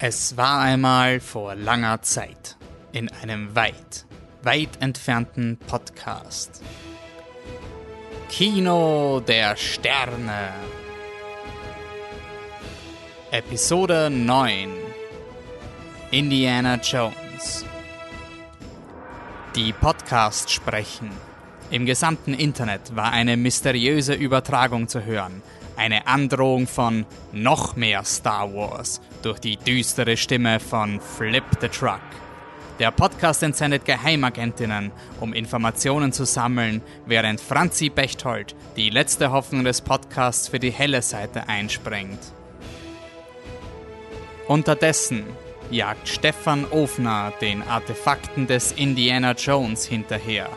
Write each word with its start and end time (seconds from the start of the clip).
Es 0.00 0.36
war 0.36 0.60
einmal 0.60 1.18
vor 1.18 1.56
langer 1.56 2.02
Zeit 2.02 2.56
in 2.92 3.10
einem 3.20 3.56
weit, 3.56 4.06
weit 4.44 4.80
entfernten 4.80 5.58
Podcast. 5.66 6.62
Kino 8.28 9.18
der 9.18 9.56
Sterne. 9.56 10.52
Episode 13.32 14.08
9. 14.08 14.70
Indiana 16.12 16.76
Jones. 16.76 17.64
Die 19.56 19.72
Podcasts 19.72 20.52
sprechen. 20.52 21.10
Im 21.72 21.86
gesamten 21.86 22.34
Internet 22.34 22.94
war 22.94 23.10
eine 23.10 23.36
mysteriöse 23.36 24.14
Übertragung 24.14 24.86
zu 24.86 25.04
hören. 25.04 25.42
Eine 25.78 26.08
Androhung 26.08 26.66
von 26.66 27.06
noch 27.30 27.76
mehr 27.76 28.02
Star 28.02 28.52
Wars 28.52 29.00
durch 29.22 29.38
die 29.38 29.56
düstere 29.56 30.16
Stimme 30.16 30.58
von 30.58 31.00
Flip 31.00 31.44
the 31.60 31.68
Truck. 31.68 32.00
Der 32.80 32.90
Podcast 32.90 33.44
entsendet 33.44 33.84
Geheimagentinnen, 33.84 34.90
um 35.20 35.32
Informationen 35.32 36.12
zu 36.12 36.24
sammeln, 36.24 36.82
während 37.06 37.40
Franzi 37.40 37.90
Bechtold, 37.90 38.56
die 38.76 38.90
letzte 38.90 39.30
Hoffnung 39.30 39.62
des 39.62 39.80
Podcasts, 39.80 40.48
für 40.48 40.58
die 40.58 40.72
helle 40.72 41.00
Seite 41.00 41.48
einspringt. 41.48 42.18
Unterdessen 44.48 45.26
jagt 45.70 46.08
Stefan 46.08 46.64
Ofner 46.72 47.32
den 47.40 47.62
Artefakten 47.62 48.48
des 48.48 48.72
Indiana 48.72 49.30
Jones 49.32 49.84
hinterher. 49.84 50.48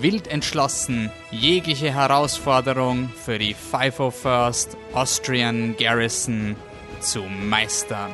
Wild 0.00 0.28
entschlossen, 0.28 1.10
jegliche 1.30 1.92
Herausforderung 1.92 3.10
für 3.24 3.38
die 3.38 3.54
501st 3.54 4.76
Austrian 4.92 5.74
Garrison 5.78 6.56
zu 7.00 7.22
meistern. 7.22 8.12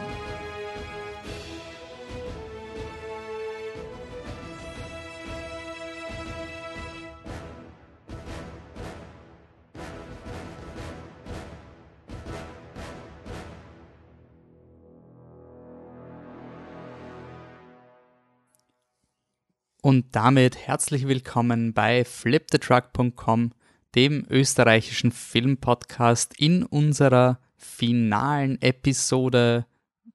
Und 19.85 20.15
damit 20.15 20.57
herzlich 20.57 21.09
willkommen 21.09 21.75
bei 21.75 22.05
flipthetruck.com, 22.05 23.51
dem 23.97 24.25
österreichischen 24.31 25.11
Filmpodcast 25.11 26.39
in 26.39 26.63
unserer 26.63 27.41
finalen 27.57 28.63
Episode 28.63 29.67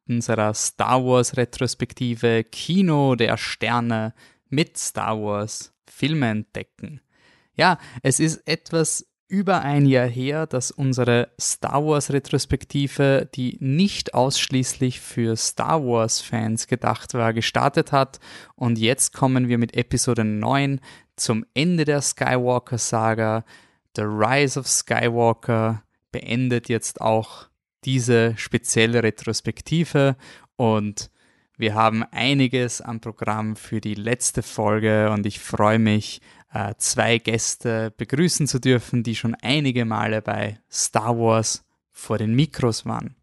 unserer 0.07 0.53
Star 0.53 1.03
Wars 1.03 1.35
Retrospektive 1.35 2.45
Kino 2.45 3.15
der 3.15 3.35
Sterne 3.35 4.13
mit 4.47 4.77
Star 4.77 5.21
Wars 5.21 5.73
Filme 5.85 6.29
entdecken. 6.29 7.01
Ja, 7.55 7.77
es 8.03 8.21
ist 8.21 8.47
etwas 8.47 9.06
über 9.27 9.61
ein 9.61 9.85
Jahr 9.85 10.07
her, 10.07 10.47
dass 10.47 10.71
unsere 10.71 11.29
Star 11.39 11.85
Wars 11.85 12.11
Retrospektive, 12.11 13.27
die 13.35 13.57
nicht 13.59 14.13
ausschließlich 14.13 15.01
für 15.01 15.35
Star 15.35 15.83
Wars 15.83 16.21
Fans 16.21 16.67
gedacht 16.67 17.13
war, 17.13 17.33
gestartet 17.33 17.91
hat. 17.91 18.19
Und 18.55 18.77
jetzt 18.77 19.13
kommen 19.13 19.47
wir 19.49 19.57
mit 19.57 19.75
Episode 19.75 20.23
9 20.23 20.79
zum 21.15 21.45
Ende 21.53 21.83
der 21.83 22.01
Skywalker 22.01 22.77
Saga. 22.77 23.43
The 23.95 24.03
Rise 24.03 24.59
of 24.59 24.67
Skywalker 24.67 25.83
beendet 26.11 26.69
jetzt 26.69 27.01
auch 27.01 27.47
diese 27.83 28.37
spezielle 28.37 29.03
Retrospektive 29.03 30.15
und 30.55 31.09
wir 31.59 31.73
haben 31.73 32.03
einiges 32.11 32.81
am 32.81 32.99
Programm 32.99 33.55
für 33.55 33.81
die 33.81 33.95
letzte 33.95 34.43
Folge 34.43 35.09
und 35.09 35.25
ich 35.25 35.39
freue 35.39 35.79
mich, 35.79 36.21
äh, 36.53 36.73
zwei 36.77 37.17
Gäste 37.17 37.93
begrüßen 37.97 38.47
zu 38.47 38.59
dürfen, 38.59 39.03
die 39.03 39.15
schon 39.15 39.35
einige 39.35 39.85
Male 39.85 40.21
bei 40.21 40.59
Star 40.71 41.17
Wars 41.17 41.65
vor 41.91 42.17
den 42.17 42.35
Mikros 42.35 42.85
waren. 42.85 43.15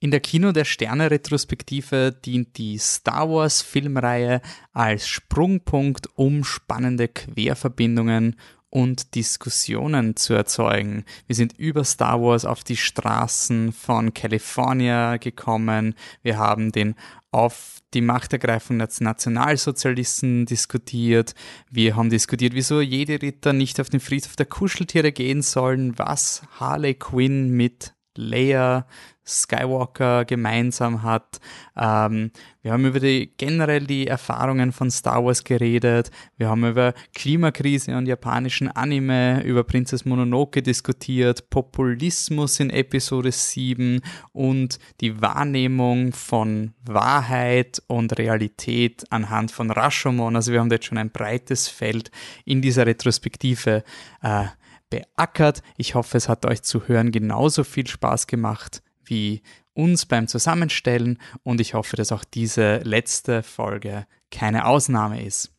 In 0.00 0.12
der 0.12 0.20
Kino 0.20 0.52
der 0.52 0.64
Sterne 0.64 1.10
Retrospektive 1.10 2.12
dient 2.12 2.56
die 2.56 2.78
Star 2.78 3.28
Wars 3.28 3.62
Filmreihe 3.62 4.40
als 4.72 5.08
Sprungpunkt, 5.08 6.06
um 6.14 6.44
spannende 6.44 7.08
Querverbindungen 7.08 8.36
und 8.70 9.14
Diskussionen 9.14 10.16
zu 10.16 10.34
erzeugen. 10.34 11.04
Wir 11.26 11.36
sind 11.36 11.58
über 11.58 11.84
Star 11.84 12.20
Wars 12.20 12.44
auf 12.44 12.64
die 12.64 12.76
Straßen 12.76 13.72
von 13.72 14.12
California 14.12 15.16
gekommen. 15.16 15.94
Wir 16.22 16.38
haben 16.38 16.72
den 16.72 16.94
auf 17.30 17.78
die 17.94 18.00
Machtergreifung 18.00 18.78
des 18.78 19.00
Nationalsozialisten 19.00 20.46
diskutiert. 20.46 21.34
Wir 21.70 21.96
haben 21.96 22.10
diskutiert, 22.10 22.54
wieso 22.54 22.80
jede 22.80 23.20
Ritter 23.22 23.52
nicht 23.52 23.80
auf 23.80 23.90
den 23.90 24.00
Friedhof 24.00 24.36
der 24.36 24.46
Kuscheltiere 24.46 25.12
gehen 25.12 25.42
sollen, 25.42 25.98
was 25.98 26.42
Harley 26.58 26.94
Quinn 26.94 27.50
mit 27.50 27.94
Leia 28.18 28.86
Skywalker 29.28 30.24
gemeinsam 30.24 31.02
hat. 31.02 31.38
Ähm, 31.76 32.30
wir 32.62 32.72
haben 32.72 32.86
über 32.86 32.98
die 32.98 33.32
generell 33.36 33.86
die 33.86 34.06
Erfahrungen 34.06 34.72
von 34.72 34.90
Star 34.90 35.24
Wars 35.24 35.44
geredet. 35.44 36.10
Wir 36.36 36.48
haben 36.48 36.64
über 36.64 36.94
Klimakrise 37.14 37.96
und 37.96 38.06
japanischen 38.06 38.68
Anime, 38.68 39.42
über 39.44 39.64
Princess 39.64 40.04
Mononoke 40.04 40.62
diskutiert, 40.62 41.50
Populismus 41.50 42.58
in 42.58 42.70
Episode 42.70 43.30
7 43.30 44.00
und 44.32 44.78
die 45.00 45.20
Wahrnehmung 45.20 46.12
von 46.12 46.72
Wahrheit 46.84 47.82
und 47.86 48.18
Realität 48.18 49.04
anhand 49.10 49.50
von 49.52 49.70
Rashomon. 49.70 50.36
Also 50.36 50.52
wir 50.52 50.60
haben 50.60 50.70
jetzt 50.70 50.86
schon 50.86 50.98
ein 50.98 51.10
breites 51.10 51.68
Feld 51.68 52.10
in 52.44 52.62
dieser 52.62 52.86
Retrospektive 52.86 53.84
äh, 54.22 54.46
beackert. 54.90 55.62
Ich 55.76 55.94
hoffe, 55.94 56.16
es 56.16 56.28
hat 56.28 56.46
euch 56.46 56.62
zu 56.62 56.88
hören 56.88 57.12
genauso 57.12 57.64
viel 57.64 57.86
Spaß 57.86 58.26
gemacht 58.26 58.82
wie 59.04 59.42
uns 59.74 60.06
beim 60.06 60.28
Zusammenstellen 60.28 61.18
und 61.44 61.60
ich 61.60 61.74
hoffe, 61.74 61.96
dass 61.96 62.12
auch 62.12 62.24
diese 62.24 62.78
letzte 62.78 63.42
Folge 63.42 64.06
keine 64.30 64.66
Ausnahme 64.66 65.24
ist. 65.24 65.52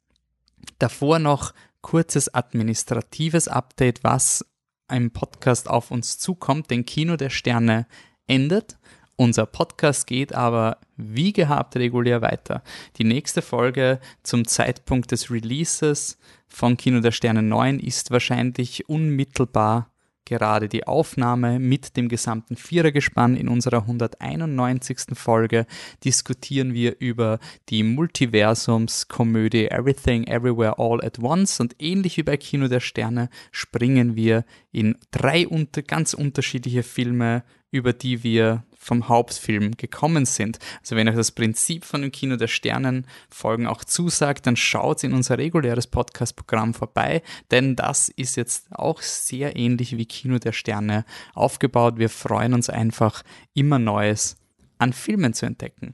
Davor 0.77 1.19
noch 1.19 1.53
kurzes 1.81 2.33
administratives 2.33 3.47
Update, 3.47 4.03
was 4.03 4.45
im 4.91 5.11
Podcast 5.11 5.69
auf 5.69 5.91
uns 5.91 6.17
zukommt. 6.17 6.69
Den 6.69 6.85
Kino 6.85 7.15
der 7.15 7.29
Sterne 7.29 7.87
endet. 8.27 8.77
Unser 9.19 9.47
Podcast 9.47 10.07
geht 10.07 10.33
aber 10.33 10.77
wie 10.95 11.33
gehabt 11.33 11.75
regulär 11.75 12.21
weiter. 12.21 12.63
Die 12.95 13.03
nächste 13.03 13.41
Folge 13.41 13.99
zum 14.23 14.47
Zeitpunkt 14.47 15.11
des 15.11 15.29
Releases 15.29 16.17
von 16.47 16.77
Kino 16.77 17.01
der 17.01 17.11
Sterne 17.11 17.43
9 17.43 17.79
ist 17.79 18.11
wahrscheinlich 18.11 18.87
unmittelbar 18.87 19.91
gerade 20.23 20.69
die 20.69 20.87
Aufnahme 20.87 21.59
mit 21.59 21.97
dem 21.97 22.07
gesamten 22.07 22.55
Vierergespann. 22.55 23.35
In 23.35 23.49
unserer 23.49 23.81
191. 23.81 24.99
Folge 25.15 25.65
diskutieren 26.05 26.73
wir 26.73 26.95
über 26.99 27.39
die 27.67 27.83
Multiversumskomödie 27.83 29.69
Everything 29.69 30.27
Everywhere 30.27 30.75
All 30.77 31.03
at 31.03 31.19
Once 31.19 31.59
und 31.59 31.75
ähnlich 31.79 32.15
wie 32.15 32.23
bei 32.23 32.37
Kino 32.37 32.69
der 32.69 32.79
Sterne 32.79 33.29
springen 33.51 34.15
wir 34.15 34.45
in 34.71 34.95
drei 35.11 35.45
unter 35.45 35.81
ganz 35.81 36.13
unterschiedliche 36.13 36.83
Filme, 36.83 37.43
über 37.69 37.91
die 37.91 38.23
wir 38.23 38.63
vom 38.89 39.07
Hauptfilm 39.07 39.77
gekommen 39.77 40.25
sind. 40.25 40.57
Also 40.81 40.95
wenn 40.95 41.07
euch 41.07 41.15
das 41.15 41.31
Prinzip 41.31 41.85
von 41.85 42.01
dem 42.01 42.11
Kino 42.11 42.37
der 42.37 42.47
Sternen 42.47 43.05
Folgen 43.29 43.67
auch 43.67 43.83
zusagt, 43.83 44.47
dann 44.47 44.55
schaut 44.55 45.03
in 45.03 45.13
unser 45.13 45.37
reguläres 45.37 45.85
Podcast-Programm 45.85 46.73
vorbei, 46.73 47.21
denn 47.51 47.75
das 47.75 48.09
ist 48.09 48.35
jetzt 48.35 48.67
auch 48.71 49.03
sehr 49.03 49.55
ähnlich 49.55 49.95
wie 49.95 50.07
Kino 50.07 50.39
der 50.39 50.53
Sterne 50.53 51.05
aufgebaut. 51.35 51.99
Wir 51.99 52.09
freuen 52.09 52.55
uns 52.55 52.67
einfach, 52.67 53.21
immer 53.53 53.77
Neues 53.77 54.37
an 54.79 54.91
Filmen 54.91 55.35
zu 55.35 55.45
entdecken. 55.45 55.93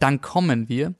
Dann 0.00 0.20
kommen 0.20 0.68
wir 0.68 0.94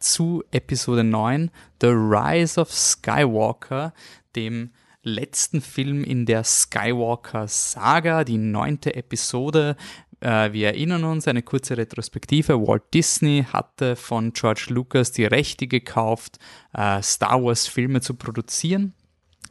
zu 0.00 0.42
Episode 0.50 1.04
9, 1.04 1.52
The 1.80 1.86
Rise 1.86 2.60
of 2.60 2.72
Skywalker, 2.72 3.94
dem 4.34 4.72
letzten 5.02 5.60
Film 5.60 6.04
in 6.04 6.26
der 6.26 6.44
Skywalker 6.44 7.48
Saga, 7.48 8.24
die 8.24 8.38
neunte 8.38 8.94
Episode. 8.94 9.76
Äh, 10.22 10.52
wir 10.52 10.68
erinnern 10.68 11.04
uns, 11.04 11.26
eine 11.26 11.42
kurze 11.42 11.76
Retrospektive. 11.76 12.66
Walt 12.66 12.94
Disney 12.94 13.44
hatte 13.52 13.96
von 13.96 14.32
George 14.32 14.66
Lucas 14.68 15.10
die 15.10 15.24
Rechte 15.24 15.66
gekauft, 15.66 16.38
äh, 16.72 17.02
Star 17.02 17.42
Wars 17.42 17.66
Filme 17.66 18.00
zu 18.00 18.14
produzieren. 18.14 18.94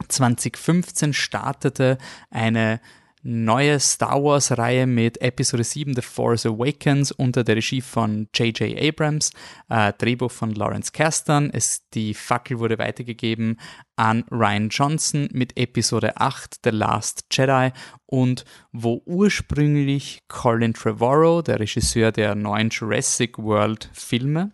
2015 0.08 1.12
startete 1.12 1.98
eine 2.30 2.80
neue 3.22 3.78
Star 3.78 4.22
Wars-Reihe 4.22 4.86
mit 4.86 5.20
Episode 5.22 5.64
7 5.64 5.94
The 5.94 6.02
Force 6.02 6.44
Awakens 6.44 7.12
unter 7.12 7.44
der 7.44 7.56
Regie 7.56 7.80
von 7.80 8.28
J.J. 8.34 8.76
Abrams, 8.80 9.30
äh, 9.68 9.92
Drehbuch 9.96 10.30
von 10.30 10.52
Lawrence 10.52 10.92
Kasdan. 10.92 11.50
Es, 11.52 11.88
die 11.90 12.14
Fackel 12.14 12.58
wurde 12.58 12.78
weitergegeben 12.78 13.60
an 13.96 14.24
Ryan 14.30 14.68
Johnson 14.68 15.28
mit 15.32 15.56
Episode 15.56 16.16
8 16.16 16.60
The 16.64 16.70
Last 16.70 17.26
Jedi 17.30 17.70
und 18.06 18.44
wo 18.72 19.02
ursprünglich 19.06 20.22
Colin 20.28 20.74
Trevorrow, 20.74 21.42
der 21.42 21.60
Regisseur 21.60 22.10
der 22.10 22.34
neuen 22.34 22.70
Jurassic 22.70 23.38
World 23.38 23.88
Filme, 23.92 24.50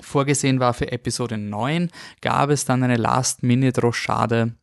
vorgesehen 0.00 0.58
war 0.58 0.74
für 0.74 0.90
Episode 0.90 1.38
9, 1.38 1.90
gab 2.20 2.50
es 2.50 2.64
dann 2.64 2.82
eine 2.82 2.96
Last-Minute-Rochade 2.96 4.56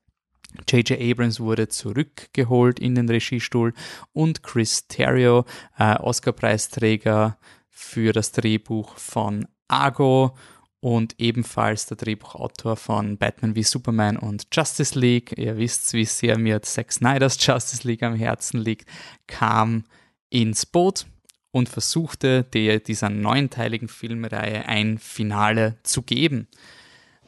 J.J. 0.68 1.00
Abrams 1.00 1.40
wurde 1.40 1.68
zurückgeholt 1.68 2.80
in 2.80 2.96
den 2.96 3.10
Regiestuhl 3.10 3.74
und 4.14 4.44
Chris 4.44 4.88
Terrio, 4.88 5.46
äh, 5.78 5.96
Oscar-Preisträger 5.96 7.38
für 7.70 8.14
das 8.14 8.32
Drehbuch 8.32 8.98
von 8.98 9.48
Argo 9.68 10.36
und 10.82 11.16
ebenfalls 11.20 11.86
der 11.86 11.98
Drehbuchautor 11.98 12.76
von 12.76 13.18
Batman 13.18 13.56
wie 13.56 13.64
Superman 13.64 14.18
und 14.18 14.48
Justice 14.52 15.00
League. 15.00 15.38
Ihr 15.38 15.58
wisst, 15.58 15.94
wie 15.94 16.06
sehr 16.06 16.38
mir 16.38 16.62
Zack 16.64 16.92
Snyders 16.92 17.38
Justice 17.40 17.88
League 17.88 18.04
am 18.04 18.16
Herzen 18.16 18.60
liegt, 18.60 18.90
kam 19.28 19.84
ins 20.30 20.66
Boot 20.66 21.06
und 21.52 21.70
versuchte 21.70 22.44
der, 22.44 22.80
dieser 22.80 23.10
neunteiligen 23.10 23.90
Filmreihe 23.90 24.66
ein 24.66 24.98
Finale 24.98 25.78
zu 25.84 26.02
geben. 26.02 26.48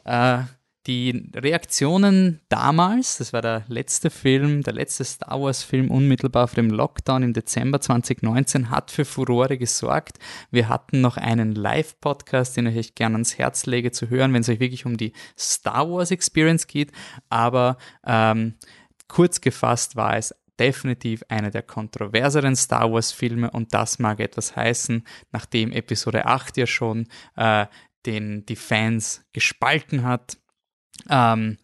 Äh, 0.04 0.40
die 0.86 1.30
Reaktionen 1.34 2.40
damals, 2.48 3.16
das 3.16 3.32
war 3.32 3.40
der 3.40 3.64
letzte 3.68 4.10
Film, 4.10 4.62
der 4.62 4.74
letzte 4.74 5.04
Star 5.04 5.40
Wars-Film 5.40 5.90
unmittelbar 5.90 6.46
vor 6.46 6.56
dem 6.56 6.70
Lockdown 6.70 7.22
im 7.22 7.32
Dezember 7.32 7.80
2019, 7.80 8.70
hat 8.70 8.90
für 8.90 9.04
Furore 9.04 9.56
gesorgt. 9.56 10.18
Wir 10.50 10.68
hatten 10.68 11.00
noch 11.00 11.16
einen 11.16 11.54
Live-Podcast, 11.54 12.56
den 12.56 12.66
ich 12.66 12.76
euch 12.76 12.94
gerne 12.94 13.14
ans 13.14 13.38
Herz 13.38 13.64
lege 13.64 13.92
zu 13.92 14.10
hören, 14.10 14.34
wenn 14.34 14.42
es 14.42 14.48
euch 14.48 14.60
wirklich 14.60 14.84
um 14.84 14.98
die 14.98 15.12
Star 15.38 15.90
Wars-Experience 15.90 16.66
geht. 16.66 16.92
Aber 17.30 17.78
ähm, 18.06 18.54
kurz 19.08 19.40
gefasst 19.40 19.96
war 19.96 20.16
es 20.16 20.34
definitiv 20.58 21.24
einer 21.28 21.50
der 21.50 21.62
kontroverseren 21.62 22.56
Star 22.56 22.92
Wars-Filme 22.92 23.50
und 23.50 23.72
das 23.72 23.98
mag 23.98 24.20
etwas 24.20 24.54
heißen, 24.54 25.04
nachdem 25.32 25.72
Episode 25.72 26.26
8 26.26 26.58
ja 26.58 26.66
schon 26.66 27.08
äh, 27.36 27.66
den 28.06 28.44
die 28.46 28.56
Fans 28.56 29.24
gespalten 29.32 30.04
hat 30.04 30.36
ähm, 31.08 31.58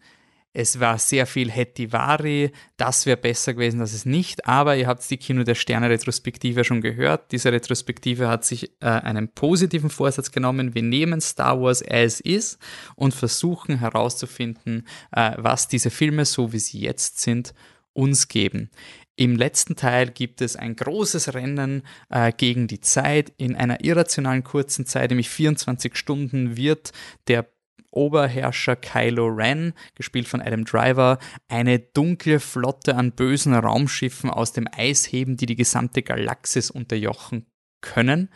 es 0.53 0.81
war 0.81 0.97
sehr 0.97 1.25
viel 1.27 1.49
Hetivari, 1.49 2.51
das 2.75 3.05
wäre 3.05 3.15
besser 3.15 3.53
gewesen, 3.53 3.79
dass 3.79 3.93
es 3.93 4.05
nicht, 4.05 4.45
aber 4.45 4.75
ihr 4.75 4.87
habt 4.87 5.09
die 5.09 5.15
Kino 5.15 5.43
der 5.43 5.55
Sterne 5.55 5.89
Retrospektive 5.89 6.65
schon 6.65 6.81
gehört. 6.81 7.31
Diese 7.31 7.53
Retrospektive 7.53 8.27
hat 8.27 8.43
sich 8.43 8.69
äh, 8.81 8.87
einen 8.87 9.29
positiven 9.29 9.89
Vorsatz 9.89 10.31
genommen. 10.31 10.75
Wir 10.75 10.83
nehmen 10.83 11.21
Star 11.21 11.61
Wars 11.61 11.81
as 11.89 12.19
is 12.19 12.59
und 12.95 13.13
versuchen 13.13 13.79
herauszufinden, 13.79 14.87
äh, 15.13 15.31
was 15.37 15.69
diese 15.69 15.89
Filme, 15.89 16.25
so 16.25 16.51
wie 16.51 16.59
sie 16.59 16.81
jetzt 16.81 17.19
sind, 17.21 17.53
uns 17.93 18.27
geben. 18.27 18.69
Im 19.15 19.35
letzten 19.35 19.75
Teil 19.75 20.09
gibt 20.09 20.41
es 20.41 20.55
ein 20.55 20.75
großes 20.75 21.33
Rennen 21.33 21.83
äh, 22.09 22.33
gegen 22.35 22.67
die 22.67 22.81
Zeit. 22.81 23.31
In 23.37 23.55
einer 23.55 23.83
irrationalen 23.83 24.43
kurzen 24.43 24.85
Zeit, 24.85 25.11
nämlich 25.11 25.29
24 25.29 25.95
Stunden, 25.95 26.57
wird 26.57 26.91
der 27.27 27.47
Oberherrscher 27.91 28.75
Kylo 28.75 29.27
Ren, 29.27 29.73
gespielt 29.95 30.27
von 30.27 30.41
Adam 30.41 30.65
Driver, 30.65 31.19
eine 31.47 31.79
dunkle 31.79 32.39
Flotte 32.39 32.95
an 32.95 33.11
bösen 33.11 33.53
Raumschiffen 33.53 34.29
aus 34.29 34.53
dem 34.53 34.67
Eis 34.71 35.11
heben, 35.11 35.37
die 35.37 35.45
die 35.45 35.55
gesamte 35.55 36.01
Galaxis 36.01 36.71
unterjochen 36.71 37.45
können. 37.81 38.29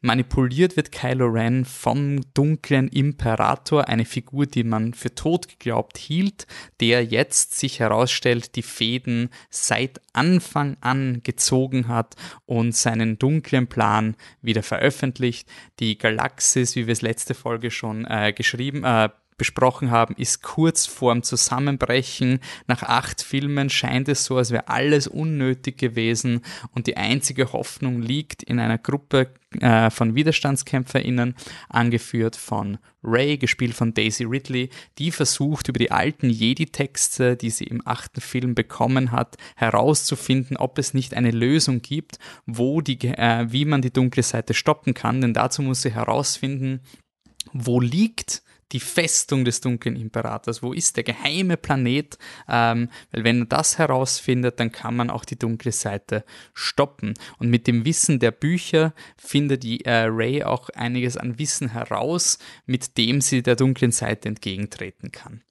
Manipuliert 0.00 0.76
wird 0.76 0.90
Kylo 0.90 1.26
Ren 1.26 1.64
vom 1.64 2.20
dunklen 2.34 2.88
Imperator, 2.88 3.88
eine 3.88 4.04
Figur, 4.04 4.46
die 4.46 4.64
man 4.64 4.94
für 4.94 5.14
tot 5.14 5.48
geglaubt 5.48 5.98
hielt, 5.98 6.46
der 6.80 7.04
jetzt 7.04 7.58
sich 7.58 7.80
herausstellt, 7.80 8.56
die 8.56 8.62
Fäden 8.62 9.30
seit 9.50 10.00
Anfang 10.12 10.76
an 10.80 11.20
gezogen 11.22 11.88
hat 11.88 12.16
und 12.46 12.74
seinen 12.74 13.18
dunklen 13.18 13.68
Plan 13.68 14.16
wieder 14.40 14.62
veröffentlicht. 14.62 15.48
Die 15.78 15.98
Galaxis, 15.98 16.74
wie 16.74 16.86
wir 16.86 16.92
es 16.92 17.02
letzte 17.02 17.34
Folge 17.34 17.70
schon 17.70 18.04
äh, 18.04 18.32
geschrieben, 18.32 18.84
äh, 18.84 19.08
besprochen 19.36 19.90
haben, 19.90 20.14
ist 20.16 20.42
kurz 20.42 20.86
vorm 20.86 21.22
Zusammenbrechen. 21.22 22.40
Nach 22.66 22.82
acht 22.82 23.22
Filmen 23.22 23.70
scheint 23.70 24.08
es 24.08 24.24
so, 24.24 24.36
als 24.36 24.50
wäre 24.50 24.68
alles 24.68 25.06
unnötig 25.06 25.78
gewesen 25.78 26.42
und 26.74 26.86
die 26.86 26.96
einzige 26.96 27.52
Hoffnung 27.52 28.02
liegt 28.02 28.42
in 28.42 28.58
einer 28.58 28.78
Gruppe 28.78 29.28
äh, 29.60 29.90
von 29.90 30.14
WiderstandskämpferInnen, 30.14 31.34
angeführt 31.68 32.36
von 32.36 32.78
Ray, 33.04 33.36
gespielt 33.36 33.74
von 33.74 33.94
Daisy 33.94 34.24
Ridley, 34.24 34.70
die 34.98 35.10
versucht, 35.10 35.68
über 35.68 35.78
die 35.78 35.90
alten 35.90 36.30
Jedi-Texte, 36.30 37.36
die 37.36 37.50
sie 37.50 37.64
im 37.64 37.82
achten 37.84 38.20
Film 38.20 38.54
bekommen 38.54 39.12
hat, 39.12 39.36
herauszufinden, 39.56 40.56
ob 40.56 40.78
es 40.78 40.94
nicht 40.94 41.14
eine 41.14 41.32
Lösung 41.32 41.82
gibt, 41.82 42.18
wo 42.46 42.80
die, 42.80 42.98
äh, 43.08 43.46
wie 43.50 43.64
man 43.64 43.82
die 43.82 43.92
dunkle 43.92 44.22
Seite 44.22 44.54
stoppen 44.54 44.94
kann. 44.94 45.20
Denn 45.20 45.34
dazu 45.34 45.62
muss 45.62 45.82
sie 45.82 45.92
herausfinden, 45.92 46.80
wo 47.52 47.80
liegt 47.80 48.42
die 48.72 48.80
Festung 48.80 49.44
des 49.44 49.60
dunklen 49.60 49.96
Imperators? 49.96 50.62
Wo 50.62 50.72
ist 50.72 50.96
der 50.96 51.04
geheime 51.04 51.56
Planet? 51.56 52.18
Ähm, 52.48 52.88
weil 53.10 53.24
wenn 53.24 53.42
er 53.42 53.46
das 53.46 53.78
herausfindet, 53.78 54.58
dann 54.60 54.72
kann 54.72 54.96
man 54.96 55.10
auch 55.10 55.24
die 55.24 55.38
dunkle 55.38 55.72
Seite 55.72 56.24
stoppen. 56.54 57.14
Und 57.38 57.50
mit 57.50 57.66
dem 57.66 57.84
Wissen 57.84 58.18
der 58.18 58.30
Bücher 58.30 58.94
findet 59.16 59.62
die, 59.62 59.84
äh, 59.84 60.06
Ray 60.08 60.42
auch 60.42 60.68
einiges 60.70 61.16
an 61.16 61.38
Wissen 61.38 61.72
heraus, 61.72 62.38
mit 62.66 62.98
dem 62.98 63.20
sie 63.20 63.42
der 63.42 63.56
dunklen 63.56 63.92
Seite 63.92 64.28
entgegentreten 64.28 65.12
kann. 65.12 65.42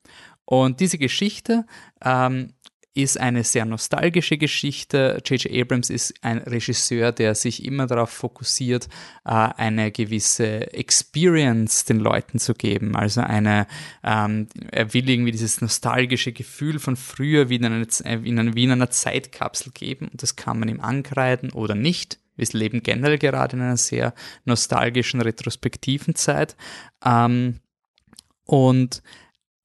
Und 0.46 0.82
diese 0.82 0.98
Geschichte 0.98 1.66
ähm, 2.04 2.54
ist 2.94 3.20
eine 3.20 3.44
sehr 3.44 3.66
nostalgische 3.66 4.38
Geschichte. 4.38 5.22
J.J. 5.26 5.62
Abrams 5.62 5.90
ist 5.90 6.14
ein 6.22 6.40
Regisseur, 6.40 7.14
der 7.14 7.36
sich 7.36 7.64
immer 7.64 7.88
darauf 7.88 8.10
fokussiert, 8.10 8.90
äh, 9.24 9.30
eine 9.30 9.92
gewisse 9.92 10.74
Experience 10.74 11.86
den 11.86 12.00
Leuten 12.00 12.38
zu 12.38 12.54
geben. 12.54 12.96
Also 12.98 13.22
eine, 13.22 13.68
ähm, 14.04 14.48
er 14.72 14.94
will 14.94 15.10
irgendwie 15.10 15.32
dieses 15.32 15.62
nostalgische 15.62 16.34
Gefühl 16.34 16.80
von 16.80 16.98
früher 16.98 17.48
wie 17.48 17.56
in, 17.56 17.66
einer, 17.66 17.88
in 18.04 18.40
einer, 18.40 18.56
wie 18.56 18.66
in 18.66 18.72
einer 18.72 18.90
Zeitkapsel 18.90 19.72
geben. 19.72 20.10
Und 20.10 20.22
das 20.22 20.36
kann 20.36 20.60
man 20.60 20.68
ihm 20.68 20.82
ankreiden 20.82 21.52
oder 21.52 21.76
nicht. 21.76 22.20
Wir 22.36 22.48
leben 22.52 22.84
generell 22.84 23.20
gerade 23.20 23.56
in 23.56 23.62
einer 23.62 23.78
sehr 23.78 24.14
nostalgischen, 24.44 25.22
retrospektiven 25.22 26.16
Zeit. 26.16 26.58
Ähm, 27.06 27.60
und 28.46 29.02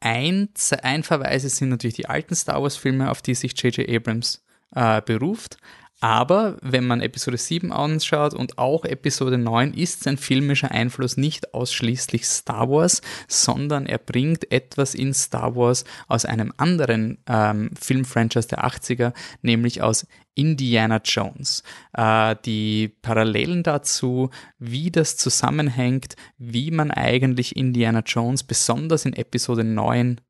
ein, 0.00 0.48
ein 0.82 1.02
Verweis 1.02 1.42
sind 1.42 1.68
natürlich 1.68 1.96
die 1.96 2.08
alten 2.08 2.34
Star 2.34 2.62
Wars-Filme, 2.62 3.10
auf 3.10 3.22
die 3.22 3.34
sich 3.34 3.60
J.J. 3.60 3.88
Abrams 3.88 4.44
äh, 4.74 5.00
beruft. 5.02 5.58
Aber 6.00 6.58
wenn 6.60 6.86
man 6.86 7.00
Episode 7.00 7.38
7 7.38 7.72
anschaut 7.72 8.34
und 8.34 8.58
auch 8.58 8.84
Episode 8.84 9.38
9, 9.38 9.72
ist 9.72 10.04
sein 10.04 10.18
filmischer 10.18 10.70
Einfluss 10.70 11.16
nicht 11.16 11.54
ausschließlich 11.54 12.26
Star 12.26 12.68
Wars, 12.68 13.00
sondern 13.28 13.86
er 13.86 13.98
bringt 13.98 14.52
etwas 14.52 14.94
in 14.94 15.14
Star 15.14 15.56
Wars 15.56 15.84
aus 16.06 16.26
einem 16.26 16.52
anderen 16.58 17.18
ähm, 17.26 17.70
Filmfranchise 17.80 18.48
der 18.48 18.66
80er, 18.66 19.14
nämlich 19.40 19.80
aus 19.80 20.06
Indiana 20.34 21.00
Jones. 21.02 21.62
Äh, 21.94 22.36
die 22.44 22.88
Parallelen 23.00 23.62
dazu, 23.62 24.28
wie 24.58 24.90
das 24.90 25.16
zusammenhängt, 25.16 26.14
wie 26.36 26.70
man 26.70 26.90
eigentlich 26.90 27.56
Indiana 27.56 28.00
Jones 28.00 28.42
besonders 28.42 29.06
in 29.06 29.14
Episode 29.14 29.64
9 29.64 30.20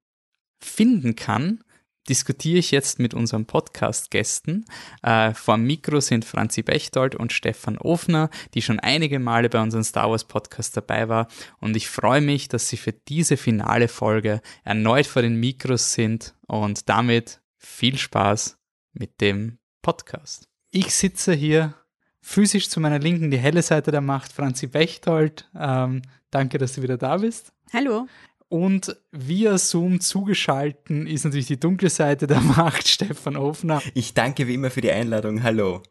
finden 0.61 1.17
kann, 1.17 1.65
diskutiere 2.09 2.59
ich 2.59 2.71
jetzt 2.71 2.99
mit 2.99 3.15
unseren 3.15 3.47
Podcast-Gästen. 3.47 4.65
Äh, 5.03 5.35
vor 5.35 5.57
Mikro 5.57 6.01
sind 6.01 6.25
Franzi 6.25 6.63
Bechtold 6.63 7.15
und 7.15 7.33
Stefan 7.33 7.79
Ofner, 7.79 8.31
die 8.55 8.63
schon 8.63 8.81
einige 8.81 9.19
Male 9.19 9.49
bei 9.49 9.61
unserem 9.61 9.85
Star 9.85 10.11
Wars 10.11 10.25
Podcast 10.25 10.77
dabei 10.77 11.09
war. 11.09 11.29
Und 11.61 11.77
ich 11.77 11.89
freue 11.89 12.21
mich, 12.21 12.49
dass 12.49 12.69
sie 12.69 12.77
für 12.77 12.93
diese 12.93 13.37
finale 13.37 13.89
Folge 13.89 14.41
erneut 14.65 15.07
vor 15.07 15.23
den 15.23 15.37
Mikros 15.37 15.93
sind 15.93 16.35
und 16.47 16.89
damit 16.89 17.41
viel 17.59 17.99
Spaß 17.99 18.59
mit 18.93 19.21
dem 19.21 19.59
Podcast. 19.83 20.49
Ich 20.71 20.95
sitze 20.95 21.33
hier 21.33 21.75
physisch 22.21 22.69
zu 22.69 22.81
meiner 22.81 22.99
Linken, 22.99 23.31
die 23.31 23.39
helle 23.39 23.63
Seite 23.63 23.91
der 23.91 24.01
Macht, 24.01 24.33
Franzi 24.33 24.67
Bechtold. 24.67 25.49
Ähm, 25.59 26.03
danke, 26.31 26.59
dass 26.59 26.75
du 26.75 26.83
wieder 26.83 26.97
da 26.97 27.19
bist. 27.19 27.53
Hallo. 27.73 28.09
Und 28.49 28.97
via 29.11 29.59
Zoom 29.59 30.01
zugeschalten 30.01 31.07
ist 31.09 31.25
natürlich 31.25 31.49
die 31.49 31.59
dunkle 31.59 31.91
Seite 31.91 32.27
der 32.27 32.41
Macht, 32.43 32.87
Stefan 32.87 33.37
Hofner. 33.37 33.83
Ich 33.95 34.15
danke 34.15 34.47
wie 34.47 34.55
immer 34.55 34.71
für 34.71 34.81
die 34.81 34.93
Einladung. 34.93 35.43
Hallo. 35.43 35.83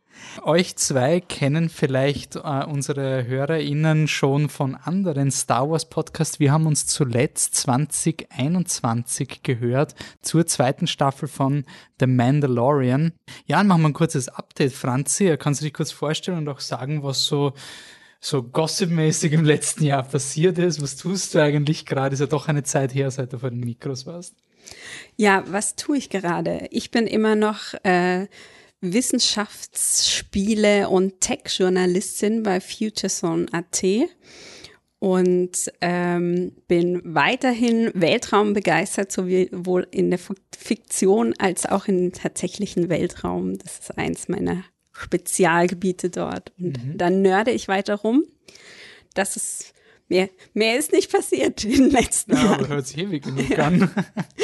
Euch 0.44 0.78
zwei 0.78 1.20
kennen 1.20 1.70
vielleicht 1.70 2.38
äh, 2.38 2.66
unsere 2.66 3.26
HörerInnen 3.28 4.08
schon 4.08 4.48
von 4.48 4.76
anderen 4.76 5.32
Star 5.32 5.70
Wars 5.70 5.90
Podcasts. 5.90 6.40
Wir 6.40 6.54
haben 6.54 6.68
uns 6.68 6.88
zuletzt 6.88 7.56
2021 7.56 9.44
gehört 9.44 9.96
zur 10.22 10.46
zweiten 10.46 10.88
Staffel 10.88 11.28
von 11.28 11.66
The 12.00 12.08
Mandalorian. 12.08 13.12
Ja, 13.46 13.62
machen 13.64 13.82
wir 13.82 13.90
ein 13.90 13.94
kurzes 13.94 14.30
Update, 14.30 14.72
Franzi. 14.72 15.36
Kannst 15.38 15.60
du 15.60 15.66
dich 15.66 15.74
kurz 15.74 15.92
vorstellen 15.92 16.38
und 16.38 16.48
auch 16.48 16.62
sagen, 16.62 17.04
was 17.04 17.26
so 17.26 17.54
so 18.26 18.42
gossipmäßig 18.42 19.34
im 19.34 19.46
letzten 19.46 19.86
Jahr 19.86 20.02
passiert 20.02 20.58
ist. 20.58 20.82
Was 20.82 20.96
tust 20.96 21.36
du 21.36 21.44
eigentlich 21.44 21.86
gerade? 21.86 22.16
Ist 22.16 22.22
ja 22.22 22.26
doch 22.26 22.48
eine 22.48 22.64
Zeit 22.64 22.96
her, 22.96 23.12
seit 23.12 23.34
du 23.34 23.38
vor 23.38 23.52
den 23.52 23.60
Mikros 23.60 24.08
warst. 24.08 24.34
Ja, 25.16 25.44
was 25.48 25.76
tue 25.76 25.98
ich 25.98 26.10
gerade? 26.10 26.68
Ich 26.72 26.90
bin 26.90 27.06
immer 27.06 27.36
noch 27.36 27.76
äh, 27.84 28.26
Wissenschaftsspiele 28.82 30.90
und 30.90 31.22
Tech-Journalistin 31.22 32.42
bei 32.42 32.60
FutureZone.at 32.60 33.84
und 34.98 35.72
ähm, 35.82 36.54
bin 36.68 37.02
weiterhin 37.06 37.92
Weltraumbegeistert, 37.94 39.12
sowohl 39.12 39.88
in 39.92 40.10
der 40.10 40.20
Fiktion 40.58 41.36
als 41.38 41.68
auch 41.68 41.88
im 41.88 42.12
tatsächlichen 42.12 42.90
Weltraum. 42.90 43.60
Das 43.60 43.78
ist 43.78 43.96
eins 44.00 44.30
meiner 44.30 44.64
Spezialgebiete 44.98 46.10
dort. 46.10 46.52
Und 46.58 46.84
mhm. 46.84 46.98
dann 46.98 47.22
nörde 47.22 47.52
ich 47.52 47.68
weiter 47.68 47.96
rum. 47.96 48.24
Das 49.14 49.36
ist 49.36 49.74
mehr, 50.08 50.30
mehr 50.54 50.78
ist 50.78 50.92
nicht 50.92 51.12
passiert 51.12 51.64
in 51.64 51.72
den 51.72 51.90
letzten 51.90 52.34
ja, 52.34 52.44
Jahren. 52.44 52.68
hört 52.68 52.88
sich 52.88 52.98
ewig 52.98 53.24
genug 53.24 53.58
an. 53.60 53.90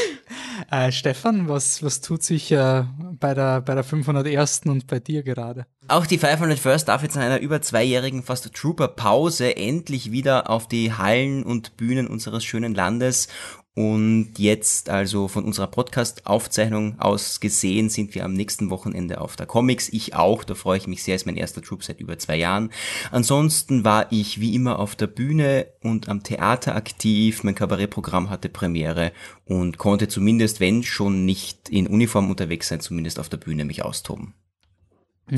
äh, 0.72 0.92
Stefan, 0.92 1.48
was, 1.48 1.84
was 1.84 2.02
tut 2.02 2.24
sich 2.24 2.52
äh, 2.52 2.84
bei, 3.20 3.34
der, 3.34 3.62
bei 3.62 3.76
der 3.76 3.84
501. 3.84 4.62
und 4.66 4.88
bei 4.88 5.00
dir 5.00 5.24
gerade? 5.24 5.66
Auch 5.88 6.06
die 6.06 6.20
501st 6.20 6.86
darf 6.86 7.04
jetzt 7.04 7.16
nach 7.16 7.24
einer 7.24 7.40
über 7.40 7.62
zweijährigen 7.62 8.24
fast 8.24 8.52
Trooper-Pause 8.54 9.56
endlich 9.58 10.12
wieder 10.12 10.50
auf 10.50 10.68
die 10.68 10.94
Hallen 10.94 11.44
und 11.44 11.78
Bühnen 11.78 12.08
unseres 12.08 12.44
schönen 12.44 12.74
Landes 12.74 13.28
und 13.74 14.34
jetzt 14.38 14.90
also 14.90 15.30
von 15.30 15.46
unserer 15.46 15.68
Podcast-Aufzeichnung 15.68 17.00
aus 17.00 17.40
gesehen 17.40 17.90
sind 17.90 18.14
wir 18.14 18.26
am 18.26 18.34
nächsten 18.34 18.70
Wochenende 18.70 19.22
auf 19.22 19.38
der 19.38 19.46
Comics. 19.46 19.88
Ich 19.88 20.14
auch, 20.14 20.44
da 20.44 20.56
freue 20.56 20.78
ich 20.78 20.88
mich 20.88 21.04
sehr, 21.04 21.16
ist 21.16 21.26
mein 21.26 21.38
erster 21.38 21.62
Troop 21.62 21.82
seit 21.82 22.02
über 22.02 22.20
zwei 22.20 22.36
Jahren. 22.36 22.70
Ansonsten 23.12 23.86
war 23.86 24.12
ich 24.12 24.42
wie 24.42 24.56
immer 24.56 24.78
auf 24.78 24.98
der 24.98 25.08
Bühne 25.08 25.68
und 25.82 26.10
am 26.10 26.22
Theater 26.22 26.76
aktiv. 26.76 27.44
Mein 27.44 27.56
Kabarettprogramm 27.56 28.30
hatte 28.30 28.50
Premiere 28.50 29.14
und 29.46 29.78
konnte 29.78 30.10
zumindest, 30.10 30.60
wenn 30.60 30.84
schon 30.84 31.24
nicht 31.24 31.70
in 31.70 31.88
Uniform 31.88 32.30
unterwegs 32.30 32.68
sein, 32.68 32.82
zumindest 32.82 33.20
auf 33.20 33.30
der 33.30 33.38
Bühne 33.38 33.64
mich 33.64 33.86
austoben. 33.86 34.34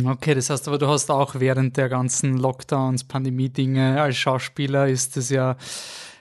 Okay, 0.06 0.34
das 0.34 0.50
heißt 0.50 0.68
aber, 0.68 0.80
du 0.80 0.88
hast 0.88 1.12
auch 1.12 1.36
während 1.36 1.78
der 1.78 1.88
ganzen 1.88 2.38
Lockdowns, 2.38 3.04
Pandemie-Dinge 3.04 4.02
als 4.02 4.18
Schauspieler 4.18 4.88
ist 4.88 5.18
es 5.18 5.30
ja 5.30 5.56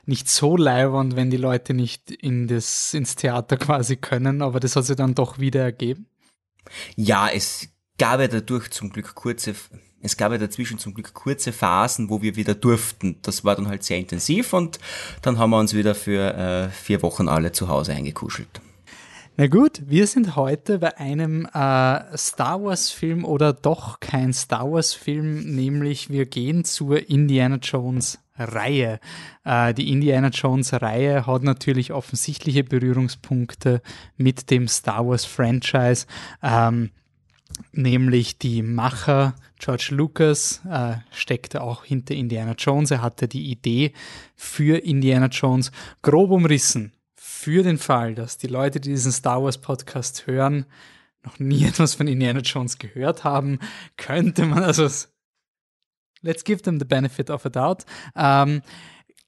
nicht 0.04 0.28
so 0.28 0.56
leibernd, 0.56 1.16
wenn 1.16 1.30
die 1.30 1.37
Leute 1.37 1.75
nicht 1.75 2.11
in 2.11 2.49
das, 2.49 2.92
ins 2.94 3.16
Theater 3.16 3.56
quasi 3.56 3.97
können, 3.97 4.42
aber 4.42 4.61
das 4.61 4.76
hat 4.76 4.85
sich 4.85 4.97
dann 4.97 5.14
doch 5.14 5.38
wieder 5.38 5.62
ergeben. 5.62 6.06
Ja, 6.97 7.28
es 7.28 7.68
gab 7.99 8.21
ja 8.21 8.28
dadurch 8.28 8.71
zum 8.71 8.90
Glück 8.90 9.14
kurze, 9.14 9.54
es 10.00 10.16
gab 10.16 10.32
ja 10.32 10.38
dazwischen 10.38 10.78
zum 10.78 10.94
Glück 10.94 11.14
kurze 11.14 11.52
Phasen, 11.52 12.11
wo 12.11 12.23
wir 12.23 12.37
wieder 12.37 12.54
durften. 12.54 13.16
Das 13.23 13.44
war 13.44 13.54
dann 13.54 13.68
halt 13.68 13.85
sehr 13.85 13.99
intensiv 13.99 14.52
und 14.52 14.78
dann 15.23 15.38
haben 15.38 15.50
wir 15.50 15.59
uns 15.59 15.75
wieder 15.75 15.94
für 15.94 16.35
äh, 16.35 16.68
vier 16.71 17.02
Wochen 17.02 17.28
alle 17.28 17.52
zu 17.52 17.68
Hause 17.68 17.92
eingekuschelt. 17.92 18.61
Na 19.38 19.47
gut, 19.47 19.80
wir 19.87 20.06
sind 20.06 20.37
heute 20.37 20.78
bei 20.78 20.99
einem 20.99 21.47
äh, 21.47 22.16
Star 22.18 22.62
Wars-Film 22.62 23.25
oder 23.25 23.54
doch 23.54 23.99
kein 23.99 24.35
Star 24.35 24.71
Wars-Film, 24.71 25.54
nämlich 25.54 26.11
wir 26.11 26.26
gehen 26.26 26.64
zur 26.64 27.09
Indiana 27.09 27.56
Jones 27.56 28.18
Reihe. 28.36 29.00
Äh, 29.44 29.74
die 29.74 29.90
Indiana 29.90 30.28
Jones 30.28 30.72
Reihe 30.72 31.26
hat 31.26 31.42
natürlich 31.42 31.92
offensichtliche 31.92 32.64
Berührungspunkte 32.64 33.82
mit 34.16 34.50
dem 34.50 34.68
Star 34.68 35.06
Wars 35.06 35.24
Franchise, 35.24 36.06
ähm, 36.42 36.90
nämlich 37.72 38.38
die 38.38 38.62
Macher 38.62 39.34
George 39.58 39.90
Lucas 39.90 40.60
äh, 40.68 40.94
steckte 41.12 41.62
auch 41.62 41.84
hinter 41.84 42.14
Indiana 42.14 42.54
Jones. 42.58 42.90
Er 42.90 43.00
hatte 43.00 43.28
die 43.28 43.50
Idee 43.50 43.92
für 44.34 44.78
Indiana 44.78 45.26
Jones 45.26 45.70
grob 46.02 46.30
umrissen. 46.30 46.92
Für 47.14 47.62
den 47.62 47.78
Fall, 47.78 48.14
dass 48.14 48.38
die 48.38 48.48
Leute, 48.48 48.80
die 48.80 48.90
diesen 48.90 49.12
Star 49.12 49.42
Wars 49.42 49.58
Podcast 49.58 50.26
hören, 50.26 50.66
noch 51.24 51.38
nie 51.38 51.64
etwas 51.68 51.94
von 51.94 52.08
Indiana 52.08 52.40
Jones 52.40 52.78
gehört 52.78 53.22
haben, 53.22 53.60
könnte 53.96 54.46
man 54.46 54.64
also 54.64 54.88
let's 56.23 56.45
give 56.45 56.62
them 56.62 56.79
the 56.79 56.85
benefit 56.85 57.31
of 57.31 57.45
a 57.45 57.49
doubt. 57.49 57.85
Ähm, 58.17 58.62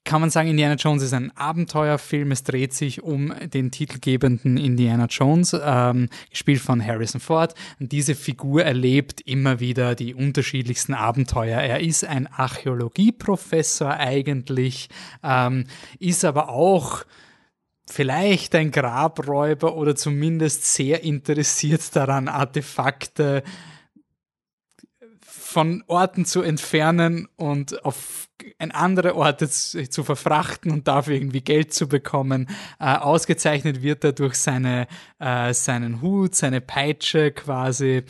kann 0.05 0.21
man 0.21 0.29
sagen, 0.29 0.49
Indiana 0.49 0.75
Jones 0.75 1.01
ist 1.01 1.13
ein 1.13 1.35
Abenteuerfilm. 1.35 2.31
Es 2.31 2.43
dreht 2.43 2.73
sich 2.73 3.01
um 3.01 3.33
den 3.51 3.71
titelgebenden 3.71 4.55
Indiana 4.55 5.07
Jones, 5.07 5.57
ähm, 5.59 6.09
gespielt 6.29 6.61
von 6.61 6.85
Harrison 6.85 7.19
Ford. 7.19 7.55
Und 7.79 7.91
diese 7.91 8.13
Figur 8.13 8.63
erlebt 8.63 9.21
immer 9.21 9.59
wieder 9.59 9.95
die 9.95 10.13
unterschiedlichsten 10.13 10.93
Abenteuer. 10.93 11.59
Er 11.59 11.79
ist 11.79 12.05
ein 12.05 12.27
Archäologieprofessor 12.27 13.91
eigentlich, 13.91 14.89
ähm, 15.23 15.65
ist 15.97 16.23
aber 16.23 16.49
auch 16.49 17.03
vielleicht 17.87 18.53
ein 18.53 18.69
Grabräuber 18.69 19.75
oder 19.75 19.95
zumindest 19.95 20.65
sehr 20.71 21.03
interessiert 21.03 21.95
daran, 21.95 22.27
Artefakte 22.27 23.41
von 25.55 25.85
Orten 25.87 26.25
zu 26.25 26.41
entfernen 26.41 27.29
und 27.37 27.85
auf 27.85 28.27
ein 28.59 28.71
andere 28.71 29.15
Orte 29.15 29.47
zu, 29.47 30.03
verfrachten 30.03 30.69
und 30.69 30.89
dafür 30.89 31.15
irgendwie 31.15 31.39
Geld 31.39 31.73
zu 31.73 31.87
bekommen. 31.87 32.49
Äh, 32.77 32.97
ausgezeichnet 32.97 33.81
wird 33.81 34.03
er 34.03 34.11
durch 34.11 34.35
seine, 34.35 34.85
äh, 35.17 35.53
seinen 35.53 36.01
Hut, 36.01 36.35
seine 36.35 36.59
Peitsche 36.59 37.31
quasi 37.31 38.03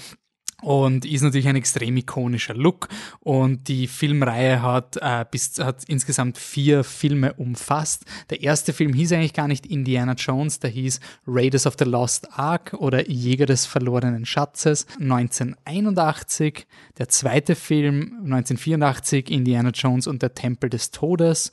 und 0.61 1.05
ist 1.05 1.21
natürlich 1.21 1.47
ein 1.47 1.55
extrem 1.55 1.97
ikonischer 1.97 2.53
Look 2.53 2.87
und 3.19 3.67
die 3.67 3.87
Filmreihe 3.87 4.61
hat, 4.61 4.97
äh, 5.01 5.25
bis, 5.29 5.59
hat 5.59 5.83
insgesamt 5.87 6.37
vier 6.37 6.83
Filme 6.83 7.33
umfasst. 7.33 8.05
Der 8.29 8.41
erste 8.41 8.73
Film 8.73 8.93
hieß 8.93 9.11
eigentlich 9.13 9.33
gar 9.33 9.47
nicht 9.47 9.65
Indiana 9.65 10.13
Jones, 10.13 10.59
der 10.59 10.69
hieß 10.69 10.99
Raiders 11.27 11.67
of 11.67 11.75
the 11.77 11.85
Lost 11.85 12.27
Ark 12.37 12.73
oder 12.77 13.09
Jäger 13.09 13.45
des 13.45 13.65
verlorenen 13.65 14.25
Schatzes 14.25 14.87
1981. 14.99 16.67
Der 16.97 17.09
zweite 17.09 17.55
Film 17.55 18.13
1984 18.23 19.31
Indiana 19.31 19.69
Jones 19.69 20.07
und 20.07 20.21
der 20.21 20.33
Tempel 20.33 20.69
des 20.69 20.91
Todes. 20.91 21.51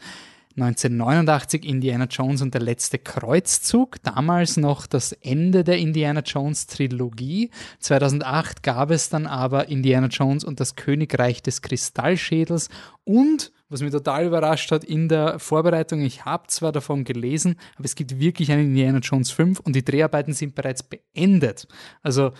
1989 0.56 1.64
Indiana 1.64 2.04
Jones 2.04 2.42
und 2.42 2.52
der 2.52 2.60
letzte 2.60 2.98
Kreuzzug, 2.98 4.02
damals 4.02 4.56
noch 4.56 4.86
das 4.86 5.12
Ende 5.12 5.64
der 5.64 5.78
Indiana 5.78 6.20
Jones 6.20 6.66
Trilogie. 6.66 7.50
2008 7.78 8.62
gab 8.62 8.90
es 8.90 9.08
dann 9.08 9.26
aber 9.26 9.68
Indiana 9.68 10.08
Jones 10.08 10.44
und 10.44 10.60
das 10.60 10.76
Königreich 10.76 11.42
des 11.42 11.62
Kristallschädels 11.62 12.68
und 13.04 13.52
was 13.72 13.80
mich 13.80 13.90
total 13.90 14.26
überrascht 14.26 14.70
hat 14.70 14.84
in 14.84 15.08
der 15.08 15.38
Vorbereitung, 15.38 16.02
ich 16.02 16.26
habe 16.26 16.46
zwar 16.48 16.72
davon 16.72 17.04
gelesen, 17.04 17.56
aber 17.76 17.86
es 17.86 17.94
gibt 17.94 18.18
wirklich 18.20 18.52
einen 18.52 18.66
Indiana 18.66 18.98
Jones 18.98 19.30
5 19.30 19.60
und 19.60 19.74
die 19.74 19.84
Dreharbeiten 19.84 20.34
sind 20.34 20.54
bereits 20.54 20.82
beendet. 20.82 21.66
Also 22.02 22.32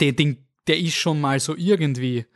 der, 0.00 0.12
der 0.12 0.78
ist 0.78 0.94
schon 0.94 1.20
mal 1.20 1.40
so 1.40 1.56
irgendwie, 1.56 2.26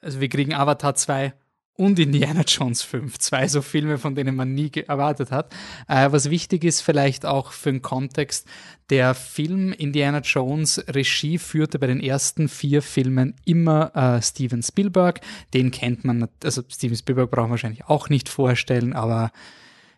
also 0.00 0.20
wir 0.20 0.30
kriegen 0.30 0.54
Avatar 0.54 0.94
2 0.94 1.34
und 1.82 1.98
Indiana 1.98 2.42
Jones 2.46 2.82
5. 2.82 3.18
Zwei 3.18 3.48
so 3.48 3.60
Filme, 3.60 3.98
von 3.98 4.14
denen 4.14 4.36
man 4.36 4.54
nie 4.54 4.70
erwartet 4.86 5.32
hat. 5.32 5.52
Äh, 5.88 6.12
was 6.12 6.30
wichtig 6.30 6.62
ist 6.62 6.80
vielleicht 6.80 7.26
auch 7.26 7.50
für 7.50 7.72
den 7.72 7.82
Kontext, 7.82 8.46
der 8.88 9.14
Film 9.14 9.72
Indiana 9.72 10.20
Jones 10.20 10.84
Regie 10.86 11.38
führte 11.38 11.80
bei 11.80 11.88
den 11.88 11.98
ersten 11.98 12.48
vier 12.48 12.82
Filmen 12.82 13.34
immer 13.44 13.90
äh, 13.96 14.22
Steven 14.22 14.62
Spielberg. 14.62 15.20
Den 15.54 15.72
kennt 15.72 16.04
man, 16.04 16.28
also 16.44 16.62
Steven 16.68 16.96
Spielberg 16.96 17.32
braucht 17.32 17.44
man 17.44 17.50
wahrscheinlich 17.50 17.86
auch 17.86 18.08
nicht 18.08 18.28
vorstellen, 18.28 18.92
aber 18.92 19.32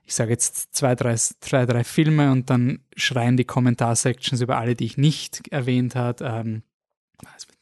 ich 0.07 0.15
sage 0.15 0.31
jetzt 0.31 0.75
zwei 0.75 0.95
drei, 0.95 1.17
drei, 1.41 1.67
drei 1.67 1.85
Filme 1.85 2.33
und 2.33 2.49
dann 2.49 2.81
schreien 2.97 3.37
die 3.37 3.45
Kommentarsections 3.45 4.41
über 4.41 4.57
alle, 4.57 4.75
die 4.75 4.87
ich 4.87 4.97
nicht 4.97 5.49
erwähnt 5.49 5.97
habe. 5.97 6.25
Ähm, 6.25 6.63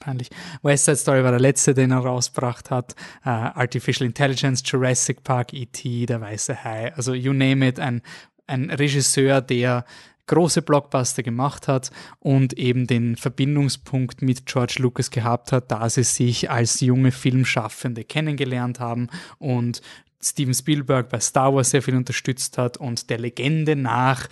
peinlich. 0.02 0.30
West 0.62 0.84
Side 0.84 0.96
Story 0.96 1.24
war 1.24 1.30
der 1.30 1.40
letzte, 1.40 1.74
den 1.74 1.90
er 1.90 1.98
rausgebracht 1.98 2.70
hat. 2.70 2.94
Uh, 3.24 3.30
Artificial 3.54 4.06
Intelligence, 4.06 4.62
Jurassic 4.64 5.22
Park, 5.24 5.52
E.T., 5.54 6.06
Der 6.06 6.20
Weiße 6.20 6.64
Hai. 6.64 6.92
Also 6.94 7.14
you 7.14 7.32
name 7.32 7.66
it, 7.66 7.78
ein, 7.78 8.02
ein 8.46 8.70
Regisseur, 8.70 9.40
der 9.40 9.84
große 10.26 10.62
Blockbuster 10.62 11.22
gemacht 11.22 11.68
hat 11.68 11.90
und 12.20 12.54
eben 12.54 12.86
den 12.86 13.16
Verbindungspunkt 13.16 14.22
mit 14.22 14.46
George 14.46 14.76
Lucas 14.78 15.10
gehabt 15.10 15.52
hat, 15.52 15.70
da 15.70 15.88
sie 15.88 16.04
sich 16.04 16.50
als 16.50 16.80
junge 16.80 17.12
Filmschaffende 17.12 18.04
kennengelernt 18.04 18.80
haben 18.80 19.08
und 19.38 19.82
Steven 20.22 20.54
Spielberg 20.54 21.08
bei 21.08 21.18
Star 21.18 21.52
Wars 21.54 21.70
sehr 21.70 21.82
viel 21.82 21.96
unterstützt 21.96 22.56
hat 22.56 22.76
und 22.76 23.10
der 23.10 23.18
Legende 23.18 23.74
nach 23.74 24.28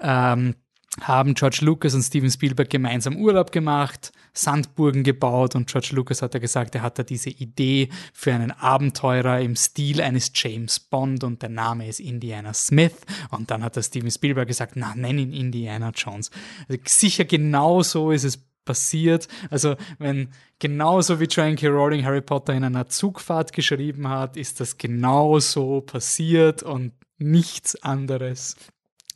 ähm, 0.00 0.54
haben 1.00 1.34
George 1.34 1.58
Lucas 1.62 1.94
und 1.94 2.02
Steven 2.02 2.30
Spielberg 2.30 2.70
gemeinsam 2.70 3.16
Urlaub 3.16 3.50
gemacht, 3.50 4.12
Sandburgen 4.32 5.02
gebaut 5.02 5.54
und 5.54 5.68
George 5.68 5.90
Lucas 5.92 6.22
hat 6.22 6.34
ja 6.34 6.40
gesagt, 6.40 6.74
er 6.74 6.82
hatte 6.82 7.04
diese 7.04 7.30
Idee 7.30 7.88
für 8.12 8.32
einen 8.32 8.52
Abenteurer 8.52 9.40
im 9.40 9.56
Stil 9.56 10.00
eines 10.00 10.30
James 10.34 10.78
Bond 10.78 11.24
und 11.24 11.42
der 11.42 11.48
Name 11.48 11.88
ist 11.88 12.00
Indiana 12.00 12.54
Smith 12.54 12.94
und 13.30 13.50
dann 13.50 13.64
hat 13.64 13.76
der 13.76 13.82
Steven 13.82 14.10
Spielberg 14.10 14.46
gesagt, 14.48 14.74
na, 14.76 14.94
nenn 14.94 15.18
ihn 15.18 15.32
Indiana 15.32 15.90
Jones. 15.94 16.30
Also 16.68 16.80
sicher 16.86 17.24
genau 17.24 17.82
so 17.82 18.12
ist 18.12 18.24
es 18.24 18.38
passiert. 18.64 19.28
Also 19.50 19.76
wenn 19.98 20.28
genauso 20.58 21.20
wie 21.20 21.24
Joanne 21.24 21.56
K. 21.56 21.68
Rowling 21.68 22.04
Harry 22.04 22.22
Potter 22.22 22.54
in 22.54 22.64
einer 22.64 22.88
Zugfahrt 22.88 23.52
geschrieben 23.52 24.08
hat, 24.08 24.36
ist 24.36 24.60
das 24.60 24.78
genauso 24.78 25.80
passiert 25.80 26.62
und 26.62 26.92
nichts 27.18 27.80
anderes. 27.82 28.56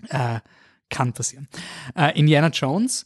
Äh, 0.09 0.41
kann 0.89 1.13
passieren. 1.13 1.49
Äh, 1.97 2.19
Indiana 2.19 2.49
Jones 2.49 3.05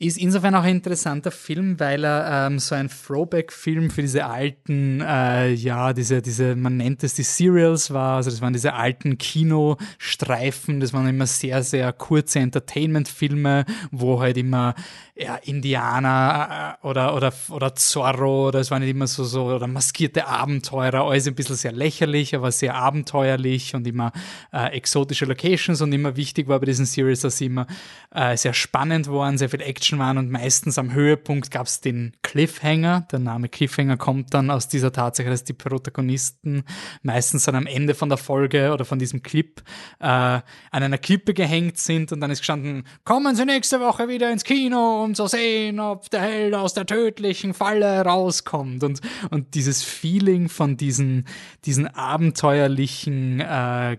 ist 0.00 0.16
insofern 0.16 0.54
auch 0.54 0.62
ein 0.62 0.76
interessanter 0.76 1.30
Film, 1.30 1.78
weil 1.78 2.04
er 2.04 2.46
ähm, 2.46 2.58
so 2.58 2.74
ein 2.74 2.88
Throwback-Film 2.88 3.90
für 3.90 4.00
diese 4.00 4.24
alten, 4.24 5.02
äh, 5.02 5.50
ja, 5.52 5.92
diese, 5.92 6.22
diese, 6.22 6.56
man 6.56 6.78
nennt 6.78 7.04
es 7.04 7.12
die 7.12 7.22
Serials 7.22 7.92
war, 7.92 8.16
also 8.16 8.30
das 8.30 8.40
waren 8.40 8.54
diese 8.54 8.72
alten 8.72 9.18
Kinostreifen, 9.18 10.80
das 10.80 10.94
waren 10.94 11.06
immer 11.06 11.26
sehr, 11.26 11.62
sehr 11.62 11.92
kurze 11.92 12.38
Entertainment-Filme, 12.38 13.66
wo 13.90 14.20
halt 14.20 14.38
immer 14.38 14.74
ja, 15.14 15.36
Indianer 15.36 16.78
äh, 16.82 16.86
oder, 16.86 17.14
oder, 17.14 17.34
oder 17.50 17.74
Zorro 17.74 18.48
oder 18.48 18.60
es 18.60 18.70
waren 18.70 18.80
nicht 18.80 18.92
immer 18.92 19.06
so, 19.06 19.22
so, 19.24 19.44
oder 19.44 19.66
maskierte 19.66 20.26
Abenteurer, 20.26 21.04
alles 21.04 21.28
ein 21.28 21.34
bisschen 21.34 21.56
sehr 21.56 21.72
lächerlich, 21.72 22.34
aber 22.34 22.50
sehr 22.52 22.74
abenteuerlich 22.74 23.74
und 23.74 23.86
immer 23.86 24.12
äh, 24.50 24.68
exotische 24.68 25.26
Locations 25.26 25.82
und 25.82 25.92
immer 25.92 26.16
wichtig 26.16 26.48
war 26.48 26.58
bei 26.58 26.64
diesen 26.64 26.86
Series, 26.86 27.20
dass 27.20 27.36
sie 27.36 27.46
immer 27.46 27.66
äh, 28.14 28.34
sehr 28.38 28.54
spannend 28.54 29.08
waren, 29.08 29.36
sehr 29.36 29.50
viel 29.50 29.60
Action 29.60 29.89
waren 29.98 30.18
und 30.18 30.30
meistens 30.30 30.78
am 30.78 30.92
Höhepunkt 30.92 31.50
gab 31.50 31.66
es 31.66 31.80
den 31.80 32.12
Cliffhanger. 32.22 33.06
Der 33.12 33.18
Name 33.18 33.48
Cliffhanger 33.48 33.96
kommt 33.96 34.34
dann 34.34 34.50
aus 34.50 34.68
dieser 34.68 34.92
Tatsache, 34.92 35.28
dass 35.28 35.44
die 35.44 35.52
Protagonisten 35.52 36.64
meistens 37.02 37.44
dann 37.44 37.54
am 37.54 37.66
Ende 37.66 37.94
von 37.94 38.08
der 38.08 38.18
Folge 38.18 38.72
oder 38.72 38.84
von 38.84 38.98
diesem 38.98 39.22
Clip 39.22 39.62
äh, 39.98 40.04
an 40.04 40.42
einer 40.70 40.98
Klippe 40.98 41.34
gehängt 41.34 41.78
sind 41.78 42.12
und 42.12 42.20
dann 42.20 42.30
ist 42.30 42.40
gestanden, 42.40 42.84
kommen 43.04 43.34
Sie 43.34 43.44
nächste 43.44 43.80
Woche 43.80 44.08
wieder 44.08 44.30
ins 44.30 44.44
Kino, 44.44 45.04
um 45.04 45.14
zu 45.14 45.26
sehen, 45.26 45.80
ob 45.80 46.10
der 46.10 46.22
Held 46.22 46.54
aus 46.54 46.74
der 46.74 46.86
tödlichen 46.86 47.54
Falle 47.54 48.02
rauskommt. 48.04 48.84
Und, 48.84 49.00
und 49.30 49.54
dieses 49.54 49.82
Feeling 49.82 50.48
von 50.48 50.76
diesen, 50.76 51.26
diesen 51.64 51.86
abenteuerlichen 51.86 53.40
äh, 53.40 53.98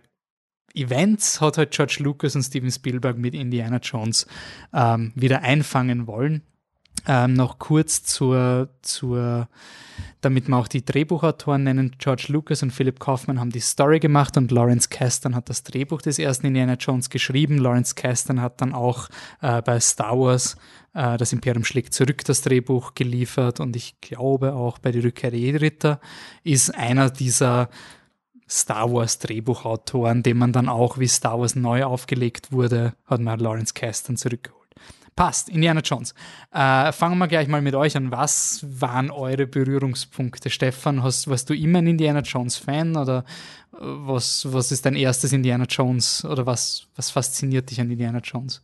Events 0.74 1.42
hat 1.42 1.58
halt 1.58 1.72
George 1.72 1.98
Lucas 2.00 2.36
und 2.36 2.44
Steven 2.44 2.72
Spielberg 2.72 3.18
mit 3.18 3.34
Indiana 3.34 3.78
Jones 3.78 4.28
ähm, 4.74 5.12
wieder 5.16 5.42
einfangen 5.42 6.08
wollen. 6.08 6.44
Ähm, 7.08 7.34
noch 7.34 7.58
kurz 7.58 8.04
zur, 8.04 8.70
zur, 8.84 9.48
damit 10.20 10.48
wir 10.48 10.58
auch 10.58 10.68
die 10.68 10.86
Drehbuchautoren 10.86 11.64
nennen. 11.64 11.96
George 11.98 12.26
Lucas 12.28 12.62
und 12.62 12.72
Philip 12.72 13.00
Kaufman 13.00 13.40
haben 13.40 13.50
die 13.50 13.60
Story 13.60 14.00
gemacht 14.00 14.38
und 14.38 14.52
Lawrence 14.52 14.88
Kasdan 14.90 15.34
hat 15.34 15.50
das 15.50 15.64
Drehbuch 15.64 16.02
des 16.04 16.20
ersten 16.20 16.48
Indiana 16.48 16.76
Jones 16.76 17.10
geschrieben. 17.10 17.58
Lawrence 17.58 17.96
Kasdan 17.96 18.40
hat 18.40 18.62
dann 18.62 18.74
auch 18.74 19.10
äh, 19.42 19.64
bei 19.64 19.80
Star 19.80 20.20
Wars 20.20 20.58
äh, 20.94 21.18
das 21.18 21.34
Imperium 21.34 21.64
schlägt 21.64 21.94
zurück 21.94 22.24
das 22.26 22.42
Drehbuch 22.42 22.94
geliefert 22.94 23.60
und 23.60 23.76
ich 23.76 24.00
glaube 24.02 24.54
auch 24.54 24.78
bei 24.78 24.92
die 24.92 25.00
Rückkehr 25.00 25.32
der 25.32 25.40
Jedi-Ritter 25.40 26.00
ist 26.44 26.76
einer 26.76 27.10
dieser 27.10 27.70
Star 28.52 28.92
Wars 28.92 29.18
Drehbuchautoren, 29.20 30.24
den 30.24 30.38
man 30.38 30.52
dann 30.52 30.68
auch, 30.68 30.98
wie 30.98 31.08
Star 31.08 31.40
Wars 31.40 31.56
neu 31.56 31.86
aufgelegt 31.86 32.52
wurde, 32.52 32.94
hat 33.06 33.22
man 33.22 33.40
Lawrence 33.40 33.74
Kasdan 33.74 34.18
zurückgeholt. 34.18 34.62
Passt, 35.16 35.50
Indiana 35.50 35.82
Jones. 35.82 36.14
Äh, 36.52 36.92
fangen 36.92 37.18
wir 37.18 37.28
gleich 37.28 37.48
mal 37.48 37.62
mit 37.62 37.76
euch 37.76 37.96
an. 37.96 38.12
Was 38.12 38.66
waren 38.68 39.12
eure 39.12 39.46
Berührungspunkte? 39.46 40.50
Stefan, 40.50 41.04
hast, 41.04 41.28
warst 41.28 41.50
du 41.50 41.54
immer 41.54 41.80
ein 41.80 41.88
Indiana 41.88 42.22
Jones 42.22 42.58
Fan 42.58 42.96
oder 42.96 43.20
äh, 43.74 43.78
was, 43.80 44.52
was 44.52 44.72
ist 44.72 44.86
dein 44.86 44.96
erstes 44.96 45.34
Indiana 45.34 45.66
Jones 45.66 46.26
oder 46.26 46.46
was, 46.46 46.88
was 46.96 47.10
fasziniert 47.10 47.70
dich 47.70 47.80
an 47.80 47.92
Indiana 47.92 48.20
Jones? 48.20 48.62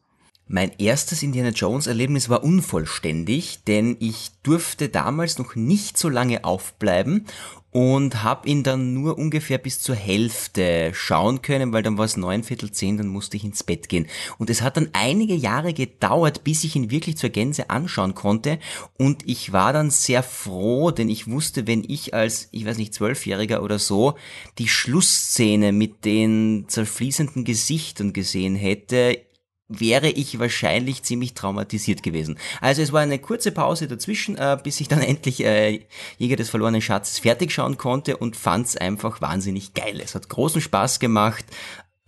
Mein 0.49 0.71
erstes 0.77 1.23
Indiana 1.23 1.49
Jones 1.49 1.87
Erlebnis 1.87 2.29
war 2.29 2.41
unvollständig, 2.41 3.65
denn 3.67 3.97
ich 3.99 4.31
durfte 4.43 4.87
damals 4.87 5.37
noch 5.37 5.55
nicht 5.55 5.97
so 5.97 6.07
lange 6.07 6.45
aufbleiben 6.45 7.25
und 7.71 8.23
habe 8.23 8.47
ihn 8.47 8.63
dann 8.63 8.93
nur 8.93 9.17
ungefähr 9.17 9.57
bis 9.57 9.81
zur 9.81 9.95
Hälfte 9.95 10.91
schauen 10.93 11.41
können, 11.41 11.73
weil 11.73 11.83
dann 11.83 11.97
war 11.97 12.05
es 12.05 12.15
neun 12.15 12.43
Viertel 12.43 12.71
zehn, 12.71 12.97
dann 12.97 13.07
musste 13.09 13.35
ich 13.35 13.43
ins 13.43 13.63
Bett 13.63 13.89
gehen. 13.89 14.07
Und 14.37 14.49
es 14.49 14.61
hat 14.61 14.77
dann 14.77 14.89
einige 14.93 15.35
Jahre 15.35 15.73
gedauert, 15.73 16.45
bis 16.45 16.63
ich 16.63 16.77
ihn 16.77 16.91
wirklich 16.91 17.17
zur 17.17 17.29
Gänze 17.29 17.69
anschauen 17.69 18.15
konnte 18.15 18.57
und 18.97 19.27
ich 19.27 19.51
war 19.51 19.73
dann 19.73 19.91
sehr 19.91 20.23
froh, 20.23 20.91
denn 20.91 21.09
ich 21.09 21.29
wusste, 21.29 21.67
wenn 21.67 21.83
ich 21.85 22.13
als, 22.13 22.47
ich 22.51 22.65
weiß 22.65 22.77
nicht, 22.77 22.93
Zwölfjähriger 22.93 23.61
oder 23.61 23.79
so, 23.79 24.15
die 24.59 24.69
Schlussszene 24.69 25.73
mit 25.73 26.05
den 26.05 26.65
zerfließenden 26.69 27.43
Gesichtern 27.43 28.13
gesehen 28.13 28.55
hätte, 28.55 29.26
wäre 29.67 30.09
ich 30.09 30.39
wahrscheinlich 30.39 31.03
ziemlich 31.03 31.33
traumatisiert 31.33 32.03
gewesen. 32.03 32.37
Also 32.61 32.81
es 32.81 32.93
war 32.93 33.01
eine 33.01 33.19
kurze 33.19 33.51
Pause 33.51 33.87
dazwischen, 33.87 34.37
äh, 34.37 34.57
bis 34.61 34.79
ich 34.79 34.87
dann 34.87 35.01
endlich 35.01 35.43
äh, 35.43 35.85
Jäger 36.17 36.35
des 36.35 36.49
verlorenen 36.49 36.81
Schatzes 36.81 37.19
fertig 37.19 37.51
schauen 37.51 37.77
konnte 37.77 38.17
und 38.17 38.35
fand 38.35 38.67
es 38.67 38.77
einfach 38.77 39.21
wahnsinnig 39.21 39.73
geil. 39.73 39.99
Es 40.01 40.15
hat 40.15 40.29
großen 40.29 40.61
Spaß 40.61 40.99
gemacht 40.99 41.45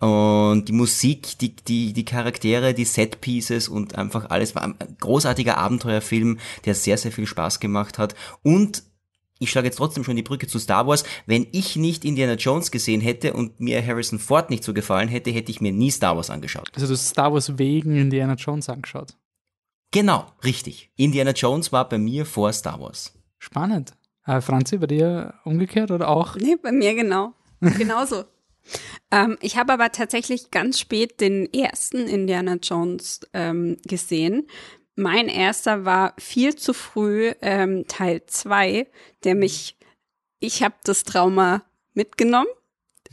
und 0.00 0.64
die 0.66 0.72
Musik, 0.72 1.38
die, 1.38 1.54
die, 1.54 1.92
die 1.92 2.04
Charaktere, 2.06 2.72
die 2.72 2.86
Set-Pieces 2.86 3.68
und 3.68 3.96
einfach 3.96 4.30
alles 4.30 4.54
war 4.54 4.62
ein 4.62 4.74
großartiger 4.98 5.58
Abenteuerfilm, 5.58 6.38
der 6.64 6.74
sehr, 6.74 6.96
sehr 6.96 7.12
viel 7.12 7.26
Spaß 7.26 7.60
gemacht 7.60 7.98
hat 7.98 8.14
und 8.42 8.82
ich 9.40 9.50
schlage 9.50 9.66
jetzt 9.66 9.76
trotzdem 9.76 10.04
schon 10.04 10.16
die 10.16 10.22
Brücke 10.22 10.46
zu 10.46 10.58
Star 10.58 10.86
Wars. 10.86 11.02
Wenn 11.26 11.46
ich 11.50 11.74
nicht 11.74 12.04
Indiana 12.04 12.34
Jones 12.34 12.70
gesehen 12.70 13.00
hätte 13.00 13.32
und 13.32 13.58
mir 13.58 13.84
Harrison 13.84 14.18
Ford 14.18 14.50
nicht 14.50 14.62
so 14.62 14.74
gefallen 14.74 15.08
hätte, 15.08 15.30
hätte 15.30 15.50
ich 15.50 15.62
mir 15.62 15.72
nie 15.72 15.90
Star 15.90 16.14
Wars 16.14 16.28
angeschaut. 16.30 16.68
Also 16.74 16.86
du 16.86 16.92
hast 16.92 17.08
Star 17.08 17.32
Wars 17.32 17.58
wegen 17.58 17.96
Indiana 17.96 18.34
Jones 18.34 18.68
angeschaut? 18.68 19.16
Genau, 19.92 20.26
richtig. 20.44 20.90
Indiana 20.96 21.32
Jones 21.32 21.72
war 21.72 21.88
bei 21.88 21.98
mir 21.98 22.26
vor 22.26 22.52
Star 22.52 22.80
Wars. 22.80 23.14
Spannend. 23.38 23.94
Äh, 24.26 24.42
Franzi, 24.42 24.76
bei 24.76 24.86
dir 24.86 25.34
umgekehrt 25.44 25.90
oder 25.90 26.08
auch? 26.08 26.36
Nee, 26.36 26.56
bei 26.62 26.70
mir 26.70 26.94
genau. 26.94 27.32
Genauso. 27.60 28.24
ähm, 29.10 29.38
ich 29.40 29.56
habe 29.56 29.72
aber 29.72 29.90
tatsächlich 29.90 30.50
ganz 30.50 30.78
spät 30.78 31.20
den 31.20 31.50
ersten 31.52 32.06
Indiana 32.06 32.56
Jones 32.62 33.20
ähm, 33.32 33.78
gesehen, 33.84 34.46
mein 34.96 35.28
erster 35.28 35.84
war 35.84 36.14
viel 36.18 36.56
zu 36.56 36.72
früh 36.72 37.32
ähm, 37.40 37.86
Teil 37.86 38.22
2, 38.26 38.86
der 39.24 39.34
mich, 39.34 39.76
ich 40.40 40.62
habe 40.62 40.74
das 40.84 41.04
Trauma 41.04 41.62
mitgenommen, 41.94 42.48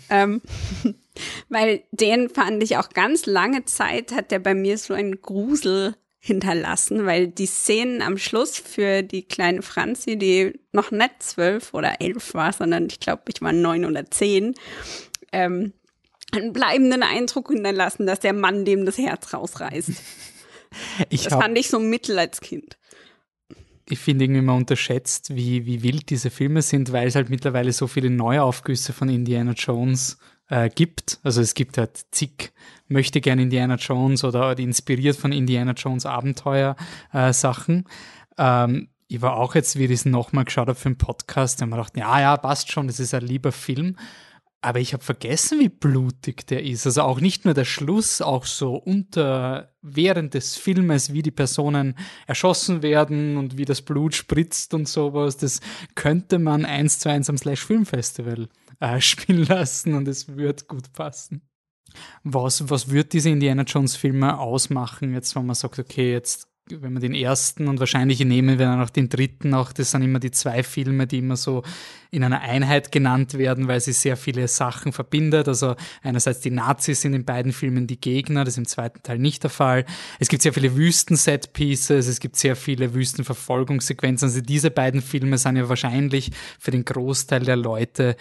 ähm, 0.09 0.41
weil 1.49 1.83
den 1.91 2.29
fand 2.29 2.61
ich 2.63 2.77
auch 2.77 2.89
ganz 2.89 3.25
lange 3.25 3.65
Zeit, 3.65 4.11
hat 4.11 4.31
der 4.31 4.39
bei 4.39 4.53
mir 4.53 4.77
so 4.77 4.93
einen 4.93 5.21
Grusel 5.21 5.95
hinterlassen, 6.19 7.05
weil 7.05 7.27
die 7.27 7.45
Szenen 7.45 8.01
am 8.01 8.17
Schluss 8.17 8.57
für 8.57 9.01
die 9.01 9.23
kleine 9.23 9.61
Franzi, 9.61 10.17
die 10.17 10.59
noch 10.73 10.91
nicht 10.91 11.23
zwölf 11.23 11.73
oder 11.73 12.01
elf 12.01 12.33
war, 12.33 12.51
sondern 12.51 12.87
ich 12.87 12.99
glaube, 12.99 13.23
ich 13.29 13.41
war 13.41 13.53
neun 13.53 13.85
oder 13.85 14.09
zehn, 14.11 14.53
ähm, 15.31 15.73
einen 16.33 16.51
bleibenden 16.51 17.03
Eindruck 17.03 17.49
hinterlassen, 17.51 18.05
dass 18.05 18.19
der 18.19 18.33
Mann 18.33 18.65
dem 18.65 18.85
das 18.85 18.97
Herz 18.97 19.33
rausreißt. 19.33 19.91
Ich 21.10 21.23
das 21.23 21.34
hab, 21.34 21.43
fand 21.43 21.58
ich 21.58 21.69
so 21.69 21.80
mittel 21.80 22.17
als 22.19 22.41
Kind. 22.41 22.77
Ich 23.89 23.99
finde 23.99 24.25
irgendwie 24.25 24.39
immer 24.39 24.56
unterschätzt, 24.56 25.34
wie, 25.36 25.65
wie 25.65 25.82
wild 25.84 26.10
diese 26.10 26.30
Filme 26.30 26.62
sind, 26.62 26.91
weil 26.91 27.08
es 27.08 27.15
halt 27.15 27.30
mittlerweile 27.30 27.71
so 27.71 27.88
viele 27.88 28.10
Neuaufgüsse 28.10 28.91
von 28.91 29.08
Indiana 29.08 29.53
Jones 29.53 30.17
äh, 30.49 30.69
gibt. 30.69 31.19
Also 31.23 31.41
es 31.41 31.53
gibt 31.53 31.77
halt 31.77 32.06
zig 32.12 32.51
möchte 32.88 33.21
gerne 33.21 33.41
Indiana 33.43 33.75
Jones 33.75 34.23
oder 34.23 34.58
inspiriert 34.58 35.17
von 35.17 35.32
Indiana 35.32 35.73
Jones 35.73 36.06
Abenteuer 36.06 36.75
äh, 37.13 37.34
Sachen. 37.34 37.86
Ähm, 38.38 38.89
ich 39.08 39.21
war 39.21 39.38
auch 39.38 39.56
jetzt, 39.56 39.77
wie 39.77 39.86
ich 39.86 39.91
das 39.91 40.06
nochmal 40.06 40.45
geschaut 40.45 40.67
habe 40.67 40.80
für 40.80 40.88
einen 40.88 40.97
Podcast, 40.97 41.60
da 41.60 41.63
habe 41.63 41.69
ich 41.69 41.75
mir 41.75 41.84
gedacht, 41.84 41.97
ja, 41.97 42.19
ja, 42.19 42.38
passt 42.38 42.71
schon, 42.71 42.88
das 42.88 42.99
ist 42.99 43.13
ein 43.13 43.23
lieber 43.23 43.51
Film. 43.51 43.97
Aber 44.62 44.80
ich 44.80 44.93
habe 44.93 45.04
vergessen, 45.04 45.60
wie 45.60 45.70
blutig 45.70 46.48
der 46.48 46.63
ist. 46.63 46.86
Also 46.88 47.04
auch 47.04 47.20
nicht 47.22 47.46
nur 47.46 47.54
der 47.54 47.65
Schluss, 47.65 48.22
auch 48.22 48.46
so 48.46 48.76
unter 48.76 49.72
während 49.82 50.34
des 50.34 50.58
Filmes, 50.58 51.13
wie 51.13 51.22
die 51.22 51.32
Personen 51.32 51.96
erschossen 52.26 52.82
werden 52.82 53.38
und 53.38 53.58
wie 53.58 53.65
das 53.65 53.82
Blut 53.84 54.15
spritzt 54.15 54.74
und 54.74 54.88
sowas. 54.88 55.38
Das 55.38 55.62
könnte 55.96 56.39
man 56.39 56.65
eins 56.65 57.00
zu 57.00 57.10
eins 57.10 57.30
am 57.30 57.38
Slash 57.38 57.63
Film 57.63 57.86
Festival 57.86 58.50
äh, 58.80 59.00
spielen 59.02 59.46
lassen 59.46 59.93
und 59.93 60.08
es 60.08 60.36
wird 60.36 60.67
gut 60.67 60.91
passen. 60.91 61.41
Was, 62.24 62.70
was 62.70 62.89
wird 62.91 63.13
diese 63.13 63.30
Indiana 63.30 63.63
Jones 63.63 63.96
Filme 63.96 64.39
ausmachen, 64.39 65.13
jetzt 65.13 65.36
wenn 65.36 65.46
man 65.46 65.56
sagt, 65.56 65.80
okay, 65.80 66.12
jetzt 66.12 66.48
wenn 66.69 66.93
man 66.93 67.01
den 67.01 67.13
ersten 67.13 67.67
und 67.67 67.80
wahrscheinlich 67.80 68.19
nehmen 68.19 68.60
wir 68.60 68.65
dann 68.65 68.82
auch 68.82 68.89
den 68.89 69.10
dritten 69.10 69.53
auch, 69.53 69.71
das 69.71 69.91
sind 69.91 70.01
immer 70.01 70.19
die 70.19 70.32
zwei 70.32 70.63
Filme, 70.63 71.08
die 71.08 71.19
immer 71.19 71.36
so 71.38 71.63
in 72.12 72.23
einer 72.23 72.41
Einheit 72.41 72.91
genannt 72.91 73.38
werden, 73.38 73.67
weil 73.67 73.80
sie 73.80 73.93
sehr 73.93 74.17
viele 74.17 74.47
Sachen 74.47 74.93
verbindet. 74.93 75.47
Also 75.47 75.75
einerseits 76.01 76.39
die 76.39 76.51
Nazis 76.51 77.01
sind 77.01 77.13
in 77.13 77.25
beiden 77.25 77.51
Filmen 77.51 77.88
die 77.88 77.99
Gegner, 77.99 78.43
das 78.43 78.53
ist 78.53 78.60
im 78.60 78.67
zweiten 78.67 79.03
Teil 79.03 79.19
nicht 79.19 79.43
der 79.43 79.49
Fall. 79.49 79.86
Es 80.19 80.30
gibt 80.30 80.41
sehr 80.41 80.53
viele 80.53 80.75
Wüsten-Set-Pieces, 80.75 82.08
es 82.08 82.19
gibt 82.19 82.36
sehr 82.36 82.56
viele 82.56 82.93
Wüstenverfolgungssequenzen. 82.93 84.30
Also 84.30 84.41
diese 84.41 84.71
beiden 84.71 85.01
Filme 85.01 85.38
sind 85.38 85.58
ja 85.58 85.69
wahrscheinlich 85.69 86.32
für 86.60 86.71
den 86.71 86.86
Großteil 86.86 87.43
der 87.43 87.58
Leute 87.58 88.15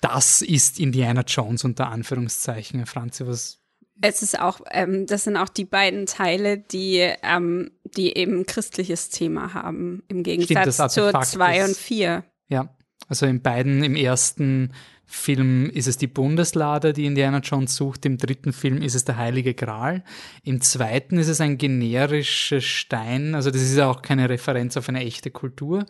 das 0.00 0.42
ist 0.42 0.78
Indiana 0.80 1.22
Jones 1.22 1.64
unter 1.64 1.88
Anführungszeichen. 1.88 2.84
Franzi, 2.84 3.26
was 3.26 3.63
es 4.00 4.22
ist 4.22 4.38
auch, 4.38 4.60
ähm, 4.70 5.06
das 5.06 5.24
sind 5.24 5.36
auch 5.36 5.48
die 5.48 5.64
beiden 5.64 6.06
Teile, 6.06 6.58
die, 6.58 6.98
ähm, 7.22 7.70
die 7.96 8.16
eben 8.16 8.46
christliches 8.46 9.08
Thema 9.10 9.54
haben, 9.54 10.02
im 10.08 10.22
Gegensatz 10.22 10.74
Stimmt, 10.74 10.92
zu 10.92 11.20
zwei 11.22 11.64
und 11.64 11.76
vier. 11.76 12.24
Ja, 12.48 12.68
also 13.08 13.26
in 13.26 13.42
beiden, 13.42 13.84
im 13.84 13.96
ersten 13.96 14.72
Film 15.06 15.70
ist 15.70 15.86
es 15.86 15.96
die 15.96 16.06
Bundeslade, 16.06 16.92
die 16.92 17.06
Indiana 17.06 17.38
Jones 17.38 17.76
sucht. 17.76 18.06
Im 18.06 18.18
dritten 18.18 18.52
Film 18.52 18.82
ist 18.82 18.94
es 18.94 19.04
der 19.04 19.16
Heilige 19.16 19.54
Gral. 19.54 20.02
Im 20.42 20.60
zweiten 20.60 21.18
ist 21.18 21.28
es 21.28 21.40
ein 21.40 21.58
generischer 21.58 22.60
Stein. 22.60 23.34
Also 23.34 23.50
das 23.50 23.62
ist 23.62 23.78
auch 23.78 24.02
keine 24.02 24.28
Referenz 24.28 24.76
auf 24.76 24.88
eine 24.88 25.04
echte 25.04 25.30
Kultur. 25.30 25.86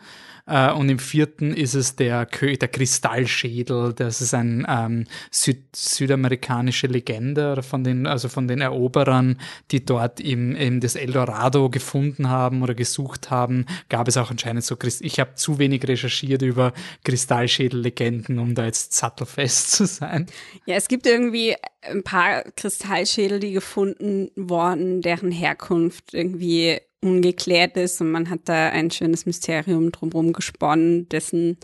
Äh, 0.47 0.73
und 0.73 0.89
im 0.89 0.99
vierten 0.99 1.55
ist 1.55 1.75
es 1.75 1.97
der, 1.97 2.27
der 2.27 2.69
Kristallschädel. 2.69 3.95
Das 3.95 4.21
ist 4.21 4.35
ein 4.35 4.67
ähm, 4.69 5.05
Süd 5.31 5.65
südamerikanische 5.75 6.87
Legende 6.87 7.63
von 7.63 7.85
den, 7.85 8.07
also 8.07 8.29
von 8.29 8.49
den 8.49 8.61
Eroberern, 8.61 9.39
die 9.71 9.85
dort 9.85 10.21
im, 10.21 10.55
im 10.55 10.81
das 10.81 10.97
Eldorado 10.97 11.71
gefunden 11.71 12.29
haben 12.29 12.63
oder 12.63 12.75
gesucht 12.75 13.31
haben. 13.31 13.67
Gab 13.89 14.09
es 14.09 14.17
auch 14.17 14.31
anscheinend 14.31 14.65
so 14.65 14.77
Christ 14.77 15.03
Ich 15.03 15.21
habe 15.21 15.35
zu 15.35 15.59
wenig 15.59 15.87
recherchiert 15.87 16.43
über 16.43 16.73
Kristallschädel-Legenden, 17.05 18.39
um 18.39 18.55
da 18.55 18.65
jetzt 18.65 18.93
sattelfest 19.05 19.73
zu 19.73 19.87
sein. 19.87 20.27
Ja, 20.67 20.77
es 20.77 20.89
gibt 20.89 21.07
irgendwie 21.07 21.55
ein 21.83 22.03
paar 22.03 22.43
Kristallschädel, 22.57 23.41
die 23.41 23.53
gefunden 23.53 24.31
worden, 24.35 25.03
deren 25.03 25.31
Herkunft 25.31 26.15
irgendwie 26.15 26.81
ungeklärt 27.01 27.77
ist 27.77 28.01
und 28.01 28.11
man 28.11 28.31
hat 28.31 28.41
da 28.47 28.71
ein 28.71 28.91
schönes 28.91 29.27
Mysterium 29.27 29.93
drumherum 29.93 30.33
gesponnen, 30.33 31.09
dessen 31.11 31.59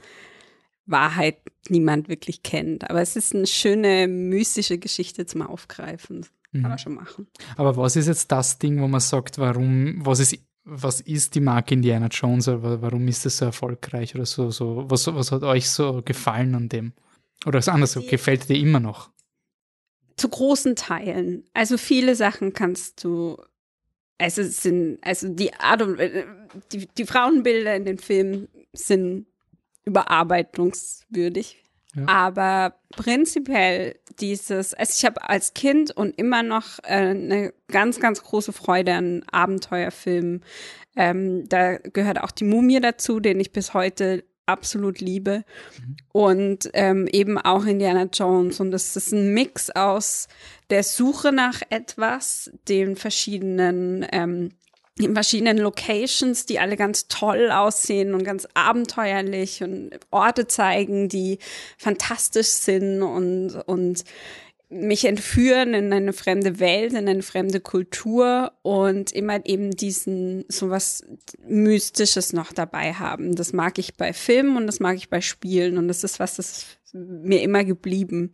Wahrheit 0.85 1.39
niemand 1.69 2.09
wirklich 2.09 2.43
kennt. 2.43 2.91
Aber 2.91 3.01
es 3.01 3.17
ist 3.17 3.35
eine 3.35 3.47
schöne 3.47 4.07
mystische 4.07 4.79
Geschichte 4.79 5.25
zum 5.25 5.43
Aufgreifen. 5.43 6.27
Kann 6.53 6.63
man 6.63 6.73
mhm. 6.73 6.79
schon 6.79 6.95
machen. 6.95 7.29
Aber 7.57 7.77
was 7.77 7.97
ist 7.97 8.09
jetzt 8.09 8.31
das 8.33 8.59
Ding, 8.59 8.83
wo 8.83 8.89
man 8.89 9.01
sagt, 9.01 9.39
warum, 9.39 10.05
was 10.05 10.19
ist, 10.19 10.37
was 10.65 11.01
ist 11.01 11.35
die 11.37 11.41
Marke 11.41 11.75
Indiana 11.75 12.09
Jones 12.09 12.49
oder 12.49 12.83
warum 12.83 13.07
ist 13.09 13.25
es 13.25 13.39
so 13.39 13.47
erfolgreich 13.47 14.15
oder 14.15 14.27
so, 14.27 14.51
so, 14.51 14.85
was, 14.91 15.07
was 15.07 15.31
hat 15.33 15.45
euch 15.45 15.71
so 15.71 16.03
gefallen 16.05 16.55
an 16.55 16.69
dem? 16.69 16.93
Oder 17.47 17.59
ist 17.59 17.69
anders 17.69 17.99
gefällt 18.09 18.49
dir 18.49 18.59
immer 18.59 18.81
noch? 18.81 19.11
Zu 20.17 20.29
großen 20.29 20.77
Teilen. 20.77 21.45
Also 21.55 21.79
viele 21.79 22.15
Sachen 22.15 22.53
kannst 22.53 23.03
du 23.03 23.39
also 24.21 24.43
sind, 24.43 24.99
also 25.03 25.29
die 25.29 25.55
Art 25.55 25.83
und 25.83 25.99
äh, 25.99 26.25
die, 26.73 26.87
die 26.87 27.07
Frauenbilder 27.07 27.75
in 27.75 27.85
den 27.85 27.99
Filmen 27.99 28.49
sind 28.73 29.27
überarbeitungswürdig. 29.85 31.63
Ja. 31.97 32.07
Aber 32.07 32.75
prinzipiell 32.91 33.97
dieses, 34.21 34.75
also 34.75 34.93
ich 34.97 35.05
habe 35.05 35.29
als 35.29 35.55
Kind 35.55 35.91
und 35.91 36.17
immer 36.19 36.43
noch 36.43 36.79
äh, 36.85 37.11
eine 37.11 37.53
ganz, 37.69 37.99
ganz 37.99 38.23
große 38.23 38.53
Freude 38.53 38.95
an 38.95 39.25
Abenteuerfilmen. 39.33 40.45
Ähm, 40.97 41.49
da 41.49 41.79
gehört 41.79 42.21
auch 42.21 42.31
die 42.31 42.45
Mumie 42.45 42.81
dazu, 42.81 43.19
den 43.21 43.41
ich 43.41 43.53
bis 43.53 43.75
heute 43.75 44.25
absolut 44.51 45.01
liebe. 45.01 45.45
Mhm. 45.79 45.97
Und 46.13 46.71
ähm, 46.75 47.07
eben 47.13 47.39
auch 47.39 47.65
Indiana 47.65 48.09
Jones. 48.13 48.61
Und 48.61 48.75
es 48.75 48.97
ist 48.97 49.13
ein 49.13 49.33
Mix 49.33 49.71
aus 49.71 50.29
der 50.71 50.83
Suche 50.83 51.33
nach 51.33 51.63
etwas, 51.71 52.51
den 52.69 52.97
verschiedenen 52.97 54.07
ähm, 54.13 54.51
in 54.99 55.15
verschiedenen 55.15 55.59
Locations, 55.59 56.47
die 56.47 56.59
alle 56.59 56.77
ganz 56.77 57.09
toll 57.09 57.51
aussehen 57.51 58.15
und 58.15 58.25
ganz 58.25 58.47
abenteuerlich 58.55 59.63
und 59.63 59.91
Orte 60.11 60.47
zeigen, 60.47 61.09
die 61.09 61.39
fantastisch 61.79 62.49
sind 62.49 63.03
und, 63.03 63.55
und 63.67 64.05
mich 64.71 65.05
entführen 65.05 65.75
in 65.75 65.93
eine 65.93 66.13
fremde 66.13 66.61
Welt, 66.61 66.93
in 66.93 67.09
eine 67.09 67.23
fremde 67.23 67.61
Kultur 67.61 68.53
und 68.63 69.11
immer 69.11 69.45
eben 69.45 69.73
diesen 69.73 70.45
sowas 70.49 71.05
Mystisches 71.47 72.33
noch 72.33 72.53
dabei 72.53 72.93
haben. 72.93 73.35
Das 73.35 73.53
mag 73.53 73.79
ich 73.79 73.97
bei 73.97 74.13
Filmen 74.13 74.57
und 74.57 74.69
das 74.69 74.79
mag 74.79 74.97
ich 74.97 75.11
bei 75.11 75.21
Spielen 75.21 75.77
und 75.77 75.89
das 75.89 76.05
ist 76.05 76.21
was, 76.21 76.37
das 76.37 76.67
mir 76.93 77.43
immer 77.43 77.65
geblieben. 77.65 78.33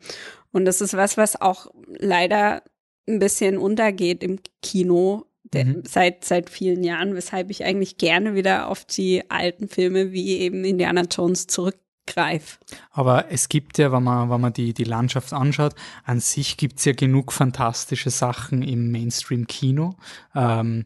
Und 0.53 0.67
das 0.67 0.83
ist 0.83 0.95
was, 0.95 1.17
was 1.17 1.41
auch 1.41 1.69
leider 1.87 2.63
ein 3.09 3.19
bisschen 3.19 3.57
untergeht 3.57 4.23
im 4.23 4.39
Kino 4.63 5.25
mhm. 5.55 5.85
seit, 5.87 6.25
seit 6.25 6.51
vielen 6.51 6.85
Jahren, 6.85 7.15
weshalb 7.15 7.51
ich 7.51 7.65
eigentlich 7.65 7.97
gerne 7.97 8.35
wieder 8.35 8.69
auf 8.69 8.85
die 8.85 9.31
alten 9.31 9.69
Filme 9.69 10.13
wie 10.13 10.39
eben 10.39 10.65
Indiana 10.65 11.05
Jones 11.11 11.47
zurück 11.47 11.79
greif. 12.07 12.59
Aber 12.93 13.31
es 13.31 13.49
gibt 13.49 13.79
ja, 13.79 13.93
wenn 13.93 14.03
man, 14.03 14.31
wenn 14.31 14.41
man 14.41 14.53
die, 14.53 14.73
die 14.73 14.85
Landschaft 14.85 15.33
anschaut, 15.33 15.75
an 16.05 16.21
sich 16.21 16.57
gibt 16.57 16.79
es 16.79 16.85
ja 16.85 16.93
genug 16.93 17.33
fantastische 17.33 18.11
Sachen 18.11 18.63
im 18.63 18.91
Mainstream-Kino. 18.91 19.95
Ähm, 20.35 20.85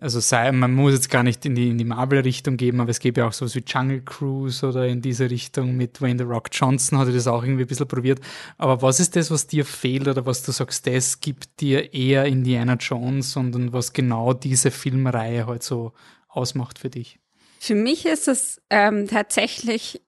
also 0.00 0.20
sei, 0.20 0.52
man 0.52 0.74
muss 0.74 0.92
jetzt 0.92 1.10
gar 1.10 1.22
nicht 1.22 1.44
in 1.44 1.54
die, 1.54 1.70
in 1.70 1.78
die 1.78 1.84
Marvel-Richtung 1.84 2.56
geben, 2.56 2.80
aber 2.80 2.90
es 2.90 3.00
gäbe 3.00 3.20
ja 3.20 3.28
auch 3.28 3.32
sowas 3.32 3.54
wie 3.54 3.64
Jungle 3.66 4.02
Cruise 4.02 4.66
oder 4.66 4.86
in 4.86 5.02
diese 5.02 5.28
Richtung 5.28 5.76
mit 5.76 6.00
Wayne 6.00 6.18
The 6.18 6.24
Rock 6.24 6.48
Johnson 6.52 6.98
hatte 6.98 7.12
das 7.12 7.26
auch 7.26 7.42
irgendwie 7.42 7.64
ein 7.64 7.68
bisschen 7.68 7.88
probiert. 7.88 8.20
Aber 8.58 8.82
was 8.82 9.00
ist 9.00 9.16
das, 9.16 9.30
was 9.30 9.46
dir 9.46 9.64
fehlt 9.64 10.06
oder 10.06 10.24
was 10.24 10.42
du 10.42 10.52
sagst, 10.52 10.86
das 10.86 11.20
gibt 11.20 11.60
dir 11.60 11.92
eher 11.92 12.26
Indiana 12.26 12.74
Jones 12.74 13.36
und 13.36 13.72
was 13.72 13.92
genau 13.92 14.32
diese 14.32 14.70
Filmreihe 14.70 15.46
halt 15.46 15.62
so 15.62 15.92
ausmacht 16.28 16.78
für 16.78 16.90
dich? 16.90 17.18
Für 17.66 17.74
mich 17.74 18.06
ist 18.06 18.28
es 18.28 18.62
ähm, 18.70 19.08
tatsächlich 19.08 20.00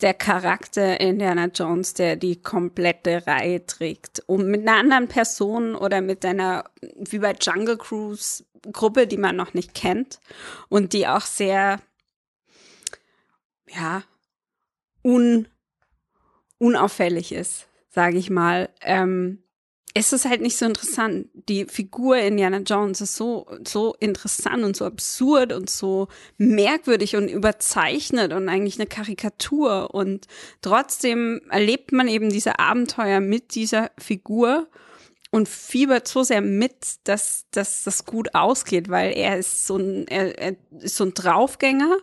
der 0.00 0.14
Charakter 0.14 0.98
Indiana 1.02 1.48
Jones, 1.54 1.92
der 1.92 2.16
die 2.16 2.40
komplette 2.40 3.26
Reihe 3.26 3.66
trägt. 3.66 4.20
Und 4.20 4.46
mit 4.46 4.62
einer 4.62 4.78
anderen 4.78 5.08
Person 5.08 5.74
oder 5.74 6.00
mit 6.00 6.24
einer, 6.24 6.64
wie 6.80 7.18
bei 7.18 7.34
Jungle 7.38 7.76
Cruise, 7.76 8.44
Gruppe, 8.72 9.06
die 9.06 9.18
man 9.18 9.36
noch 9.36 9.52
nicht 9.52 9.74
kennt 9.74 10.18
und 10.70 10.94
die 10.94 11.06
auch 11.06 11.20
sehr, 11.20 11.78
ja, 13.68 14.02
un, 15.02 15.46
unauffällig 16.56 17.32
ist, 17.32 17.68
sage 17.90 18.16
ich 18.16 18.30
mal. 18.30 18.70
Ähm, 18.80 19.43
es 19.96 20.12
ist 20.12 20.24
halt 20.24 20.40
nicht 20.40 20.56
so 20.56 20.66
interessant. 20.66 21.28
Die 21.48 21.66
Figur 21.66 22.16
Indiana 22.16 22.58
Jones 22.58 23.00
ist 23.00 23.14
so, 23.14 23.46
so 23.64 23.94
interessant 24.00 24.64
und 24.64 24.76
so 24.76 24.86
absurd 24.86 25.52
und 25.52 25.70
so 25.70 26.08
merkwürdig 26.36 27.14
und 27.14 27.28
überzeichnet 27.28 28.32
und 28.32 28.48
eigentlich 28.48 28.74
eine 28.76 28.88
Karikatur. 28.88 29.94
Und 29.94 30.26
trotzdem 30.62 31.42
erlebt 31.48 31.92
man 31.92 32.08
eben 32.08 32.28
diese 32.28 32.58
Abenteuer 32.58 33.20
mit 33.20 33.54
dieser 33.54 33.92
Figur 33.96 34.66
und 35.30 35.48
fiebert 35.48 36.08
so 36.08 36.24
sehr 36.24 36.40
mit, 36.40 36.74
dass, 37.04 37.46
dass 37.52 37.84
das 37.84 38.04
gut 38.04 38.34
ausgeht, 38.34 38.88
weil 38.88 39.16
er 39.16 39.38
ist 39.38 39.64
so 39.64 39.76
ein, 39.76 40.08
er, 40.08 40.36
er 40.36 40.56
ist 40.80 40.96
so 40.96 41.04
ein 41.04 41.14
Draufgänger 41.14 41.98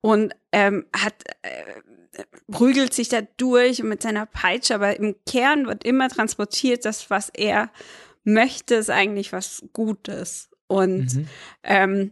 und 0.00 0.34
ähm, 0.52 0.86
hat, 0.96 1.14
äh, 1.42 1.64
prügelt 2.50 2.94
sich 2.94 3.08
da 3.08 3.22
durch 3.36 3.82
mit 3.82 4.02
seiner 4.02 4.26
Peitsche, 4.26 4.74
aber 4.74 4.98
im 4.98 5.16
Kern 5.26 5.66
wird 5.66 5.84
immer 5.84 6.08
transportiert, 6.08 6.84
dass 6.84 7.10
was 7.10 7.30
er 7.30 7.70
möchte, 8.24 8.76
ist 8.76 8.90
eigentlich 8.90 9.32
was 9.32 9.62
Gutes. 9.72 10.50
Und 10.66 11.14
mhm. 11.14 11.28
ähm, 11.64 12.10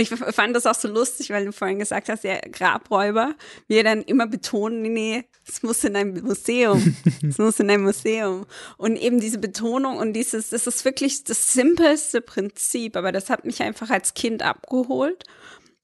ich 0.00 0.10
fand 0.10 0.54
das 0.54 0.66
auch 0.66 0.74
so 0.74 0.88
lustig, 0.88 1.30
weil 1.30 1.44
du 1.44 1.52
vorhin 1.52 1.78
gesagt 1.78 2.08
hast, 2.08 2.22
der 2.22 2.40
Grabräuber, 2.40 3.34
wir 3.66 3.82
dann 3.82 4.02
immer 4.02 4.26
betonen, 4.26 4.82
nee, 4.82 5.24
es 5.46 5.62
muss 5.62 5.82
in 5.82 5.96
ein 5.96 6.20
Museum, 6.22 6.96
es 7.26 7.38
muss 7.38 7.58
in 7.58 7.70
ein 7.70 7.82
Museum. 7.82 8.46
Und 8.76 8.96
eben 8.96 9.18
diese 9.18 9.38
Betonung 9.38 9.96
und 9.96 10.12
dieses, 10.12 10.50
das 10.50 10.66
ist 10.66 10.84
wirklich 10.84 11.24
das 11.24 11.52
simpelste 11.52 12.20
Prinzip, 12.20 12.96
aber 12.96 13.12
das 13.12 13.28
hat 13.28 13.44
mich 13.44 13.62
einfach 13.62 13.90
als 13.90 14.14
Kind 14.14 14.42
abgeholt. 14.42 15.24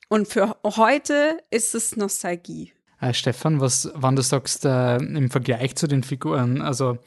Und 0.09 0.29
für 0.29 0.57
heute 0.63 1.39
ist 1.51 1.75
es 1.75 1.97
Nostalgie. 1.97 2.74
Äh, 3.01 3.15
Stefan, 3.15 3.61
was, 3.61 3.91
wann 3.95 4.17
du 4.17 4.23
sagst, 4.23 4.65
äh, 4.65 4.97
im 4.97 5.31
Vergleich 5.31 5.77
zu 5.77 5.87
den 5.87 6.03
Figuren, 6.03 6.63
also 6.63 6.99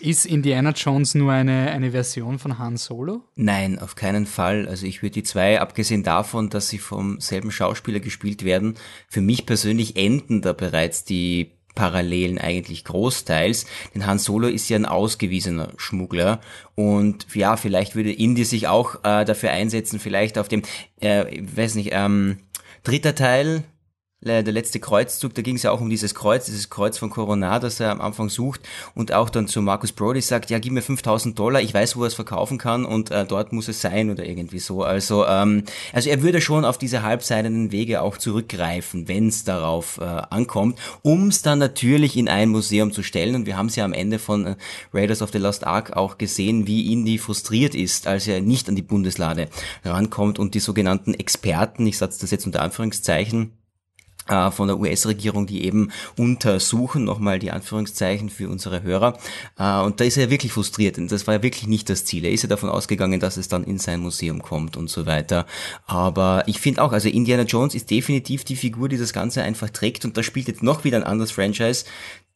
ist 0.00 0.24
Indiana 0.24 0.70
Jones 0.70 1.14
nur 1.14 1.30
eine, 1.32 1.70
eine 1.70 1.90
Version 1.90 2.38
von 2.38 2.58
Han 2.58 2.78
Solo? 2.78 3.22
Nein, 3.36 3.78
auf 3.78 3.96
keinen 3.96 4.24
Fall. 4.24 4.66
Also 4.66 4.86
ich 4.86 5.02
würde 5.02 5.12
die 5.14 5.22
zwei, 5.22 5.60
abgesehen 5.60 6.02
davon, 6.02 6.48
dass 6.48 6.70
sie 6.70 6.78
vom 6.78 7.20
selben 7.20 7.52
Schauspieler 7.52 8.00
gespielt 8.00 8.44
werden, 8.44 8.76
für 9.08 9.20
mich 9.20 9.44
persönlich 9.44 9.96
enden 9.96 10.40
da 10.40 10.54
bereits 10.54 11.04
die 11.04 11.52
Parallelen 11.74 12.38
eigentlich 12.38 12.84
großteils, 12.84 13.66
denn 13.94 14.06
Han 14.06 14.18
Solo 14.18 14.48
ist 14.48 14.68
ja 14.68 14.76
ein 14.76 14.86
ausgewiesener 14.86 15.72
Schmuggler 15.76 16.40
und 16.74 17.26
ja, 17.34 17.56
vielleicht 17.56 17.94
würde 17.94 18.12
Indy 18.12 18.44
sich 18.44 18.66
auch 18.66 19.04
äh, 19.04 19.24
dafür 19.24 19.50
einsetzen, 19.50 20.00
vielleicht 20.00 20.36
auf 20.36 20.48
dem, 20.48 20.62
äh, 21.00 21.42
weiß 21.42 21.76
nicht, 21.76 21.90
ähm, 21.92 22.38
dritter 22.82 23.14
Teil 23.14 23.62
der 24.22 24.42
letzte 24.42 24.80
Kreuzzug, 24.80 25.34
da 25.34 25.40
ging 25.40 25.56
es 25.56 25.62
ja 25.62 25.70
auch 25.70 25.80
um 25.80 25.88
dieses 25.88 26.14
Kreuz, 26.14 26.44
dieses 26.44 26.68
Kreuz 26.68 26.98
von 26.98 27.08
Corona, 27.08 27.58
das 27.58 27.80
er 27.80 27.90
am 27.90 28.02
Anfang 28.02 28.28
sucht 28.28 28.60
und 28.94 29.12
auch 29.12 29.30
dann 29.30 29.48
zu 29.48 29.62
Marcus 29.62 29.92
Brody 29.92 30.20
sagt, 30.20 30.50
ja, 30.50 30.58
gib 30.58 30.74
mir 30.74 30.82
5000 30.82 31.38
Dollar, 31.38 31.62
ich 31.62 31.72
weiß, 31.72 31.96
wo 31.96 32.02
er 32.02 32.08
es 32.08 32.14
verkaufen 32.14 32.58
kann 32.58 32.84
und 32.84 33.10
äh, 33.10 33.24
dort 33.24 33.54
muss 33.54 33.68
es 33.68 33.80
sein 33.80 34.10
oder 34.10 34.26
irgendwie 34.26 34.58
so. 34.58 34.82
Also, 34.82 35.24
ähm, 35.26 35.64
also 35.94 36.10
er 36.10 36.20
würde 36.20 36.42
schon 36.42 36.66
auf 36.66 36.76
diese 36.76 37.02
halbseidenen 37.02 37.72
Wege 37.72 38.02
auch 38.02 38.18
zurückgreifen, 38.18 39.08
wenn 39.08 39.28
es 39.28 39.44
darauf 39.44 39.98
äh, 39.98 40.04
ankommt, 40.04 40.78
um 41.00 41.28
es 41.28 41.40
dann 41.40 41.58
natürlich 41.58 42.18
in 42.18 42.28
ein 42.28 42.50
Museum 42.50 42.92
zu 42.92 43.02
stellen 43.02 43.34
und 43.34 43.46
wir 43.46 43.56
haben 43.56 43.66
es 43.66 43.76
ja 43.76 43.86
am 43.86 43.94
Ende 43.94 44.18
von 44.18 44.46
äh, 44.46 44.56
Raiders 44.92 45.22
of 45.22 45.30
the 45.32 45.38
Lost 45.38 45.66
Ark 45.66 45.96
auch 45.96 46.18
gesehen, 46.18 46.66
wie 46.66 46.92
Indy 46.92 47.16
frustriert 47.16 47.74
ist, 47.74 48.06
als 48.06 48.26
er 48.26 48.42
nicht 48.42 48.68
an 48.68 48.76
die 48.76 48.82
Bundeslade 48.82 49.48
rankommt 49.82 50.38
und 50.38 50.54
die 50.54 50.60
sogenannten 50.60 51.14
Experten, 51.14 51.86
ich 51.86 51.96
setze 51.96 52.20
das 52.20 52.30
jetzt 52.30 52.44
unter 52.44 52.60
Anführungszeichen, 52.60 53.52
von 54.50 54.68
der 54.68 54.78
US-Regierung, 54.78 55.46
die 55.46 55.64
eben 55.64 55.90
untersuchen, 56.16 57.04
nochmal 57.04 57.38
die 57.38 57.50
Anführungszeichen 57.50 58.30
für 58.30 58.48
unsere 58.48 58.82
Hörer. 58.82 59.18
Äh, 59.58 59.80
und 59.80 60.00
da 60.00 60.04
ist 60.04 60.16
er 60.16 60.30
wirklich 60.30 60.52
frustriert, 60.52 60.96
denn 60.96 61.08
das 61.08 61.26
war 61.26 61.34
ja 61.34 61.42
wirklich 61.42 61.66
nicht 61.66 61.88
das 61.90 62.04
Ziel. 62.04 62.24
Er 62.24 62.32
ist 62.32 62.42
ja 62.42 62.48
davon 62.48 62.68
ausgegangen, 62.68 63.20
dass 63.20 63.36
es 63.36 63.48
dann 63.48 63.64
in 63.64 63.78
sein 63.78 64.00
Museum 64.00 64.42
kommt 64.42 64.76
und 64.76 64.88
so 64.88 65.06
weiter. 65.06 65.46
Aber 65.86 66.44
ich 66.46 66.60
finde 66.60 66.82
auch, 66.82 66.92
also 66.92 67.08
Indiana 67.08 67.42
Jones 67.42 67.74
ist 67.74 67.90
definitiv 67.90 68.44
die 68.44 68.56
Figur, 68.56 68.88
die 68.88 68.98
das 68.98 69.12
Ganze 69.12 69.42
einfach 69.42 69.70
trägt 69.70 70.04
und 70.04 70.16
da 70.16 70.22
spielt 70.22 70.48
jetzt 70.48 70.62
noch 70.62 70.84
wieder 70.84 70.98
ein 70.98 71.04
anderes 71.04 71.32
Franchise, 71.32 71.84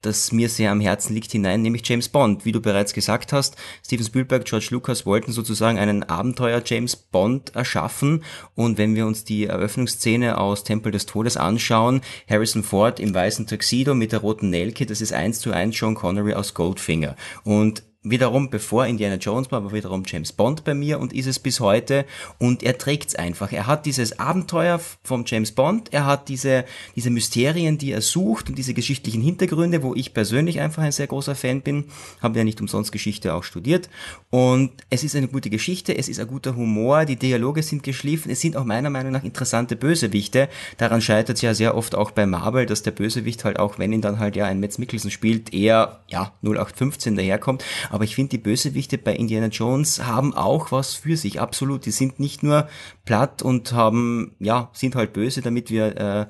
das 0.04 0.32
mir 0.32 0.48
sehr 0.48 0.70
am 0.70 0.80
Herzen 0.80 1.14
liegt, 1.14 1.32
hinein, 1.32 1.62
nämlich 1.62 1.86
James 1.88 2.08
Bond. 2.08 2.44
Wie 2.44 2.52
du 2.52 2.60
bereits 2.60 2.92
gesagt 2.92 3.32
hast, 3.32 3.56
Steven 3.84 4.04
Spielberg, 4.04 4.44
George 4.44 4.68
Lucas 4.70 5.06
wollten 5.06 5.32
sozusagen 5.32 5.78
einen 5.78 6.02
Abenteuer 6.02 6.62
James 6.64 6.96
Bond 6.96 7.54
erschaffen. 7.54 8.24
Und 8.54 8.78
wenn 8.78 8.94
wir 8.94 9.06
uns 9.06 9.24
die 9.24 9.46
Eröffnungsszene 9.46 10.38
aus 10.38 10.64
Tempel 10.64 10.92
des 10.92 11.06
Todes 11.06 11.36
anschauen, 11.36 12.02
Harrison 12.28 12.62
Ford 12.62 13.00
im 13.00 13.14
weißen 13.14 13.46
Tuxedo 13.46 13.94
mit 13.94 14.12
der 14.12 14.20
roten 14.20 14.50
Nelke, 14.50 14.86
das 14.86 15.00
ist 15.00 15.12
eins 15.12 15.40
zu 15.40 15.52
eins 15.52 15.76
Sean 15.76 15.94
Connery 15.94 16.34
aus 16.34 16.54
Goldfinger. 16.54 17.16
Und 17.44 17.82
wiederum 18.04 18.50
bevor 18.50 18.86
Indiana 18.86 19.16
Jones 19.16 19.50
war, 19.50 19.64
war 19.64 19.72
wiederum 19.72 20.02
James 20.06 20.32
Bond 20.32 20.62
bei 20.62 20.74
mir 20.74 21.00
und 21.00 21.14
ist 21.14 21.26
es 21.26 21.38
bis 21.38 21.58
heute 21.58 22.04
und 22.38 22.62
er 22.62 22.76
trägt's 22.76 23.14
einfach. 23.14 23.50
Er 23.50 23.66
hat 23.66 23.86
dieses 23.86 24.18
Abenteuer 24.18 24.78
vom 25.02 25.24
James 25.26 25.52
Bond, 25.52 25.92
er 25.92 26.04
hat 26.04 26.28
diese, 26.28 26.66
diese 26.94 27.08
Mysterien, 27.08 27.78
die 27.78 27.92
er 27.92 28.02
sucht 28.02 28.50
und 28.50 28.58
diese 28.58 28.74
geschichtlichen 28.74 29.22
Hintergründe, 29.22 29.82
wo 29.82 29.94
ich 29.94 30.12
persönlich 30.12 30.60
einfach 30.60 30.82
ein 30.82 30.92
sehr 30.92 31.06
großer 31.06 31.34
Fan 31.34 31.62
bin, 31.62 31.86
habe 32.20 32.38
ja 32.38 32.44
nicht 32.44 32.60
umsonst 32.60 32.92
Geschichte 32.92 33.32
auch 33.32 33.42
studiert 33.42 33.88
und 34.28 34.70
es 34.90 35.02
ist 35.02 35.16
eine 35.16 35.28
gute 35.28 35.48
Geschichte, 35.48 35.96
es 35.96 36.08
ist 36.08 36.20
ein 36.20 36.26
guter 36.26 36.56
Humor, 36.56 37.06
die 37.06 37.16
Dialoge 37.16 37.62
sind 37.62 37.82
geschliffen, 37.82 38.30
es 38.30 38.40
sind 38.40 38.56
auch 38.56 38.64
meiner 38.64 38.90
Meinung 38.90 39.12
nach 39.12 39.24
interessante 39.24 39.76
Bösewichte. 39.76 40.48
Daran 40.76 41.00
scheitert 41.00 41.36
es 41.36 41.42
ja 41.42 41.54
sehr 41.54 41.74
oft 41.74 41.94
auch 41.94 42.10
bei 42.10 42.26
Marvel, 42.26 42.66
dass 42.66 42.82
der 42.82 42.90
Bösewicht 42.90 43.44
halt 43.44 43.58
auch, 43.58 43.78
wenn 43.78 43.92
ihn 43.92 44.02
dann 44.02 44.18
halt 44.18 44.36
ja 44.36 44.44
ein 44.44 44.60
Metz 44.60 44.76
Mickelson 44.76 45.10
spielt, 45.10 45.54
eher 45.54 46.00
ja 46.08 46.32
0815 46.42 47.16
daherkommt 47.16 47.64
aber 47.94 48.02
ich 48.02 48.16
finde, 48.16 48.30
die 48.30 48.38
Bösewichte 48.38 48.98
bei 48.98 49.14
Indiana 49.14 49.46
Jones 49.46 50.04
haben 50.04 50.34
auch 50.34 50.72
was 50.72 50.94
für 50.94 51.16
sich, 51.16 51.40
absolut. 51.40 51.86
Die 51.86 51.92
sind 51.92 52.18
nicht 52.18 52.42
nur 52.42 52.66
platt 53.04 53.40
und 53.40 53.72
haben, 53.72 54.34
ja, 54.40 54.68
sind 54.72 54.96
halt 54.96 55.12
böse, 55.12 55.42
damit 55.42 55.70
wir 55.70 55.96
äh, 55.96 56.26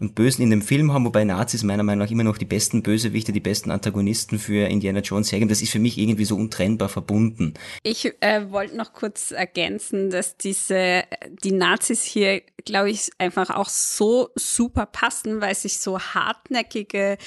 und 0.00 0.14
Bösen 0.14 0.42
in 0.42 0.50
dem 0.50 0.62
Film 0.62 0.92
haben, 0.92 1.04
wobei 1.04 1.24
Nazis 1.24 1.62
meiner 1.62 1.82
Meinung 1.82 2.04
nach 2.04 2.10
immer 2.10 2.24
noch 2.24 2.38
die 2.38 2.46
besten 2.46 2.82
Bösewichte, 2.82 3.32
die 3.32 3.40
besten 3.40 3.70
Antagonisten 3.70 4.38
für 4.38 4.66
Indiana 4.68 5.00
Jones 5.00 5.30
hergeben. 5.30 5.48
Das 5.48 5.62
ist 5.62 5.70
für 5.70 5.78
mich 5.78 5.98
irgendwie 5.98 6.24
so 6.24 6.36
untrennbar 6.36 6.88
verbunden. 6.88 7.54
Ich 7.82 8.12
äh, 8.20 8.50
wollte 8.50 8.76
noch 8.76 8.92
kurz 8.92 9.30
ergänzen, 9.30 10.10
dass 10.10 10.36
diese, 10.36 11.04
die 11.44 11.52
Nazis 11.52 12.02
hier, 12.02 12.42
glaube 12.64 12.90
ich, 12.90 13.10
einfach 13.18 13.50
auch 13.50 13.68
so 13.68 14.30
super 14.34 14.86
passen, 14.86 15.40
weil 15.40 15.54
sich 15.54 15.78
so 15.78 15.98
hartnäckige, 15.98 17.18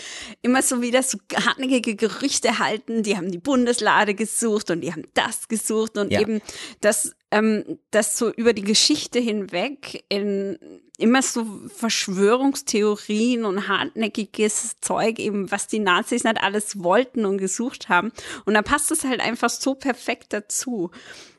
immer 0.41 0.61
so 0.61 0.81
wieder 0.81 1.03
so 1.03 1.17
hartnäckige 1.35 1.95
Gerüchte 1.95 2.59
halten. 2.59 3.03
Die 3.03 3.17
haben 3.17 3.31
die 3.31 3.37
Bundeslade 3.37 4.15
gesucht 4.15 4.71
und 4.71 4.81
die 4.81 4.91
haben 4.91 5.03
das 5.13 5.47
gesucht 5.47 5.97
und 5.97 6.11
ja. 6.11 6.21
eben 6.21 6.41
das 6.81 7.13
ähm, 7.33 7.79
dass 7.89 8.15
so 8.15 8.31
über 8.31 8.53
die 8.53 8.61
Geschichte 8.61 9.19
hinweg 9.19 10.03
in 10.07 10.59
immer 10.99 11.23
so 11.23 11.47
Verschwörungstheorien 11.75 13.43
und 13.43 13.67
hartnäckiges 13.67 14.79
Zeug 14.81 15.17
eben, 15.17 15.49
was 15.49 15.67
die 15.67 15.79
Nazis 15.79 16.23
nicht 16.23 16.39
alles 16.39 16.83
wollten 16.83 17.25
und 17.25 17.39
gesucht 17.39 17.89
haben. 17.89 18.11
Und 18.45 18.53
da 18.53 18.61
passt 18.61 18.91
es 18.91 19.03
halt 19.03 19.19
einfach 19.19 19.49
so 19.49 19.73
perfekt 19.73 20.31
dazu. 20.31 20.91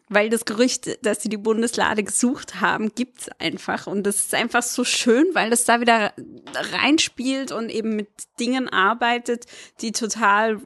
Weil 0.08 0.30
das 0.30 0.44
Gerücht, 0.44 0.98
dass 1.06 1.22
sie 1.22 1.28
die 1.28 1.38
Bundeslade 1.38 2.02
gesucht 2.02 2.60
haben, 2.60 2.92
gibt's 2.94 3.28
einfach. 3.38 3.86
Und 3.86 4.02
das 4.02 4.16
ist 4.16 4.34
einfach 4.34 4.62
so 4.62 4.82
schön, 4.82 5.26
weil 5.32 5.48
das 5.48 5.64
da 5.64 5.80
wieder 5.80 6.12
reinspielt 6.54 7.52
und 7.52 7.70
eben 7.70 7.94
mit 7.94 8.08
Dingen 8.40 8.68
arbeitet, 8.68 9.46
die 9.80 9.92
total 9.92 10.60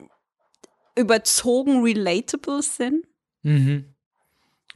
überzogen 0.97 1.83
relatable 1.83 2.63
sind. 2.63 3.07
Mhm. 3.43 3.95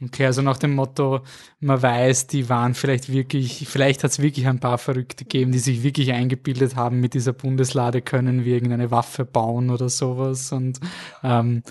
Okay, 0.05 0.25
also 0.25 0.41
nach 0.41 0.57
dem 0.57 0.75
Motto, 0.75 1.21
man 1.59 1.81
weiß, 1.81 2.27
die 2.27 2.49
waren 2.49 2.73
vielleicht 2.73 3.11
wirklich, 3.11 3.67
vielleicht 3.67 4.03
hat 4.03 4.11
es 4.11 4.19
wirklich 4.19 4.47
ein 4.47 4.59
paar 4.59 4.77
Verrückte 4.77 5.23
gegeben, 5.23 5.51
die 5.51 5.59
sich 5.59 5.83
wirklich 5.83 6.11
eingebildet 6.11 6.75
haben, 6.75 6.99
mit 6.99 7.13
dieser 7.13 7.33
Bundeslade 7.33 8.01
können 8.01 8.43
wir 8.43 8.55
irgendeine 8.55 8.91
Waffe 8.91 9.23
bauen 9.23 9.69
oder 9.69 9.89
sowas. 9.89 10.51
Und 10.51 10.79
ähm, 11.23 11.63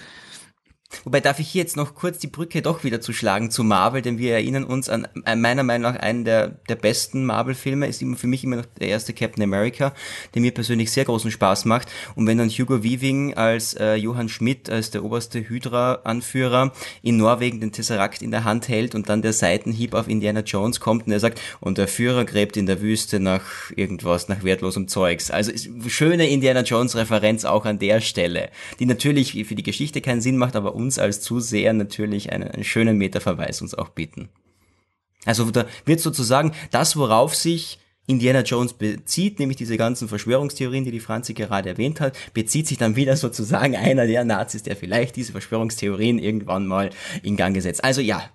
Wobei 1.04 1.20
darf 1.20 1.38
ich 1.38 1.48
hier 1.48 1.62
jetzt 1.62 1.76
noch 1.76 1.94
kurz 1.94 2.18
die 2.18 2.26
Brücke 2.26 2.62
doch 2.62 2.84
wieder 2.84 3.00
zu 3.00 3.12
schlagen 3.12 3.50
zu 3.50 3.64
Marvel, 3.64 4.02
denn 4.02 4.18
wir 4.18 4.34
erinnern 4.34 4.64
uns 4.64 4.88
an 4.88 5.06
meiner 5.36 5.62
Meinung 5.62 5.92
nach 5.92 6.00
einen 6.00 6.24
der, 6.24 6.48
der 6.68 6.76
besten 6.76 7.24
Marvel-Filme, 7.24 7.86
ist 7.86 8.02
immer 8.02 8.16
für 8.16 8.26
mich 8.26 8.44
immer 8.44 8.56
noch 8.56 8.66
der 8.78 8.88
erste 8.88 9.12
Captain 9.12 9.42
America, 9.42 9.94
der 10.34 10.42
mir 10.42 10.52
persönlich 10.52 10.90
sehr 10.90 11.04
großen 11.04 11.30
Spaß 11.30 11.64
macht. 11.64 11.88
Und 12.14 12.26
wenn 12.26 12.38
dann 12.38 12.48
Hugo 12.48 12.82
Weaving 12.82 13.34
als 13.34 13.74
äh, 13.74 13.94
Johann 13.94 14.28
Schmidt, 14.28 14.70
als 14.70 14.90
der 14.90 15.04
oberste 15.04 15.48
Hydra-Anführer 15.48 16.72
in 17.02 17.16
Norwegen 17.16 17.60
den 17.60 17.72
Tesseract 17.72 18.22
in 18.22 18.30
der 18.30 18.44
Hand 18.44 18.68
hält 18.68 18.94
und 18.94 19.08
dann 19.08 19.22
der 19.22 19.32
Seitenhieb 19.32 19.94
auf 19.94 20.08
Indiana 20.08 20.40
Jones 20.40 20.80
kommt 20.80 21.06
und 21.06 21.12
er 21.12 21.20
sagt, 21.20 21.40
und 21.60 21.78
der 21.78 21.88
Führer 21.88 22.24
gräbt 22.24 22.56
in 22.56 22.66
der 22.66 22.80
Wüste 22.80 23.20
nach 23.20 23.42
irgendwas, 23.74 24.28
nach 24.28 24.44
wertlosem 24.44 24.88
Zeugs. 24.88 25.30
Also 25.30 25.52
schöne 25.88 26.28
Indiana 26.28 26.62
Jones-Referenz 26.62 27.44
auch 27.44 27.64
an 27.64 27.78
der 27.78 28.00
Stelle, 28.00 28.50
die 28.78 28.86
natürlich 28.86 29.44
für 29.46 29.54
die 29.54 29.62
Geschichte 29.62 30.00
keinen 30.00 30.20
Sinn 30.20 30.36
macht, 30.36 30.56
aber 30.56 30.74
uns 30.82 30.98
als 30.98 31.20
Zuseher 31.20 31.72
natürlich 31.72 32.32
einen, 32.32 32.48
einen 32.48 32.64
schönen 32.64 32.98
Metaverweis 32.98 33.62
uns 33.62 33.74
auch 33.74 33.88
bieten. 33.88 34.28
Also 35.24 35.50
da 35.50 35.66
wird 35.84 36.00
sozusagen 36.00 36.52
das, 36.70 36.96
worauf 36.96 37.34
sich 37.34 37.78
Indiana 38.06 38.40
Jones 38.40 38.72
bezieht, 38.74 39.38
nämlich 39.38 39.56
diese 39.56 39.76
ganzen 39.76 40.08
Verschwörungstheorien, 40.08 40.84
die 40.84 40.90
die 40.90 41.00
Franzi 41.00 41.34
gerade 41.34 41.68
erwähnt 41.68 42.00
hat, 42.00 42.16
bezieht 42.34 42.66
sich 42.66 42.78
dann 42.78 42.96
wieder 42.96 43.16
sozusagen 43.26 43.76
einer 43.76 44.06
der 44.06 44.24
Nazis, 44.24 44.62
der 44.62 44.76
vielleicht 44.76 45.16
diese 45.16 45.32
Verschwörungstheorien 45.32 46.18
irgendwann 46.18 46.66
mal 46.66 46.90
in 47.22 47.36
Gang 47.36 47.54
gesetzt. 47.54 47.84
Also 47.84 48.00
ja, 48.00 48.30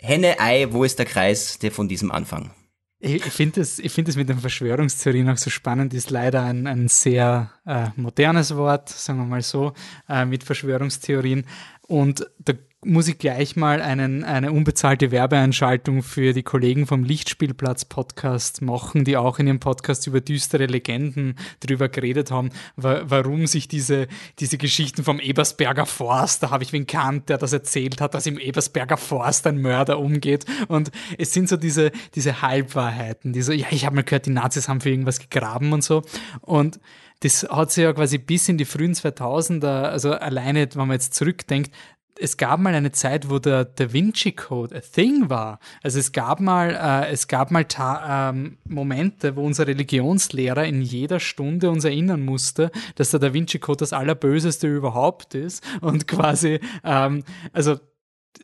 Henne, 0.00 0.38
Ei, 0.38 0.68
wo 0.70 0.84
ist 0.84 0.98
der 0.98 1.06
Kreis 1.06 1.58
der 1.58 1.72
von 1.72 1.88
diesem 1.88 2.12
Anfang? 2.12 2.52
Ich 3.00 3.22
finde 3.22 3.60
es 3.60 3.80
find 3.80 4.16
mit 4.16 4.28
den 4.28 4.40
Verschwörungstheorien 4.40 5.28
auch 5.28 5.36
so 5.36 5.50
spannend, 5.50 5.94
ist 5.94 6.10
leider 6.10 6.42
ein, 6.42 6.66
ein 6.66 6.88
sehr 6.88 7.52
äh, 7.64 7.90
modernes 7.94 8.56
Wort, 8.56 8.88
sagen 8.88 9.20
wir 9.20 9.24
mal 9.24 9.42
so, 9.42 9.72
äh, 10.08 10.24
mit 10.24 10.42
Verschwörungstheorien. 10.42 11.46
Und 11.88 12.26
da 12.38 12.52
muss 12.84 13.08
ich 13.08 13.18
gleich 13.18 13.56
mal 13.56 13.82
einen, 13.82 14.22
eine 14.22 14.52
unbezahlte 14.52 15.10
Werbeeinschaltung 15.10 16.02
für 16.04 16.32
die 16.32 16.44
Kollegen 16.44 16.86
vom 16.86 17.02
Lichtspielplatz 17.02 17.86
Podcast 17.86 18.62
machen, 18.62 19.04
die 19.04 19.16
auch 19.16 19.40
in 19.40 19.48
ihrem 19.48 19.58
Podcast 19.58 20.06
über 20.06 20.20
düstere 20.20 20.66
Legenden 20.66 21.34
drüber 21.58 21.88
geredet 21.88 22.30
haben, 22.30 22.50
wa 22.76 23.02
warum 23.04 23.48
sich 23.48 23.66
diese, 23.66 24.06
diese 24.38 24.58
Geschichten 24.58 25.02
vom 25.02 25.18
Ebersberger 25.18 25.86
Forst, 25.86 26.42
da 26.42 26.50
habe 26.50 26.62
ich 26.62 26.72
wen 26.72 26.86
kannt, 26.86 27.30
der 27.30 27.38
das 27.38 27.52
erzählt 27.52 28.00
hat, 28.00 28.14
dass 28.14 28.26
im 28.26 28.38
Ebersberger 28.38 28.96
Forst 28.96 29.46
ein 29.48 29.60
Mörder 29.60 29.98
umgeht. 29.98 30.44
Und 30.68 30.92
es 31.16 31.32
sind 31.32 31.48
so 31.48 31.56
diese, 31.56 31.90
diese 32.14 32.42
Halbwahrheiten, 32.42 33.32
diese, 33.32 33.54
ja, 33.54 33.66
ich 33.70 33.86
habe 33.86 33.96
mal 33.96 34.02
gehört, 34.02 34.26
die 34.26 34.30
Nazis 34.30 34.68
haben 34.68 34.82
für 34.82 34.90
irgendwas 34.90 35.18
gegraben 35.18 35.72
und 35.72 35.82
so. 35.82 36.02
Und 36.42 36.78
das 37.20 37.44
hat 37.50 37.72
sich 37.72 37.84
ja 37.84 37.92
quasi 37.92 38.18
bis 38.18 38.48
in 38.48 38.58
die 38.58 38.64
frühen 38.64 38.94
2000er, 38.94 39.84
also 39.84 40.12
alleine, 40.12 40.68
wenn 40.74 40.86
man 40.86 40.92
jetzt 40.92 41.14
zurückdenkt, 41.14 41.74
es 42.20 42.36
gab 42.36 42.60
mal 42.60 42.74
eine 42.74 42.92
Zeit, 42.92 43.30
wo 43.30 43.38
der 43.38 43.64
Da 43.64 43.92
Vinci 43.92 44.32
Code 44.32 44.76
a 44.76 44.80
thing 44.80 45.30
war. 45.30 45.60
Also 45.82 45.98
es 45.98 46.12
gab 46.12 46.40
mal, 46.40 46.70
äh, 46.70 47.12
es 47.12 47.28
gab 47.28 47.50
mal 47.50 47.64
ähm, 47.80 48.58
Momente, 48.64 49.36
wo 49.36 49.44
unser 49.44 49.66
Religionslehrer 49.66 50.64
in 50.64 50.82
jeder 50.82 51.20
Stunde 51.20 51.70
uns 51.70 51.84
erinnern 51.84 52.24
musste, 52.24 52.70
dass 52.96 53.10
der 53.10 53.20
Da 53.20 53.32
Vinci 53.32 53.58
Code 53.58 53.78
das 53.78 53.92
Allerböseste 53.92 54.66
überhaupt 54.66 55.34
ist 55.34 55.64
und 55.80 56.08
quasi, 56.08 56.60
ähm, 56.84 57.22
also 57.52 57.78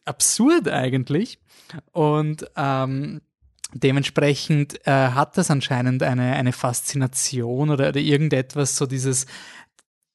absurd 0.05 0.69
eigentlich. 0.69 1.39
Und 1.93 2.47
ähm, 2.57 3.21
Dementsprechend 3.75 4.87
äh, 4.87 4.91
hat 4.91 5.37
das 5.37 5.51
anscheinend 5.51 6.03
eine, 6.03 6.35
eine 6.35 6.53
Faszination 6.53 7.71
oder, 7.71 7.89
oder 7.89 8.01
irgendetwas, 8.01 8.77
so 8.77 8.87
dieses, 8.87 9.27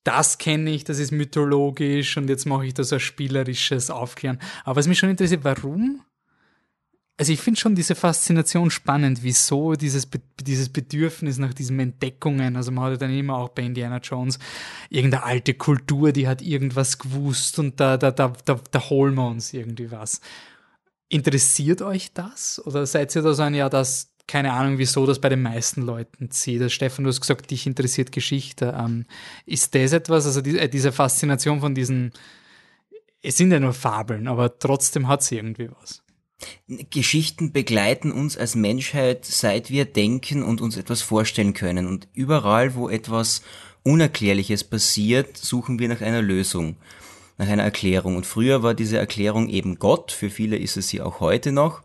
das 0.03 0.37
kenne 0.37 0.71
ich, 0.71 0.85
das 0.85 0.97
ist 0.97 1.11
mythologisch 1.11 2.17
und 2.17 2.29
jetzt 2.29 2.45
mache 2.45 2.65
ich 2.65 2.73
da 2.73 2.83
so 2.83 2.95
ein 2.95 3.01
spielerisches 3.01 3.89
Aufklären. 3.89 4.39
Aber 4.63 4.77
was 4.77 4.87
mich 4.87 4.97
schon 4.97 5.09
interessiert, 5.09 5.43
warum? 5.43 6.01
Also 7.17 7.33
ich 7.33 7.41
finde 7.41 7.59
schon 7.59 7.75
diese 7.75 7.95
Faszination 7.95 8.71
spannend, 8.71 9.23
wieso 9.23 9.73
dieses, 9.73 10.05
Be 10.05 10.21
dieses 10.39 10.69
Bedürfnis 10.69 11.37
nach 11.37 11.53
diesen 11.53 11.77
Entdeckungen, 11.81 12.55
also 12.55 12.71
man 12.71 12.85
hat 12.85 12.91
ja 12.91 12.97
dann 12.97 13.11
immer 13.11 13.35
auch 13.35 13.49
bei 13.49 13.63
Indiana 13.63 13.97
Jones 13.97 14.39
irgendeine 14.89 15.23
alte 15.25 15.53
Kultur, 15.53 16.13
die 16.13 16.29
hat 16.29 16.41
irgendwas 16.41 16.97
gewusst 16.97 17.59
und 17.59 17.77
da, 17.77 17.97
da, 17.97 18.11
da, 18.11 18.31
da, 18.45 18.61
da 18.71 18.89
holen 18.89 19.15
wir 19.15 19.27
uns 19.27 19.51
irgendwie 19.51 19.91
was. 19.91 20.21
Interessiert 21.09 21.81
euch 21.81 22.13
das? 22.13 22.61
Oder 22.65 22.85
seid 22.85 23.15
ihr 23.15 23.23
da 23.23 23.33
so 23.33 23.41
ein, 23.41 23.55
ja, 23.55 23.67
das, 23.67 24.11
keine 24.27 24.53
Ahnung, 24.53 24.77
wieso 24.77 25.07
das 25.07 25.19
bei 25.19 25.29
den 25.29 25.41
meisten 25.41 25.81
Leuten 25.81 26.29
zieht. 26.29 26.61
Also 26.61 26.69
Stefan, 26.69 27.03
du 27.03 27.09
hast 27.09 27.19
gesagt, 27.19 27.49
dich 27.49 27.65
interessiert 27.65 28.11
Geschichte. 28.11 28.77
Ähm, 28.79 29.05
ist 29.47 29.73
das 29.73 29.91
etwas, 29.91 30.27
also 30.27 30.41
die, 30.41 30.59
äh, 30.59 30.69
diese 30.69 30.91
Faszination 30.91 31.61
von 31.61 31.73
diesen, 31.73 32.11
es 33.23 33.37
sind 33.37 33.51
ja 33.51 33.59
nur 33.59 33.73
Fabeln, 33.73 34.27
aber 34.27 34.59
trotzdem 34.59 35.07
hat 35.07 35.23
sie 35.23 35.37
irgendwie 35.37 35.69
was. 35.81 36.03
Geschichten 36.91 37.51
begleiten 37.51 38.11
uns 38.11 38.37
als 38.37 38.55
Menschheit, 38.55 39.25
seit 39.25 39.71
wir 39.71 39.85
denken 39.85 40.43
und 40.43 40.61
uns 40.61 40.77
etwas 40.77 41.01
vorstellen 41.01 41.53
können. 41.53 41.87
Und 41.87 42.07
überall, 42.13 42.75
wo 42.75 42.87
etwas 42.87 43.41
Unerklärliches 43.83 44.63
passiert, 44.63 45.37
suchen 45.37 45.79
wir 45.79 45.89
nach 45.89 46.01
einer 46.01 46.21
Lösung 46.21 46.77
nach 47.39 47.47
einer 47.47 47.63
Erklärung. 47.63 48.15
Und 48.17 48.27
früher 48.27 48.61
war 48.61 48.75
diese 48.75 48.97
Erklärung 48.97 49.49
eben 49.49 49.79
Gott, 49.79 50.11
für 50.11 50.29
viele 50.29 50.57
ist 50.57 50.77
es 50.77 50.89
sie 50.89 51.01
auch 51.01 51.19
heute 51.19 51.51
noch. 51.51 51.81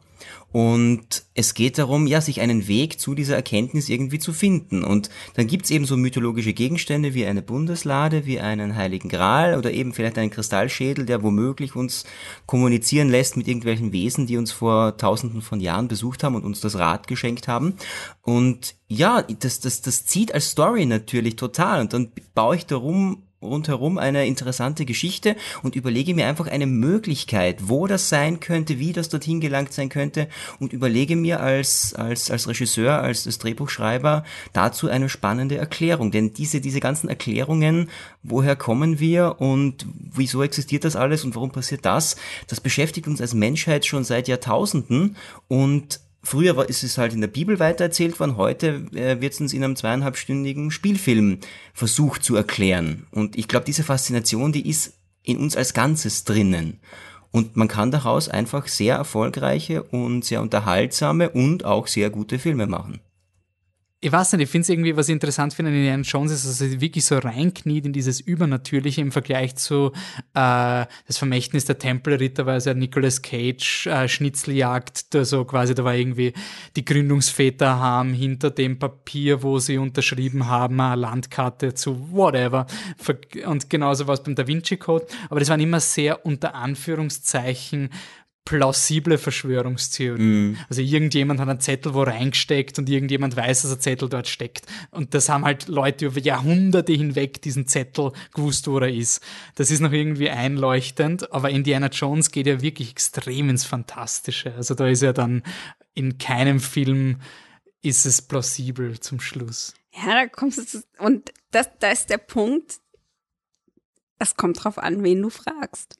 Und 0.53 1.25
es 1.35 1.55
geht 1.55 1.79
darum, 1.79 2.07
ja, 2.07 2.21
sich 2.21 2.41
einen 2.41 2.69
Weg 2.69 3.01
zu 3.01 3.17
dieser 3.17 3.35
Erkenntnis 3.35 3.89
irgendwie 3.89 4.21
zu 4.21 4.33
finden. 4.33 4.85
Und 4.85 5.11
dann 5.35 5.49
gibt's 5.49 5.71
eben 5.71 5.85
so 5.85 5.97
mythologische 5.97 6.53
Gegenstände 6.53 7.13
wie 7.13 7.27
eine 7.27 7.43
Bundeslade, 7.43 8.25
wie 8.25 8.39
einen 8.39 8.77
heiligen 8.77 9.09
Gral 9.09 9.59
oder 9.59 9.73
eben 9.73 9.93
vielleicht 9.93 10.17
einen 10.17 10.31
Kristallschädel, 10.31 11.07
der 11.07 11.25
womöglich 11.25 11.75
uns 11.75 12.05
kommunizieren 12.47 13.09
lässt 13.09 13.37
mit 13.37 13.49
irgendwelchen 13.49 13.93
Wesen, 13.93 14.29
die 14.29 14.37
uns 14.37 14.53
vor 14.53 14.97
tausenden 14.97 15.43
von 15.43 15.59
Jahren 15.59 15.89
besucht 15.89 16.23
haben 16.23 16.37
und 16.37 16.45
uns 16.45 16.61
das 16.61 16.79
Rad 16.79 17.09
geschenkt 17.09 17.49
haben. 17.49 17.75
Und 18.23 18.77
ja, 18.87 19.23
das, 19.23 19.59
das, 19.59 19.83
das 19.83 20.07
zieht 20.07 20.35
als 20.35 20.51
Story 20.51 20.87
natürlich 20.87 21.35
total. 21.35 21.81
Und 21.81 21.93
dann 21.93 22.13
baue 22.33 22.55
ich 22.55 22.67
darum 22.67 23.25
rundherum 23.45 23.99
eine 23.99 24.27
interessante 24.27 24.85
Geschichte 24.85 25.37
und 25.63 25.77
überlege 25.77 26.15
mir 26.15 26.27
einfach 26.27 26.47
eine 26.47 26.67
Möglichkeit, 26.67 27.69
wo 27.69 27.87
das 27.87 28.09
sein 28.09 28.41
könnte, 28.41 28.79
wie 28.79 28.93
das 28.93 29.09
dorthin 29.09 29.41
gelangt 29.41 29.73
sein 29.73 29.89
könnte 29.89 30.29
und 30.59 30.73
überlege 30.73 31.17
mir 31.17 31.41
als, 31.41 31.95
als, 31.95 32.31
als 32.31 32.49
Regisseur, 32.49 33.01
als, 33.01 33.27
als 33.27 33.39
Drehbuchschreiber 33.39 34.25
dazu 34.53 34.89
eine 34.89 35.09
spannende 35.09 35.57
Erklärung. 35.57 36.11
Denn 36.11 36.33
diese, 36.33 36.61
diese 36.61 36.81
ganzen 36.81 37.09
Erklärungen, 37.09 37.91
woher 38.23 38.57
kommen 38.57 39.01
wir 39.01 39.37
und 39.41 39.87
wieso 39.95 40.43
existiert 40.43 40.85
das 40.85 40.97
alles 40.97 41.25
und 41.25 41.35
warum 41.35 41.53
passiert 41.53 41.85
das, 41.85 42.17
das 42.47 42.61
beschäftigt 42.61 43.07
uns 43.07 43.21
als 43.21 43.35
Menschheit 43.35 43.87
schon 43.87 44.05
seit 44.05 44.29
Jahrtausenden 44.29 45.17
und 45.49 46.01
Früher 46.25 46.57
war, 46.57 46.69
ist 46.69 46.83
es 46.83 46.99
halt 46.99 47.13
in 47.13 47.21
der 47.21 47.29
Bibel 47.29 47.59
weitererzählt 47.59 48.19
worden, 48.19 48.37
heute 48.37 48.87
äh, 48.95 49.21
wird 49.21 49.35
es 49.35 49.41
uns 49.41 49.53
in 49.53 49.63
einem 49.63 49.77
zweieinhalbstündigen 49.77 50.71
Spielfilm 50.71 51.39
versucht 51.73 52.25
zu 52.25 52.35
erklären. 52.35 53.07
Und 53.11 53.37
ich 53.37 53.47
glaube, 53.47 53.67
diese 53.67 53.85
Faszination, 53.85 54.53
die 54.53 54.69
ist 54.69 54.95
in 55.23 55.37
uns 55.37 55.57
als 55.57 55.75
Ganzes 55.75 56.25
drinnen. 56.25 56.81
Und 57.31 57.57
man 57.57 57.69
kann 57.69 57.91
daraus 57.91 58.29
einfach 58.29 58.69
sehr 58.69 58.97
erfolgreiche 58.97 59.83
und 59.83 60.25
sehr 60.25 60.41
unterhaltsame 60.41 61.31
und 61.31 61.65
auch 61.65 61.87
sehr 61.87 62.11
gute 62.11 62.39
Filme 62.39 62.67
machen 62.67 63.01
ich 64.05 64.13
weiß 64.13 64.35
nicht, 64.35 64.43
ich 64.43 64.51
finde 64.51 64.65
es 64.65 64.69
irgendwie, 64.69 64.97
was 64.99 65.09
ich 65.09 65.15
interessant 65.15 65.55
finde 65.55 65.71
an 65.71 65.79
Indiana 65.79 66.03
Jones, 66.03 66.31
ist, 66.31 66.47
dass 66.47 66.61
er 66.61 66.79
wirklich 66.79 67.07
so 67.07 67.17
reinkniet 67.17 67.87
in 67.87 67.95
dieses 67.95 68.21
Übernatürliche 68.21 69.01
im 69.01 69.11
Vergleich 69.11 69.57
zu 69.57 69.93
äh, 70.35 70.85
das 71.07 71.17
Vermächtnis 71.17 71.65
der 71.65 71.79
Tempelritter, 71.79 72.45
weil 72.45 72.59
es 72.59 72.67
ja 72.67 72.75
Nicolas 72.75 73.23
Cage 73.23 73.87
äh, 73.87 74.07
Schnitzeljagd, 74.07 75.07
so 75.23 75.47
quasi, 75.47 75.75
da 75.75 75.85
war 75.85 75.95
irgendwie 75.95 76.35
die 76.77 76.85
Gründungsväter 76.85 77.79
haben 77.79 78.13
hinter 78.13 78.51
dem 78.51 78.79
Papier, 78.79 79.43
wo 79.43 79.59
sie 79.59 79.79
unterschrieben 79.79 80.49
haben, 80.49 80.79
eine 80.83 81.01
Landkarte 81.01 81.73
zu 81.73 82.13
whatever. 82.13 82.67
Und 83.47 83.71
genauso 83.71 84.07
war 84.07 84.15
es 84.15 84.23
beim 84.23 84.35
Da 84.35 84.47
Vinci 84.47 84.77
Code. 84.77 85.07
Aber 85.31 85.41
das 85.41 85.49
waren 85.49 85.61
immer 85.61 85.81
sehr 85.81 86.27
unter 86.27 86.55
Anführungszeichen 86.55 87.89
plausible 88.45 89.17
Verschwörungstheorien. 89.17 90.53
Mm. 90.53 90.57
Also 90.69 90.83
irgendjemand 90.83 91.41
hat 91.41 91.49
einen 91.49 91.61
Zettel 91.61 91.95
wo 91.95 92.03
reingesteckt 92.03 92.79
und 92.79 92.89
irgendjemand 92.89 93.37
weiß, 93.37 93.63
dass 93.63 93.71
der 93.71 93.81
Zettel 93.81 94.09
dort 94.09 94.29
steckt. 94.29 94.67
Und 94.91 95.15
das 95.15 95.29
haben 95.29 95.45
halt 95.45 95.69
Leute 95.69 96.07
über 96.07 96.21
Jahrhunderte 96.21 96.93
hinweg 96.93 97.41
diesen 97.41 97.67
Zettel 97.67 98.13
gewusst, 98.35 98.67
wo 98.67 98.79
er 98.79 98.93
ist. 98.93 99.23
Das 99.55 99.71
ist 99.71 99.81
noch 99.81 99.93
irgendwie 99.93 100.29
einleuchtend, 100.29 101.33
aber 101.33 101.51
Indiana 101.51 101.89
Jones 101.89 102.31
geht 102.31 102.47
ja 102.47 102.61
wirklich 102.61 102.91
extrem 102.91 103.49
ins 103.49 103.65
Fantastische. 103.65 104.55
Also 104.55 104.75
da 104.75 104.89
ist 104.89 105.03
ja 105.03 105.13
dann 105.13 105.43
in 105.95 106.19
keinem 106.19 106.61
Film 106.61 107.21
ist 107.81 108.05
es 108.07 108.21
plausibel 108.23 108.99
zum 109.01 109.21
Schluss. 109.21 109.75
Ja, 109.93 110.15
da 110.15 110.27
kommst 110.27 110.59
du 110.59 110.67
zu, 110.67 110.83
und 110.99 111.33
das, 111.51 111.69
da 111.79 111.91
ist 111.91 112.11
der 112.11 112.19
Punkt, 112.19 112.81
es 114.19 114.37
kommt 114.37 114.63
drauf 114.63 114.79
an, 114.79 115.03
wen 115.03 115.23
du 115.23 115.31
fragst 115.31 115.99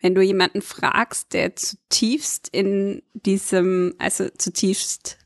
wenn 0.00 0.14
du 0.14 0.22
jemanden 0.22 0.62
fragst, 0.62 1.32
der 1.32 1.56
zutiefst 1.56 2.48
in 2.48 3.02
diesem, 3.14 3.94
also 3.98 4.28
zutiefst 4.28 5.18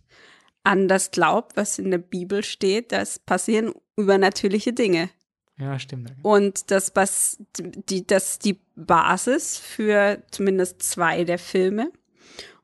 an 0.62 0.88
das 0.88 1.10
glaubt, 1.10 1.56
was 1.56 1.78
in 1.78 1.90
der 1.90 1.98
Bibel 1.98 2.44
steht, 2.44 2.92
das 2.92 3.18
passieren 3.18 3.72
übernatürliche 3.96 4.72
Dinge. 4.72 5.10
Ja, 5.58 5.78
stimmt. 5.78 6.12
Und 6.22 6.70
das, 6.70 6.92
was 6.94 7.38
die, 7.58 8.06
das 8.06 8.38
die 8.38 8.60
Basis 8.76 9.58
für 9.58 10.22
zumindest 10.30 10.82
zwei 10.82 11.24
der 11.24 11.38
Filme 11.38 11.92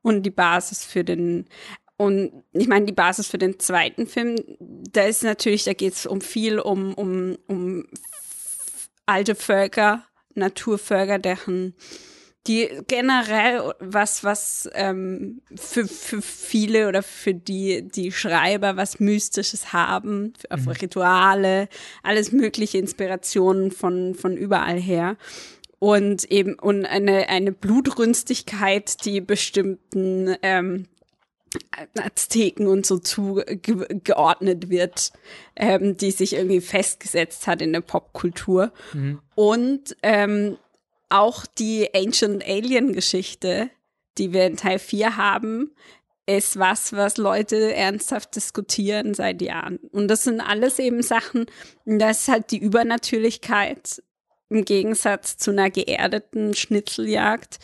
und 0.03 0.23
die 0.23 0.31
Basis 0.31 0.85
für 0.85 1.05
den 1.05 1.47
und 1.99 2.45
ich 2.53 2.69
meine, 2.69 2.85
die 2.85 2.93
Basis 2.93 3.27
für 3.27 3.39
den 3.39 3.59
zweiten 3.59 4.07
Film, 4.07 4.37
da 4.61 5.05
ist 5.05 5.23
natürlich, 5.23 5.65
da 5.65 5.73
geht 5.73 5.95
es 5.95 6.05
um 6.05 6.21
viel 6.21 6.59
um, 6.59 6.93
um, 6.93 7.39
um 7.47 7.87
alte 9.07 9.35
Völker, 9.35 10.05
Naturvölker, 10.37 11.19
deren 11.19 11.75
die 12.47 12.69
generell 12.87 13.73
was, 13.81 14.25
was 14.25 14.71
ähm, 14.75 15.43
für, 15.55 15.87
für 15.87 16.23
viele 16.23 16.89
oder 16.89 17.03
für 17.03 17.35
die, 17.35 17.87
die 17.89 18.13
Schreiber 18.13 18.77
was 18.77 19.01
Mystisches 19.01 19.73
haben, 19.73 20.33
für, 20.49 20.57
mhm. 20.57 20.69
Rituale, 20.69 21.69
alles 22.03 22.33
mögliche 22.33 22.79
Inspirationen 22.79 23.71
von, 23.71 24.15
von 24.15 24.37
überall 24.37 24.79
her. 24.79 25.17
Und 25.79 26.31
eben, 26.31 26.55
und 26.55 26.87
eine, 26.87 27.29
eine 27.29 27.53
Blutrünstigkeit, 27.53 29.05
die 29.05 29.21
bestimmten 29.21 30.37
ähm, 30.43 30.87
Azteken 31.97 32.67
und 32.67 32.87
so 32.87 32.99
zugeordnet 32.99 34.71
wird, 34.71 35.13
ähm, 35.55 35.97
die 35.97 36.11
sich 36.11 36.35
irgendwie 36.35 36.61
festgesetzt 36.61 37.47
hat 37.47 37.63
in 37.63 37.73
der 37.73 37.81
Popkultur. 37.81 38.73
Mhm. 38.93 39.21
Und 39.35 39.97
ähm, 40.03 40.57
auch 41.09 41.47
die 41.47 41.95
Ancient 41.95 42.45
Alien 42.47 42.93
Geschichte, 42.93 43.71
die 44.19 44.33
wir 44.33 44.47
in 44.47 44.57
Teil 44.57 44.79
4 44.79 45.17
haben, 45.17 45.73
ist 46.27 46.59
was, 46.59 46.93
was 46.93 47.17
Leute 47.17 47.75
ernsthaft 47.75 48.35
diskutieren 48.35 49.15
seit 49.15 49.41
Jahren. 49.41 49.79
Und 49.93 50.09
das 50.09 50.25
sind 50.25 50.41
alles 50.41 50.79
eben 50.79 51.03
Sachen, 51.03 51.47
das 51.85 52.23
ist 52.23 52.29
halt 52.29 52.51
die 52.51 52.59
Übernatürlichkeit 52.59 54.03
im 54.49 54.65
Gegensatz 54.65 55.37
zu 55.37 55.53
einer 55.53 55.71
geerdeten 55.71 56.55
Schnitzeljagd 56.55 57.59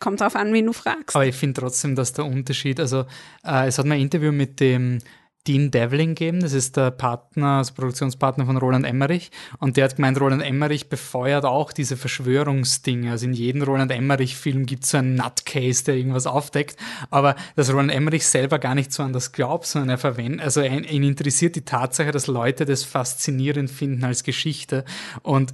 kommt 0.00 0.20
drauf 0.20 0.36
an, 0.36 0.52
wen 0.52 0.66
du 0.66 0.72
fragst. 0.72 1.14
Aber 1.14 1.26
ich 1.26 1.34
finde 1.34 1.60
trotzdem, 1.60 1.94
dass 1.94 2.12
der 2.12 2.26
Unterschied, 2.26 2.80
also 2.80 3.06
äh, 3.44 3.66
es 3.66 3.78
hat 3.78 3.86
mal 3.86 3.94
ein 3.94 4.00
Interview 4.00 4.32
mit 4.32 4.60
dem 4.60 4.98
Dean 5.46 5.70
Devlin 5.70 6.14
gegeben, 6.14 6.40
das 6.40 6.54
ist 6.54 6.78
der 6.78 6.90
Partner, 6.90 7.58
also 7.58 7.74
Produktionspartner 7.74 8.46
von 8.46 8.56
Roland 8.56 8.86
Emmerich 8.86 9.30
und 9.58 9.76
der 9.76 9.84
hat 9.84 9.96
gemeint, 9.96 10.18
Roland 10.18 10.42
Emmerich 10.42 10.88
befeuert 10.88 11.44
auch 11.44 11.70
diese 11.70 11.98
Verschwörungsdinge. 11.98 13.10
Also 13.10 13.26
in 13.26 13.34
jedem 13.34 13.60
Roland 13.60 13.92
Emmerich-Film 13.92 14.64
gibt 14.64 14.84
es 14.84 14.90
so 14.90 14.98
einen 14.98 15.16
Nutcase, 15.16 15.84
der 15.84 15.96
irgendwas 15.96 16.26
aufdeckt, 16.26 16.78
aber 17.10 17.36
dass 17.56 17.70
Roland 17.70 17.92
Emmerich 17.92 18.26
selber 18.26 18.58
gar 18.58 18.74
nicht 18.74 18.90
so 18.90 19.02
an 19.02 19.12
das 19.12 19.32
glaubt, 19.32 19.66
sondern 19.66 19.90
er 19.90 19.98
verwendet, 19.98 20.40
also 20.40 20.62
ihn 20.62 21.02
interessiert 21.02 21.56
die 21.56 21.64
Tatsache, 21.64 22.10
dass 22.10 22.26
Leute 22.26 22.64
das 22.64 22.82
faszinierend 22.82 23.70
finden 23.70 24.02
als 24.04 24.24
Geschichte 24.24 24.86
und 25.22 25.52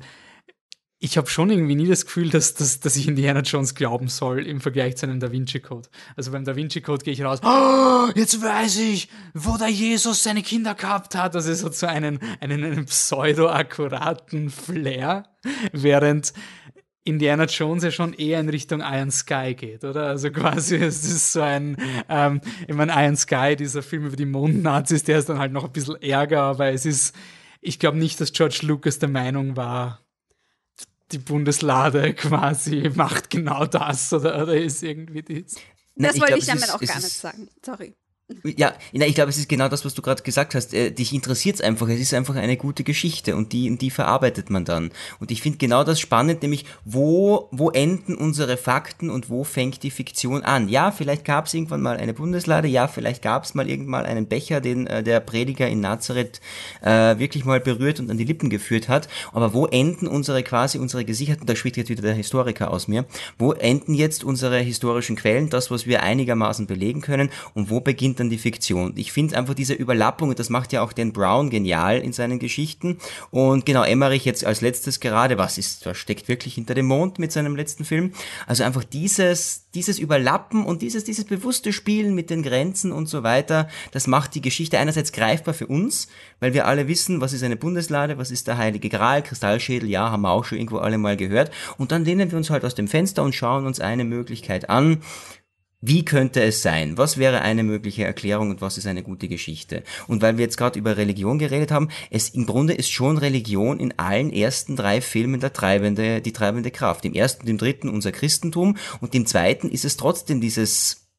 ich 1.02 1.16
habe 1.16 1.30
schon 1.30 1.48
irgendwie 1.50 1.76
nie 1.76 1.88
das 1.88 2.04
Gefühl, 2.04 2.28
dass, 2.28 2.52
dass, 2.52 2.78
dass 2.78 2.94
ich 2.94 3.08
Indiana 3.08 3.40
Jones 3.40 3.74
glauben 3.74 4.08
soll 4.08 4.46
im 4.46 4.60
Vergleich 4.60 4.98
zu 4.98 5.06
einem 5.06 5.18
Da 5.18 5.32
Vinci 5.32 5.58
Code. 5.58 5.88
Also 6.14 6.30
beim 6.30 6.44
Da 6.44 6.56
Vinci 6.56 6.82
Code 6.82 7.02
gehe 7.02 7.14
ich 7.14 7.24
raus, 7.24 7.40
oh, 7.42 8.10
jetzt 8.14 8.42
weiß 8.42 8.78
ich, 8.80 9.08
wo 9.32 9.56
der 9.56 9.68
Jesus 9.68 10.22
seine 10.22 10.42
Kinder 10.42 10.74
gehabt 10.74 11.14
hat. 11.14 11.34
Das 11.34 11.46
ist 11.46 11.60
so 11.60 11.70
zu 11.70 11.88
einen, 11.88 12.20
einen, 12.40 12.62
einen 12.62 12.84
pseudo-akkuraten 12.84 14.50
Flair. 14.50 15.24
Während 15.72 16.34
Indiana 17.04 17.44
Jones 17.44 17.82
ja 17.82 17.90
schon 17.90 18.12
eher 18.12 18.38
in 18.38 18.50
Richtung 18.50 18.80
Iron 18.80 19.10
Sky 19.10 19.54
geht, 19.54 19.84
oder? 19.84 20.08
Also 20.08 20.30
quasi 20.30 20.76
es 20.76 21.02
ist 21.02 21.32
so 21.32 21.40
ein, 21.40 21.78
ähm, 22.10 22.42
ich 22.68 22.74
meine, 22.74 22.92
Iron 22.92 23.16
Sky, 23.16 23.56
dieser 23.56 23.82
Film 23.82 24.04
über 24.04 24.16
die 24.16 24.26
Mondnazis, 24.26 25.02
der 25.04 25.18
ist 25.18 25.30
dann 25.30 25.38
halt 25.38 25.52
noch 25.52 25.64
ein 25.64 25.72
bisschen 25.72 25.96
ärger, 26.02 26.42
aber 26.42 26.66
es 26.68 26.84
ist, 26.84 27.16
ich 27.62 27.78
glaube 27.78 27.96
nicht, 27.96 28.20
dass 28.20 28.34
George 28.34 28.60
Lucas 28.64 28.98
der 28.98 29.08
Meinung 29.08 29.56
war, 29.56 30.00
die 31.12 31.18
Bundeslade 31.18 32.14
quasi 32.14 32.90
macht 32.94 33.30
genau 33.30 33.66
das 33.66 34.12
oder, 34.12 34.42
oder 34.42 34.56
ist 34.56 34.82
irgendwie 34.82 35.22
dies. 35.22 35.56
Das 35.96 36.20
wollte 36.20 36.38
ich 36.38 36.46
damit 36.46 36.70
auch 36.70 36.80
gar 36.80 36.96
nicht 36.96 37.08
sagen. 37.08 37.48
Sorry. 37.64 37.94
Ja, 38.44 38.74
ich 38.92 39.14
glaube, 39.14 39.30
es 39.30 39.38
ist 39.38 39.48
genau 39.48 39.68
das, 39.68 39.84
was 39.84 39.94
du 39.94 40.02
gerade 40.02 40.22
gesagt 40.22 40.54
hast. 40.54 40.72
Äh, 40.72 40.90
dich 40.92 41.12
interessiert 41.12 41.56
es 41.56 41.60
einfach. 41.60 41.88
Es 41.88 42.00
ist 42.00 42.14
einfach 42.14 42.36
eine 42.36 42.56
gute 42.56 42.84
Geschichte 42.84 43.34
und 43.34 43.52
die, 43.52 43.76
die 43.76 43.90
verarbeitet 43.90 44.50
man 44.50 44.64
dann. 44.64 44.92
Und 45.18 45.30
ich 45.30 45.42
finde 45.42 45.58
genau 45.58 45.84
das 45.84 46.00
spannend, 46.00 46.42
nämlich 46.42 46.64
wo, 46.84 47.48
wo 47.50 47.70
enden 47.70 48.14
unsere 48.14 48.56
Fakten 48.56 49.10
und 49.10 49.30
wo 49.30 49.44
fängt 49.44 49.82
die 49.82 49.90
Fiktion 49.90 50.42
an? 50.42 50.68
Ja, 50.68 50.92
vielleicht 50.92 51.24
gab 51.24 51.46
es 51.46 51.54
irgendwann 51.54 51.82
mal 51.82 51.96
eine 51.96 52.14
Bundeslade, 52.14 52.68
ja, 52.68 52.88
vielleicht 52.88 53.22
gab 53.22 53.44
es 53.44 53.54
mal 53.54 53.68
irgendwann 53.68 54.06
einen 54.06 54.26
Becher, 54.26 54.60
den 54.60 54.86
äh, 54.86 55.02
der 55.02 55.20
Prediger 55.20 55.68
in 55.68 55.80
Nazareth 55.80 56.40
äh, 56.82 57.18
wirklich 57.18 57.44
mal 57.44 57.60
berührt 57.60 58.00
und 58.00 58.10
an 58.10 58.18
die 58.18 58.24
Lippen 58.24 58.48
geführt 58.48 58.88
hat. 58.88 59.08
Aber 59.32 59.54
wo 59.54 59.66
enden 59.66 60.06
unsere 60.06 60.42
quasi 60.42 60.78
unsere 60.78 61.04
gesicherten, 61.04 61.46
da 61.46 61.56
spricht 61.56 61.76
jetzt 61.76 61.90
wieder 61.90 62.02
der 62.02 62.14
Historiker 62.14 62.70
aus 62.70 62.86
mir, 62.86 63.06
wo 63.38 63.52
enden 63.52 63.94
jetzt 63.94 64.22
unsere 64.22 64.58
historischen 64.60 65.16
Quellen, 65.16 65.50
das, 65.50 65.70
was 65.70 65.86
wir 65.86 66.02
einigermaßen 66.02 66.66
belegen 66.66 67.00
können 67.00 67.30
und 67.54 67.70
wo 67.70 67.80
beginnt 67.80 68.19
dann 68.20 68.30
die 68.30 68.38
Fiktion. 68.38 68.92
Ich 68.96 69.12
finde 69.12 69.36
einfach 69.36 69.54
diese 69.54 69.74
Überlappung, 69.74 70.28
und 70.28 70.38
das 70.38 70.50
macht 70.50 70.72
ja 70.72 70.82
auch 70.82 70.92
Dan 70.92 71.12
Brown 71.12 71.50
genial 71.50 71.98
in 71.98 72.12
seinen 72.12 72.38
Geschichten. 72.38 72.98
Und 73.30 73.66
genau, 73.66 73.82
Emmerich 73.82 74.24
jetzt 74.24 74.44
als 74.44 74.60
letztes 74.60 75.00
gerade, 75.00 75.38
was 75.38 75.58
ist, 75.58 75.86
was 75.86 75.96
steckt 75.96 76.28
wirklich 76.28 76.54
hinter 76.54 76.74
dem 76.74 76.86
Mond 76.86 77.18
mit 77.18 77.32
seinem 77.32 77.56
letzten 77.56 77.84
Film? 77.84 78.12
Also 78.46 78.62
einfach 78.62 78.84
dieses, 78.84 79.66
dieses 79.74 79.98
Überlappen 79.98 80.64
und 80.64 80.82
dieses, 80.82 81.04
dieses 81.04 81.24
bewusste 81.24 81.72
Spielen 81.72 82.14
mit 82.14 82.30
den 82.30 82.42
Grenzen 82.42 82.92
und 82.92 83.08
so 83.08 83.22
weiter, 83.22 83.68
das 83.92 84.06
macht 84.06 84.34
die 84.34 84.42
Geschichte 84.42 84.78
einerseits 84.78 85.12
greifbar 85.12 85.54
für 85.54 85.66
uns, 85.66 86.08
weil 86.40 86.54
wir 86.54 86.66
alle 86.66 86.88
wissen, 86.88 87.20
was 87.20 87.32
ist 87.32 87.42
eine 87.42 87.56
Bundeslade, 87.56 88.18
was 88.18 88.30
ist 88.30 88.46
der 88.46 88.58
Heilige 88.58 88.88
Gral, 88.88 89.22
Kristallschädel, 89.22 89.88
ja, 89.88 90.10
haben 90.10 90.22
wir 90.22 90.30
auch 90.30 90.44
schon 90.44 90.58
irgendwo 90.58 90.78
alle 90.78 90.98
mal 90.98 91.16
gehört. 91.16 91.50
Und 91.78 91.92
dann 91.92 92.04
lehnen 92.04 92.30
wir 92.30 92.38
uns 92.38 92.50
halt 92.50 92.64
aus 92.64 92.74
dem 92.74 92.88
Fenster 92.88 93.22
und 93.22 93.34
schauen 93.34 93.66
uns 93.66 93.80
eine 93.80 94.04
Möglichkeit 94.04 94.68
an, 94.68 95.02
wie 95.80 96.04
könnte 96.04 96.42
es 96.42 96.60
sein? 96.60 96.98
Was 96.98 97.16
wäre 97.16 97.40
eine 97.40 97.62
mögliche 97.62 98.04
Erklärung 98.04 98.50
und 98.50 98.60
was 98.60 98.76
ist 98.76 98.86
eine 98.86 99.02
gute 99.02 99.28
Geschichte? 99.28 99.82
Und 100.08 100.20
weil 100.20 100.36
wir 100.36 100.44
jetzt 100.44 100.58
gerade 100.58 100.78
über 100.78 100.98
Religion 100.98 101.38
geredet 101.38 101.70
haben, 101.70 101.88
es 102.10 102.28
im 102.30 102.44
Grunde 102.44 102.74
ist 102.74 102.90
schon 102.90 103.16
Religion 103.16 103.80
in 103.80 103.98
allen 103.98 104.30
ersten 104.30 104.76
drei 104.76 105.00
Filmen 105.00 105.40
der 105.40 105.54
treibende, 105.54 106.20
die 106.20 106.32
treibende 106.32 106.70
Kraft. 106.70 107.06
Im 107.06 107.14
ersten 107.14 107.42
und 107.42 107.48
im 107.48 107.58
dritten 107.58 107.88
unser 107.88 108.12
Christentum 108.12 108.76
und 109.00 109.14
im 109.14 109.24
zweiten 109.24 109.70
ist 109.70 109.86
es 109.86 109.96
trotzdem 109.96 110.42
dieses 110.42 111.09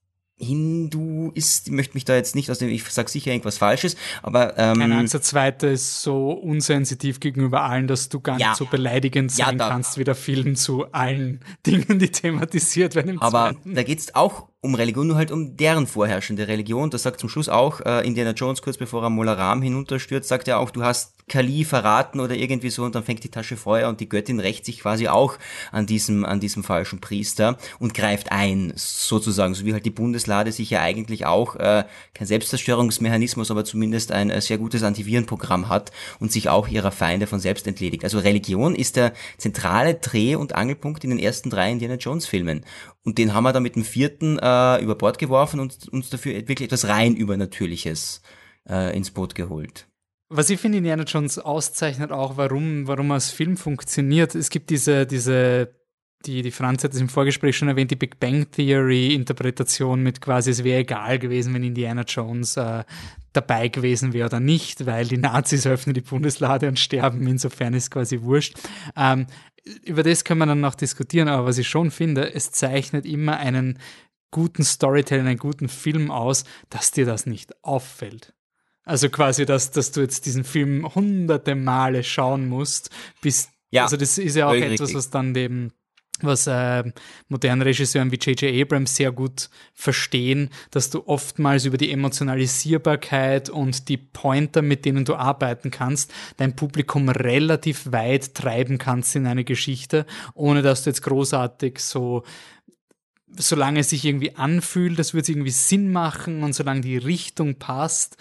Hindu 0.41 1.31
ist, 1.33 1.67
ich 1.67 1.73
möchte 1.73 1.93
mich 1.93 2.05
da 2.05 2.15
jetzt 2.15 2.35
nicht 2.35 2.49
aus 2.49 2.59
dem, 2.59 2.69
ich 2.69 2.83
sag 2.89 3.09
sicher 3.09 3.31
irgendwas 3.31 3.57
Falsches, 3.57 3.95
aber 4.23 4.57
ähm, 4.57 4.79
Keine 4.79 4.97
Angst, 4.97 5.13
der 5.13 5.21
zweite 5.21 5.67
ist 5.67 6.01
so 6.01 6.31
unsensitiv 6.31 7.19
gegenüber 7.19 7.63
allen, 7.63 7.87
dass 7.87 8.09
du 8.09 8.19
gar 8.19 8.39
ja, 8.39 8.49
nicht 8.49 8.57
so 8.57 8.65
beleidigend 8.65 9.31
sein 9.31 9.57
ja, 9.57 9.65
da, 9.65 9.69
kannst 9.69 9.97
wie 9.97 10.03
der 10.03 10.15
Film 10.15 10.55
zu 10.55 10.91
allen 10.91 11.41
Dingen, 11.65 11.99
die 11.99 12.09
thematisiert 12.09 12.95
werden. 12.95 13.11
Im 13.11 13.21
aber 13.21 13.51
zweiten. 13.51 13.75
da 13.75 13.83
geht's 13.83 14.15
auch 14.15 14.47
um 14.61 14.75
Religion, 14.75 15.07
nur 15.07 15.17
halt 15.17 15.31
um 15.31 15.57
deren 15.57 15.87
vorherrschende 15.87 16.47
Religion. 16.47 16.91
Das 16.91 17.03
sagt 17.03 17.19
zum 17.19 17.29
Schluss 17.29 17.49
auch 17.49 17.81
äh, 17.81 18.05
Indiana 18.05 18.31
Jones 18.31 18.61
kurz 18.61 18.77
bevor 18.77 19.03
er 19.03 19.09
Molaram 19.09 19.61
hinunterstürzt, 19.61 20.29
sagt 20.29 20.47
er 20.47 20.59
auch, 20.59 20.69
du 20.69 20.83
hast 20.83 21.15
Kali 21.31 21.63
verraten 21.63 22.19
oder 22.19 22.35
irgendwie 22.35 22.69
so 22.69 22.83
und 22.83 22.93
dann 22.93 23.05
fängt 23.05 23.23
die 23.23 23.31
Tasche 23.31 23.55
Feuer 23.55 23.87
und 23.87 24.01
die 24.01 24.09
Göttin 24.09 24.41
rächt 24.41 24.65
sich 24.65 24.81
quasi 24.81 25.07
auch 25.07 25.37
an 25.71 25.85
diesem, 25.85 26.25
an 26.25 26.41
diesem 26.41 26.61
falschen 26.61 26.99
Priester 26.99 27.57
und 27.79 27.93
greift 27.93 28.33
ein, 28.33 28.73
sozusagen, 28.75 29.53
so 29.53 29.65
wie 29.65 29.71
halt 29.71 29.85
die 29.85 29.91
Bundeslade 29.91 30.51
sich 30.51 30.69
ja 30.69 30.81
eigentlich 30.81 31.25
auch 31.25 31.55
äh, 31.55 31.85
kein 32.13 32.27
Selbstzerstörungsmechanismus, 32.27 33.49
aber 33.49 33.63
zumindest 33.63 34.11
ein 34.11 34.29
äh, 34.29 34.41
sehr 34.41 34.57
gutes 34.57 34.83
Antivirenprogramm 34.83 35.69
hat 35.69 35.93
und 36.19 36.33
sich 36.33 36.49
auch 36.49 36.67
ihrer 36.67 36.91
Feinde 36.91 37.27
von 37.27 37.39
selbst 37.39 37.65
entledigt. 37.65 38.03
Also 38.03 38.19
Religion 38.19 38.75
ist 38.75 38.97
der 38.97 39.13
zentrale 39.37 39.93
Dreh- 39.93 40.35
und 40.35 40.53
Angelpunkt 40.53 41.05
in 41.05 41.11
den 41.11 41.19
ersten 41.19 41.49
drei 41.49 41.71
Indiana 41.71 41.95
Jones 41.95 42.27
Filmen. 42.27 42.65
Und 43.05 43.17
den 43.17 43.33
haben 43.33 43.45
wir 43.45 43.53
dann 43.53 43.63
mit 43.63 43.77
dem 43.77 43.85
vierten 43.85 44.37
äh, 44.37 44.81
über 44.81 44.95
Bord 44.95 45.17
geworfen 45.17 45.61
und 45.61 45.87
uns 45.93 46.09
dafür 46.09 46.33
wirklich 46.33 46.67
etwas 46.67 46.89
rein 46.89 47.15
Übernatürliches 47.15 48.21
äh, 48.69 48.93
ins 48.95 49.11
Boot 49.11 49.33
geholt. 49.33 49.87
Was 50.33 50.49
ich 50.49 50.61
finde, 50.61 50.77
Indiana 50.77 51.03
Jones 51.03 51.39
auszeichnet 51.39 52.13
auch, 52.13 52.37
warum, 52.37 52.87
warum 52.87 53.11
als 53.11 53.31
Film 53.31 53.57
funktioniert. 53.57 54.33
Es 54.33 54.49
gibt 54.49 54.69
diese, 54.69 55.05
diese, 55.05 55.75
die, 56.25 56.41
die 56.41 56.51
Franz 56.51 56.85
hat 56.85 56.93
es 56.93 57.01
im 57.01 57.09
Vorgespräch 57.09 57.57
schon 57.57 57.67
erwähnt, 57.67 57.91
die 57.91 57.97
Big 57.97 58.17
Bang 58.17 58.49
Theory 58.49 59.13
Interpretation 59.13 60.01
mit 60.01 60.21
quasi, 60.21 60.51
es 60.51 60.63
wäre 60.63 60.79
egal 60.79 61.19
gewesen, 61.19 61.53
wenn 61.53 61.65
Indiana 61.65 62.03
Jones 62.03 62.55
äh, 62.55 62.85
dabei 63.33 63.67
gewesen 63.67 64.13
wäre 64.13 64.27
oder 64.27 64.39
nicht, 64.39 64.85
weil 64.85 65.05
die 65.05 65.17
Nazis 65.17 65.67
öffnen 65.67 65.95
die 65.95 65.99
Bundeslade 65.99 66.69
und 66.69 66.79
sterben, 66.79 67.27
insofern 67.27 67.73
ist 67.73 67.91
quasi 67.91 68.21
wurscht. 68.21 68.57
Ähm, 68.95 69.27
über 69.83 70.01
das 70.01 70.23
können 70.23 70.39
wir 70.39 70.45
dann 70.45 70.61
noch 70.61 70.75
diskutieren, 70.75 71.27
aber 71.27 71.45
was 71.45 71.57
ich 71.57 71.67
schon 71.67 71.91
finde, 71.91 72.33
es 72.33 72.51
zeichnet 72.51 73.05
immer 73.05 73.35
einen 73.35 73.79
guten 74.31 74.63
Storytelling, 74.63 75.27
einen 75.27 75.37
guten 75.37 75.67
Film 75.67 76.09
aus, 76.09 76.45
dass 76.69 76.91
dir 76.91 77.05
das 77.05 77.25
nicht 77.25 77.51
auffällt. 77.65 78.33
Also 78.83 79.09
quasi, 79.09 79.45
dass, 79.45 79.71
dass 79.71 79.91
du 79.91 80.01
jetzt 80.01 80.25
diesen 80.25 80.43
Film 80.43 80.93
hunderte 80.95 81.55
Male 81.55 82.03
schauen 82.03 82.49
musst, 82.49 82.89
bis, 83.21 83.49
ja, 83.69 83.83
also 83.83 83.97
das 83.97 84.17
ist 84.17 84.35
ja 84.35 84.47
auch 84.47 84.53
etwas, 84.53 84.81
richtig. 84.81 84.95
was 84.95 85.09
dann 85.11 85.33
dem, 85.33 85.71
was 86.23 86.47
äh, 86.47 86.83
modernen 87.27 87.61
Regisseuren 87.61 88.11
wie 88.11 88.17
J.J. 88.17 88.61
Abrams 88.61 88.95
sehr 88.95 89.11
gut 89.11 89.49
verstehen, 89.73 90.49
dass 90.71 90.89
du 90.89 91.07
oftmals 91.07 91.65
über 91.65 91.77
die 91.77 91.91
Emotionalisierbarkeit 91.91 93.49
und 93.49 93.87
die 93.87 93.97
Pointer, 93.97 94.61
mit 94.61 94.85
denen 94.85 95.05
du 95.05 95.15
arbeiten 95.15 95.71
kannst, 95.71 96.13
dein 96.37 96.55
Publikum 96.55 97.09
relativ 97.09 97.91
weit 97.91 98.35
treiben 98.35 98.77
kannst 98.77 99.15
in 99.15 99.27
eine 99.27 99.43
Geschichte, 99.43 100.05
ohne 100.33 100.61
dass 100.61 100.83
du 100.83 100.89
jetzt 100.89 101.03
großartig 101.03 101.79
so 101.79 102.23
solange 103.37 103.79
es 103.79 103.89
sich 103.89 104.03
irgendwie 104.03 104.35
anfühlt, 104.35 104.99
das 104.99 105.13
wird 105.13 105.29
irgendwie 105.29 105.51
Sinn 105.51 105.91
machen 105.91 106.43
und 106.43 106.53
solange 106.53 106.81
die 106.81 106.97
Richtung 106.97 107.55
passt, 107.55 108.17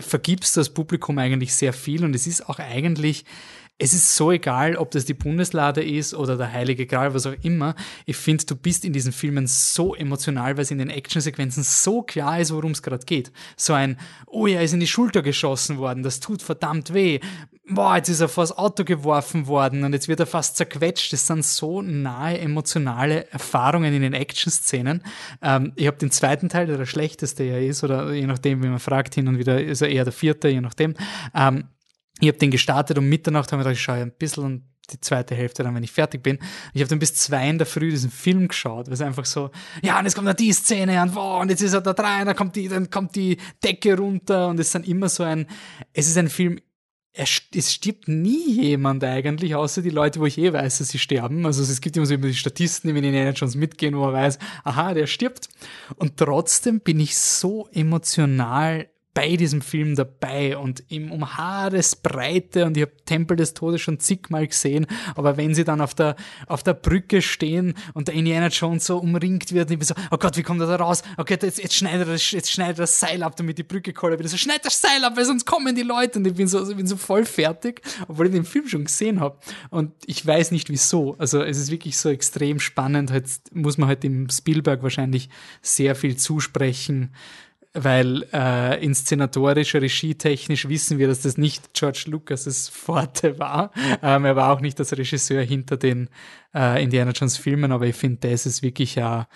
vergibst 0.00 0.56
das 0.56 0.70
Publikum 0.70 1.18
eigentlich 1.18 1.54
sehr 1.54 1.72
viel 1.72 2.04
und 2.04 2.14
es 2.14 2.26
ist 2.26 2.48
auch 2.48 2.58
eigentlich, 2.58 3.24
es 3.78 3.94
ist 3.94 4.14
so 4.14 4.30
egal, 4.30 4.76
ob 4.76 4.92
das 4.92 5.06
die 5.06 5.14
Bundeslade 5.14 5.82
ist 5.82 6.14
oder 6.14 6.36
der 6.36 6.52
Heilige 6.52 6.86
Gral, 6.86 7.14
was 7.14 7.26
auch 7.26 7.34
immer. 7.42 7.74
Ich 8.06 8.16
finde, 8.16 8.44
du 8.44 8.54
bist 8.54 8.84
in 8.84 8.92
diesen 8.92 9.12
Filmen 9.12 9.46
so 9.46 9.94
emotional, 9.94 10.56
weil 10.56 10.62
es 10.62 10.70
in 10.70 10.78
den 10.78 10.90
Actionsequenzen 10.90 11.64
so 11.64 12.02
klar 12.02 12.40
ist, 12.40 12.52
worum 12.52 12.72
es 12.72 12.82
gerade 12.82 13.04
geht. 13.04 13.32
So 13.56 13.72
ein, 13.72 13.98
oh, 14.26 14.46
er 14.46 14.62
ist 14.62 14.72
in 14.72 14.80
die 14.80 14.86
Schulter 14.86 15.22
geschossen 15.22 15.78
worden, 15.78 16.02
das 16.02 16.20
tut 16.20 16.42
verdammt 16.42 16.94
weh. 16.94 17.18
Boah, 17.74 17.96
jetzt 17.96 18.08
ist 18.08 18.20
er 18.20 18.28
vor 18.28 18.42
das 18.42 18.56
Auto 18.56 18.84
geworfen 18.84 19.46
worden 19.46 19.84
und 19.84 19.92
jetzt 19.92 20.08
wird 20.08 20.20
er 20.20 20.26
fast 20.26 20.56
zerquetscht. 20.56 21.12
Das 21.12 21.26
sind 21.26 21.44
so 21.44 21.80
nahe 21.80 22.38
emotionale 22.38 23.30
Erfahrungen 23.30 23.94
in 23.94 24.02
den 24.02 24.14
Action-Szenen. 24.14 25.02
Ähm, 25.40 25.72
ich 25.76 25.86
habe 25.86 25.96
den 25.96 26.10
zweiten 26.10 26.48
Teil, 26.48 26.66
der 26.66 26.76
der 26.76 26.86
schlechteste 26.86 27.44
ja 27.44 27.56
ist, 27.58 27.82
oder 27.84 28.12
je 28.12 28.26
nachdem, 28.26 28.62
wie 28.62 28.68
man 28.68 28.78
fragt, 28.78 29.14
hin 29.14 29.28
und 29.28 29.38
wieder 29.38 29.62
ist 29.62 29.80
er 29.80 29.88
eher 29.88 30.04
der 30.04 30.12
vierte, 30.12 30.48
je 30.48 30.60
nachdem. 30.60 30.94
Ähm, 31.34 31.64
ich 32.20 32.28
habe 32.28 32.38
den 32.38 32.50
gestartet 32.50 32.98
um 32.98 33.08
Mitternacht, 33.08 33.50
habe 33.50 33.58
mir 33.58 33.64
gedacht, 33.64 33.78
ich 33.78 33.82
schaue 33.82 33.96
ein 33.96 34.12
bisschen 34.12 34.44
und 34.44 34.62
die 34.90 35.00
zweite 35.00 35.34
Hälfte 35.34 35.62
dann, 35.62 35.74
wenn 35.74 35.82
ich 35.82 35.92
fertig 35.92 36.22
bin. 36.22 36.38
Ich 36.74 36.80
habe 36.80 36.88
dann 36.88 36.98
bis 36.98 37.14
zwei 37.14 37.48
in 37.48 37.58
der 37.58 37.66
Früh 37.66 37.90
diesen 37.90 38.10
Film 38.10 38.48
geschaut, 38.48 38.86
weil 38.86 38.94
es 38.94 39.00
einfach 39.00 39.24
so, 39.24 39.50
ja, 39.82 39.98
und 39.98 40.04
jetzt 40.04 40.14
kommt 40.14 40.28
da 40.28 40.34
die 40.34 40.52
Szene 40.52 41.00
und, 41.02 41.14
wow, 41.14 41.40
und 41.40 41.50
jetzt 41.50 41.62
ist 41.62 41.72
er 41.72 41.80
da 41.80 41.92
rein, 41.92 42.26
dann 42.26 42.36
kommt 42.36 42.56
die, 42.56 42.68
dann 42.68 42.90
kommt 42.90 43.16
die 43.16 43.38
Decke 43.62 43.96
runter 43.96 44.48
und 44.48 44.60
es 44.60 44.66
ist 44.66 44.74
dann 44.74 44.84
immer 44.84 45.08
so 45.08 45.22
ein, 45.22 45.46
es 45.92 46.08
ist 46.08 46.18
ein 46.18 46.28
Film, 46.28 46.60
es 47.14 47.72
stirbt 47.72 48.08
nie 48.08 48.62
jemand 48.62 49.04
eigentlich, 49.04 49.54
außer 49.54 49.82
die 49.82 49.90
Leute, 49.90 50.18
wo 50.18 50.26
ich 50.26 50.38
eh 50.38 50.52
weiß, 50.52 50.78
dass 50.78 50.88
sie 50.88 50.98
sterben. 50.98 51.44
Also 51.44 51.62
es 51.62 51.80
gibt 51.80 51.96
immer 51.96 52.06
so 52.06 52.16
die 52.16 52.34
Statisten, 52.34 52.88
die 52.88 52.94
mit 52.94 53.04
Indiana 53.04 53.30
Jones 53.30 53.54
mitgehen, 53.54 53.94
wo 53.96 54.00
man 54.00 54.14
weiß, 54.14 54.38
aha, 54.64 54.94
der 54.94 55.06
stirbt. 55.06 55.48
Und 55.96 56.16
trotzdem 56.16 56.80
bin 56.80 57.00
ich 57.00 57.16
so 57.16 57.68
emotional 57.72 58.88
bei 59.14 59.36
diesem 59.36 59.60
Film 59.60 59.94
dabei 59.94 60.56
und 60.56 60.84
im 60.88 61.12
um 61.12 61.36
Haaresbreite 61.36 62.64
und 62.64 62.76
ich 62.76 62.82
habe 62.82 62.92
Tempel 63.04 63.36
des 63.36 63.52
Todes 63.52 63.80
schon 63.80 64.00
zigmal 64.00 64.46
gesehen, 64.46 64.86
aber 65.14 65.36
wenn 65.36 65.54
sie 65.54 65.64
dann 65.64 65.82
auf 65.82 65.94
der, 65.94 66.16
auf 66.46 66.62
der 66.62 66.74
Brücke 66.74 67.20
stehen 67.20 67.74
und 67.92 68.08
der 68.08 68.14
Indiana 68.14 68.48
Jones 68.48 68.86
so 68.86 68.96
umringt 68.98 69.52
wird, 69.52 69.70
ich 69.70 69.78
bin 69.78 69.86
so, 69.86 69.94
oh 70.10 70.16
Gott, 70.16 70.36
wie 70.38 70.42
kommt 70.42 70.62
er 70.62 70.66
da 70.66 70.76
raus? 70.76 71.02
Okay, 71.18 71.38
jetzt, 71.42 71.62
jetzt 71.62 71.74
schneidet 71.74 72.08
er, 72.08 72.14
jetzt 72.14 72.50
schneidet 72.50 72.78
das 72.78 72.98
Seil 72.98 73.22
ab, 73.22 73.36
damit 73.36 73.58
die 73.58 73.64
Brücke 73.64 73.92
kollabiert. 73.92 74.30
So, 74.30 74.38
schneid 74.38 74.64
das 74.64 74.80
Seil 74.80 75.04
ab, 75.04 75.16
weil 75.16 75.26
sonst 75.26 75.44
kommen 75.44 75.74
die 75.74 75.82
Leute 75.82 76.18
und 76.18 76.26
ich 76.26 76.34
bin 76.34 76.48
so, 76.48 76.68
ich 76.68 76.76
bin 76.76 76.86
so 76.86 76.96
voll 76.96 77.26
fertig, 77.26 77.82
obwohl 78.08 78.26
ich 78.26 78.32
den 78.32 78.44
Film 78.44 78.66
schon 78.66 78.84
gesehen 78.84 79.20
habe 79.20 79.38
und 79.68 79.92
ich 80.06 80.24
weiß 80.26 80.52
nicht 80.52 80.70
wieso. 80.70 81.16
Also 81.18 81.42
es 81.42 81.58
ist 81.58 81.70
wirklich 81.70 81.98
so 81.98 82.08
extrem 82.08 82.60
spannend, 82.60 83.10
jetzt 83.10 83.54
muss 83.54 83.76
man 83.76 83.88
halt 83.88 84.02
dem 84.04 84.30
Spielberg 84.30 84.82
wahrscheinlich 84.82 85.28
sehr 85.60 85.94
viel 85.94 86.16
zusprechen, 86.16 87.10
weil 87.74 88.26
äh, 88.32 88.84
inszenatorisch, 88.84 89.74
regietechnisch 89.74 90.68
wissen 90.68 90.98
wir, 90.98 91.08
dass 91.08 91.22
das 91.22 91.38
nicht 91.38 91.72
George 91.74 92.04
Lucas' 92.08 92.68
Forte 92.68 93.38
war. 93.38 93.72
Ähm, 94.02 94.24
er 94.24 94.36
war 94.36 94.52
auch 94.52 94.60
nicht 94.60 94.78
das 94.78 94.92
Regisseur 94.92 95.42
hinter 95.42 95.76
den 95.76 96.10
äh, 96.54 96.82
Indiana 96.82 97.12
Jones 97.12 97.36
Filmen, 97.36 97.72
aber 97.72 97.86
ich 97.86 97.96
finde, 97.96 98.28
das 98.28 98.46
ist 98.46 98.62
wirklich 98.62 98.96
ja, 98.96 99.28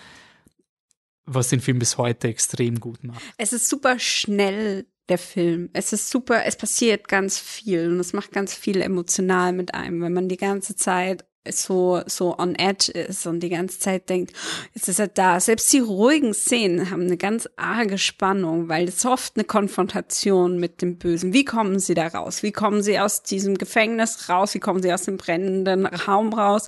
was 1.24 1.48
den 1.48 1.60
Film 1.60 1.78
bis 1.78 1.98
heute 1.98 2.28
extrem 2.28 2.78
gut 2.80 3.02
macht. 3.04 3.22
Es 3.38 3.52
ist 3.52 3.68
super 3.68 3.98
schnell, 3.98 4.86
der 5.08 5.18
Film. 5.18 5.70
Es 5.72 5.92
ist 5.92 6.10
super, 6.10 6.44
es 6.44 6.56
passiert 6.56 7.08
ganz 7.08 7.38
viel 7.38 7.90
und 7.90 8.00
es 8.00 8.12
macht 8.12 8.32
ganz 8.32 8.54
viel 8.54 8.80
emotional 8.80 9.52
mit 9.52 9.74
einem, 9.74 10.02
wenn 10.02 10.12
man 10.12 10.28
die 10.28 10.36
ganze 10.36 10.74
Zeit 10.74 11.24
so, 11.50 12.02
so 12.06 12.38
on 12.38 12.54
edge 12.54 12.90
ist 12.92 13.26
und 13.26 13.40
die 13.40 13.48
ganze 13.48 13.78
Zeit 13.78 14.08
denkt, 14.08 14.32
jetzt 14.74 14.88
ist 14.88 14.98
er 14.98 15.08
da. 15.08 15.40
Selbst 15.40 15.72
die 15.72 15.78
ruhigen 15.78 16.34
Szenen 16.34 16.90
haben 16.90 17.02
eine 17.02 17.16
ganz 17.16 17.48
arge 17.56 17.98
Spannung, 17.98 18.68
weil 18.68 18.88
es 18.88 19.04
oft 19.04 19.36
eine 19.36 19.44
Konfrontation 19.44 20.58
mit 20.58 20.82
dem 20.82 20.98
Bösen. 20.98 21.32
Wie 21.32 21.44
kommen 21.44 21.78
sie 21.78 21.94
da 21.94 22.08
raus? 22.08 22.42
Wie 22.42 22.52
kommen 22.52 22.82
sie 22.82 22.98
aus 22.98 23.22
diesem 23.22 23.58
Gefängnis 23.58 24.28
raus? 24.28 24.54
Wie 24.54 24.60
kommen 24.60 24.82
sie 24.82 24.92
aus 24.92 25.04
dem 25.04 25.16
brennenden 25.16 25.86
Raum 25.86 26.32
raus? 26.32 26.66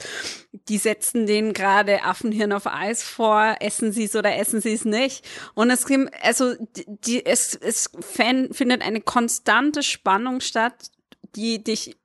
Die 0.68 0.78
setzen 0.78 1.26
denen 1.26 1.52
gerade 1.52 2.04
Affenhirn 2.04 2.52
auf 2.52 2.66
Eis 2.66 3.02
vor. 3.02 3.56
Essen 3.60 3.92
sie 3.92 4.04
es 4.04 4.16
oder 4.16 4.36
essen 4.36 4.60
sie 4.60 4.72
es 4.72 4.84
nicht? 4.84 5.24
Und 5.54 5.70
es 5.70 5.86
gibt, 5.86 6.10
also, 6.22 6.54
die, 6.86 7.24
es, 7.24 7.54
es 7.54 7.90
findet 8.00 8.82
eine 8.82 9.00
konstante 9.00 9.82
Spannung 9.82 10.40
statt, 10.40 10.90
die 11.34 11.62
dich 11.62 11.96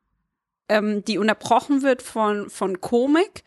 ähm, 0.69 1.03
die 1.05 1.17
unterbrochen 1.17 1.81
wird 1.81 2.01
von, 2.01 2.49
von 2.49 2.81
Komik, 2.81 3.43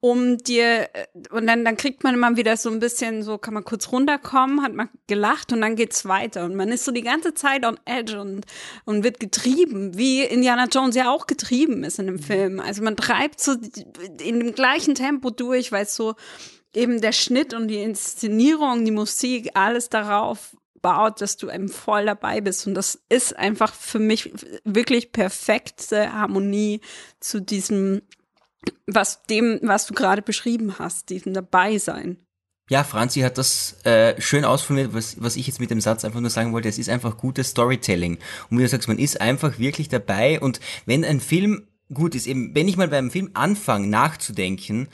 um 0.00 0.38
dir, 0.38 0.88
äh, 0.92 1.06
und 1.30 1.46
dann, 1.46 1.64
dann 1.64 1.76
kriegt 1.76 2.04
man 2.04 2.14
immer 2.14 2.36
wieder 2.36 2.56
so 2.56 2.70
ein 2.70 2.78
bisschen, 2.78 3.22
so 3.22 3.38
kann 3.38 3.54
man 3.54 3.64
kurz 3.64 3.90
runterkommen, 3.90 4.62
hat 4.62 4.74
man 4.74 4.88
gelacht 5.06 5.52
und 5.52 5.60
dann 5.60 5.76
geht's 5.76 6.06
weiter. 6.06 6.44
Und 6.44 6.54
man 6.54 6.70
ist 6.70 6.84
so 6.84 6.92
die 6.92 7.02
ganze 7.02 7.34
Zeit 7.34 7.64
on 7.64 7.78
edge 7.84 8.20
und, 8.20 8.44
und 8.84 9.04
wird 9.04 9.20
getrieben, 9.20 9.96
wie 9.96 10.22
Indiana 10.22 10.66
Jones 10.70 10.96
ja 10.96 11.10
auch 11.10 11.26
getrieben 11.26 11.82
ist 11.84 11.98
in 11.98 12.06
dem 12.06 12.18
Film. 12.18 12.60
Also 12.60 12.82
man 12.82 12.96
treibt 12.96 13.40
so 13.40 13.52
in 14.20 14.40
dem 14.40 14.54
gleichen 14.54 14.94
Tempo 14.94 15.30
durch, 15.30 15.72
weil 15.72 15.84
es 15.84 15.96
so 15.96 16.14
eben 16.74 17.00
der 17.00 17.12
Schnitt 17.12 17.54
und 17.54 17.68
die 17.68 17.82
Inszenierung, 17.82 18.84
die 18.84 18.90
Musik, 18.90 19.50
alles 19.54 19.88
darauf 19.88 20.56
baut, 20.86 21.20
dass 21.20 21.36
du 21.36 21.50
eben 21.50 21.68
voll 21.68 22.06
dabei 22.06 22.40
bist. 22.40 22.64
Und 22.68 22.74
das 22.74 23.00
ist 23.08 23.36
einfach 23.36 23.74
für 23.74 23.98
mich 23.98 24.32
wirklich 24.62 25.10
perfekte 25.10 26.12
Harmonie 26.12 26.80
zu 27.18 27.40
diesem, 27.40 28.02
was 28.86 29.24
dem, 29.24 29.58
was 29.62 29.86
du 29.86 29.94
gerade 29.94 30.22
beschrieben 30.22 30.78
hast, 30.78 31.10
diesem 31.10 31.34
Dabeisein. 31.34 32.18
Ja, 32.70 32.84
Franzi 32.84 33.22
hat 33.22 33.36
das 33.36 33.84
äh, 33.84 34.20
schön 34.20 34.44
ausformuliert, 34.44 34.94
was, 34.94 35.20
was 35.20 35.34
ich 35.34 35.48
jetzt 35.48 35.58
mit 35.58 35.72
dem 35.72 35.80
Satz 35.80 36.04
einfach 36.04 36.20
nur 36.20 36.30
sagen 36.30 36.52
wollte. 36.52 36.68
Es 36.68 36.78
ist 36.78 36.88
einfach 36.88 37.16
gutes 37.16 37.48
Storytelling. 37.48 38.18
Und 38.48 38.58
wie 38.58 38.62
du 38.62 38.68
sagst, 38.68 38.86
man 38.86 39.00
ist 39.00 39.20
einfach 39.20 39.58
wirklich 39.58 39.88
dabei. 39.88 40.38
Und 40.38 40.60
wenn 40.84 41.04
ein 41.04 41.18
Film 41.18 41.66
gut 41.92 42.14
ist, 42.14 42.28
eben, 42.28 42.54
wenn 42.54 42.68
ich 42.68 42.76
mal 42.76 42.86
beim 42.86 43.10
Film 43.10 43.30
anfange 43.34 43.88
nachzudenken 43.88 44.86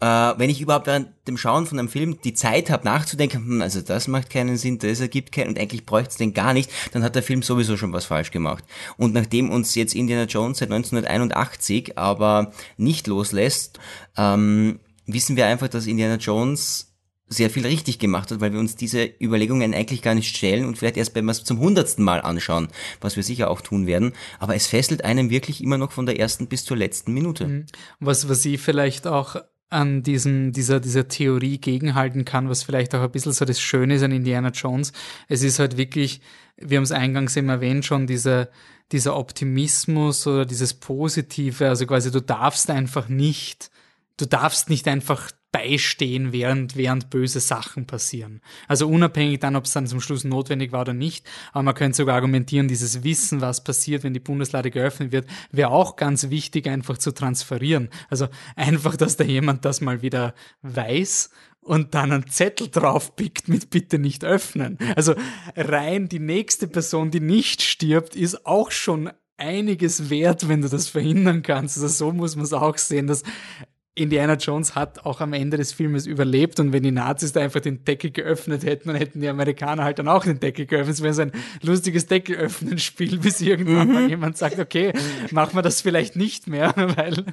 äh, 0.00 0.06
wenn 0.06 0.50
ich 0.50 0.60
überhaupt 0.60 0.86
während 0.86 1.08
dem 1.26 1.36
Schauen 1.36 1.66
von 1.66 1.78
einem 1.78 1.88
Film 1.88 2.20
die 2.22 2.34
Zeit 2.34 2.70
habe 2.70 2.84
nachzudenken, 2.84 3.44
hm, 3.44 3.62
also 3.62 3.80
das 3.80 4.06
macht 4.06 4.30
keinen 4.30 4.56
Sinn, 4.56 4.78
das 4.78 5.00
ergibt 5.00 5.32
keinen 5.32 5.48
und 5.48 5.58
eigentlich 5.58 5.86
bräuchte 5.86 6.10
es 6.10 6.16
den 6.16 6.34
gar 6.34 6.52
nicht, 6.52 6.70
dann 6.92 7.02
hat 7.02 7.14
der 7.14 7.22
Film 7.22 7.42
sowieso 7.42 7.76
schon 7.76 7.92
was 7.92 8.06
falsch 8.06 8.30
gemacht. 8.30 8.64
Und 8.96 9.12
nachdem 9.14 9.50
uns 9.50 9.74
jetzt 9.74 9.94
Indiana 9.94 10.24
Jones 10.24 10.58
seit 10.58 10.70
1981 10.70 11.98
aber 11.98 12.52
nicht 12.76 13.06
loslässt, 13.06 13.80
ähm, 14.16 14.78
wissen 15.06 15.36
wir 15.36 15.46
einfach, 15.46 15.68
dass 15.68 15.86
Indiana 15.86 16.16
Jones 16.16 16.88
sehr 17.30 17.50
viel 17.50 17.66
richtig 17.66 17.98
gemacht 17.98 18.30
hat, 18.30 18.40
weil 18.40 18.52
wir 18.52 18.60
uns 18.60 18.74
diese 18.74 19.04
Überlegungen 19.20 19.74
eigentlich 19.74 20.00
gar 20.00 20.14
nicht 20.14 20.34
stellen 20.34 20.64
und 20.64 20.78
vielleicht 20.78 20.96
erst, 20.96 21.14
wenn 21.14 21.26
wir 21.26 21.32
es 21.32 21.44
zum 21.44 21.58
hundertsten 21.58 22.04
Mal 22.04 22.22
anschauen, 22.22 22.68
was 23.00 23.16
wir 23.16 23.22
sicher 23.22 23.50
auch 23.50 23.60
tun 23.60 23.86
werden. 23.86 24.12
Aber 24.38 24.54
es 24.54 24.66
fesselt 24.66 25.04
einem 25.04 25.28
wirklich 25.28 25.62
immer 25.62 25.76
noch 25.76 25.92
von 25.92 26.06
der 26.06 26.18
ersten 26.18 26.46
bis 26.46 26.64
zur 26.64 26.76
letzten 26.76 27.12
Minute. 27.12 27.46
Mhm. 27.46 27.66
Was, 28.00 28.28
was 28.28 28.44
ich 28.44 28.60
vielleicht 28.60 29.06
auch 29.06 29.36
an 29.70 30.02
diesem, 30.02 30.52
dieser, 30.52 30.80
dieser 30.80 31.08
Theorie 31.08 31.58
gegenhalten 31.58 32.24
kann, 32.24 32.48
was 32.48 32.62
vielleicht 32.62 32.94
auch 32.94 33.02
ein 33.02 33.10
bisschen 33.10 33.32
so 33.32 33.44
das 33.44 33.60
Schöne 33.60 33.94
ist 33.94 34.02
an 34.02 34.12
Indiana 34.12 34.48
Jones. 34.50 34.92
Es 35.28 35.42
ist 35.42 35.58
halt 35.58 35.76
wirklich, 35.76 36.20
wir 36.56 36.78
haben 36.78 36.84
es 36.84 36.92
eingangs 36.92 37.36
eben 37.36 37.50
erwähnt, 37.50 37.84
schon 37.84 38.06
dieser, 38.06 38.48
dieser 38.92 39.16
Optimismus 39.16 40.26
oder 40.26 40.46
dieses 40.46 40.74
Positive, 40.74 41.68
also 41.68 41.86
quasi 41.86 42.10
du 42.10 42.20
darfst 42.20 42.70
einfach 42.70 43.08
nicht, 43.08 43.70
du 44.16 44.26
darfst 44.26 44.70
nicht 44.70 44.88
einfach 44.88 45.30
beistehen, 45.50 46.32
während, 46.32 46.76
während 46.76 47.10
böse 47.10 47.40
Sachen 47.40 47.86
passieren. 47.86 48.40
Also 48.66 48.86
unabhängig 48.86 49.40
dann, 49.40 49.56
ob 49.56 49.64
es 49.64 49.72
dann 49.72 49.86
zum 49.86 50.00
Schluss 50.00 50.24
notwendig 50.24 50.72
war 50.72 50.82
oder 50.82 50.92
nicht. 50.92 51.26
Aber 51.52 51.62
man 51.62 51.74
könnte 51.74 51.96
sogar 51.96 52.16
argumentieren, 52.16 52.68
dieses 52.68 53.02
Wissen, 53.02 53.40
was 53.40 53.64
passiert, 53.64 54.04
wenn 54.04 54.12
die 54.12 54.20
Bundeslade 54.20 54.70
geöffnet 54.70 55.12
wird, 55.12 55.26
wäre 55.50 55.70
auch 55.70 55.96
ganz 55.96 56.28
wichtig, 56.30 56.68
einfach 56.68 56.98
zu 56.98 57.12
transferieren. 57.12 57.88
Also 58.10 58.28
einfach, 58.56 58.96
dass 58.96 59.16
da 59.16 59.24
jemand 59.24 59.64
das 59.64 59.80
mal 59.80 60.02
wieder 60.02 60.34
weiß 60.62 61.30
und 61.60 61.94
dann 61.94 62.12
einen 62.12 62.28
Zettel 62.28 62.68
draufpickt 62.68 63.48
mit 63.48 63.70
bitte 63.70 63.98
nicht 63.98 64.24
öffnen. 64.24 64.78
Also 64.96 65.14
rein 65.56 66.08
die 66.08 66.20
nächste 66.20 66.68
Person, 66.68 67.10
die 67.10 67.20
nicht 67.20 67.62
stirbt, 67.62 68.16
ist 68.16 68.46
auch 68.46 68.70
schon 68.70 69.10
einiges 69.38 70.10
wert, 70.10 70.48
wenn 70.48 70.62
du 70.62 70.68
das 70.68 70.88
verhindern 70.88 71.42
kannst. 71.42 71.76
Also 71.76 71.88
so 71.88 72.12
muss 72.12 72.36
man 72.36 72.44
es 72.44 72.52
auch 72.52 72.76
sehen, 72.76 73.06
dass 73.06 73.22
Indiana 73.98 74.34
Jones 74.34 74.74
hat 74.74 75.04
auch 75.04 75.20
am 75.20 75.32
Ende 75.32 75.56
des 75.56 75.72
Filmes 75.72 76.06
überlebt 76.06 76.60
und 76.60 76.72
wenn 76.72 76.82
die 76.82 76.90
Nazis 76.90 77.32
da 77.32 77.40
einfach 77.40 77.60
den 77.60 77.84
Deckel 77.84 78.10
geöffnet 78.10 78.64
hätten, 78.64 78.88
dann 78.88 78.96
hätten 78.96 79.20
die 79.20 79.28
Amerikaner 79.28 79.84
halt 79.84 79.98
dann 79.98 80.08
auch 80.08 80.24
den 80.24 80.40
Deckel 80.40 80.66
geöffnet. 80.66 80.94
Es 80.94 81.02
wäre 81.02 81.14
so 81.14 81.22
ein 81.22 81.32
lustiges 81.62 82.06
Deckelöffnen-Spiel, 82.06 83.18
bis 83.22 83.40
irgendwann 83.40 83.88
mhm. 83.88 83.94
mal 83.94 84.08
jemand 84.08 84.36
sagt, 84.36 84.58
okay, 84.58 84.92
machen 85.30 85.54
wir 85.54 85.62
das 85.62 85.80
vielleicht 85.80 86.16
nicht 86.16 86.46
mehr, 86.46 86.72
weil 86.96 87.24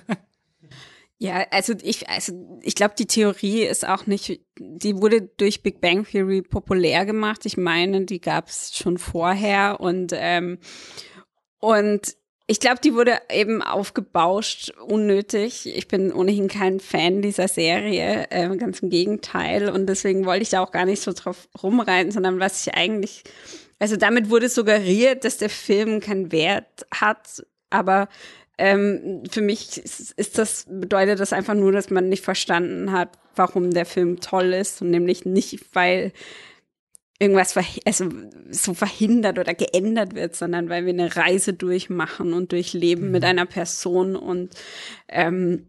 ja, 1.18 1.46
also 1.52 1.74
ich, 1.82 2.10
also 2.10 2.60
ich 2.62 2.76
glaube, 2.76 2.96
die 2.98 3.06
Theorie 3.06 3.64
ist 3.64 3.88
auch 3.88 4.06
nicht, 4.06 4.42
die 4.60 4.98
wurde 4.98 5.22
durch 5.22 5.64
Big 5.64 5.80
Bang 5.80 6.06
Theory 6.06 6.42
populär 6.42 7.06
gemacht. 7.06 7.46
Ich 7.46 7.56
meine, 7.56 8.04
die 8.04 8.20
gab 8.20 8.50
es 8.50 8.76
schon 8.76 8.98
vorher 8.98 9.80
und 9.80 10.12
ähm, 10.14 10.60
und 11.60 12.16
ich 12.48 12.60
glaube, 12.60 12.80
die 12.84 12.94
wurde 12.94 13.18
eben 13.32 13.64
aufgebauscht, 13.64 14.72
unnötig. 14.80 15.66
Ich 15.66 15.88
bin 15.88 16.14
ohnehin 16.14 16.48
kein 16.48 16.80
Fan 16.80 17.22
dieser 17.24 17.48
Serie, 17.48 18.28
äh, 18.30 18.56
ganz 18.58 18.82
im 18.82 18.90
Gegenteil. 18.90 19.70
Und 19.70 19.88
deswegen 19.88 20.26
wollte 20.26 20.44
ich 20.44 20.50
da 20.50 20.62
auch 20.62 20.72
gar 20.72 20.86
nicht 20.86 21.02
so 21.02 21.12
drauf 21.14 21.48
rumreiten, 21.62 22.12
sondern 22.12 22.40
was 22.40 22.66
ich 22.66 22.76
eigentlich, 22.76 23.24
also 23.80 23.98
damit 23.98 24.30
wurde 24.30 24.50
suggeriert, 24.50 25.26
dass 25.26 25.38
der 25.38 25.50
Film 25.50 26.02
keinen 26.02 26.32
Wert 26.32 26.86
hat, 26.94 27.44
aber 27.72 28.10
ähm, 28.58 29.24
für 29.30 29.42
mich 29.42 29.78
ist, 29.78 30.12
ist 30.12 30.38
das, 30.38 30.66
bedeutet 30.70 31.20
das 31.20 31.34
einfach 31.34 31.56
nur, 31.56 31.72
dass 31.72 31.90
man 31.90 32.10
nicht 32.10 32.24
verstanden 32.24 32.92
hat, 32.92 33.10
warum 33.36 33.72
der 33.72 33.86
Film 33.86 34.22
toll 34.22 34.54
ist 34.54 34.82
und 34.82 34.92
nämlich 34.92 35.26
nicht, 35.26 35.60
weil 35.74 36.14
irgendwas 37.20 37.56
also 37.86 38.10
so 38.52 38.74
verhindert 38.74 39.40
oder 39.40 39.54
geändert 39.54 40.16
wird, 40.16 40.36
sondern 40.36 40.70
weil 40.70 40.86
wir 40.86 40.94
eine 40.94 41.16
Reise 41.16 41.54
durchmachen 41.54 42.34
und 42.34 42.52
durchleben 42.52 43.06
mhm. 43.06 43.12
mit 43.12 43.24
einer 43.24 43.46
Person 43.46 44.16
und 44.16 44.54
ähm, 45.08 45.68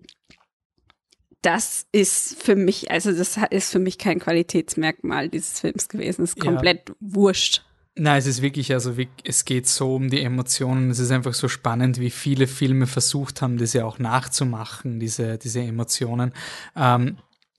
das 1.42 1.86
ist 1.92 2.42
für 2.42 2.56
mich, 2.56 2.90
also 2.90 3.12
das 3.12 3.38
ist 3.50 3.70
für 3.70 3.78
mich 3.78 3.98
kein 3.98 4.18
Qualitätsmerkmal 4.18 5.28
dieses 5.28 5.60
Films 5.60 5.88
gewesen. 5.88 6.24
Es 6.24 6.30
ist 6.30 6.40
komplett 6.40 6.88
ja. 6.88 6.94
wurscht. 6.98 7.62
Nein, 7.94 8.18
es 8.18 8.26
ist 8.26 8.42
wirklich, 8.42 8.72
also 8.74 8.94
es 9.24 9.44
geht 9.44 9.68
so 9.68 9.94
um 9.94 10.10
die 10.10 10.20
Emotionen. 10.20 10.90
Es 10.90 10.98
ist 10.98 11.12
einfach 11.12 11.34
so 11.34 11.46
spannend, 11.48 12.00
wie 12.00 12.10
viele 12.10 12.46
Filme 12.46 12.86
versucht 12.86 13.40
haben, 13.40 13.58
das 13.58 13.72
ja 13.72 13.84
auch 13.84 13.98
nachzumachen, 13.98 14.98
diese, 14.98 15.38
diese 15.38 15.60
Emotionen. 15.60 16.34
Ähm, 16.74 17.16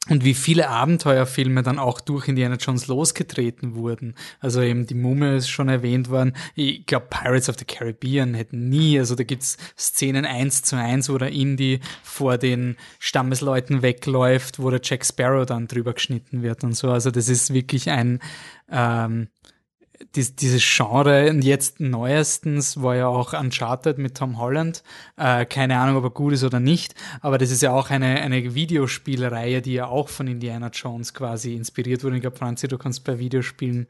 und 0.09 0.23
wie 0.23 0.33
viele 0.33 0.69
Abenteuerfilme 0.69 1.63
dann 1.63 1.79
auch 1.79 2.01
durch 2.01 2.27
Indiana 2.27 2.55
Jones 2.55 2.87
losgetreten 2.87 3.75
wurden. 3.75 4.15
Also 4.39 4.61
eben 4.61 4.85
die 4.85 4.95
Mumme 4.95 5.37
ist 5.37 5.49
schon 5.49 5.69
erwähnt 5.69 6.09
worden. 6.09 6.33
Ich 6.55 6.85
glaube, 6.85 7.07
Pirates 7.09 7.49
of 7.49 7.57
the 7.57 7.65
Caribbean 7.65 8.33
hätten 8.33 8.69
nie, 8.69 8.99
also 8.99 9.15
da 9.15 9.23
gibt's 9.23 9.57
Szenen 9.77 10.25
eins 10.25 10.63
zu 10.63 10.75
eins, 10.75 11.09
wo 11.09 11.17
der 11.17 11.31
Indy 11.31 11.79
vor 12.03 12.37
den 12.37 12.77
Stammesleuten 12.99 13.81
wegläuft, 13.81 14.59
wo 14.59 14.69
der 14.69 14.81
Jack 14.83 15.05
Sparrow 15.05 15.45
dann 15.45 15.67
drüber 15.67 15.93
geschnitten 15.93 16.41
wird 16.43 16.63
und 16.63 16.73
so. 16.75 16.91
Also 16.91 17.11
das 17.11 17.29
ist 17.29 17.53
wirklich 17.53 17.89
ein 17.89 18.19
ähm, 18.69 19.27
dies, 20.15 20.35
dieses 20.35 20.63
Genre 20.63 21.29
und 21.29 21.43
jetzt 21.43 21.79
neuestens 21.79 22.81
war 22.81 22.95
ja 22.95 23.07
auch 23.07 23.33
Uncharted 23.33 23.97
mit 23.97 24.17
Tom 24.17 24.37
Holland. 24.37 24.83
Äh, 25.17 25.45
keine 25.45 25.79
Ahnung, 25.79 25.97
ob 25.97 26.03
er 26.03 26.09
gut 26.09 26.33
ist 26.33 26.43
oder 26.43 26.59
nicht, 26.59 26.95
aber 27.21 27.37
das 27.37 27.51
ist 27.51 27.61
ja 27.61 27.73
auch 27.73 27.89
eine, 27.89 28.21
eine 28.21 28.55
Videospielreihe, 28.55 29.61
die 29.61 29.73
ja 29.73 29.87
auch 29.87 30.09
von 30.09 30.27
Indiana 30.27 30.69
Jones 30.69 31.13
quasi 31.13 31.55
inspiriert 31.55 32.03
wurde. 32.03 32.15
Ich 32.15 32.21
glaube, 32.21 32.37
Franzi, 32.37 32.67
du 32.67 32.77
kannst 32.77 33.03
bei 33.03 33.19
Videospielen 33.19 33.87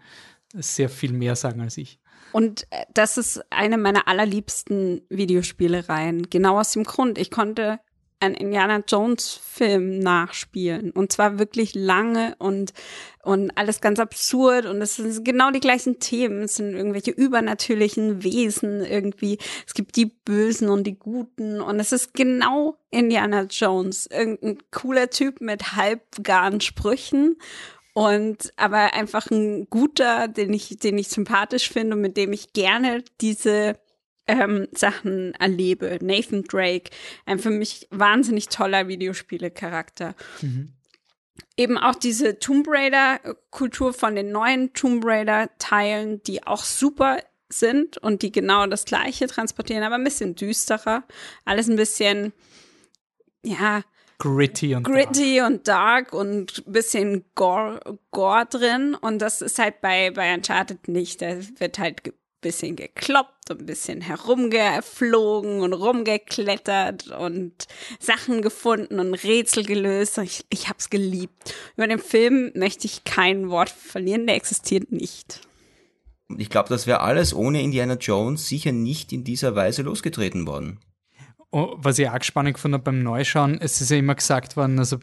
sehr 0.54 0.90
viel 0.90 1.14
mehr 1.14 1.36
sagen 1.36 1.62
als 1.62 1.78
ich. 1.78 2.00
Und 2.32 2.68
äh, 2.72 2.86
das 2.94 3.18
ist 3.18 3.42
eine 3.52 3.78
meiner 3.78 4.08
allerliebsten 4.08 5.02
Videospielereien. 5.10 6.30
Genau 6.30 6.60
aus 6.60 6.72
dem 6.74 6.84
Grund. 6.84 7.18
Ich 7.18 7.32
konnte 7.32 7.80
einen 8.20 8.36
Indiana 8.36 8.84
Jones 8.88 9.40
Film 9.44 10.00
nachspielen. 10.00 10.92
Und 10.92 11.12
zwar 11.12 11.40
wirklich 11.40 11.76
lange 11.76 12.36
und, 12.40 12.74
und 13.24 13.56
alles 13.58 13.82
ganz 13.82 14.00
absurd. 14.00 14.66
Und 14.66 14.82
es 14.82 14.96
sind 14.96 15.24
genau 15.24 15.52
die 15.52 15.60
gleichen 15.60 16.00
Themen. 16.00 16.44
Es 16.44 16.56
sind 16.56 16.74
irgendwelche 16.74 17.12
übernatürlichen 17.12 18.24
Wesen 18.24 18.84
irgendwie. 18.84 19.38
Es 19.66 19.74
gibt 19.74 19.96
die 19.96 20.08
Bösen 20.08 20.70
und 20.70 20.86
die 20.86 20.98
Guten. 20.98 21.62
Und 21.62 21.80
es 21.80 21.92
ist 21.92 22.14
genau 22.14 22.78
Indiana 22.90 23.44
Jones. 23.44 24.08
Irgendein 24.08 24.58
cooler 24.72 25.10
Typ 25.10 25.42
mit 25.42 25.74
halbgaren 25.76 26.62
Sprüchen. 26.62 27.38
Und 27.94 28.54
aber 28.58 28.94
einfach 28.94 29.32
ein 29.32 29.70
guter, 29.70 30.28
den 30.28 30.54
ich, 30.54 30.78
den 30.78 31.00
ich 31.00 31.10
sympathisch 31.10 31.70
finde 31.70 31.96
und 31.96 32.02
mit 32.02 32.16
dem 32.16 32.32
ich 32.32 32.54
gerne 32.54 33.04
diese 33.22 33.76
ähm, 34.28 34.68
Sachen 34.74 35.34
erlebe. 35.36 36.00
Nathan 36.02 36.44
Drake, 36.44 36.92
ein 37.26 37.40
für 37.40 37.50
mich 37.50 37.88
wahnsinnig 37.92 38.50
toller 38.50 38.88
Videospiele-Charakter. 38.88 40.16
Mhm. 40.42 40.74
Eben 41.56 41.78
auch 41.78 41.96
diese 41.96 42.40
Tomb 42.40 42.68
Raider-Kultur 42.70 43.94
von 43.94 44.16
den 44.16 44.32
neuen 44.32 44.74
Tomb 44.74 45.04
Raider-Teilen, 45.06 46.22
die 46.24 46.46
auch 46.46 46.64
super 46.64 47.20
sind 47.50 47.98
und 47.98 48.22
die 48.22 48.32
genau 48.32 48.68
das 48.68 48.86
Gleiche 48.86 49.28
transportieren, 49.28 49.84
aber 49.84 49.96
ein 49.96 50.04
bisschen 50.04 50.36
düsterer. 50.36 51.04
Alles 51.46 51.68
ein 51.68 51.78
bisschen, 51.78 52.34
ja, 53.44 53.84
gritty 54.20 54.76
und 54.76 54.84
gritty 54.84 55.38
dark. 55.38 55.50
und 55.50 55.68
dark 55.68 56.14
und 56.14 56.64
ein 56.68 56.72
bisschen 56.74 57.26
Gore, 57.36 58.00
Gore 58.12 58.46
drin. 58.46 58.96
Und 58.96 59.20
das 59.20 59.42
ist 59.42 59.60
halt 59.60 59.82
bei, 59.82 60.12
bei 60.12 60.34
Uncharted 60.34 60.88
nicht. 60.88 61.22
Da 61.22 61.38
wird 61.60 61.80
halt 61.80 62.02
bisschen 62.42 62.76
gekloppt 62.76 63.37
und 63.50 63.62
ein 63.62 63.66
bisschen 63.66 64.02
herumgeflogen 64.02 65.62
und 65.62 65.74
rumgeklettert 65.74 67.08
und 67.08 67.68
Sachen 68.00 68.42
gefunden 68.42 69.00
und 69.00 69.14
Rätsel 69.14 69.64
gelöst. 69.64 70.18
Ich, 70.20 70.46
ich 70.50 70.68
habe 70.68 70.78
es 70.80 70.90
geliebt. 70.90 71.56
Über 71.76 71.88
den 71.88 72.00
Film 72.00 72.52
möchte 72.56 72.86
ich 72.86 73.04
kein 73.04 73.50
Wort 73.50 73.70
verlieren, 73.70 74.28
der 74.28 74.36
existiert 74.36 74.92
nicht. 74.92 75.42
Ich 76.38 76.50
glaube, 76.50 76.70
das 76.70 76.88
wäre 76.88 77.02
alles 77.02 77.34
ohne 77.34 77.62
Indiana 77.62 77.96
Jones 77.96 78.48
sicher 78.48 78.72
nicht 78.72 79.14
in 79.14 79.24
dieser 79.24 79.56
Weise 79.56 79.84
losgetreten 79.84 80.46
worden. 80.46 80.80
Oh, 81.52 81.76
was 81.78 81.98
ich 81.98 82.10
auch 82.10 82.22
spannend 82.22 82.60
fand 82.60 82.84
beim 82.84 83.02
Neuschauen, 83.02 83.58
es 83.62 83.80
ist 83.80 83.90
ja 83.90 83.98
immer 83.98 84.16
gesagt 84.16 84.58
worden, 84.58 84.78
also 84.80 84.98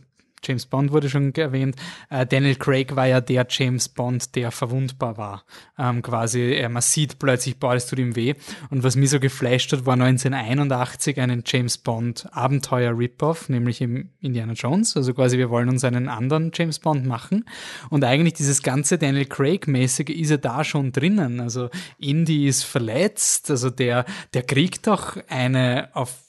James 0.45 0.67
Bond 0.67 0.93
wurde 0.93 1.09
schon 1.09 1.35
erwähnt. 1.35 1.77
Äh, 2.11 2.27
Daniel 2.27 2.57
Craig 2.57 2.95
war 2.97 3.07
ja 3.07 3.21
der 3.21 3.47
James 3.49 3.89
Bond, 3.89 4.35
der 4.37 4.51
verwundbar 4.51 5.17
war. 5.17 5.45
Ähm, 5.79 6.03
quasi, 6.03 6.55
äh, 6.55 6.69
man 6.69 6.83
sieht 6.83 7.19
plötzlich, 7.19 7.59
boah, 7.59 7.75
das 7.75 7.87
tut 7.87 7.99
ihm 7.99 8.17
weh. 8.17 8.35
Und 8.71 8.85
was 8.85 8.97
mich 8.97 9.11
so 9.11 9.21
geflasht 9.21 9.73
hat, 9.73 9.87
war 9.87 9.95
1981 9.95 11.21
einen 11.21 11.43
James 11.47 11.79
Bond 11.79 12.27
Abenteuer 12.33 12.97
Rip-Off, 12.97 13.49
nämlich 13.49 13.81
im 13.81 14.11
Indiana 14.21 14.53
Jones. 14.53 14.97
Also 14.97 15.15
quasi, 15.15 15.39
wir 15.39 15.51
wollen 15.51 15.69
uns 15.69 15.85
einen 15.85 16.09
anderen 16.09 16.51
James 16.55 16.79
Bond 16.79 17.07
machen. 17.07 17.45
Und 17.91 18.05
eigentlich 18.05 18.35
dieses 18.35 18.63
ganze 18.63 18.99
Daniel 18.99 19.27
Craig-mäßige 19.27 20.11
ist 20.11 20.31
ja 20.31 20.37
da 20.37 20.65
schon 20.65 20.93
drinnen. 20.93 21.41
Also 21.41 21.71
Indy 21.99 22.47
ist 22.47 22.65
verletzt, 22.65 23.51
also 23.51 23.71
der, 23.71 24.05
der 24.33 24.43
kriegt 24.43 24.87
doch 24.87 25.17
eine 25.29 25.89
auf 25.95 26.24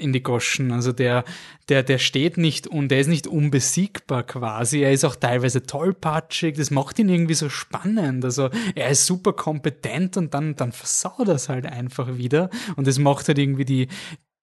in 0.00 0.12
die 0.12 0.22
Goschen. 0.22 0.72
Also 0.72 0.92
der, 0.92 1.24
der, 1.68 1.82
der 1.82 1.98
steht 1.98 2.36
nicht 2.36 2.66
und 2.66 2.88
der 2.88 3.00
ist 3.00 3.08
nicht 3.08 3.26
unbesiegbar 3.26 4.22
quasi. 4.22 4.80
Er 4.80 4.92
ist 4.92 5.04
auch 5.04 5.16
teilweise 5.16 5.62
tollpatschig. 5.62 6.56
Das 6.56 6.70
macht 6.70 6.98
ihn 6.98 7.08
irgendwie 7.08 7.34
so 7.34 7.48
spannend. 7.48 8.24
Also 8.24 8.50
er 8.74 8.90
ist 8.90 9.06
super 9.06 9.32
kompetent 9.32 10.16
und 10.16 10.34
dann, 10.34 10.56
dann 10.56 10.72
versaut 10.72 11.28
er 11.28 11.34
es 11.34 11.48
halt 11.48 11.66
einfach 11.66 12.16
wieder. 12.16 12.50
Und 12.76 12.86
das 12.86 12.98
macht 12.98 13.28
halt 13.28 13.38
irgendwie 13.38 13.64
die, 13.64 13.88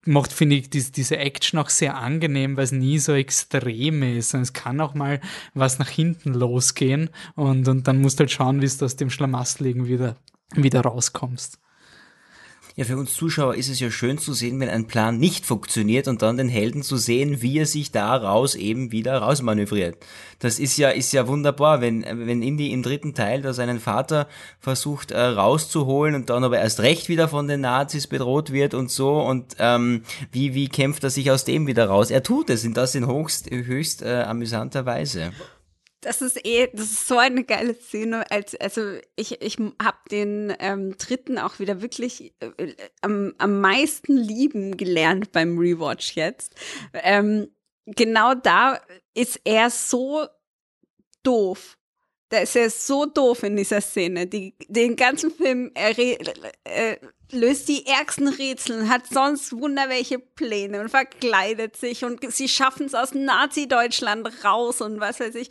macht, 0.07 0.31
finde 0.31 0.55
ich, 0.55 0.69
die, 0.69 0.83
diese 0.91 1.17
Action 1.17 1.59
auch 1.59 1.69
sehr 1.69 1.97
angenehm, 1.97 2.57
weil 2.57 2.63
es 2.63 2.71
nie 2.71 2.97
so 2.99 3.13
extrem 3.13 4.03
ist. 4.03 4.33
Und 4.33 4.41
es 4.41 4.53
kann 4.53 4.79
auch 4.81 4.93
mal 4.93 5.19
was 5.53 5.79
nach 5.79 5.89
hinten 5.89 6.33
losgehen 6.33 7.09
und, 7.35 7.67
und 7.67 7.87
dann 7.87 8.01
musst 8.01 8.19
du 8.19 8.21
halt 8.21 8.31
schauen, 8.31 8.61
wie 8.61 8.67
du 8.67 8.85
aus 8.85 8.95
dem 8.95 9.09
Schlamassel 9.09 9.87
wieder, 9.87 10.15
wieder 10.55 10.81
rauskommst. 10.81 11.59
Ja, 12.77 12.85
für 12.85 12.95
uns 12.95 13.15
Zuschauer 13.15 13.55
ist 13.55 13.69
es 13.69 13.79
ja 13.79 13.89
schön 13.89 14.19
zu 14.19 14.33
sehen, 14.33 14.59
wenn 14.59 14.69
ein 14.69 14.85
Plan 14.85 15.17
nicht 15.17 15.47
funktioniert 15.47 16.07
und 16.07 16.21
dann 16.21 16.37
den 16.37 16.47
Helden 16.47 16.83
zu 16.83 16.95
sehen, 16.97 17.41
wie 17.41 17.57
er 17.57 17.65
sich 17.65 17.91
daraus 17.91 18.53
eben 18.53 18.91
wieder 18.91 19.17
rausmanövriert. 19.17 19.97
Das 20.37 20.59
ist 20.59 20.77
ja, 20.77 20.89
ist 20.89 21.11
ja 21.11 21.27
wunderbar, 21.27 21.81
wenn, 21.81 22.03
wenn 22.03 22.43
Indy 22.43 22.71
im 22.71 22.83
dritten 22.83 23.15
Teil 23.15 23.41
da 23.41 23.53
seinen 23.53 23.79
Vater 23.79 24.27
versucht 24.59 25.09
äh, 25.09 25.19
rauszuholen 25.19 26.13
und 26.13 26.29
dann 26.29 26.43
aber 26.43 26.59
erst 26.59 26.81
recht 26.81 27.09
wieder 27.09 27.27
von 27.27 27.47
den 27.47 27.61
Nazis 27.61 28.05
bedroht 28.05 28.53
wird 28.53 28.75
und 28.75 28.91
so 28.91 29.21
und 29.21 29.55
ähm, 29.57 30.03
wie, 30.31 30.53
wie 30.53 30.69
kämpft 30.69 31.03
er 31.03 31.09
sich 31.09 31.31
aus 31.31 31.45
dem 31.45 31.65
wieder 31.65 31.87
raus? 31.87 32.11
Er 32.11 32.21
tut 32.21 32.51
es 32.51 32.63
und 32.63 32.77
das 32.77 32.93
in 32.93 33.07
höchst, 33.07 33.49
höchst 33.49 34.03
äh, 34.03 34.21
amüsanter 34.21 34.85
Weise. 34.85 35.31
Das 36.07 36.21
ist 36.21 36.45
eh, 36.45 36.69
das 36.71 36.85
ist 36.85 37.05
so 37.05 37.17
eine 37.17 37.43
geile 37.43 37.75
Szene. 37.75 38.31
Als, 38.31 38.55
also 38.55 38.97
ich, 39.17 39.41
ich 39.41 39.57
habe 39.57 39.97
den 40.09 40.55
ähm, 40.57 40.95
dritten 40.97 41.37
auch 41.37 41.59
wieder 41.59 41.81
wirklich 41.81 42.33
äh, 42.39 42.75
am, 43.01 43.33
am 43.39 43.59
meisten 43.59 44.15
lieben 44.15 44.77
gelernt 44.77 45.33
beim 45.33 45.57
Rewatch 45.57 46.15
jetzt. 46.15 46.55
Ähm, 46.93 47.49
genau 47.85 48.35
da 48.35 48.79
ist 49.15 49.41
er 49.43 49.69
so 49.69 50.27
doof. 51.23 51.77
Da 52.29 52.39
ist 52.39 52.55
er 52.55 52.69
so 52.69 53.05
doof 53.05 53.43
in 53.43 53.55
dieser 53.55 53.81
Szene. 53.81 54.27
Die, 54.27 54.53
den 54.67 54.95
ganzen 54.95 55.31
Film, 55.31 55.71
er, 55.73 55.97
äh, 55.97 56.97
löst 57.31 57.69
die 57.69 57.85
ärgsten 57.85 58.27
Rätsel, 58.27 58.89
hat 58.89 59.07
sonst 59.07 59.53
wunderwelche 59.53 60.19
Pläne 60.19 60.81
und 60.81 60.89
verkleidet 60.89 61.77
sich 61.77 62.03
und 62.03 62.29
sie 62.31 62.49
schaffen 62.49 62.85
es 62.85 62.93
aus 62.93 63.13
Nazi-Deutschland 63.13 64.43
raus 64.43 64.81
und 64.81 64.99
was 64.99 65.19
weiß 65.19 65.35
ich. 65.35 65.49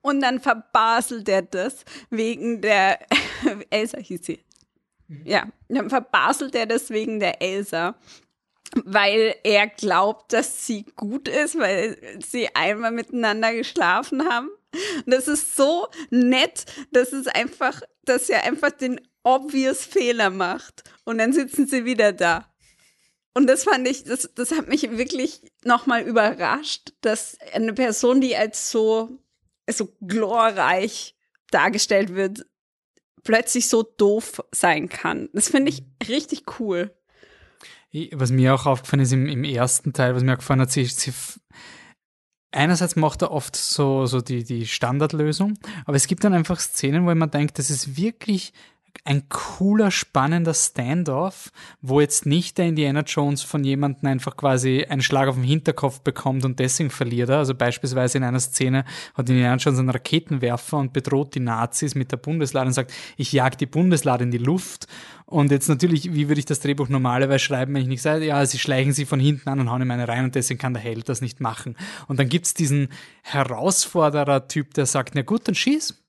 Und 0.00 0.20
dann 0.20 0.40
verbaselt 0.40 1.28
er 1.28 1.42
das 1.42 1.84
wegen 2.10 2.62
der 2.62 2.98
Elsa 3.70 3.98
hieß 3.98 4.24
sie. 4.24 4.40
Mhm. 5.08 5.22
Ja, 5.24 5.48
dann 5.68 5.90
verbaselt 5.90 6.54
er 6.54 6.66
das 6.66 6.90
wegen 6.90 7.20
der 7.20 7.42
Elsa 7.42 7.96
weil 8.84 9.34
er 9.44 9.66
glaubt, 9.66 10.32
dass 10.32 10.66
sie 10.66 10.84
gut 10.96 11.28
ist, 11.28 11.58
weil 11.58 11.96
sie 12.24 12.54
einmal 12.54 12.90
miteinander 12.90 13.54
geschlafen 13.54 14.28
haben. 14.28 14.50
Das 15.06 15.28
ist 15.28 15.56
so 15.56 15.88
nett, 16.10 16.64
dass 16.92 17.12
es 17.12 17.26
einfach, 17.26 17.80
dass 18.04 18.28
er 18.28 18.44
einfach 18.44 18.70
den 18.70 19.00
obvious 19.22 19.84
Fehler 19.84 20.30
macht. 20.30 20.84
Und 21.04 21.18
dann 21.18 21.32
sitzen 21.32 21.66
sie 21.66 21.84
wieder 21.84 22.12
da. 22.12 22.46
Und 23.34 23.46
das 23.46 23.64
fand 23.64 23.86
ich, 23.86 24.04
das, 24.04 24.30
das 24.34 24.50
hat 24.52 24.68
mich 24.68 24.82
wirklich 24.82 25.42
nochmal 25.64 26.02
überrascht, 26.02 26.92
dass 27.02 27.38
eine 27.52 27.72
Person, 27.72 28.20
die 28.20 28.36
als 28.36 28.70
so, 28.70 29.20
so 29.70 29.94
glorreich 30.00 31.14
dargestellt 31.50 32.14
wird, 32.14 32.46
plötzlich 33.22 33.68
so 33.68 33.82
doof 33.82 34.42
sein 34.50 34.88
kann. 34.88 35.28
Das 35.32 35.50
finde 35.50 35.70
ich 35.70 35.84
richtig 36.08 36.58
cool. 36.58 36.94
Was 38.12 38.30
mir 38.30 38.54
auch 38.54 38.66
aufgefallen 38.66 39.02
ist 39.02 39.12
im, 39.12 39.26
im 39.26 39.44
ersten 39.44 39.92
Teil, 39.92 40.14
was 40.14 40.22
mir 40.22 40.34
auch 40.34 40.38
gefallen 40.38 40.60
hat, 40.60 40.72
sie, 40.72 40.84
sie 40.84 41.12
einerseits 42.52 42.96
macht 42.96 43.22
er 43.22 43.30
oft 43.30 43.56
so, 43.56 44.06
so 44.06 44.20
die, 44.20 44.44
die 44.44 44.66
Standardlösung, 44.66 45.58
aber 45.84 45.96
es 45.96 46.06
gibt 46.06 46.24
dann 46.24 46.34
einfach 46.34 46.60
Szenen, 46.60 47.06
wo 47.06 47.14
man 47.14 47.30
denkt, 47.30 47.58
das 47.58 47.70
ist 47.70 47.96
wirklich 47.96 48.52
ein 49.04 49.28
cooler, 49.28 49.90
spannender 49.90 50.54
Standoff, 50.54 51.50
wo 51.80 52.00
jetzt 52.00 52.26
nicht 52.26 52.58
der 52.58 52.66
Indiana 52.66 53.02
Jones 53.02 53.42
von 53.42 53.64
jemandem 53.64 54.08
einfach 54.08 54.36
quasi 54.36 54.84
einen 54.88 55.02
Schlag 55.02 55.28
auf 55.28 55.36
den 55.36 55.44
Hinterkopf 55.44 56.00
bekommt 56.00 56.44
und 56.44 56.58
deswegen 56.58 56.90
verliert 56.90 57.30
er. 57.30 57.38
Also 57.38 57.54
beispielsweise 57.54 58.18
in 58.18 58.24
einer 58.24 58.40
Szene 58.40 58.84
hat 59.14 59.28
Indiana 59.28 59.56
Jones 59.56 59.78
einen 59.78 59.90
Raketenwerfer 59.90 60.78
und 60.78 60.92
bedroht 60.92 61.34
die 61.34 61.40
Nazis 61.40 61.94
mit 61.94 62.12
der 62.12 62.18
Bundeslade 62.18 62.66
und 62.66 62.74
sagt, 62.74 62.92
ich 63.16 63.32
jag 63.32 63.56
die 63.56 63.66
Bundeslade 63.66 64.24
in 64.24 64.30
die 64.30 64.38
Luft. 64.38 64.86
Und 65.26 65.50
jetzt 65.50 65.68
natürlich, 65.68 66.14
wie 66.14 66.28
würde 66.28 66.38
ich 66.38 66.46
das 66.46 66.60
Drehbuch 66.60 66.88
normalerweise 66.88 67.38
schreiben, 67.38 67.74
wenn 67.74 67.82
ich 67.82 67.88
nicht 67.88 68.02
sage, 68.02 68.24
ja, 68.24 68.44
sie 68.46 68.58
schleichen 68.58 68.92
sie 68.92 69.04
von 69.04 69.20
hinten 69.20 69.48
an 69.48 69.60
und 69.60 69.70
hauen 69.70 69.82
ihm 69.82 69.90
eine 69.90 70.08
rein 70.08 70.24
und 70.24 70.34
deswegen 70.34 70.58
kann 70.58 70.72
der 70.72 70.82
Held 70.82 71.08
das 71.08 71.20
nicht 71.20 71.40
machen. 71.40 71.76
Und 72.06 72.18
dann 72.18 72.28
gibt's 72.28 72.54
diesen 72.54 72.88
Herausforderer-Typ, 73.22 74.72
der 74.74 74.86
sagt, 74.86 75.14
na 75.14 75.22
gut, 75.22 75.46
dann 75.46 75.54
schieß. 75.54 76.02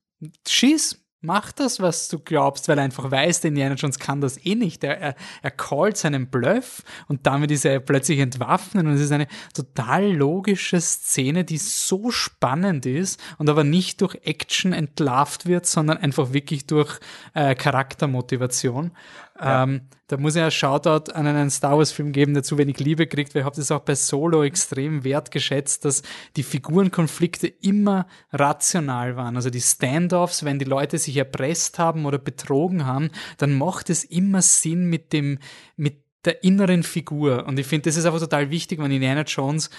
Schieß, 0.48 0.99
Mach 1.22 1.52
das, 1.52 1.80
was 1.80 2.08
du 2.08 2.18
glaubst, 2.18 2.66
weil 2.68 2.78
er 2.78 2.84
einfach 2.84 3.10
weiß, 3.10 3.42
der 3.42 3.48
Indiana 3.48 3.74
Jones 3.74 3.98
kann 3.98 4.22
das 4.22 4.42
eh 4.44 4.54
nicht. 4.54 4.82
Er, 4.82 4.98
er, 4.98 5.14
er 5.42 5.50
callt 5.50 5.98
seinen 5.98 6.28
Bluff 6.28 6.82
und 7.08 7.26
damit 7.26 7.50
ist 7.50 7.66
er 7.66 7.78
plötzlich 7.80 8.20
entwaffnet 8.20 8.86
und 8.86 8.94
es 8.94 9.02
ist 9.02 9.12
eine 9.12 9.26
total 9.52 10.10
logische 10.12 10.80
Szene, 10.80 11.44
die 11.44 11.58
so 11.58 12.10
spannend 12.10 12.86
ist 12.86 13.20
und 13.36 13.50
aber 13.50 13.64
nicht 13.64 14.00
durch 14.00 14.14
Action 14.24 14.72
entlarvt 14.72 15.44
wird, 15.44 15.66
sondern 15.66 15.98
einfach 15.98 16.32
wirklich 16.32 16.66
durch 16.66 16.98
äh, 17.34 17.54
Charaktermotivation. 17.54 18.92
Ja. 19.38 19.64
Ähm, 19.64 19.82
da 20.10 20.16
muss 20.16 20.34
ich 20.34 20.40
ja 20.40 20.50
Shoutout 20.50 21.12
an 21.12 21.28
einen 21.28 21.50
Star 21.50 21.78
Wars 21.78 21.92
Film 21.92 22.10
geben, 22.10 22.34
der 22.34 22.42
zu 22.42 22.58
wenig 22.58 22.80
Liebe 22.80 23.06
kriegt, 23.06 23.32
weil 23.32 23.42
ich 23.42 23.46
habe 23.46 23.54
das 23.54 23.70
auch 23.70 23.82
bei 23.82 23.94
Solo 23.94 24.42
extrem 24.42 25.04
wertgeschätzt, 25.04 25.84
dass 25.84 26.02
die 26.34 26.42
Figurenkonflikte 26.42 27.46
immer 27.46 28.08
rational 28.32 29.14
waren. 29.14 29.36
Also 29.36 29.50
die 29.50 29.60
Standoffs, 29.60 30.44
wenn 30.44 30.58
die 30.58 30.64
Leute 30.64 30.98
sich 30.98 31.16
erpresst 31.16 31.78
haben 31.78 32.06
oder 32.06 32.18
betrogen 32.18 32.86
haben, 32.86 33.10
dann 33.38 33.56
macht 33.56 33.88
es 33.88 34.02
immer 34.02 34.42
Sinn 34.42 34.86
mit 34.86 35.12
dem, 35.12 35.38
mit 35.76 36.02
der 36.24 36.42
inneren 36.42 36.82
Figur. 36.82 37.46
Und 37.46 37.60
ich 37.60 37.66
finde, 37.66 37.88
das 37.88 37.96
ist 37.96 38.04
einfach 38.04 38.18
total 38.18 38.50
wichtig, 38.50 38.80
wenn 38.80 38.90
Indiana 38.90 39.22
Jones 39.22 39.70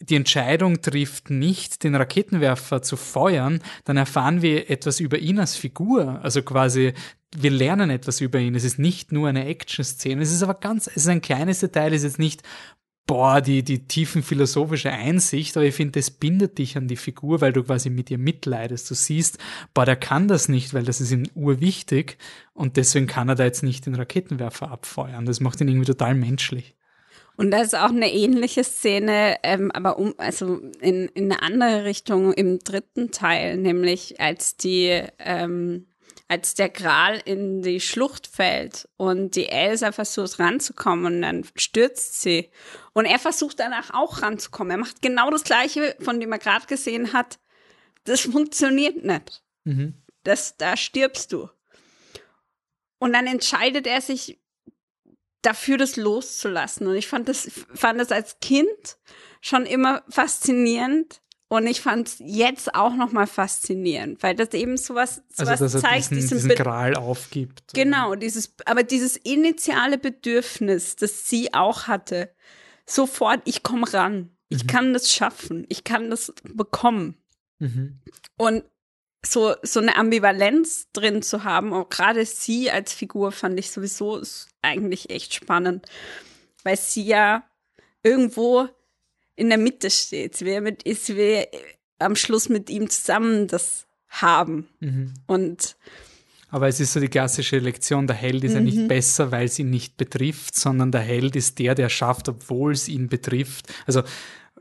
die 0.00 0.16
Entscheidung 0.16 0.80
trifft, 0.80 1.30
nicht 1.30 1.82
den 1.82 1.94
Raketenwerfer 1.94 2.82
zu 2.82 2.96
feuern, 2.96 3.60
dann 3.84 3.96
erfahren 3.96 4.42
wir 4.42 4.70
etwas 4.70 5.00
über 5.00 5.18
ihn 5.18 5.40
als 5.40 5.56
Figur. 5.56 6.20
Also 6.22 6.42
quasi, 6.42 6.94
wir 7.36 7.50
lernen 7.50 7.90
etwas 7.90 8.20
über 8.20 8.38
ihn. 8.38 8.54
Es 8.54 8.64
ist 8.64 8.78
nicht 8.78 9.12
nur 9.12 9.28
eine 9.28 9.46
Action-Szene. 9.46 10.22
Es 10.22 10.32
ist 10.32 10.42
aber 10.42 10.54
ganz, 10.54 10.86
es 10.86 10.96
ist 10.96 11.08
ein 11.08 11.20
kleines 11.20 11.60
Detail, 11.60 11.92
es 11.92 12.02
ist 12.02 12.12
jetzt 12.12 12.18
nicht, 12.18 12.42
boah, 13.08 13.40
die, 13.40 13.64
die 13.64 13.88
tiefen 13.88 14.22
philosophische 14.22 14.92
Einsicht, 14.92 15.56
aber 15.56 15.66
ich 15.66 15.74
finde, 15.74 15.98
das 15.98 16.10
bindet 16.10 16.58
dich 16.58 16.76
an 16.76 16.88
die 16.88 16.96
Figur, 16.96 17.40
weil 17.40 17.52
du 17.52 17.64
quasi 17.64 17.90
mit 17.90 18.10
ihr 18.10 18.18
mitleidest. 18.18 18.88
Du 18.88 18.94
siehst, 18.94 19.38
boah, 19.74 19.86
der 19.86 19.96
kann 19.96 20.28
das 20.28 20.48
nicht, 20.48 20.74
weil 20.74 20.84
das 20.84 21.00
ist 21.00 21.10
ihm 21.10 21.24
urwichtig 21.34 22.18
und 22.52 22.76
deswegen 22.76 23.06
kann 23.06 23.28
er 23.28 23.34
da 23.34 23.44
jetzt 23.44 23.62
nicht 23.62 23.86
den 23.86 23.94
Raketenwerfer 23.94 24.70
abfeuern. 24.70 25.24
Das 25.26 25.40
macht 25.40 25.60
ihn 25.60 25.68
irgendwie 25.68 25.86
total 25.86 26.14
menschlich. 26.14 26.76
Und 27.38 27.52
da 27.52 27.60
ist 27.60 27.76
auch 27.76 27.90
eine 27.90 28.12
ähnliche 28.12 28.64
Szene, 28.64 29.36
ähm, 29.44 29.70
aber 29.70 29.96
um, 30.00 30.12
also 30.18 30.56
in, 30.80 31.06
in 31.14 31.30
eine 31.30 31.40
andere 31.40 31.84
Richtung 31.84 32.32
im 32.32 32.58
dritten 32.58 33.12
Teil, 33.12 33.56
nämlich 33.56 34.20
als 34.20 34.56
die, 34.56 35.04
ähm, 35.20 35.86
als 36.26 36.54
der 36.54 36.68
Gral 36.68 37.22
in 37.24 37.62
die 37.62 37.78
Schlucht 37.78 38.26
fällt 38.26 38.88
und 38.96 39.36
die 39.36 39.48
Elsa 39.48 39.92
versucht 39.92 40.40
ranzukommen 40.40 41.06
und 41.06 41.22
dann 41.22 41.46
stürzt 41.54 42.20
sie. 42.22 42.50
Und 42.92 43.04
er 43.04 43.20
versucht 43.20 43.60
danach 43.60 43.94
auch 43.94 44.20
ranzukommen. 44.22 44.72
Er 44.72 44.78
macht 44.78 45.00
genau 45.00 45.30
das 45.30 45.44
Gleiche, 45.44 45.94
von 46.00 46.18
dem 46.18 46.32
er 46.32 46.40
gerade 46.40 46.66
gesehen 46.66 47.12
hat. 47.12 47.38
Das 48.02 48.22
funktioniert 48.22 49.04
nicht. 49.04 49.44
Mhm. 49.62 49.94
Das, 50.24 50.56
da 50.56 50.76
stirbst 50.76 51.32
du. 51.32 51.48
Und 52.98 53.12
dann 53.12 53.28
entscheidet 53.28 53.86
er 53.86 54.00
sich 54.00 54.40
dafür, 55.42 55.78
das 55.78 55.96
loszulassen. 55.96 56.86
Und 56.86 56.96
ich 56.96 57.08
fand 57.08 57.28
das, 57.28 57.50
fand 57.74 58.00
das 58.00 58.12
als 58.12 58.40
Kind 58.40 58.98
schon 59.40 59.66
immer 59.66 60.02
faszinierend. 60.08 61.20
Und 61.50 61.66
ich 61.66 61.80
fand 61.80 62.08
es 62.08 62.16
jetzt 62.18 62.74
auch 62.74 62.94
nochmal 62.94 63.26
faszinierend, 63.26 64.22
weil 64.22 64.34
das 64.34 64.50
eben 64.50 64.76
sowas, 64.76 65.22
sowas 65.30 65.62
also, 65.62 65.64
dass 65.64 65.82
zeigt, 65.82 66.10
er 66.10 66.16
diesen, 66.16 66.36
diesen 66.36 66.54
Gral 66.54 66.94
aufgibt. 66.94 67.72
Genau, 67.72 68.14
dieses, 68.16 68.54
aber 68.66 68.82
dieses 68.82 69.16
initiale 69.16 69.96
Bedürfnis, 69.96 70.96
das 70.96 71.26
sie 71.26 71.54
auch 71.54 71.86
hatte, 71.86 72.34
sofort, 72.84 73.40
ich 73.46 73.62
komme 73.62 73.90
ran, 73.90 74.36
ich 74.50 74.64
mhm. 74.64 74.66
kann 74.66 74.92
das 74.92 75.10
schaffen, 75.10 75.64
ich 75.70 75.84
kann 75.84 76.10
das 76.10 76.34
bekommen. 76.42 77.16
Mhm. 77.60 78.00
Und 78.36 78.64
so, 79.24 79.54
so 79.62 79.80
eine 79.80 79.96
Ambivalenz 79.96 80.88
drin 80.92 81.22
zu 81.22 81.44
haben, 81.44 81.72
auch 81.72 81.88
gerade 81.88 82.24
sie 82.24 82.70
als 82.70 82.92
Figur 82.92 83.32
fand 83.32 83.58
ich 83.58 83.70
sowieso 83.70 84.22
eigentlich 84.62 85.10
echt 85.10 85.34
spannend, 85.34 85.86
weil 86.62 86.76
sie 86.76 87.04
ja 87.04 87.44
irgendwo 88.02 88.68
in 89.36 89.48
der 89.48 89.58
Mitte 89.58 89.90
steht. 89.90 90.36
Sie 90.36 90.44
will, 90.44 90.60
mit, 90.60 90.82
sie 90.84 91.16
will 91.16 91.46
am 91.98 92.16
Schluss 92.16 92.48
mit 92.48 92.70
ihm 92.70 92.88
zusammen 92.90 93.48
das 93.48 93.86
haben. 94.08 94.68
Mhm. 94.80 95.14
Und 95.26 95.76
aber 96.50 96.68
es 96.68 96.80
ist 96.80 96.94
so 96.94 97.00
die 97.00 97.08
klassische 97.08 97.58
Lektion, 97.58 98.06
der 98.06 98.16
Held 98.16 98.42
ist 98.42 98.52
mhm. 98.52 98.56
ja 98.56 98.62
nicht 98.62 98.78
mhm. 98.78 98.88
besser, 98.88 99.30
weil 99.30 99.46
es 99.46 99.58
ihn 99.58 99.68
nicht 99.68 99.96
betrifft, 99.98 100.54
sondern 100.56 100.90
der 100.90 101.02
Held 101.02 101.36
ist 101.36 101.58
der, 101.58 101.74
der 101.74 101.90
schafft, 101.90 102.28
obwohl 102.28 102.72
es 102.72 102.88
ihn 102.88 103.08
betrifft. 103.08 103.66
Also 103.86 104.02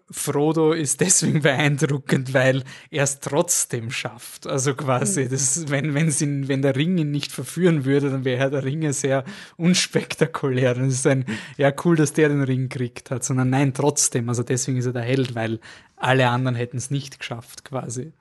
Frodo 0.09 0.71
ist 0.71 1.01
deswegen 1.01 1.41
beeindruckend, 1.43 2.33
weil 2.33 2.63
er 2.89 3.03
es 3.03 3.19
trotzdem 3.19 3.91
schafft. 3.91 4.47
Also 4.47 4.73
quasi, 4.73 5.25
mhm. 5.25 5.29
das, 5.29 5.69
wenn, 5.69 5.93
wenn's 5.93 6.21
ihn, 6.21 6.47
wenn 6.47 6.61
der 6.61 6.75
Ring 6.75 6.97
ihn 6.97 7.11
nicht 7.11 7.31
verführen 7.31 7.85
würde, 7.85 8.09
dann 8.09 8.25
wäre 8.25 8.49
der 8.49 8.63
Ring 8.63 8.81
ja 8.81 8.93
sehr 8.93 9.23
unspektakulär. 9.57 10.73
Dann 10.75 10.87
ist 10.87 11.05
ein, 11.07 11.25
ja, 11.57 11.73
cool, 11.83 11.95
dass 11.95 12.13
der 12.13 12.29
den 12.29 12.43
Ring 12.43 12.69
kriegt 12.69 13.11
hat, 13.11 13.23
sondern 13.23 13.49
nein, 13.49 13.73
trotzdem. 13.73 14.29
Also 14.29 14.43
deswegen 14.43 14.77
ist 14.77 14.85
er 14.85 14.93
der 14.93 15.03
Held, 15.03 15.35
weil 15.35 15.59
alle 15.95 16.29
anderen 16.29 16.55
hätten 16.55 16.77
es 16.77 16.91
nicht 16.91 17.19
geschafft, 17.19 17.65
quasi. 17.65 18.13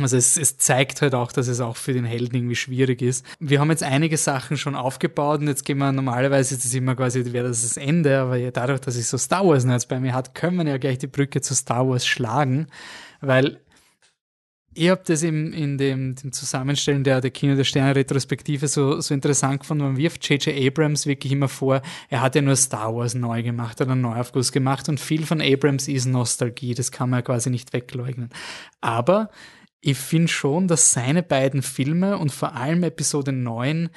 Also 0.00 0.16
es, 0.16 0.36
es 0.36 0.56
zeigt 0.58 1.02
halt 1.02 1.14
auch, 1.14 1.30
dass 1.30 1.46
es 1.46 1.60
auch 1.60 1.76
für 1.76 1.92
den 1.92 2.04
Helden 2.04 2.34
irgendwie 2.34 2.56
schwierig 2.56 3.00
ist. 3.00 3.24
Wir 3.38 3.60
haben 3.60 3.70
jetzt 3.70 3.82
einige 3.82 4.16
Sachen 4.16 4.56
schon 4.56 4.74
aufgebaut 4.74 5.40
und 5.40 5.48
jetzt 5.48 5.64
gehen 5.64 5.78
wir 5.78 5.92
normalerweise, 5.92 6.56
das 6.56 6.64
ist 6.64 6.74
immer 6.74 6.96
quasi, 6.96 7.32
wäre 7.32 7.48
das 7.48 7.62
das 7.62 7.76
Ende, 7.76 8.18
aber 8.18 8.36
ja, 8.36 8.50
dadurch, 8.50 8.80
dass 8.80 8.96
ich 8.96 9.06
so 9.06 9.18
Star 9.18 9.46
Wars 9.46 9.64
jetzt 9.64 9.88
bei 9.88 10.00
mir 10.00 10.14
hat, 10.14 10.34
können 10.34 10.56
wir 10.56 10.66
ja 10.66 10.78
gleich 10.78 10.98
die 10.98 11.06
Brücke 11.06 11.40
zu 11.40 11.54
Star 11.54 11.88
Wars 11.88 12.06
schlagen, 12.06 12.66
weil 13.20 13.60
ich 14.76 14.90
habe 14.90 15.02
das 15.04 15.22
im, 15.22 15.52
in 15.52 15.78
dem, 15.78 16.16
dem 16.16 16.32
Zusammenstellen 16.32 17.04
der, 17.04 17.20
der 17.20 17.30
Kino 17.30 17.54
der 17.54 17.64
Sterne 17.64 17.94
Retrospektive 17.94 18.66
so, 18.66 19.00
so 19.00 19.14
interessant 19.14 19.60
gefunden. 19.60 19.84
Man 19.84 19.96
wirft 19.96 20.28
J.J. 20.28 20.66
Abrams 20.66 21.06
wirklich 21.06 21.32
immer 21.32 21.48
vor, 21.48 21.80
er 22.08 22.20
hat 22.20 22.34
ja 22.34 22.42
nur 22.42 22.56
Star 22.56 22.94
Wars 22.94 23.14
neu 23.14 23.42
gemacht 23.42 23.80
oder 23.80 23.92
einen 23.92 24.00
Neuaufguss 24.00 24.50
gemacht 24.50 24.88
und 24.88 24.98
viel 24.98 25.24
von 25.24 25.40
Abrams 25.40 25.86
ist 25.86 26.06
Nostalgie, 26.06 26.74
das 26.74 26.90
kann 26.90 27.10
man 27.10 27.18
ja 27.18 27.22
quasi 27.22 27.50
nicht 27.50 27.72
wegleugnen. 27.72 28.30
Aber 28.80 29.30
ich 29.86 29.98
finde 29.98 30.28
schon, 30.28 30.66
dass 30.66 30.92
seine 30.92 31.22
beiden 31.22 31.60
Filme 31.60 32.16
und 32.16 32.32
vor 32.32 32.54
allem 32.54 32.82
Episode 32.84 33.32
9 33.32 33.90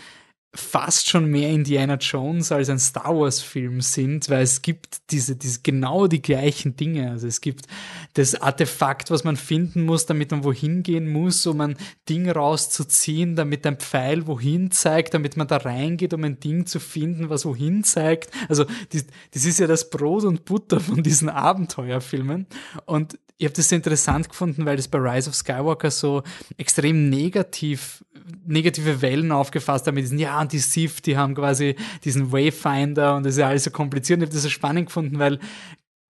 fast 0.56 1.10
schon 1.10 1.26
mehr 1.26 1.50
Indiana 1.50 1.96
Jones 1.96 2.52
als 2.52 2.70
ein 2.70 2.80
Star 2.80 3.16
Wars 3.16 3.42
Film 3.42 3.82
sind, 3.82 4.30
weil 4.30 4.42
es 4.42 4.62
gibt 4.62 5.12
diese, 5.12 5.36
diese 5.36 5.62
genau 5.62 6.08
die 6.08 6.22
gleichen 6.22 6.76
Dinge. 6.76 7.12
Also 7.12 7.28
es 7.28 7.42
gibt 7.42 7.68
das 8.14 8.34
Artefakt, 8.36 9.12
was 9.12 9.24
man 9.24 9.36
finden 9.36 9.86
muss, 9.86 10.06
damit 10.06 10.32
man 10.32 10.44
wohin 10.44 10.84
gehen 10.84 11.12
muss, 11.12 11.46
um 11.46 11.62
ein 11.62 11.78
Ding 12.10 12.30
rauszuziehen, 12.30 13.36
damit 13.36 13.68
ein 13.68 13.78
Pfeil 13.78 14.26
wohin 14.26 14.72
zeigt, 14.72 15.14
damit 15.14 15.38
man 15.38 15.48
da 15.48 15.58
reingeht, 15.58 16.14
um 16.14 16.24
ein 16.24 16.40
Ding 16.40 16.66
zu 16.66 16.80
finden, 16.80 17.30
was 17.30 17.46
wohin 17.46 17.84
zeigt. 17.84 18.32
Also 18.50 18.66
das, 18.92 19.06
das 19.32 19.46
ist 19.46 19.60
ja 19.60 19.68
das 19.68 19.90
Brot 19.90 20.24
und 20.24 20.46
Butter 20.46 20.80
von 20.80 21.04
diesen 21.04 21.30
Abenteuerfilmen. 21.30 22.48
Und 22.86 23.20
ich 23.38 23.46
habe 23.46 23.54
das 23.54 23.70
sehr 23.70 23.78
interessant 23.78 24.30
gefunden, 24.30 24.66
weil 24.66 24.78
das 24.78 24.88
bei 24.88 24.98
Rise 24.98 25.30
of 25.30 25.36
Skywalker 25.36 25.92
so 25.92 26.24
extrem 26.58 27.10
negativ, 27.10 28.04
negative 28.46 29.02
Wellen 29.02 29.32
aufgefasst 29.32 29.88
hat 29.88 29.94
mit 29.94 30.04
diesen, 30.04 30.20
ja, 30.20 30.42
und 30.42 30.52
die 30.52 30.60
Sith, 30.60 31.02
die 31.02 31.18
haben 31.18 31.36
quasi 31.36 31.76
diesen 32.04 32.32
Wayfinder 32.32 33.16
und 33.16 33.26
das 33.26 33.34
ist 33.34 33.40
ja 33.40 33.48
alles 33.48 33.64
so 33.64 33.72
kompliziert. 33.72 34.18
Und 34.18 34.24
ich 34.24 34.28
habe 34.28 34.36
das 34.36 34.44
so 34.44 34.50
spannend 34.50 34.88
gefunden, 34.88 35.20
weil 35.20 35.40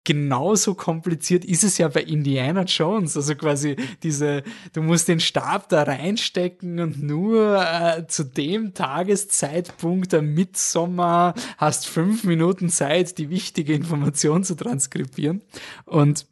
genauso 0.04 0.74
kompliziert 0.74 1.46
ist 1.46 1.64
es 1.64 1.78
ja 1.78 1.88
bei 1.88 2.02
Indiana 2.02 2.64
Jones. 2.64 3.16
Also 3.16 3.36
quasi 3.36 3.76
diese, 4.04 4.44
du 4.74 4.82
musst 4.82 5.08
den 5.08 5.20
Stab 5.20 5.70
da 5.70 5.84
reinstecken 5.84 6.80
und 6.80 7.04
nur 7.04 7.64
äh, 7.64 8.08
zu 8.08 8.24
dem 8.24 8.74
Tageszeitpunkt 8.74 10.14
der 10.14 10.22
Mitsommer 10.22 11.34
hast 11.58 11.88
fünf 11.88 12.24
Minuten 12.24 12.70
Zeit, 12.70 13.18
die 13.18 13.30
wichtige 13.30 13.74
Information 13.74 14.44
zu 14.44 14.56
transkribieren. 14.56 15.42
Und 15.86 16.26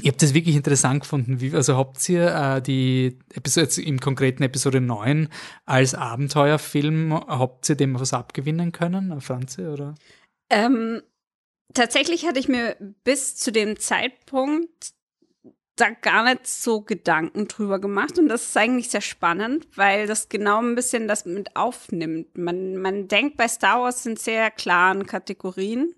ich 0.00 0.08
habe 0.08 0.18
das 0.18 0.34
wirklich 0.34 0.56
interessant 0.56 1.00
gefunden. 1.00 1.40
Wie, 1.40 1.54
also 1.54 1.76
habt 1.76 2.08
ihr 2.08 2.34
äh, 2.34 2.62
die 2.62 3.18
Episode, 3.34 3.80
im 3.82 4.00
konkreten 4.00 4.42
Episode 4.42 4.80
9 4.80 5.28
als 5.64 5.94
Abenteuerfilm, 5.94 7.14
habt 7.14 7.68
ihr 7.68 7.76
dem 7.76 7.98
was 7.98 8.12
abgewinnen 8.12 8.72
können, 8.72 9.20
Franzi, 9.20 9.62
oder? 9.62 9.94
Ähm, 10.50 11.02
tatsächlich 11.74 12.26
hatte 12.26 12.38
ich 12.38 12.48
mir 12.48 12.76
bis 13.04 13.36
zu 13.36 13.52
dem 13.52 13.78
Zeitpunkt 13.78 14.92
da 15.76 15.90
gar 15.90 16.24
nicht 16.24 16.46
so 16.46 16.80
Gedanken 16.80 17.48
drüber 17.48 17.78
gemacht 17.78 18.18
und 18.18 18.28
das 18.28 18.44
ist 18.44 18.56
eigentlich 18.56 18.88
sehr 18.88 19.02
spannend, 19.02 19.66
weil 19.76 20.06
das 20.06 20.30
genau 20.30 20.60
ein 20.60 20.74
bisschen 20.74 21.06
das 21.06 21.26
mit 21.26 21.54
aufnimmt. 21.54 22.36
Man, 22.36 22.76
man 22.76 23.08
denkt 23.08 23.36
bei 23.36 23.46
Star 23.46 23.82
Wars 23.82 24.02
sind 24.02 24.18
sehr 24.18 24.50
klaren 24.50 25.06
Kategorien 25.06 25.94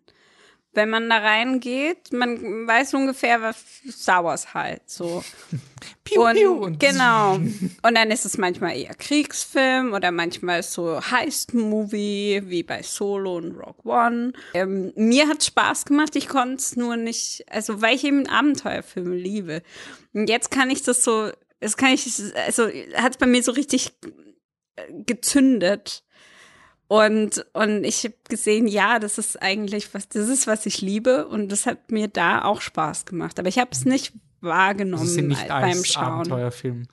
wenn 0.73 0.91
man 0.91 1.09
da 1.09 1.19
reingeht, 1.19 2.13
man 2.13 2.67
weiß 2.67 2.95
ungefähr, 2.95 3.41
was 3.43 3.65
Star 3.91 4.25
Wars 4.25 4.55
halt 4.55 4.83
so. 4.87 5.25
piu, 6.05 6.23
und, 6.25 6.37
piu 6.37 6.53
und 6.53 6.81
genau. 6.81 7.35
Und 7.35 7.95
dann 7.95 8.11
ist 8.11 8.25
es 8.25 8.39
manchmal 8.39 8.77
eher 8.77 8.95
Kriegsfilm 8.95 9.93
oder 9.93 10.11
manchmal 10.13 10.63
so 10.63 11.01
Heist-Movie, 11.01 12.43
wie 12.47 12.63
bei 12.63 12.83
Solo 12.83 13.37
und 13.37 13.57
Rock 13.57 13.85
One. 13.85 14.33
Ähm, 14.55 14.93
mir 14.95 15.29
hat 15.29 15.43
Spaß 15.43 15.87
gemacht, 15.87 16.15
ich 16.17 16.29
konnte 16.29 16.57
es 16.57 16.77
nur 16.77 16.97
nicht, 16.97 17.45
also 17.51 17.81
weil 17.81 17.97
ich 17.97 18.05
eben 18.05 18.29
Abenteuerfilme 18.29 19.17
liebe. 19.17 19.63
Und 20.13 20.29
jetzt 20.29 20.51
kann 20.51 20.71
ich 20.71 20.83
das 20.83 21.03
so, 21.03 21.31
das 21.61 21.77
kann 21.77 21.93
ich, 21.93 22.07
also 22.47 22.69
hat 22.95 23.13
es 23.13 23.19
bei 23.19 23.27
mir 23.27 23.43
so 23.43 23.53
richtig 23.53 23.93
äh, 24.77 24.83
gezündet 25.07 26.05
und, 26.89 27.45
und 27.53 27.85
ich 27.85 28.05
habe 28.05 28.15
gesehen, 28.29 28.67
ja, 28.67 28.99
das 28.99 29.19
ist 29.19 29.41
eigentlich 29.43 29.93
was, 29.93 30.09
das 30.09 30.29
ist, 30.29 30.47
was 30.47 30.65
ich 30.65 30.81
liebe 30.81 31.29
und 31.29 31.53
das 31.53 31.67
hat 31.67 31.91
mir 31.91 32.09
da 32.09 32.45
auch 32.45 32.63
Spaß 32.63 33.05
gemacht. 33.05 33.39
Aber 33.39 33.49
ich 33.49 33.59
habe 33.59 33.71
es 33.73 33.85
nicht 33.85 34.15
wahrgenommen 34.41 35.05
das 35.05 35.17
nicht 35.17 35.49
beim 35.49 35.85
Schauen. 35.85 36.05
Abenteuerfilm. 36.05 36.87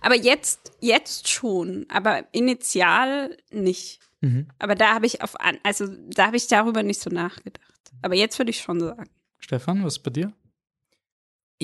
Aber 0.00 0.14
jetzt, 0.14 0.72
jetzt 0.80 1.28
schon, 1.28 1.86
aber 1.88 2.24
initial 2.30 3.36
nicht. 3.50 3.98
Mhm. 4.20 4.46
Aber 4.60 4.76
da 4.76 4.94
habe 4.94 5.06
ich 5.06 5.22
auf, 5.22 5.34
also 5.64 5.88
da 5.88 6.26
habe 6.26 6.36
ich 6.36 6.46
darüber 6.46 6.84
nicht 6.84 7.00
so 7.00 7.10
nachgedacht. 7.10 7.60
Aber 8.00 8.14
jetzt 8.14 8.38
würde 8.38 8.50
ich 8.50 8.60
schon 8.60 8.78
sagen. 8.78 9.10
Stefan, 9.38 9.84
was 9.84 9.98
bei 9.98 10.10
dir? 10.10 10.32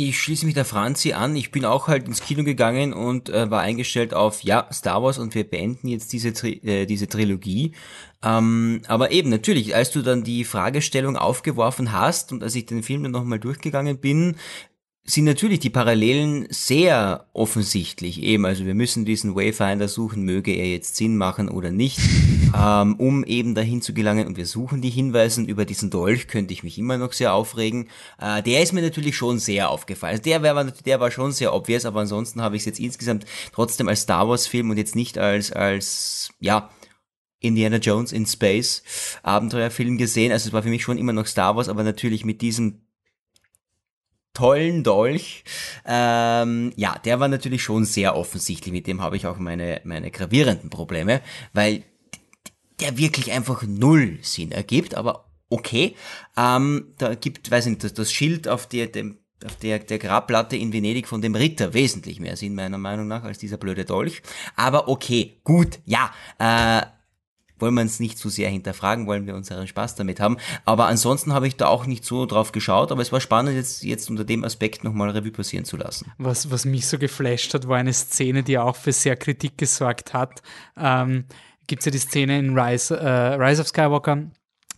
Ich 0.00 0.20
schließe 0.20 0.46
mich 0.46 0.54
der 0.54 0.64
Franzi 0.64 1.12
an. 1.12 1.34
Ich 1.34 1.50
bin 1.50 1.64
auch 1.64 1.88
halt 1.88 2.06
ins 2.06 2.22
Kino 2.22 2.44
gegangen 2.44 2.92
und 2.92 3.30
äh, 3.30 3.50
war 3.50 3.62
eingestellt 3.62 4.14
auf, 4.14 4.44
ja, 4.44 4.68
Star 4.72 5.02
Wars 5.02 5.18
und 5.18 5.34
wir 5.34 5.42
beenden 5.42 5.88
jetzt 5.88 6.12
diese, 6.12 6.32
Tri 6.32 6.60
äh, 6.62 6.86
diese 6.86 7.08
Trilogie. 7.08 7.72
Ähm, 8.22 8.82
aber 8.86 9.10
eben, 9.10 9.28
natürlich, 9.28 9.74
als 9.74 9.90
du 9.90 10.02
dann 10.02 10.22
die 10.22 10.44
Fragestellung 10.44 11.16
aufgeworfen 11.16 11.90
hast 11.90 12.30
und 12.30 12.44
als 12.44 12.54
ich 12.54 12.66
den 12.66 12.84
Film 12.84 13.02
dann 13.02 13.10
nochmal 13.10 13.40
durchgegangen 13.40 13.98
bin, 13.98 14.36
sind 15.02 15.24
natürlich 15.24 15.58
die 15.58 15.70
Parallelen 15.70 16.46
sehr 16.48 17.26
offensichtlich 17.32 18.22
eben. 18.22 18.46
Also 18.46 18.66
wir 18.66 18.74
müssen 18.74 19.04
diesen 19.04 19.34
Wayfinder 19.34 19.88
suchen, 19.88 20.22
möge 20.22 20.52
er 20.52 20.70
jetzt 20.70 20.94
Sinn 20.94 21.16
machen 21.16 21.48
oder 21.48 21.72
nicht, 21.72 21.98
ähm, 22.56 22.94
um 22.96 23.24
eben 23.24 23.54
dahin 23.54 23.82
zu 23.82 23.94
gelangen. 23.94 24.26
Und 24.26 24.36
wir 24.36 24.46
suchen 24.46 24.80
die 24.80 24.90
Hinweise. 24.90 25.40
Und 25.40 25.48
über 25.48 25.64
diesen 25.64 25.90
Dolch 25.90 26.28
könnte 26.28 26.52
ich 26.52 26.62
mich 26.62 26.78
immer 26.78 26.98
noch 26.98 27.12
sehr 27.12 27.32
aufregen. 27.32 27.88
Äh, 28.20 28.42
der 28.42 28.62
ist 28.62 28.72
mir 28.72 28.82
natürlich 28.82 29.16
schon 29.16 29.38
sehr 29.38 29.70
aufgefallen. 29.70 30.12
Also 30.12 30.22
der, 30.22 30.42
war, 30.42 30.64
der 30.64 31.00
war 31.00 31.10
schon 31.10 31.32
sehr 31.32 31.54
obvious, 31.54 31.84
aber 31.84 32.00
ansonsten 32.00 32.40
habe 32.42 32.56
ich 32.56 32.62
es 32.62 32.66
jetzt 32.66 32.80
insgesamt 32.80 33.26
trotzdem 33.52 33.88
als 33.88 34.02
Star 34.02 34.28
Wars 34.28 34.46
Film 34.46 34.70
und 34.70 34.76
jetzt 34.76 34.96
nicht 34.96 35.18
als, 35.18 35.52
als, 35.52 36.30
ja, 36.40 36.70
Indiana 37.40 37.76
Jones 37.76 38.12
in 38.12 38.26
Space 38.26 38.82
Abenteuerfilm 39.22 39.96
gesehen. 39.96 40.32
Also 40.32 40.48
es 40.48 40.52
war 40.52 40.62
für 40.62 40.70
mich 40.70 40.82
schon 40.82 40.98
immer 40.98 41.12
noch 41.12 41.26
Star 41.26 41.56
Wars, 41.56 41.68
aber 41.68 41.84
natürlich 41.84 42.24
mit 42.24 42.42
diesem 42.42 42.82
tollen 44.34 44.84
Dolch. 44.84 45.44
Ähm, 45.84 46.72
ja, 46.76 46.98
der 46.98 47.20
war 47.20 47.28
natürlich 47.28 47.62
schon 47.62 47.84
sehr 47.84 48.16
offensichtlich. 48.16 48.72
Mit 48.72 48.86
dem 48.86 49.02
habe 49.02 49.16
ich 49.16 49.26
auch 49.26 49.38
meine, 49.38 49.80
meine 49.84 50.10
gravierenden 50.10 50.70
Probleme, 50.70 51.22
weil 51.52 51.84
der 52.80 52.98
wirklich 52.98 53.32
einfach 53.32 53.62
null 53.62 54.18
Sinn 54.22 54.52
ergibt, 54.52 54.94
aber 54.94 55.28
okay. 55.50 55.94
Ähm, 56.36 56.94
da 56.98 57.14
gibt, 57.14 57.50
weiß 57.50 57.66
nicht, 57.66 57.84
das, 57.84 57.94
das 57.94 58.12
Schild 58.12 58.48
auf 58.48 58.66
der, 58.66 58.86
dem, 58.86 59.18
auf 59.44 59.56
der, 59.56 59.78
der 59.78 59.98
Grabplatte 59.98 60.56
in 60.56 60.72
Venedig 60.72 61.08
von 61.08 61.22
dem 61.22 61.34
Ritter 61.34 61.74
wesentlich 61.74 62.20
mehr 62.20 62.36
Sinn 62.36 62.54
meiner 62.54 62.78
Meinung 62.78 63.08
nach 63.08 63.24
als 63.24 63.38
dieser 63.38 63.56
blöde 63.56 63.84
Dolch. 63.84 64.22
Aber 64.56 64.88
okay, 64.88 65.40
gut, 65.44 65.78
ja. 65.84 66.10
Äh, 66.38 66.86
wollen 67.60 67.74
wir 67.74 67.80
uns 67.80 67.98
nicht 67.98 68.18
zu 68.18 68.28
sehr 68.28 68.48
hinterfragen, 68.48 69.08
wollen 69.08 69.26
wir 69.26 69.34
unseren 69.34 69.66
Spaß 69.66 69.96
damit 69.96 70.20
haben. 70.20 70.36
Aber 70.64 70.86
ansonsten 70.86 71.32
habe 71.32 71.48
ich 71.48 71.56
da 71.56 71.66
auch 71.66 71.86
nicht 71.86 72.04
so 72.04 72.26
drauf 72.26 72.52
geschaut, 72.52 72.92
aber 72.92 73.02
es 73.02 73.10
war 73.10 73.20
spannend, 73.20 73.56
jetzt, 73.56 73.82
jetzt 73.82 74.08
unter 74.10 74.24
dem 74.24 74.44
Aspekt 74.44 74.84
nochmal 74.84 75.10
Revue 75.10 75.32
passieren 75.32 75.64
zu 75.64 75.76
lassen. 75.76 76.12
Was, 76.18 76.52
was 76.52 76.64
mich 76.64 76.86
so 76.86 76.98
geflasht 76.98 77.54
hat, 77.54 77.66
war 77.66 77.78
eine 77.78 77.92
Szene, 77.92 78.42
die 78.42 78.58
auch 78.58 78.76
für 78.76 78.92
sehr 78.92 79.16
Kritik 79.16 79.58
gesorgt 79.58 80.14
hat. 80.14 80.42
Ähm, 80.76 81.24
Gibt 81.68 81.82
es 81.82 81.86
ja 81.86 81.92
die 81.92 81.98
Szene 81.98 82.38
in 82.38 82.58
Rise, 82.58 82.98
äh, 82.98 83.34
Rise 83.34 83.60
of 83.60 83.68
Skywalker, 83.68 84.24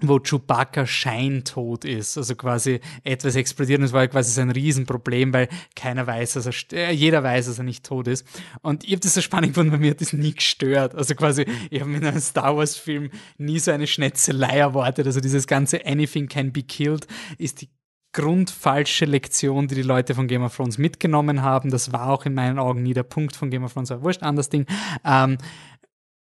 wo 0.03 0.18
Chewbacca 0.18 0.86
scheintot 0.86 1.84
ist, 1.84 2.16
also 2.18 2.34
quasi 2.34 2.80
etwas 3.05 3.36
explodiert 3.36 3.78
und 3.78 3.84
es 3.84 3.93
war 3.93 4.07
quasi 4.09 4.32
so 4.32 4.41
ein 4.41 4.51
Riesenproblem, 4.51 5.32
weil 5.32 5.49
keiner 5.76 6.07
weiß, 6.07 6.34
dass 6.34 6.47
er, 6.47 6.55
äh, 6.72 6.93
jeder 6.93 7.22
weiß, 7.22 7.47
dass 7.47 7.59
er 7.59 7.64
nicht 7.64 7.84
tot 7.84 8.09
ist. 8.09 8.26
Und 8.62 8.84
ich 8.84 8.91
habe 8.91 9.01
das 9.01 9.14
so 9.14 9.20
spannend 9.20 9.53
gefunden, 9.53 9.72
weil 9.72 9.78
mir 9.78 9.93
hat 9.93 10.01
das 10.01 10.12
nie 10.12 10.34
gestört. 10.34 10.95
Also 10.95 11.14
quasi, 11.14 11.47
ich 11.70 11.80
habe 11.80 11.93
in 11.93 12.05
einem 12.05 12.20
Star 12.20 12.57
Wars 12.57 12.76
Film 12.76 13.11
nie 13.38 13.59
so 13.59 13.70
eine 13.70 13.86
Schnetzelei 13.86 14.59
erwartet. 14.59 15.07
Also 15.07 15.20
dieses 15.20 15.47
ganze 15.47 15.86
Anything 15.86 16.28
can 16.28 16.53
be 16.53 16.62
killed 16.62 17.07
ist 17.38 17.61
die 17.61 17.68
grundfalsche 18.12 19.05
Lektion, 19.05 19.68
die 19.68 19.76
die 19.76 19.82
Leute 19.82 20.14
von 20.14 20.26
Game 20.26 20.43
of 20.43 20.57
Thrones 20.57 20.78
mitgenommen 20.78 21.43
haben. 21.43 21.70
Das 21.70 21.93
war 21.93 22.11
auch 22.11 22.26
in 22.26 22.34
meinen 22.34 22.59
Augen 22.59 22.82
nie 22.82 22.95
der 22.95 23.05
Punkt 23.05 23.36
von 23.36 23.51
Game 23.51 23.62
of 23.62 23.72
Thrones, 23.72 23.93
aber 23.93 24.03
wurscht, 24.03 24.22
anders 24.22 24.49
Ding. 24.49 24.66
Ähm, 25.05 25.38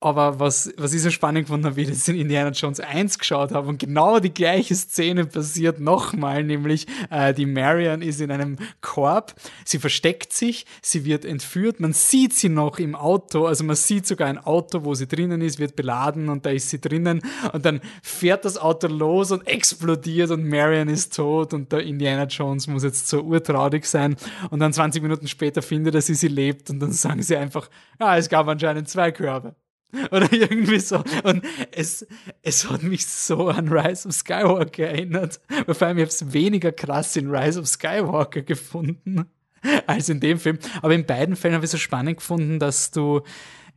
aber 0.00 0.38
was, 0.38 0.72
was 0.76 0.92
ich 0.92 1.00
so 1.00 1.10
spannend 1.10 1.46
gefunden 1.46 1.64
habe, 1.64 1.76
wie 1.76 1.82
ich 1.82 1.88
das 1.88 2.06
in 2.06 2.16
Indiana 2.16 2.50
Jones 2.50 2.80
1 2.80 3.18
geschaut 3.18 3.52
habe 3.52 3.68
und 3.68 3.78
genau 3.78 4.20
die 4.20 4.32
gleiche 4.32 4.74
Szene 4.74 5.24
passiert 5.24 5.80
nochmal, 5.80 6.44
nämlich 6.44 6.86
äh, 7.10 7.32
die 7.32 7.46
Marion 7.46 8.02
ist 8.02 8.20
in 8.20 8.30
einem 8.30 8.58
Korb, 8.82 9.34
sie 9.64 9.78
versteckt 9.78 10.34
sich, 10.34 10.66
sie 10.82 11.06
wird 11.06 11.24
entführt, 11.24 11.80
man 11.80 11.94
sieht 11.94 12.34
sie 12.34 12.50
noch 12.50 12.78
im 12.78 12.94
Auto, 12.94 13.46
also 13.46 13.64
man 13.64 13.74
sieht 13.74 14.06
sogar 14.06 14.28
ein 14.28 14.38
Auto, 14.38 14.84
wo 14.84 14.94
sie 14.94 15.08
drinnen 15.08 15.40
ist, 15.40 15.58
wird 15.58 15.76
beladen 15.76 16.28
und 16.28 16.44
da 16.44 16.50
ist 16.50 16.68
sie 16.68 16.80
drinnen 16.80 17.22
und 17.54 17.64
dann 17.64 17.80
fährt 18.02 18.44
das 18.44 18.58
Auto 18.58 18.88
los 18.88 19.32
und 19.32 19.46
explodiert 19.46 20.30
und 20.30 20.46
Marion 20.46 20.88
ist 20.88 21.16
tot 21.16 21.54
und 21.54 21.72
der 21.72 21.80
Indiana 21.80 22.24
Jones 22.24 22.66
muss 22.66 22.84
jetzt 22.84 23.08
so 23.08 23.22
urtraurig 23.22 23.86
sein 23.86 24.16
und 24.50 24.60
dann 24.60 24.74
20 24.74 25.02
Minuten 25.02 25.26
später 25.26 25.62
findet 25.62 25.94
er 25.94 26.02
sie, 26.02 26.14
sie 26.14 26.28
lebt 26.28 26.68
und 26.68 26.80
dann 26.80 26.92
sagen 26.92 27.22
sie 27.22 27.36
einfach, 27.36 27.70
ja, 27.98 28.18
es 28.18 28.28
gab 28.28 28.46
anscheinend 28.46 28.90
zwei 28.90 29.10
Körbe. 29.10 29.56
Oder 30.10 30.32
irgendwie 30.32 30.80
so. 30.80 31.02
Und 31.24 31.44
es, 31.72 32.06
es 32.42 32.68
hat 32.68 32.82
mich 32.82 33.06
so 33.06 33.48
an 33.48 33.68
Rise 33.68 34.08
of 34.08 34.14
Skywalker 34.14 34.88
erinnert. 34.88 35.40
Vor 35.66 35.86
allem, 35.86 35.98
ich 35.98 36.02
habe 36.02 36.10
es 36.12 36.32
weniger 36.32 36.72
krass 36.72 37.16
in 37.16 37.30
Rise 37.30 37.60
of 37.60 37.66
Skywalker 37.66 38.42
gefunden 38.42 39.26
als 39.86 40.08
in 40.08 40.20
dem 40.20 40.38
Film. 40.38 40.58
Aber 40.82 40.94
in 40.94 41.06
beiden 41.06 41.36
Fällen 41.36 41.54
habe 41.54 41.64
ich 41.64 41.68
es 41.68 41.72
so 41.72 41.78
spannend 41.78 42.18
gefunden, 42.18 42.58
dass 42.58 42.90
du 42.90 43.22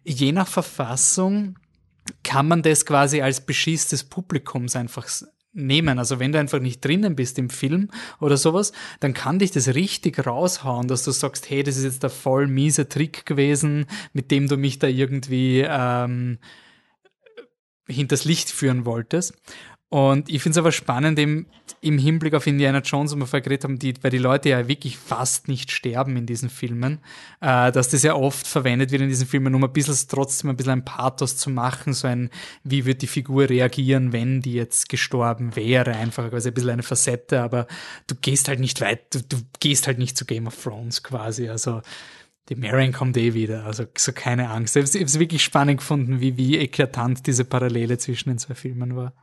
je 0.04 0.32
nach 0.32 0.48
Verfassung 0.48 1.58
kann 2.24 2.48
man 2.48 2.64
das 2.64 2.86
quasi 2.86 3.22
als 3.22 3.42
Beschiss 3.46 3.88
des 3.88 4.04
Publikums 4.04 4.76
einfach 4.76 5.08
nehmen. 5.52 6.00
Also 6.00 6.20
wenn 6.20 6.32
du 6.32 6.40
einfach 6.40 6.60
nicht 6.60 6.84
drinnen 6.84 7.16
bist 7.16 7.40
im 7.40 7.50
Film 7.50 7.90
oder 8.20 8.38
sowas, 8.38 8.72
dann 9.00 9.14
kann 9.14 9.40
dich 9.40 9.52
das 9.52 9.74
richtig 9.74 10.26
raushauen, 10.26 10.88
dass 10.88 11.04
du 11.04 11.12
sagst, 11.12 11.50
hey, 11.50 11.64
das 11.64 11.78
ist 11.78 11.84
jetzt 11.84 12.04
der 12.04 12.10
voll 12.10 12.48
miese 12.48 12.88
Trick 12.88 13.26
gewesen, 13.26 13.86
mit 14.14 14.32
dem 14.32 14.48
du 14.48 14.58
mich 14.58 14.80
da 14.80 14.88
irgendwie 14.88 15.66
ähm, 15.68 16.40
hinters 17.88 18.26
Licht 18.26 18.50
führen 18.50 18.86
wolltest. 18.86 19.34
Und 19.90 20.30
ich 20.30 20.44
finde 20.44 20.52
es 20.52 20.58
aber 20.60 20.72
spannend 20.72 21.18
im, 21.18 21.48
im 21.82 21.98
Hinblick 21.98 22.36
auf 22.36 22.46
Indiana 22.46 22.80
Jones, 22.80 23.12
wo 23.12 23.16
wir 23.16 23.26
vorher 23.26 23.42
geredet 23.42 23.64
haben, 23.64 23.80
die, 23.80 23.96
weil 24.04 24.12
die 24.12 24.20
Leute 24.20 24.50
ja 24.50 24.68
wirklich 24.68 25.00
fast 25.00 25.48
nicht 25.48 25.72
sterben 25.72 26.16
in 26.16 26.28
diesen 26.28 26.52
Filmen, 26.52 27.00
äh, 27.42 27.72
dass 27.72 27.90
das 27.90 28.04
ja 28.04 28.14
oft 28.14 28.46
verwendet 28.46 28.92
wird 28.92 29.02
in 29.02 29.10
diesen 29.10 29.26
Filmen, 29.26 29.56
um 29.56 29.64
ein 29.64 29.74
bisschen 29.74 29.98
trotzdem 30.08 30.52
ein 30.52 30.58
bisschen 30.58 30.74
ein 30.74 30.86
Pathos 30.86 31.38
zu 31.38 31.50
machen, 31.50 31.94
so 31.94 32.08
ein, 32.08 32.30
wie 32.64 32.86
wird 32.86 33.02
die 33.02 33.08
Figur 33.08 33.50
reagieren, 33.50 34.14
wenn 34.14 34.42
die 34.42 34.54
jetzt 34.54 34.90
gestorben 34.90 35.56
wäre, 35.56 35.96
einfach 35.96 36.30
quasi 36.30 36.50
ein 36.50 36.54
bisschen 36.54 36.70
eine 36.70 36.84
Facette, 36.84 37.42
aber 37.42 37.66
du 38.06 38.14
gehst 38.14 38.48
halt 38.48 38.60
nicht 38.60 38.82
weit, 38.82 39.16
du, 39.16 39.24
du 39.24 39.38
gehst 39.60 39.88
halt 39.88 39.98
nicht 39.98 40.16
zu 40.16 40.26
Game 40.26 40.46
of 40.46 40.62
Thrones 40.62 41.02
quasi, 41.02 41.50
also 41.50 41.82
die 42.50 42.56
Marion 42.56 42.92
kommt 42.92 43.18
eh 43.18 43.34
wieder, 43.34 43.66
also 43.66 43.86
so 43.98 44.12
keine 44.12 44.50
Angst. 44.52 44.76
Ich 44.76 44.86
habe 44.94 45.06
es 45.06 45.20
wirklich 45.20 45.44
spannend 45.44 45.80
gefunden, 45.80 46.20
wie, 46.20 46.38
wie 46.38 46.58
eklatant 46.58 47.26
diese 47.26 47.46
Parallele 47.46 47.98
zwischen 47.98 48.30
den 48.30 48.38
zwei 48.38 48.56
Filmen 48.56 48.96
war. 48.96 49.14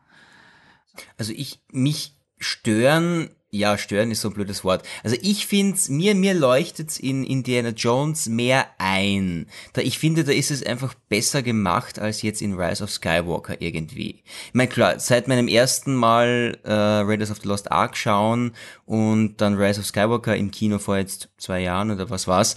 Also 1.16 1.32
ich, 1.34 1.61
mich 1.72 2.14
stören, 2.38 3.30
ja, 3.51 3.78
stören 3.78 4.11
ist 4.11 4.20
so 4.20 4.28
ein 4.28 4.34
blödes 4.34 4.64
Wort. 4.64 4.86
Also 5.03 5.16
ich 5.22 5.47
finde, 5.47 5.78
mir, 5.88 6.14
mir 6.14 6.34
leuchtet's 6.34 6.99
in 6.99 7.24
Indiana 7.24 7.70
Jones 7.70 8.26
mehr 8.26 8.66
ein. 8.78 9.47
Da 9.72 9.80
ich 9.80 9.99
finde, 9.99 10.24
da 10.24 10.32
ist 10.32 10.51
es 10.51 10.62
einfach 10.62 10.94
besser 11.09 11.42
gemacht 11.42 11.99
als 11.99 12.22
jetzt 12.22 12.42
in 12.42 12.61
Rise 12.61 12.84
of 12.84 12.90
Skywalker 12.90 13.61
irgendwie. 13.61 14.22
Ich 14.49 14.55
meine, 14.55 14.68
klar, 14.68 14.99
seit 14.99 15.28
meinem 15.28 15.49
ersten 15.49 15.94
Mal 15.94 16.59
äh, 16.64 16.72
Raiders 16.72 17.30
of 17.30 17.38
the 17.40 17.49
Lost 17.49 17.72
Ark 17.72 17.97
schauen 17.97 18.53
und 18.84 19.40
dann 19.40 19.55
Rise 19.55 19.80
of 19.80 19.86
Skywalker 19.86 20.36
im 20.36 20.51
Kino 20.51 20.78
vor 20.78 20.99
jetzt 20.99 21.30
zwei 21.38 21.61
Jahren 21.61 21.90
oder 21.90 22.11
was 22.11 22.26
war's, 22.26 22.57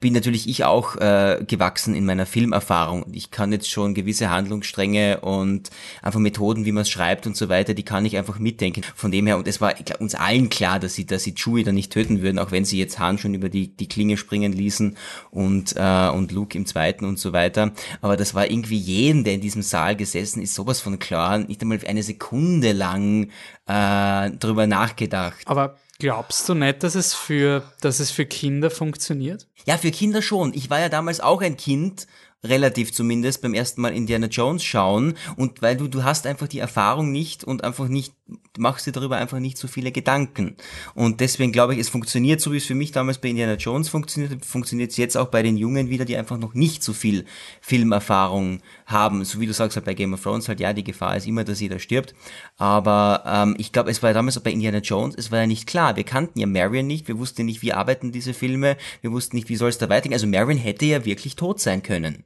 bin 0.00 0.14
natürlich 0.14 0.48
ich 0.48 0.64
auch 0.64 0.96
äh, 0.96 1.44
gewachsen 1.46 1.94
in 1.94 2.06
meiner 2.06 2.24
Filmerfahrung. 2.24 3.04
Ich 3.12 3.30
kann 3.30 3.52
jetzt 3.52 3.70
schon 3.70 3.92
gewisse 3.92 4.30
Handlungsstränge 4.30 5.20
und 5.20 5.68
einfach 6.00 6.18
Methoden, 6.18 6.64
wie 6.64 6.72
man 6.72 6.82
es 6.82 6.90
schreibt 6.90 7.26
und 7.26 7.36
so 7.36 7.50
weiter, 7.50 7.74
die 7.74 7.82
kann 7.82 8.06
ich 8.06 8.16
einfach 8.16 8.38
mitdenken. 8.38 8.80
Von 8.94 9.12
dem 9.12 9.26
her, 9.26 9.36
und 9.36 9.46
es 9.46 9.60
war 9.60 9.74
glaub, 9.74 10.00
uns 10.00 10.14
allen 10.14 10.48
klar, 10.48 10.80
dass 10.80 10.94
sie, 10.94 11.04
dass 11.04 11.22
sie 11.22 11.34
Chewie 11.34 11.64
dann 11.64 11.74
nicht 11.74 11.92
töten 11.92 12.22
würden, 12.22 12.38
auch 12.38 12.50
wenn 12.50 12.64
sie 12.64 12.78
jetzt 12.78 12.98
Han 12.98 13.18
schon 13.18 13.34
über 13.34 13.50
die, 13.50 13.76
die 13.76 13.88
Klinge 13.88 14.16
springen 14.16 14.54
ließen 14.54 14.96
und, 15.30 15.74
äh, 15.76 16.08
und 16.08 16.32
Luke 16.32 16.56
im 16.56 16.64
zweiten 16.64 17.04
und 17.04 17.18
so 17.18 17.34
weiter. 17.34 17.72
Aber 18.00 18.16
das 18.16 18.34
war 18.34 18.50
irgendwie 18.50 18.78
jeden, 18.78 19.24
der 19.24 19.34
in 19.34 19.42
diesem 19.42 19.60
Saal 19.60 19.96
gesessen 19.96 20.40
ist, 20.40 20.54
sowas 20.54 20.80
von 20.80 20.98
klar, 20.98 21.36
nicht 21.38 21.60
einmal 21.60 21.78
eine 21.86 22.02
Sekunde 22.02 22.72
lang 22.72 23.28
äh, 23.66 24.30
drüber 24.30 24.66
nachgedacht. 24.66 25.42
Aber 25.44 25.76
Glaubst 26.00 26.48
du 26.48 26.54
nicht, 26.54 26.82
dass 26.82 26.94
es 26.94 27.14
für, 27.14 27.62
dass 27.82 28.00
es 28.00 28.10
für 28.10 28.26
Kinder 28.26 28.70
funktioniert? 28.70 29.46
Ja, 29.66 29.76
für 29.76 29.90
Kinder 29.90 30.22
schon. 30.22 30.54
Ich 30.54 30.70
war 30.70 30.80
ja 30.80 30.88
damals 30.88 31.20
auch 31.20 31.42
ein 31.42 31.56
Kind 31.56 32.06
relativ 32.42 32.92
zumindest 32.92 33.42
beim 33.42 33.52
ersten 33.52 33.82
Mal 33.82 33.92
Indiana 33.92 34.26
Jones 34.26 34.64
schauen 34.64 35.14
und 35.36 35.60
weil 35.60 35.76
du 35.76 35.88
du 35.88 36.04
hast 36.04 36.26
einfach 36.26 36.48
die 36.48 36.58
Erfahrung 36.58 37.12
nicht 37.12 37.44
und 37.44 37.62
einfach 37.64 37.88
nicht 37.88 38.14
machst 38.58 38.86
dir 38.86 38.92
darüber 38.92 39.16
einfach 39.16 39.38
nicht 39.38 39.58
so 39.58 39.68
viele 39.68 39.92
Gedanken. 39.92 40.56
Und 40.94 41.20
deswegen 41.20 41.52
glaube 41.52 41.74
ich 41.74 41.80
es 41.80 41.88
funktioniert 41.88 42.40
so 42.40 42.52
wie 42.52 42.58
es 42.58 42.66
für 42.66 42.74
mich 42.74 42.92
damals 42.92 43.18
bei 43.18 43.28
Indiana 43.28 43.54
Jones 43.54 43.88
funktioniert 43.88 44.44
funktioniert 44.44 44.90
es 44.90 44.96
jetzt 44.96 45.16
auch 45.16 45.28
bei 45.28 45.42
den 45.42 45.56
Jungen 45.56 45.90
wieder 45.90 46.04
die 46.04 46.16
einfach 46.16 46.38
noch 46.38 46.54
nicht 46.54 46.82
so 46.82 46.92
viel 46.92 47.24
Filmerfahrung 47.60 48.60
haben. 48.86 49.24
So 49.24 49.40
wie 49.40 49.46
du 49.46 49.52
sagst 49.52 49.76
halt 49.76 49.86
bei 49.86 49.94
Game 49.94 50.14
of 50.14 50.22
Thrones 50.22 50.48
halt 50.48 50.60
ja 50.60 50.72
die 50.72 50.84
Gefahr 50.84 51.16
ist 51.16 51.26
immer 51.26 51.44
dass 51.44 51.60
jeder 51.60 51.78
stirbt. 51.78 52.14
Aber 52.56 53.22
ähm, 53.26 53.54
ich 53.58 53.72
glaube 53.72 53.90
es 53.90 54.02
war 54.02 54.12
damals 54.12 54.38
auch 54.38 54.42
bei 54.42 54.52
Indiana 54.52 54.78
Jones 54.78 55.14
es 55.16 55.30
war 55.30 55.40
ja 55.40 55.46
nicht 55.46 55.66
klar. 55.66 55.96
Wir 55.96 56.04
kannten 56.04 56.38
ja 56.38 56.46
Marion 56.46 56.86
nicht 56.86 57.08
wir 57.08 57.18
wussten 57.18 57.46
nicht 57.46 57.62
wie 57.62 57.72
arbeiten 57.72 58.12
diese 58.12 58.34
Filme 58.34 58.76
wir 59.00 59.12
wussten 59.12 59.36
nicht 59.36 59.48
wie 59.48 59.56
soll 59.56 59.70
es 59.70 59.78
da 59.78 59.88
weitergehen. 59.88 60.14
Also 60.14 60.26
Marion 60.26 60.58
hätte 60.58 60.86
ja 60.86 61.04
wirklich 61.04 61.36
tot 61.36 61.60
sein 61.60 61.82
können 61.82 62.24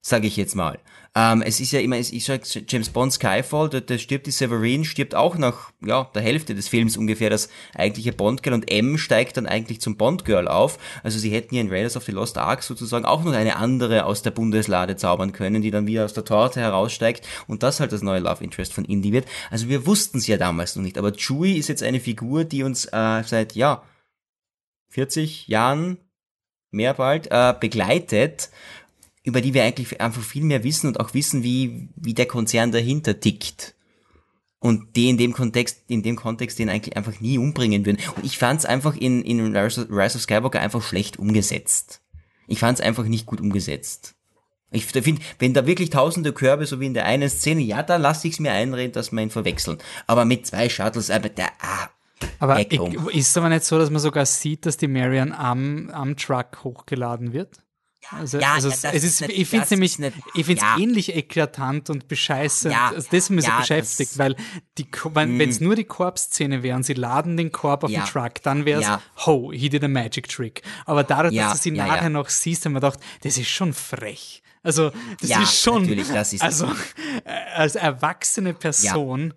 sage 0.00 0.26
ich 0.26 0.36
jetzt 0.36 0.54
mal. 0.54 0.78
Ähm, 1.14 1.42
es 1.42 1.58
ist 1.58 1.72
ja 1.72 1.80
immer, 1.80 1.98
ich 1.98 2.24
sag 2.24 2.42
James 2.68 2.90
Bond 2.90 3.12
Skyfall, 3.12 3.68
da, 3.68 3.80
da 3.80 3.98
stirbt 3.98 4.26
die 4.26 4.30
Severine, 4.30 4.84
stirbt 4.84 5.14
auch 5.14 5.36
nach 5.36 5.72
ja, 5.84 6.08
der 6.14 6.22
Hälfte 6.22 6.54
des 6.54 6.68
Films 6.68 6.96
ungefähr 6.96 7.30
das 7.30 7.48
eigentliche 7.74 8.12
Bond-Girl 8.12 8.54
und 8.54 8.70
M 8.70 8.98
steigt 8.98 9.36
dann 9.36 9.46
eigentlich 9.46 9.80
zum 9.80 9.96
Bond-Girl 9.96 10.46
auf. 10.46 10.78
Also 11.02 11.18
sie 11.18 11.30
hätten 11.30 11.54
ja 11.54 11.60
in 11.60 11.70
Raiders 11.70 11.96
of 11.96 12.04
the 12.04 12.12
Lost 12.12 12.38
Ark 12.38 12.62
sozusagen 12.62 13.04
auch 13.04 13.24
noch 13.24 13.32
eine 13.32 13.56
andere 13.56 14.04
aus 14.04 14.22
der 14.22 14.30
Bundeslade 14.30 14.96
zaubern 14.96 15.32
können, 15.32 15.62
die 15.62 15.70
dann 15.70 15.86
wieder 15.86 16.04
aus 16.04 16.12
der 16.12 16.24
Torte 16.24 16.60
heraussteigt 16.60 17.26
und 17.48 17.62
das 17.62 17.80
halt 17.80 17.92
das 17.92 18.02
neue 18.02 18.20
Love 18.20 18.44
Interest 18.44 18.72
von 18.72 18.84
Indy 18.84 19.12
wird. 19.12 19.26
Also 19.50 19.68
wir 19.68 19.86
wussten 19.86 20.18
es 20.18 20.26
ja 20.26 20.36
damals 20.36 20.76
noch 20.76 20.82
nicht, 20.82 20.98
aber 20.98 21.12
Chewie 21.12 21.56
ist 21.58 21.68
jetzt 21.68 21.82
eine 21.82 22.00
Figur, 22.00 22.44
die 22.44 22.62
uns 22.62 22.84
äh, 22.84 23.22
seit, 23.24 23.54
ja, 23.54 23.82
40 24.90 25.48
Jahren 25.48 25.98
mehr 26.70 26.94
bald 26.94 27.28
äh, 27.30 27.54
begleitet 27.58 28.50
über 29.28 29.40
die 29.40 29.54
wir 29.54 29.62
eigentlich 29.62 30.00
einfach 30.00 30.22
viel 30.22 30.42
mehr 30.42 30.64
wissen 30.64 30.86
und 30.86 31.00
auch 31.00 31.12
wissen, 31.12 31.42
wie, 31.42 31.88
wie 31.96 32.14
der 32.14 32.26
Konzern 32.26 32.72
dahinter 32.72 33.20
tickt. 33.20 33.74
Und 34.58 34.96
die 34.96 35.08
in 35.08 35.18
dem 35.18 35.34
Kontext, 35.34 35.82
in 35.86 36.02
dem 36.02 36.16
Kontext 36.16 36.58
den 36.58 36.68
eigentlich 36.68 36.96
einfach 36.96 37.20
nie 37.20 37.38
umbringen 37.38 37.86
würden. 37.86 37.98
Und 38.16 38.24
ich 38.24 38.38
fand 38.38 38.60
es 38.60 38.66
einfach 38.66 38.96
in, 38.96 39.22
in 39.22 39.54
Rise 39.56 39.86
of 40.16 40.22
Skywalker 40.22 40.60
einfach 40.60 40.82
schlecht 40.82 41.18
umgesetzt. 41.18 42.00
Ich 42.48 42.58
fand 42.58 42.78
es 42.78 42.84
einfach 42.84 43.04
nicht 43.04 43.26
gut 43.26 43.40
umgesetzt. 43.40 44.16
Ich 44.70 44.86
finde, 44.86 45.22
wenn 45.38 45.54
da 45.54 45.66
wirklich 45.66 45.90
tausende 45.90 46.32
Körbe, 46.32 46.66
so 46.66 46.80
wie 46.80 46.86
in 46.86 46.94
der 46.94 47.04
einen 47.04 47.28
Szene, 47.28 47.60
ja, 47.60 47.82
da 47.82 47.96
lasse 47.96 48.26
ich 48.26 48.34
es 48.34 48.40
mir 48.40 48.52
einreden, 48.52 48.92
dass 48.92 49.12
man 49.12 49.24
ihn 49.24 49.30
verwechseln. 49.30 49.78
Aber 50.06 50.24
mit 50.24 50.46
zwei 50.46 50.68
Shuttles, 50.68 51.10
aber 51.10 51.28
der, 51.28 51.48
ah, 51.60 51.88
aber 52.38 52.60
ich, 52.60 52.72
ist 53.14 53.36
aber 53.36 53.48
nicht 53.48 53.64
so, 53.64 53.78
dass 53.78 53.90
man 53.90 54.00
sogar 54.00 54.26
sieht, 54.26 54.66
dass 54.66 54.76
die 54.76 54.88
Marion 54.88 55.32
am, 55.32 55.90
am 55.90 56.16
Truck 56.16 56.64
hochgeladen 56.64 57.32
wird? 57.32 57.60
Also, 58.10 58.38
ja, 58.38 58.54
also 58.54 58.68
ja, 58.70 58.90
es 58.92 59.04
ist, 59.04 59.20
nicht, 59.20 59.38
ich 59.38 59.48
finde 59.48 59.64
es 59.64 59.70
nämlich, 59.70 59.98
nicht, 59.98 60.16
ich 60.34 60.46
finde 60.46 60.62
es 60.62 60.62
ja. 60.62 60.78
ähnlich 60.78 61.14
eklatant 61.14 61.90
und 61.90 62.08
bescheißend. 62.08 62.72
Ja, 62.72 62.88
also 62.88 63.08
das 63.10 63.30
mir 63.30 63.42
so 63.42 63.50
beschäftigt, 63.58 64.18
weil 64.18 64.36
die, 64.78 64.86
wenn 65.12 65.36
mm. 65.36 65.40
es 65.42 65.60
nur 65.60 65.76
die 65.76 65.84
Korbszene 65.84 66.62
wäre 66.62 66.76
und 66.76 66.84
sie 66.84 66.94
laden 66.94 67.36
den 67.36 67.52
Korb 67.52 67.84
auf 67.84 67.90
den 67.90 68.04
Truck, 68.04 68.42
dann 68.42 68.64
wäre 68.64 68.80
es, 68.80 69.26
ho, 69.26 69.52
he 69.52 69.68
did 69.68 69.84
a 69.84 69.88
magic 69.88 70.28
trick. 70.28 70.62
Aber 70.86 71.04
dadurch, 71.04 71.34
dass 71.34 71.52
du 71.54 71.58
sie 71.58 71.70
nachher 71.72 72.10
noch 72.10 72.28
siehst, 72.28 72.64
haben 72.64 72.72
wir 72.72 72.80
gedacht, 72.80 73.00
das 73.22 73.36
ist 73.36 73.48
schon 73.48 73.74
frech. 73.74 74.42
Also, 74.62 74.90
das 75.20 75.30
ist 75.30 75.62
schon, 75.62 75.96
das 76.12 76.32
ist 76.32 76.42
also, 76.42 76.66
äh, 77.24 77.30
als 77.54 77.76
erwachsene 77.76 78.54
Person 78.54 79.34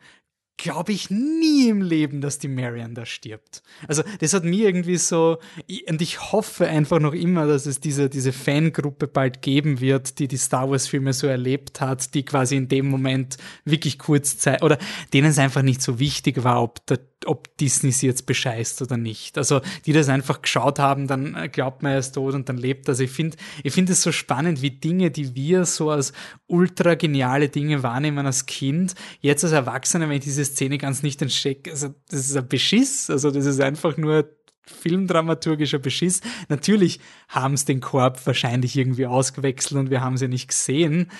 glaube 0.57 0.91
ich 0.91 1.09
nie 1.09 1.69
im 1.69 1.81
Leben, 1.81 2.21
dass 2.21 2.37
die 2.37 2.47
Marion 2.47 2.93
da 2.93 3.05
stirbt. 3.05 3.63
Also 3.87 4.03
das 4.19 4.33
hat 4.33 4.43
mir 4.43 4.67
irgendwie 4.67 4.97
so, 4.97 5.39
und 5.87 6.01
ich 6.01 6.31
hoffe 6.31 6.67
einfach 6.67 6.99
noch 6.99 7.13
immer, 7.13 7.47
dass 7.47 7.65
es 7.65 7.79
diese, 7.79 8.09
diese 8.09 8.31
Fangruppe 8.31 9.07
bald 9.07 9.41
geben 9.41 9.79
wird, 9.79 10.19
die 10.19 10.27
die 10.27 10.37
Star 10.37 10.69
Wars 10.69 10.87
Filme 10.87 11.13
so 11.13 11.27
erlebt 11.27 11.81
hat, 11.81 12.13
die 12.13 12.23
quasi 12.23 12.57
in 12.57 12.67
dem 12.67 12.87
Moment 12.89 13.37
wirklich 13.65 13.97
kurz 13.97 14.37
Zeit, 14.37 14.61
oder 14.61 14.77
denen 15.13 15.31
es 15.31 15.39
einfach 15.39 15.63
nicht 15.63 15.81
so 15.81 15.99
wichtig 15.99 16.43
war, 16.43 16.61
ob 16.61 16.85
der 16.85 16.99
ob 17.25 17.55
Disney 17.57 17.91
sie 17.91 18.07
jetzt 18.07 18.25
bescheißt 18.25 18.81
oder 18.81 18.97
nicht. 18.97 19.37
Also 19.37 19.61
die 19.85 19.93
das 19.93 20.09
einfach 20.09 20.41
geschaut 20.41 20.79
haben, 20.79 21.07
dann 21.07 21.35
äh, 21.35 21.49
glaubt 21.49 21.83
man, 21.83 21.93
er 21.93 21.99
ist 21.99 22.13
tot 22.13 22.33
und 22.33 22.49
dann 22.49 22.57
lebt. 22.57 22.89
Also 22.89 23.03
ich 23.03 23.11
finde 23.11 23.37
ich 23.63 23.73
finde 23.73 23.93
es 23.93 24.01
so 24.01 24.11
spannend, 24.11 24.61
wie 24.61 24.71
Dinge, 24.71 25.11
die 25.11 25.35
wir 25.35 25.65
so 25.65 25.89
als 25.89 26.13
ultra 26.47 26.95
geniale 26.95 27.49
Dinge 27.49 27.83
wahrnehmen 27.83 28.25
als 28.25 28.45
Kind, 28.45 28.95
jetzt 29.19 29.43
als 29.43 29.53
Erwachsene, 29.53 30.09
wenn 30.09 30.17
ich 30.17 30.23
diese 30.23 30.45
Szene 30.45 30.77
ganz 30.77 31.03
nicht 31.03 31.21
entstecke, 31.21 31.71
also 31.71 31.89
das 32.09 32.21
ist 32.21 32.35
ein 32.35 32.47
Beschiss. 32.47 33.09
Also 33.09 33.31
das 33.31 33.45
ist 33.45 33.61
einfach 33.61 33.97
nur 33.97 34.29
filmdramaturgischer 34.65 35.79
Beschiss. 35.79 36.21
Natürlich 36.49 36.99
haben 37.27 37.53
es 37.53 37.65
den 37.65 37.81
Korb 37.81 38.25
wahrscheinlich 38.25 38.77
irgendwie 38.77 39.05
ausgewechselt 39.05 39.79
und 39.79 39.89
wir 39.89 40.01
haben 40.01 40.17
sie 40.17 40.27
nicht 40.27 40.49
gesehen. 40.49 41.11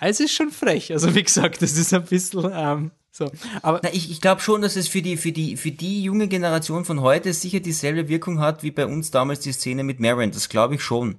Es 0.00 0.20
ist 0.20 0.32
schon 0.32 0.50
frech. 0.50 0.92
Also 0.92 1.14
wie 1.14 1.22
gesagt, 1.22 1.62
das 1.62 1.72
ist 1.72 1.92
ein 1.92 2.04
bisschen 2.04 2.50
ähm, 2.52 2.90
so, 3.10 3.30
aber 3.62 3.80
Na, 3.82 3.92
ich, 3.92 4.10
ich 4.10 4.20
glaube 4.20 4.40
schon, 4.40 4.62
dass 4.62 4.76
es 4.76 4.86
für 4.86 5.02
die, 5.02 5.16
für, 5.16 5.32
die, 5.32 5.56
für 5.56 5.72
die 5.72 6.02
junge 6.02 6.28
Generation 6.28 6.84
von 6.84 7.00
heute 7.00 7.32
sicher 7.32 7.60
dieselbe 7.60 8.08
Wirkung 8.08 8.38
hat 8.38 8.62
wie 8.62 8.70
bei 8.70 8.86
uns 8.86 9.10
damals 9.10 9.40
die 9.40 9.52
Szene 9.52 9.82
mit 9.82 9.98
Marin. 9.98 10.30
Das 10.30 10.48
glaube 10.48 10.76
ich 10.76 10.82
schon. 10.82 11.16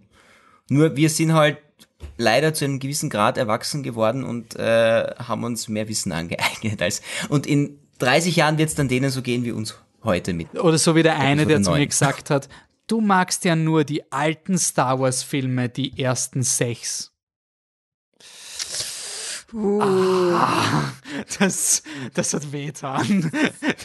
Nur 0.69 0.95
wir 0.95 1.09
sind 1.09 1.33
halt 1.33 1.57
leider 2.17 2.53
zu 2.53 2.65
einem 2.65 2.79
gewissen 2.79 3.09
Grad 3.09 3.37
erwachsen 3.37 3.83
geworden 3.83 4.23
und 4.23 4.55
äh, 4.55 5.13
haben 5.17 5.43
uns 5.43 5.67
mehr 5.67 5.89
Wissen 5.89 6.11
angeeignet 6.11 6.81
als. 6.81 7.01
Und 7.27 7.45
in 7.45 7.79
30 7.99 8.35
Jahren 8.35 8.57
wird 8.57 8.69
es 8.69 8.75
dann 8.75 8.87
denen 8.87 9.09
so 9.09 9.21
gehen 9.21 9.43
wie 9.43 9.51
uns 9.51 9.75
heute 10.03 10.33
mit. 10.33 10.57
Oder 10.57 10.77
so 10.77 10.95
wie 10.95 11.03
der 11.03 11.19
eine, 11.19 11.45
der 11.45 11.61
zu 11.61 11.71
mir 11.71 11.85
gesagt 11.85 12.29
hat, 12.29 12.47
du 12.87 13.01
magst 13.01 13.43
ja 13.45 13.55
nur 13.55 13.83
die 13.83 14.11
alten 14.11 14.57
Star 14.57 14.99
Wars 14.99 15.23
Filme, 15.23 15.67
die 15.69 15.99
ersten 15.99 16.43
sechs. 16.43 17.08
Uh. 19.53 19.81
Ah, 19.81 20.91
das, 21.39 21.83
das 22.13 22.33
hat 22.33 22.51
wehtan. 22.51 23.31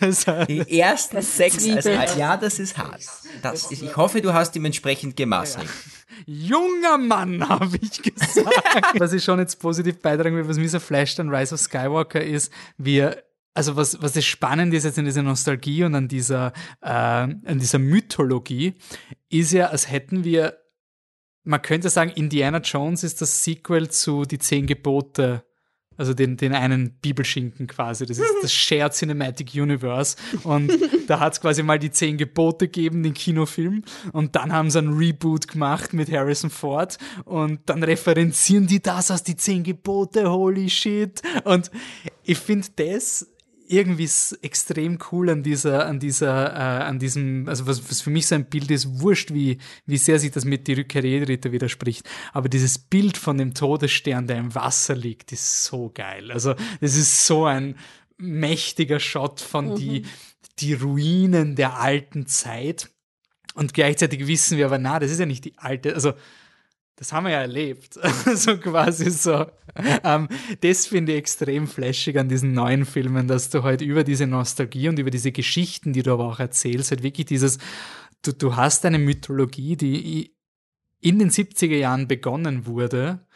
Das 0.00 0.26
hat, 0.26 0.48
die 0.48 0.78
ersten 0.78 1.22
sechs, 1.22 1.66
also, 1.68 1.90
ja, 1.90 2.36
das 2.36 2.58
ist 2.58 2.76
hart. 2.76 3.02
Das 3.42 3.70
ist, 3.70 3.82
ich 3.82 3.96
hoffe, 3.96 4.20
du 4.20 4.34
hast 4.34 4.54
ihm 4.56 4.64
entsprechend 4.64 5.16
gemaßregelt. 5.16 5.70
Ja. 5.70 5.94
Junger 6.26 6.98
Mann, 6.98 7.48
habe 7.48 7.78
ich 7.80 8.02
gesagt. 8.02 8.98
was 8.98 9.12
ich 9.12 9.24
schon 9.24 9.38
jetzt 9.38 9.60
positiv 9.60 10.00
beitragen 10.00 10.36
will, 10.36 10.48
was 10.48 10.58
mir 10.58 10.68
so 10.68 10.80
flasht 10.80 11.18
an 11.20 11.34
Rise 11.34 11.54
of 11.54 11.60
Skywalker 11.60 12.22
ist, 12.22 12.52
wir 12.76 13.22
also 13.54 13.76
was, 13.76 14.02
was 14.02 14.12
das 14.12 14.24
Spannende 14.24 14.76
ist 14.76 14.82
jetzt 14.82 14.98
in 14.98 15.04
dieser 15.04 15.22
Nostalgie 15.22 15.84
und 15.84 15.94
an 15.94 16.08
dieser, 16.08 16.52
äh, 16.82 16.88
an 16.88 17.58
dieser 17.60 17.78
Mythologie, 17.78 18.74
ist 19.28 19.52
ja, 19.52 19.68
als 19.68 19.88
hätten 19.90 20.24
wir, 20.24 20.58
man 21.44 21.62
könnte 21.62 21.88
sagen, 21.88 22.10
Indiana 22.10 22.58
Jones 22.58 23.04
ist 23.04 23.20
das 23.20 23.44
Sequel 23.44 23.90
zu 23.90 24.24
Die 24.24 24.40
Zehn 24.40 24.66
Gebote 24.66 25.44
also 25.96 26.14
den, 26.14 26.36
den 26.36 26.54
einen 26.54 26.90
Bibelschinken 27.00 27.66
quasi. 27.66 28.06
Das 28.06 28.18
ist 28.18 28.34
das 28.42 28.52
Shared 28.52 28.92
Cinematic 28.94 29.54
Universe. 29.54 30.16
Und 30.42 30.72
da 31.06 31.20
hat 31.20 31.34
es 31.34 31.40
quasi 31.40 31.62
mal 31.62 31.78
die 31.78 31.90
zehn 31.90 32.16
Gebote 32.16 32.68
gegeben, 32.68 33.02
den 33.02 33.14
Kinofilm. 33.14 33.84
Und 34.12 34.36
dann 34.36 34.52
haben 34.52 34.70
sie 34.70 34.78
ein 34.78 34.94
Reboot 34.94 35.48
gemacht 35.48 35.92
mit 35.92 36.10
Harrison 36.10 36.50
Ford. 36.50 36.98
Und 37.24 37.60
dann 37.66 37.82
referenzieren 37.82 38.66
die 38.66 38.80
das 38.80 39.10
als 39.10 39.22
die 39.22 39.36
zehn 39.36 39.62
Gebote, 39.62 40.30
holy 40.30 40.68
shit. 40.68 41.22
Und 41.44 41.70
ich 42.22 42.38
finde 42.38 42.68
das 42.76 43.33
irgendwie 43.66 44.08
extrem 44.42 44.98
cool 45.10 45.30
an 45.30 45.42
dieser, 45.42 45.86
an 45.86 45.98
dieser, 45.98 46.52
äh, 46.52 46.84
an 46.84 46.98
diesem, 46.98 47.48
also 47.48 47.66
was, 47.66 47.88
was 47.90 48.00
für 48.02 48.10
mich 48.10 48.26
so 48.26 48.34
ein 48.34 48.44
Bild 48.44 48.70
ist, 48.70 49.00
wurscht, 49.00 49.32
wie, 49.32 49.58
wie 49.86 49.96
sehr 49.96 50.18
sich 50.18 50.30
das 50.30 50.44
mit 50.44 50.66
die 50.66 50.74
Rückkehr 50.74 51.02
Ritter 51.02 51.52
widerspricht. 51.52 52.08
Aber 52.32 52.48
dieses 52.48 52.78
Bild 52.78 53.16
von 53.16 53.38
dem 53.38 53.54
Todesstern, 53.54 54.26
der 54.26 54.38
im 54.38 54.54
Wasser 54.54 54.94
liegt, 54.94 55.32
ist 55.32 55.64
so 55.64 55.90
geil. 55.92 56.30
Also, 56.30 56.54
das 56.80 56.96
ist 56.96 57.26
so 57.26 57.44
ein 57.46 57.76
mächtiger 58.18 59.00
Shot 59.00 59.40
von 59.40 59.70
mhm. 59.70 59.76
die, 59.76 60.06
die 60.58 60.74
Ruinen 60.74 61.56
der 61.56 61.78
alten 61.78 62.26
Zeit. 62.26 62.90
Und 63.54 63.72
gleichzeitig 63.72 64.26
wissen 64.26 64.58
wir 64.58 64.66
aber, 64.66 64.78
na, 64.78 64.98
das 64.98 65.10
ist 65.10 65.20
ja 65.20 65.26
nicht 65.26 65.44
die 65.44 65.56
alte, 65.58 65.94
also 65.94 66.12
das 66.96 67.12
haben 67.12 67.24
wir 67.24 67.32
ja 67.32 67.40
erlebt. 67.40 67.94
so 68.34 68.56
quasi 68.56 69.10
so. 69.10 69.46
Ähm, 70.04 70.28
das 70.60 70.86
finde 70.86 71.12
ich 71.12 71.18
extrem 71.18 71.66
flashig 71.66 72.18
an 72.18 72.28
diesen 72.28 72.52
neuen 72.52 72.84
Filmen, 72.84 73.26
dass 73.26 73.50
du 73.50 73.62
halt 73.62 73.80
über 73.80 74.04
diese 74.04 74.26
Nostalgie 74.26 74.88
und 74.88 74.98
über 74.98 75.10
diese 75.10 75.32
Geschichten, 75.32 75.92
die 75.92 76.02
du 76.02 76.12
aber 76.12 76.24
auch 76.24 76.40
erzählst, 76.40 76.90
halt 76.90 77.02
wirklich 77.02 77.26
dieses, 77.26 77.58
du, 78.22 78.32
du 78.32 78.56
hast 78.56 78.84
eine 78.84 78.98
Mythologie, 78.98 79.76
die 79.76 80.34
in 81.00 81.18
den 81.18 81.30
70er 81.30 81.76
Jahren 81.76 82.08
begonnen 82.08 82.66
wurde 82.66 83.26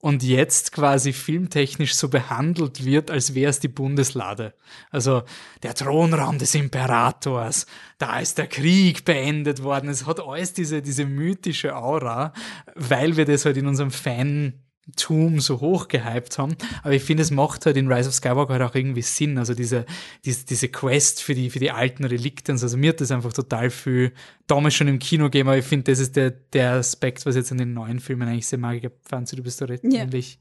und 0.00 0.22
jetzt 0.22 0.72
quasi 0.72 1.12
filmtechnisch 1.12 1.94
so 1.94 2.08
behandelt 2.08 2.84
wird, 2.84 3.10
als 3.10 3.34
wäre 3.34 3.50
es 3.50 3.60
die 3.60 3.68
Bundeslade. 3.68 4.54
Also 4.90 5.22
der 5.62 5.74
Thronraum 5.74 6.38
des 6.38 6.54
Imperators, 6.54 7.66
da 7.98 8.20
ist 8.20 8.38
der 8.38 8.46
Krieg 8.46 9.04
beendet 9.04 9.62
worden. 9.62 9.88
Es 9.88 10.06
hat 10.06 10.20
alles 10.20 10.52
diese, 10.52 10.82
diese 10.82 11.06
mythische 11.06 11.76
Aura, 11.76 12.32
weil 12.74 13.16
wir 13.16 13.24
das 13.24 13.46
halt 13.46 13.56
in 13.56 13.66
unserem 13.66 13.90
Fan 13.90 14.65
Tum 14.94 15.40
so 15.40 15.60
hoch 15.60 15.88
gehypt 15.88 16.38
haben. 16.38 16.56
Aber 16.82 16.92
ich 16.92 17.02
finde, 17.02 17.22
es 17.22 17.30
macht 17.30 17.66
halt 17.66 17.76
in 17.76 17.90
Rise 17.90 18.08
of 18.08 18.14
Skywalker 18.14 18.52
halt 18.52 18.62
auch 18.62 18.74
irgendwie 18.74 19.02
Sinn. 19.02 19.36
Also 19.36 19.54
diese, 19.54 19.84
diese, 20.24 20.46
diese 20.46 20.68
Quest 20.68 21.22
für 21.22 21.34
die, 21.34 21.50
für 21.50 21.58
die 21.58 21.72
alten 21.72 22.04
Relikten. 22.04 22.52
Also 22.52 22.76
mir 22.76 22.90
hat 22.90 23.00
das 23.00 23.10
einfach 23.10 23.32
total 23.32 23.70
viel 23.70 24.12
damals 24.46 24.74
schon 24.74 24.88
im 24.88 24.98
Kino 24.98 25.24
gegeben. 25.24 25.48
Aber 25.48 25.58
ich 25.58 25.64
finde, 25.64 25.90
das 25.90 25.98
ist 25.98 26.14
der, 26.14 26.30
der 26.30 26.74
Aspekt, 26.74 27.26
was 27.26 27.34
jetzt 27.34 27.50
in 27.50 27.58
den 27.58 27.74
neuen 27.74 27.98
Filmen 27.98 28.28
eigentlich 28.28 28.46
sehr 28.46 28.58
mag. 28.58 28.82
Ich 28.82 28.90
fand 29.02 29.30
du 29.30 29.42
bist 29.42 29.60
da 29.60 29.64
recht 29.64 29.82
ja. 29.84 30.02
ähnlich. 30.02 30.38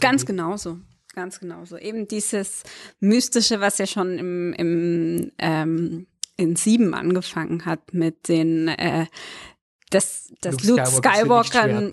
Ganz 0.00 0.26
genauso. 0.26 0.78
Ganz 1.14 1.40
genauso. 1.40 1.78
Eben 1.78 2.06
dieses 2.06 2.64
Mystische, 3.00 3.60
was 3.60 3.78
ja 3.78 3.86
schon 3.86 4.18
im, 4.18 4.52
im 4.52 5.32
ähm, 5.38 6.06
in 6.38 6.54
sieben 6.56 6.94
angefangen 6.94 7.66
hat 7.66 7.92
mit 7.92 8.28
den 8.28 8.68
äh, 8.68 9.06
dass, 9.90 10.32
dass 10.40 10.62
Luke, 10.64 10.82
Luke 10.82 10.90
Skywalker, 10.90 11.44
Skywalker 11.44 11.90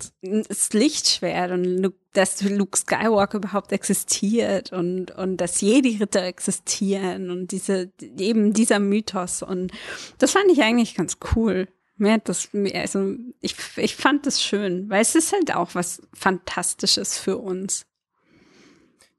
das 0.48 0.72
Lichtschwert 0.72 1.50
und 1.50 1.92
dass 2.12 2.42
Luke 2.42 2.76
Skywalker 2.76 3.38
überhaupt 3.38 3.72
existiert 3.72 4.72
und, 4.72 5.10
und 5.12 5.38
dass 5.38 5.60
Jedi-Ritter 5.60 6.22
existieren 6.24 7.30
und 7.30 7.52
diese, 7.52 7.90
eben 8.18 8.52
dieser 8.52 8.78
Mythos. 8.78 9.42
Und 9.42 9.72
das 10.18 10.32
fand 10.32 10.50
ich 10.50 10.62
eigentlich 10.62 10.94
ganz 10.94 11.18
cool. 11.34 11.68
Mir 11.96 12.12
hat 12.12 12.28
das, 12.28 12.50
also 12.74 13.14
ich, 13.40 13.56
ich 13.76 13.96
fand 13.96 14.26
das 14.26 14.42
schön, 14.42 14.90
weil 14.90 15.00
es 15.00 15.14
ist 15.14 15.32
halt 15.32 15.54
auch 15.54 15.74
was 15.74 16.02
Fantastisches 16.12 17.18
für 17.18 17.38
uns. 17.38 17.86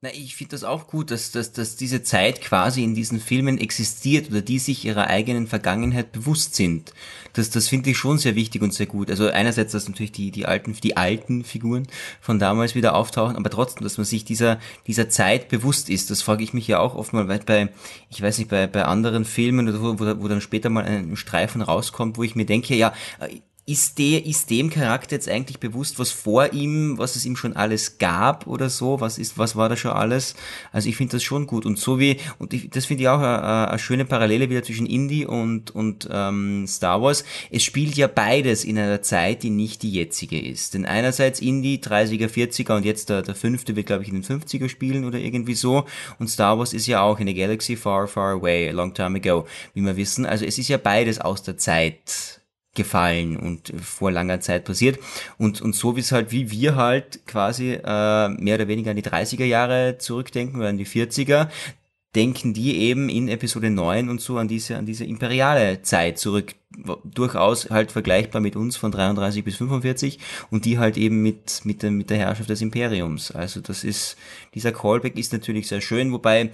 Na, 0.07 0.13
ich 0.13 0.37
finde 0.37 0.51
das 0.51 0.63
auch 0.63 0.87
gut, 0.87 1.11
dass, 1.11 1.31
dass, 1.31 1.51
dass 1.51 1.75
diese 1.75 2.01
Zeit 2.01 2.39
quasi 2.39 2.81
in 2.81 2.95
diesen 2.95 3.19
Filmen 3.19 3.57
existiert 3.57 4.29
oder 4.29 4.41
die 4.41 4.57
sich 4.57 4.85
ihrer 4.85 5.07
eigenen 5.07 5.47
Vergangenheit 5.47 6.13
bewusst 6.13 6.55
sind. 6.55 6.93
Das, 7.33 7.49
das 7.49 7.67
finde 7.67 7.89
ich 7.89 7.97
schon 7.97 8.17
sehr 8.17 8.35
wichtig 8.35 8.61
und 8.61 8.73
sehr 8.73 8.85
gut. 8.85 9.09
Also 9.09 9.27
einerseits, 9.27 9.73
dass 9.73 9.89
natürlich 9.89 10.13
die, 10.13 10.31
die 10.31 10.45
alten, 10.45 10.73
die 10.81 10.95
alten 10.95 11.43
Figuren 11.43 11.87
von 12.21 12.39
damals 12.39 12.73
wieder 12.73 12.95
auftauchen, 12.95 13.35
aber 13.35 13.49
trotzdem, 13.49 13.83
dass 13.83 13.97
man 13.97 14.05
sich 14.05 14.23
dieser, 14.23 14.59
dieser 14.87 15.09
Zeit 15.09 15.49
bewusst 15.49 15.89
ist. 15.89 16.09
Das 16.09 16.21
frage 16.21 16.43
ich 16.43 16.53
mich 16.53 16.67
ja 16.69 16.79
auch 16.79 16.95
oft 16.95 17.11
mal 17.11 17.25
bei, 17.25 17.69
ich 18.09 18.21
weiß 18.21 18.37
nicht, 18.37 18.49
bei, 18.49 18.65
bei 18.65 18.85
anderen 18.85 19.25
Filmen 19.25 19.67
oder 19.67 19.81
wo, 19.81 19.99
wo, 19.99 20.23
wo 20.23 20.27
dann 20.29 20.39
später 20.39 20.69
mal 20.69 20.85
ein 20.85 21.17
Streifen 21.17 21.61
rauskommt, 21.61 22.17
wo 22.17 22.23
ich 22.23 22.35
mir 22.35 22.45
denke, 22.45 22.75
ja, 22.75 22.93
ist, 23.69 23.97
der, 23.99 24.25
ist 24.25 24.49
dem 24.49 24.69
Charakter 24.69 25.13
jetzt 25.17 25.27
eigentlich 25.27 25.59
bewusst, 25.59 25.99
was 25.99 26.09
vor 26.09 26.53
ihm, 26.53 26.97
was 26.97 27.17
es 27.17 27.25
ihm 27.25 27.35
schon 27.35 27.53
alles 27.53 27.97
gab 27.97 28.47
oder 28.47 28.69
so? 28.69 29.01
Was 29.01 29.17
ist, 29.17 29.37
was 29.37 29.57
war 29.57 29.67
da 29.67 29.75
schon 29.75 29.91
alles? 29.91 30.35
Also 30.71 30.87
ich 30.87 30.95
finde 30.95 31.17
das 31.17 31.23
schon 31.23 31.47
gut. 31.47 31.65
Und 31.65 31.77
so 31.77 31.99
wie, 31.99 32.15
und 32.39 32.53
ich, 32.53 32.69
das 32.69 32.85
finde 32.85 33.03
ich 33.03 33.09
auch 33.09 33.19
eine, 33.19 33.67
eine, 33.67 33.77
schöne 33.77 34.05
Parallele 34.05 34.49
wieder 34.49 34.63
zwischen 34.63 34.85
Indie 34.85 35.25
und, 35.25 35.75
und 35.75 36.07
ähm, 36.09 36.65
Star 36.65 37.01
Wars. 37.01 37.25
Es 37.51 37.61
spielt 37.61 37.95
ja 37.95 38.07
beides 38.07 38.63
in 38.63 38.79
einer 38.79 39.01
Zeit, 39.01 39.43
die 39.43 39.49
nicht 39.49 39.83
die 39.83 39.91
jetzige 39.91 40.39
ist. 40.39 40.73
Denn 40.73 40.85
einerseits 40.85 41.41
Indie, 41.41 41.79
30er, 41.79 42.29
40er 42.29 42.77
und 42.77 42.85
jetzt 42.85 43.09
der, 43.09 43.21
der 43.21 43.35
fünfte 43.35 43.75
wird, 43.75 43.87
glaube 43.87 44.03
ich, 44.03 44.09
in 44.09 44.21
den 44.21 44.23
50er 44.23 44.69
spielen 44.69 45.03
oder 45.03 45.19
irgendwie 45.19 45.55
so. 45.55 45.83
Und 46.19 46.29
Star 46.29 46.57
Wars 46.57 46.71
ist 46.71 46.87
ja 46.87 47.01
auch 47.01 47.19
in 47.19 47.27
a 47.27 47.33
galaxy 47.33 47.75
far, 47.75 48.07
far 48.07 48.31
away, 48.31 48.69
a 48.69 48.71
long 48.71 48.93
time 48.93 49.17
ago, 49.17 49.45
wie 49.73 49.81
wir 49.81 49.97
wissen. 49.97 50.25
Also 50.25 50.45
es 50.45 50.57
ist 50.57 50.69
ja 50.69 50.77
beides 50.77 51.19
aus 51.19 51.43
der 51.43 51.57
Zeit 51.57 52.37
gefallen 52.77 53.35
und 53.35 53.73
vor 53.81 54.11
langer 54.11 54.39
Zeit 54.39 54.63
passiert. 54.63 54.99
Und, 55.37 55.61
und 55.61 55.75
so 55.75 55.97
wie 55.97 55.99
es 55.99 56.13
halt, 56.13 56.31
wie 56.31 56.49
wir 56.49 56.77
halt 56.77 57.25
quasi 57.27 57.73
äh, 57.73 58.29
mehr 58.29 58.55
oder 58.55 58.69
weniger 58.69 58.91
an 58.91 58.95
die 58.95 59.03
30er 59.03 59.43
Jahre 59.43 59.97
zurückdenken 59.97 60.59
oder 60.59 60.69
an 60.69 60.77
die 60.77 60.85
40er, 60.85 61.49
denken 62.15 62.53
die 62.53 62.77
eben 62.77 63.09
in 63.09 63.27
Episode 63.27 63.69
9 63.69 64.09
und 64.09 64.21
so 64.21 64.37
an 64.37 64.47
diese, 64.47 64.77
an 64.77 64.85
diese 64.85 65.03
imperiale 65.03 65.81
Zeit 65.81 66.17
zurück. 66.17 66.55
Durchaus 67.03 67.69
halt 67.69 67.91
vergleichbar 67.91 68.41
mit 68.41 68.55
uns 68.55 68.77
von 68.77 68.91
33 68.91 69.43
bis 69.43 69.57
45 69.57 70.19
und 70.49 70.65
die 70.65 70.79
halt 70.79 70.97
eben 70.97 71.21
mit, 71.21 71.61
mit, 71.65 71.83
der, 71.83 71.91
mit 71.91 72.09
der 72.09 72.17
Herrschaft 72.17 72.49
des 72.49 72.61
Imperiums. 72.61 73.31
Also 73.31 73.59
das 73.59 73.83
ist, 73.83 74.17
dieser 74.53 74.71
Callback 74.71 75.17
ist 75.17 75.33
natürlich 75.33 75.67
sehr 75.67 75.81
schön, 75.81 76.11
wobei 76.11 76.51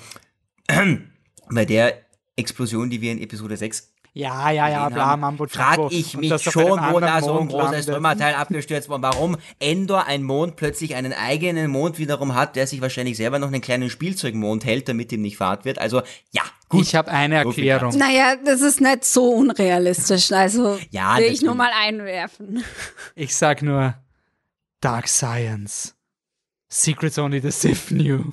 bei 1.49 1.65
der 1.65 2.03
Explosion, 2.35 2.89
die 2.89 3.01
wir 3.01 3.11
in 3.11 3.21
Episode 3.21 3.55
6 3.57 3.92
ja, 4.15 4.51
ja, 4.51 4.69
ja, 4.69 4.89
bla, 4.89 5.17
Mambo 5.17 5.47
Frag 5.47 5.79
ich 5.89 6.15
mich 6.15 6.31
schon, 6.43 6.79
wo 6.91 6.99
da 6.99 7.19
so 7.19 7.39
ein 7.39 7.47
großes 7.47 7.87
Trümmerteil 7.87 8.35
abgestürzt 8.35 8.87
wurde. 8.87 9.01
Warum 9.01 9.37
Endor, 9.59 10.05
ein 10.05 10.21
Mond, 10.21 10.55
plötzlich 10.55 10.93
einen 10.93 11.13
eigenen 11.13 11.71
Mond 11.71 11.97
wiederum 11.97 12.35
hat, 12.35 12.55
der 12.55 12.67
sich 12.67 12.81
wahrscheinlich 12.81 13.17
selber 13.17 13.39
noch 13.39 13.47
einen 13.47 13.61
kleinen 13.61 13.89
Spielzeugmond 13.89 14.65
hält, 14.65 14.87
damit 14.87 15.11
ihm 15.11 15.23
nicht 15.23 15.37
fahrt 15.37 15.65
wird. 15.65 15.79
Also, 15.79 16.03
ja, 16.31 16.43
gut. 16.69 16.81
Ich 16.81 16.93
habe 16.93 17.09
eine 17.09 17.37
Erklärung. 17.37 17.97
Naja, 17.97 18.35
das 18.35 18.61
ist 18.61 18.81
nicht 18.81 19.03
so 19.03 19.31
unrealistisch. 19.31 20.31
Also, 20.31 20.77
ja, 20.91 21.17
will 21.17 21.31
ich 21.31 21.41
nur 21.41 21.55
mal 21.55 21.71
einwerfen. 21.75 22.63
Ich 23.15 23.35
sag 23.35 23.63
nur 23.63 23.95
Dark 24.79 25.07
Science. 25.07 25.95
Secrets 26.69 27.17
only 27.17 27.39
the 27.39 27.51
Sith 27.51 27.87
knew. 27.87 28.31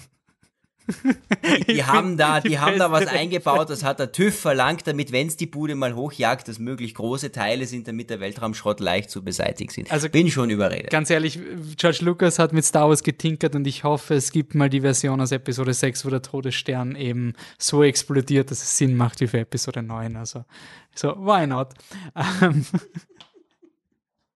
Die 1.68 1.84
haben 1.84 2.16
da, 2.16 2.40
die, 2.40 2.50
die 2.50 2.58
haben 2.58 2.78
da 2.78 2.90
was 2.90 3.06
eingebaut, 3.06 3.70
das 3.70 3.82
hat 3.84 3.98
der 3.98 4.12
TÜV 4.12 4.38
verlangt, 4.38 4.86
damit, 4.86 5.12
wenn 5.12 5.26
es 5.26 5.36
die 5.36 5.46
Bude 5.46 5.74
mal 5.74 5.94
hochjagt, 5.94 6.48
dass 6.48 6.58
möglichst 6.58 6.96
große 6.96 7.32
Teile 7.32 7.66
sind, 7.66 7.88
damit 7.88 8.10
der 8.10 8.20
Weltraumschrott 8.20 8.80
leicht 8.80 9.10
zu 9.10 9.22
beseitigen 9.22 9.70
sind. 9.70 9.90
Also 9.90 10.08
bin 10.08 10.30
schon 10.30 10.50
überredet. 10.50 10.90
Ganz 10.90 11.10
ehrlich, 11.10 11.38
George 11.76 11.98
Lucas 12.02 12.38
hat 12.38 12.52
mit 12.52 12.64
Star 12.64 12.88
Wars 12.88 13.02
getinkert 13.02 13.54
und 13.54 13.66
ich 13.66 13.84
hoffe, 13.84 14.14
es 14.14 14.32
gibt 14.32 14.54
mal 14.54 14.68
die 14.68 14.80
Version 14.80 15.20
aus 15.20 15.32
Episode 15.32 15.74
6, 15.74 16.04
wo 16.04 16.10
der 16.10 16.22
Todesstern 16.22 16.94
eben 16.96 17.34
so 17.58 17.82
explodiert, 17.82 18.50
dass 18.50 18.62
es 18.62 18.76
Sinn 18.76 18.96
macht 18.96 19.20
wie 19.20 19.26
für 19.26 19.38
Episode 19.38 19.82
9. 19.82 20.16
Also, 20.16 20.44
so, 20.94 21.16
why 21.16 21.46
not? 21.46 21.68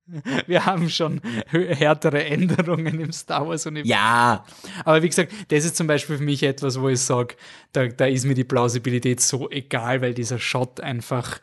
Wir 0.47 0.67
haben 0.67 0.89
schon 0.91 1.21
härtere 1.47 2.25
Änderungen 2.25 3.01
im 3.01 3.13
Star 3.13 3.49
Wars-Universum. 3.49 3.91
Ja. 3.91 4.45
Aber 4.85 5.03
wie 5.03 5.09
gesagt, 5.09 5.33
das 5.49 5.65
ist 5.65 5.77
zum 5.77 5.87
Beispiel 5.87 6.19
für 6.19 6.25
mich 6.25 6.43
etwas, 6.43 6.81
wo 6.81 6.89
ich 6.89 7.01
sage, 7.01 7.37
da, 7.73 7.87
da 7.87 8.07
ist 8.07 8.25
mir 8.25 8.35
die 8.35 8.45
Plausibilität 8.45 9.21
so 9.21 9.51
egal, 9.51 10.03
weil 10.03 10.15
dieser 10.15 10.39
Shot 10.39 10.81
einfach 10.81 11.41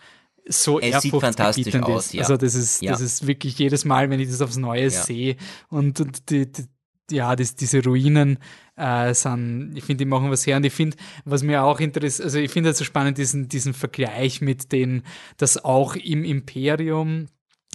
so 0.47 0.79
es 0.79 1.01
sieht 1.01 1.15
fantastisch 1.15 1.75
aus, 1.75 2.07
ist. 2.07 2.13
Ja. 2.13 2.21
Also 2.21 2.37
das 2.37 2.55
ist, 2.55 2.81
ja. 2.81 2.91
das 2.91 3.01
ist 3.01 3.27
wirklich 3.27 3.57
jedes 3.57 3.85
Mal, 3.85 4.09
wenn 4.09 4.19
ich 4.19 4.29
das 4.29 4.41
aufs 4.41 4.57
Neue 4.57 4.83
ja. 4.83 4.89
sehe 4.89 5.35
und, 5.69 5.99
und 5.99 6.29
die, 6.29 6.51
die, 6.51 6.65
ja, 7.11 7.35
das, 7.35 7.55
diese 7.55 7.83
Ruinen 7.83 8.39
äh, 8.75 9.13
sind, 9.13 9.73
ich 9.75 9.83
finde, 9.83 10.03
die 10.03 10.09
machen 10.09 10.31
was 10.31 10.47
her 10.47 10.57
und 10.57 10.65
ich 10.65 10.73
finde, 10.73 10.97
was 11.25 11.43
mir 11.43 11.63
auch 11.63 11.79
interessiert, 11.79 12.25
also 12.25 12.39
ich 12.39 12.51
finde 12.51 12.71
es 12.71 12.77
so 12.77 12.83
spannend, 12.83 13.17
diesen, 13.17 13.49
diesen 13.49 13.73
Vergleich 13.73 14.41
mit 14.41 14.71
den, 14.71 15.03
dass 15.37 15.63
auch 15.63 15.95
im 15.95 16.23
Imperium 16.23 17.27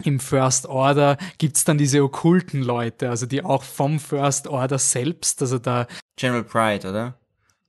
im 0.05 0.21
First 0.21 0.67
Order 0.67 1.17
gibt's 1.39 1.65
dann 1.65 1.79
diese 1.79 2.03
okkulten 2.03 2.63
Leute, 2.63 3.09
also 3.09 3.27
die 3.27 3.45
auch 3.45 3.63
vom 3.63 3.99
First 3.99 4.47
Order 4.47 4.79
selbst, 4.79 5.41
also 5.41 5.59
da. 5.59 5.87
General 6.17 6.45
Pride, 6.45 6.89
oder? 6.89 7.15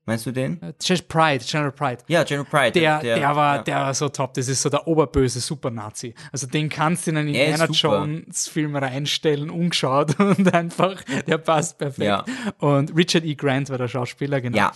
Meinst 0.07 0.25
du 0.25 0.31
den? 0.31 0.61
Äh, 0.61 0.71
Pride, 1.09 1.43
General 1.43 1.71
Pride. 1.73 1.97
Ja, 2.07 2.23
General 2.23 2.45
Pride. 2.49 2.71
Der, 2.71 2.99
der, 2.99 3.19
der 3.19 3.35
war, 3.35 3.57
ja. 3.57 3.63
der 3.63 3.75
war 3.75 3.93
so 3.93 4.07
top. 4.07 4.35
Das 4.35 4.47
ist 4.47 4.61
so 4.61 4.69
der 4.69 4.87
oberböse 4.87 5.41
Super-Nazi. 5.41 6.13
Also 6.31 6.47
den 6.47 6.69
kannst 6.69 7.05
du 7.05 7.11
in 7.11 7.17
einen 7.17 7.27
Indiana 7.27 7.65
Jones-Film 7.65 8.77
reinstellen, 8.77 9.49
ungeschaut 9.49 10.17
und 10.19 10.53
einfach, 10.53 11.03
der 11.27 11.37
passt 11.39 11.77
perfekt. 11.77 12.07
Ja. 12.07 12.23
Und 12.59 12.95
Richard 12.95 13.25
E. 13.25 13.35
Grant 13.35 13.69
war 13.69 13.77
der 13.77 13.89
Schauspieler, 13.89 14.39
genau. 14.39 14.57
Ja, 14.57 14.71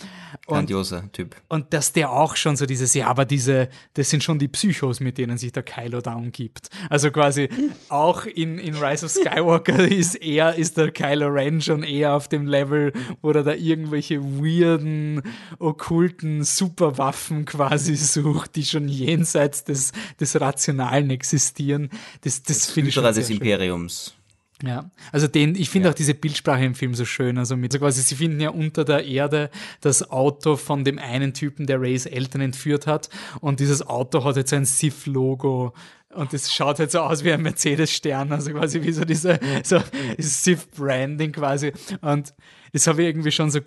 grandioser 0.47 0.99
und, 0.99 1.13
Typ. 1.13 1.33
Und 1.47 1.73
dass 1.73 1.93
der 1.93 2.11
auch 2.11 2.35
schon 2.35 2.57
so 2.57 2.65
dieses, 2.65 2.93
ja, 2.93 3.07
aber 3.07 3.23
diese, 3.23 3.69
das 3.93 4.09
sind 4.09 4.25
schon 4.25 4.37
die 4.37 4.49
Psychos, 4.49 4.99
mit 4.99 5.17
denen 5.17 5.37
sich 5.37 5.53
der 5.53 5.63
Kylo 5.63 6.01
da 6.01 6.15
umgibt. 6.15 6.67
Also 6.89 7.09
quasi 7.09 7.47
auch 7.87 8.25
in, 8.25 8.59
in 8.59 8.75
Rise 8.75 9.05
of 9.05 9.11
Skywalker 9.13 9.79
ist 9.89 10.15
er, 10.15 10.55
ist 10.55 10.75
der 10.75 10.91
Kylo 10.91 11.29
Ren 11.29 11.61
schon 11.61 11.83
eher 11.83 12.15
auf 12.15 12.27
dem 12.27 12.47
Level, 12.47 12.91
wo 13.21 13.31
er 13.31 13.43
da 13.43 13.53
irgendwelche 13.53 14.21
weirden 14.21 15.20
okkulten 15.59 16.43
Superwaffen 16.43 17.45
quasi 17.45 17.95
sucht, 17.95 18.55
die 18.55 18.65
schon 18.65 18.87
jenseits 18.87 19.63
des, 19.63 19.91
des 20.19 20.39
Rationalen 20.39 21.09
existieren. 21.09 21.89
Das, 22.21 22.43
das, 22.43 22.59
das 22.59 22.71
finde 22.71 22.89
ich 22.89 22.95
schon 22.95 23.03
des 23.03 23.29
Imperiums. 23.29 24.15
Ja, 24.63 24.91
also 25.11 25.27
den, 25.27 25.55
ich 25.55 25.69
finde 25.69 25.87
ja. 25.87 25.91
auch 25.91 25.95
diese 25.95 26.13
Bildsprache 26.13 26.63
im 26.63 26.75
Film 26.75 26.93
so 26.93 27.05
schön. 27.05 27.37
Also 27.37 27.57
mit, 27.57 27.73
also 27.73 27.83
quasi, 27.83 28.01
sie 28.01 28.15
finden 28.15 28.39
ja 28.39 28.49
unter 28.49 28.85
der 28.85 29.05
Erde 29.05 29.49
das 29.81 30.11
Auto 30.11 30.55
von 30.55 30.83
dem 30.83 30.99
einen 30.99 31.33
Typen, 31.33 31.65
der 31.65 31.81
Rays 31.81 32.05
Eltern 32.05 32.41
entführt 32.41 32.85
hat. 32.85 33.09
Und 33.39 33.59
dieses 33.59 33.85
Auto 33.85 34.23
hat 34.23 34.35
jetzt 34.35 34.53
ein 34.53 34.65
Sith-Logo 34.65 35.73
und 36.13 36.33
das 36.33 36.53
schaut 36.53 36.79
halt 36.79 36.91
so 36.91 36.99
aus 36.99 37.23
wie 37.23 37.31
ein 37.31 37.41
Mercedes-Stern, 37.41 38.31
also 38.33 38.51
quasi 38.51 38.81
wie 38.83 38.91
so 38.91 39.05
diese 39.05 39.39
so 39.63 39.79
Sith-Branding 40.17 41.31
quasi. 41.31 41.71
Und 42.01 42.33
das 42.73 42.87
habe 42.87 43.01
ich 43.01 43.09
irgendwie 43.09 43.31
schon 43.31 43.51
so 43.51 43.59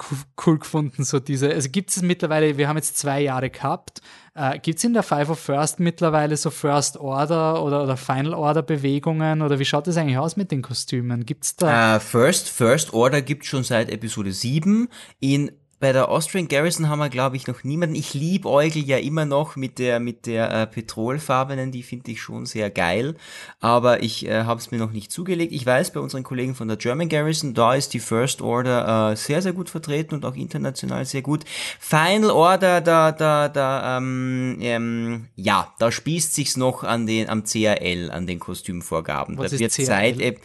cool 0.46 0.58
gefunden, 0.58 1.04
so 1.04 1.20
diese, 1.20 1.50
also 1.50 1.68
gibt 1.70 1.90
es 1.90 2.02
mittlerweile, 2.02 2.56
wir 2.56 2.68
haben 2.68 2.76
jetzt 2.76 2.98
zwei 2.98 3.20
Jahre 3.20 3.50
gehabt, 3.50 4.00
äh, 4.34 4.58
gibt 4.58 4.78
es 4.78 4.84
in 4.84 4.94
der 4.94 5.02
Five 5.02 5.30
of 5.30 5.38
First 5.38 5.80
mittlerweile 5.80 6.36
so 6.36 6.50
First 6.50 6.96
Order 6.98 7.62
oder, 7.62 7.82
oder 7.84 7.96
Final 7.96 8.34
Order 8.34 8.62
Bewegungen 8.62 9.42
oder 9.42 9.58
wie 9.58 9.64
schaut 9.64 9.86
das 9.86 9.96
eigentlich 9.96 10.18
aus 10.18 10.36
mit 10.36 10.50
den 10.50 10.62
Kostümen? 10.62 11.26
Gibt's 11.26 11.56
da? 11.56 11.96
Uh, 11.96 12.00
First, 12.00 12.48
First 12.48 12.92
Order 12.92 13.22
gibt 13.22 13.44
schon 13.44 13.64
seit 13.64 13.90
Episode 13.90 14.32
7 14.32 14.88
in 15.20 15.52
bei 15.84 15.92
der 15.92 16.08
Austrian 16.08 16.48
Garrison 16.48 16.88
haben 16.88 17.00
wir, 17.00 17.10
glaube 17.10 17.36
ich, 17.36 17.46
noch 17.46 17.62
niemanden. 17.62 17.94
Ich 17.94 18.14
liebe 18.14 18.48
Eugel 18.48 18.82
ja 18.82 18.96
immer 18.96 19.26
noch 19.26 19.54
mit 19.54 19.78
der, 19.78 20.00
mit 20.00 20.24
der 20.24 20.50
äh, 20.50 20.66
Petrolfarbenen, 20.66 21.72
die 21.72 21.82
finde 21.82 22.10
ich 22.12 22.22
schon 22.22 22.46
sehr 22.46 22.70
geil. 22.70 23.16
Aber 23.60 24.02
ich 24.02 24.26
äh, 24.26 24.44
habe 24.44 24.58
es 24.58 24.70
mir 24.70 24.78
noch 24.78 24.92
nicht 24.92 25.12
zugelegt. 25.12 25.52
Ich 25.52 25.66
weiß, 25.66 25.92
bei 25.92 26.00
unseren 26.00 26.22
Kollegen 26.22 26.54
von 26.54 26.68
der 26.68 26.78
German 26.78 27.10
Garrison, 27.10 27.52
da 27.52 27.74
ist 27.74 27.92
die 27.92 28.00
First 28.00 28.40
Order 28.40 29.12
äh, 29.12 29.16
sehr, 29.16 29.42
sehr 29.42 29.52
gut 29.52 29.68
vertreten 29.68 30.14
und 30.14 30.24
auch 30.24 30.36
international 30.36 31.04
sehr 31.04 31.20
gut. 31.20 31.44
Final 31.78 32.30
Order, 32.30 32.80
da, 32.80 33.12
da, 33.12 33.50
da, 33.50 33.98
ähm, 33.98 34.56
ähm, 34.62 35.26
ja, 35.36 35.70
da 35.78 35.92
spießt 35.92 36.34
sich's 36.34 36.56
noch 36.56 36.82
an 36.82 37.06
den, 37.06 37.28
am 37.28 37.44
CAL, 37.44 38.10
an 38.10 38.26
den 38.26 38.38
Kostümvorgaben. 38.38 39.36
Was 39.36 39.50
da 39.50 39.58
wird 39.58 39.74
CAL? 39.74 39.84
Zeit, 39.84 40.18
äh, 40.18 40.36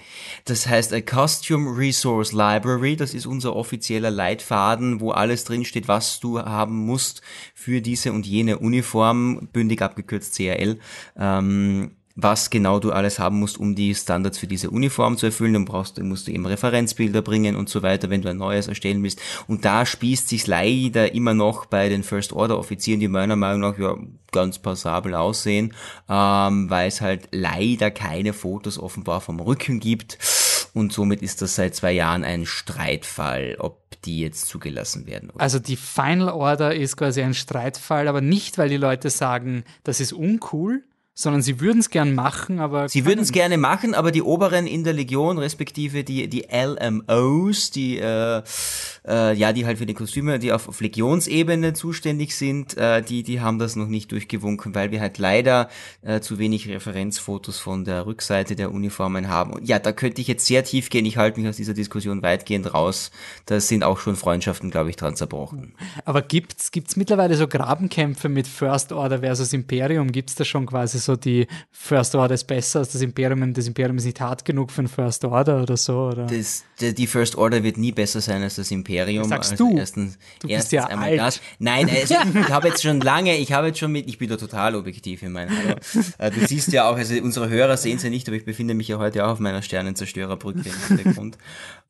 das 0.44 0.68
heißt 0.68 0.92
a 0.92 1.00
Costume 1.00 1.78
Resource 1.78 2.34
Library, 2.34 2.98
das 2.98 3.14
ist 3.14 3.26
unser 3.26 3.56
offizieller 3.56 4.12
Leitfaden, 4.12 5.00
wo 5.00 5.12
alle 5.12 5.29
alles 5.30 5.44
drinsteht, 5.44 5.88
was 5.88 6.20
du 6.20 6.40
haben 6.40 6.86
musst 6.86 7.22
für 7.54 7.82
diese 7.82 8.12
und 8.12 8.26
jene 8.26 8.58
Uniform, 8.58 9.48
bündig 9.54 9.82
abgekürzt 9.82 10.36
CRL. 10.36 10.80
Ähm, 11.18 11.92
was 12.22 12.50
genau 12.50 12.80
du 12.80 12.92
alles 12.92 13.18
haben 13.18 13.40
musst, 13.40 13.58
um 13.58 13.76
die 13.76 13.96
Standards 13.96 14.38
für 14.38 14.48
diese 14.48 14.70
Uniform 14.70 15.18
zu 15.18 15.28
erfüllen. 15.28 15.54
Dann 15.54 15.66
brauchst 15.66 15.98
du, 15.98 16.04
musst 16.04 16.28
du 16.28 16.32
eben 16.32 16.46
Referenzbilder 16.46 17.22
bringen 17.22 17.56
und 17.56 17.70
so 17.70 17.82
weiter, 17.82 18.10
wenn 18.10 18.22
du 18.22 18.30
ein 18.30 18.38
neues 18.38 18.68
erstellen 18.68 19.02
willst. 19.04 19.22
Und 19.48 19.64
da 19.64 19.86
spießt 19.86 20.28
sich 20.28 20.46
leider 20.46 21.14
immer 21.14 21.34
noch 21.34 21.66
bei 21.66 21.88
den 21.88 22.04
First 22.04 22.34
Order 22.34 22.60
Offizieren, 22.60 23.00
die 23.00 23.08
meiner 23.08 23.38
Meinung 23.38 23.62
nach 23.62 23.78
ja 23.78 23.96
ganz 24.32 24.60
passabel 24.60 25.16
aussehen, 25.16 25.74
ähm, 26.10 26.70
weil 26.70 26.90
es 26.90 27.00
halt 27.00 27.30
leider 27.32 27.90
keine 27.90 28.34
Fotos 28.34 28.78
offenbar 28.78 29.22
vom 29.22 29.40
Rücken 29.40 29.80
gibt. 29.80 30.18
Und 30.74 30.94
somit 30.94 31.22
ist 31.22 31.42
das 31.42 31.56
seit 31.56 31.76
zwei 31.76 31.94
Jahren 31.94 32.24
ein 32.24 32.46
Streitfall, 32.46 33.56
ob 33.60 33.89
die 34.06 34.20
jetzt 34.20 34.47
zugelassen 34.47 35.06
werden. 35.08 35.30
Oder? 35.30 35.41
Also 35.41 35.60
die 35.60 35.76
Final 35.76 36.30
Order 36.30 36.76
ist 36.76 36.97
quasi 36.97 37.22
ein 37.22 37.34
Streitfall, 37.34 38.08
aber 38.08 38.22
nicht, 38.22 38.58
weil 38.58 38.70
die 38.70 38.78
Leute 38.78 39.10
sagen, 39.10 39.64
das 39.84 39.99
ist 39.99 40.14
uncool, 40.14 40.84
sondern 41.19 41.41
sie 41.41 41.60
würden 41.60 41.80
es 41.80 41.90
gern 41.90 42.15
machen, 42.15 42.60
aber. 42.61 42.88
Sie 42.88 43.06
würden 43.06 43.19
es 43.19 43.34
gerne 43.34 43.57
machen, 43.57 43.94
aber 43.94 44.11
die 44.11 44.22
Oberen 44.22 44.65
in 44.65 44.86
der 44.86 44.94
Legion, 44.94 45.38
respektive 45.38 46.06
die, 46.06 46.30
die 46.30 46.48
LMOs, 46.49 47.72
die, 47.72 47.98
äh, 47.98 48.41
äh, 49.08 49.34
ja, 49.36 49.54
die 49.54 49.66
halt 49.66 49.78
für 49.78 49.86
die 49.86 49.94
Kostüme, 49.94 50.40
die 50.40 50.52
auf, 50.52 50.68
auf 50.68 50.82
Legionsebene 50.82 51.74
zuständig 51.74 52.36
sind, 52.36 52.78
äh, 52.78 53.02
die, 53.02 53.24
die 53.24 53.42
haben 53.42 53.60
das 53.60 53.76
noch 53.76 53.88
nicht 53.88 54.12
durchgewunken, 54.12 54.76
weil 54.76 54.92
wir 54.92 55.02
halt 55.02 55.18
leider 55.18 55.70
äh, 56.02 56.20
zu 56.20 56.40
wenig 56.40 56.68
Referenzfotos 56.68 57.60
von 57.60 57.86
der 57.86 58.06
Rückseite 58.06 58.56
der 58.56 58.72
Uniformen 58.72 59.30
haben. 59.30 59.54
Und 59.54 59.68
ja, 59.68 59.80
da 59.80 59.92
könnte 59.92 60.22
ich 60.22 60.28
jetzt 60.28 60.46
sehr 60.46 60.64
tief 60.64 60.90
gehen. 60.90 61.06
Ich 61.06 61.18
halte 61.18 61.40
mich 61.40 61.50
aus 61.50 61.58
dieser 61.58 61.74
Diskussion 61.74 62.22
weitgehend 62.22 62.74
raus. 62.74 63.12
Da 63.46 63.60
sind 63.60 63.84
auch 63.84 64.00
schon 64.00 64.16
Freundschaften, 64.16 64.70
glaube 64.72 64.90
ich, 64.90 64.96
dran 64.96 65.16
zerbrochen. 65.16 65.74
Aber 66.06 66.22
gibt's, 66.22 66.72
gibt's 66.72 66.96
mittlerweile 66.96 67.36
so 67.36 67.48
Grabenkämpfe 67.48 68.30
mit 68.30 68.48
First 68.48 68.92
Order 68.92 69.20
versus 69.20 69.54
Imperium? 69.54 70.12
Gibt's 70.12 70.36
da 70.36 70.46
schon 70.46 70.66
quasi 70.66 71.00
so 71.00 71.16
die 71.16 71.48
First 71.72 72.16
Order 72.16 72.36
ist 72.36 72.46
besser 72.46 72.80
als 72.80 72.92
das 72.92 73.02
Imperium, 73.02 73.54
das 73.54 73.68
Imperium 73.68 73.98
ist 73.98 74.06
nicht 74.06 74.20
hart 74.20 74.46
genug 74.46 74.72
für 74.72 74.82
ein 74.82 74.88
First 74.88 75.24
Order 75.26 75.62
oder 75.64 75.78
so, 75.78 76.10
oder? 76.10 76.26
Das, 76.26 76.64
die 76.80 77.08
First 77.08 77.36
Order 77.38 77.64
wird 77.64 77.78
nie 77.78 77.92
besser 77.92 78.22
sein 78.22 78.44
als 78.44 78.56
das 78.56 78.72
Imperium. 78.72 78.89
Das 78.90 79.30
sagst 79.30 79.52
also 79.52 79.70
du. 79.70 79.78
Erstens, 79.78 80.18
du 80.40 80.48
erstens 80.48 80.64
bist 80.64 80.72
ja 80.72 80.86
einmal 80.86 81.10
alt. 81.10 81.20
Das. 81.20 81.41
Nein, 81.60 81.90
also 81.90 82.16
ich 82.40 82.49
habe 82.49 82.68
jetzt 82.68 82.82
schon 82.84 82.99
lange, 83.02 83.38
ich 83.38 83.53
habe 83.53 83.68
jetzt 83.68 83.80
schon 83.80 83.91
mit, 83.91 84.07
ich 84.07 84.18
bin 84.18 84.30
da 84.30 84.38
total 84.38 84.76
objektiv 84.76 85.24
in 85.24 85.32
meinem 85.32 85.57
Hallo. 85.57 85.76
Äh, 86.18 86.32
Du 86.32 86.45
siehst 86.45 86.72
ja 86.72 86.90
auch, 86.90 86.98
also 86.98 87.16
unsere 87.16 87.49
Hörer 87.49 87.78
sehen 87.78 87.98
es 87.98 88.03
ja 88.03 88.10
nicht, 88.10 88.28
aber 88.28 88.38
ich 88.38 88.45
befinde 88.45 88.74
mich 88.74 88.88
ja 88.88 88.98
heute 88.98 89.26
auch 89.26 89.32
auf 89.32 89.40
meiner 89.40 89.61
Sternenzerstörerbrücke 89.61 90.70
im 90.70 90.98
Hintergrund. 90.98 91.38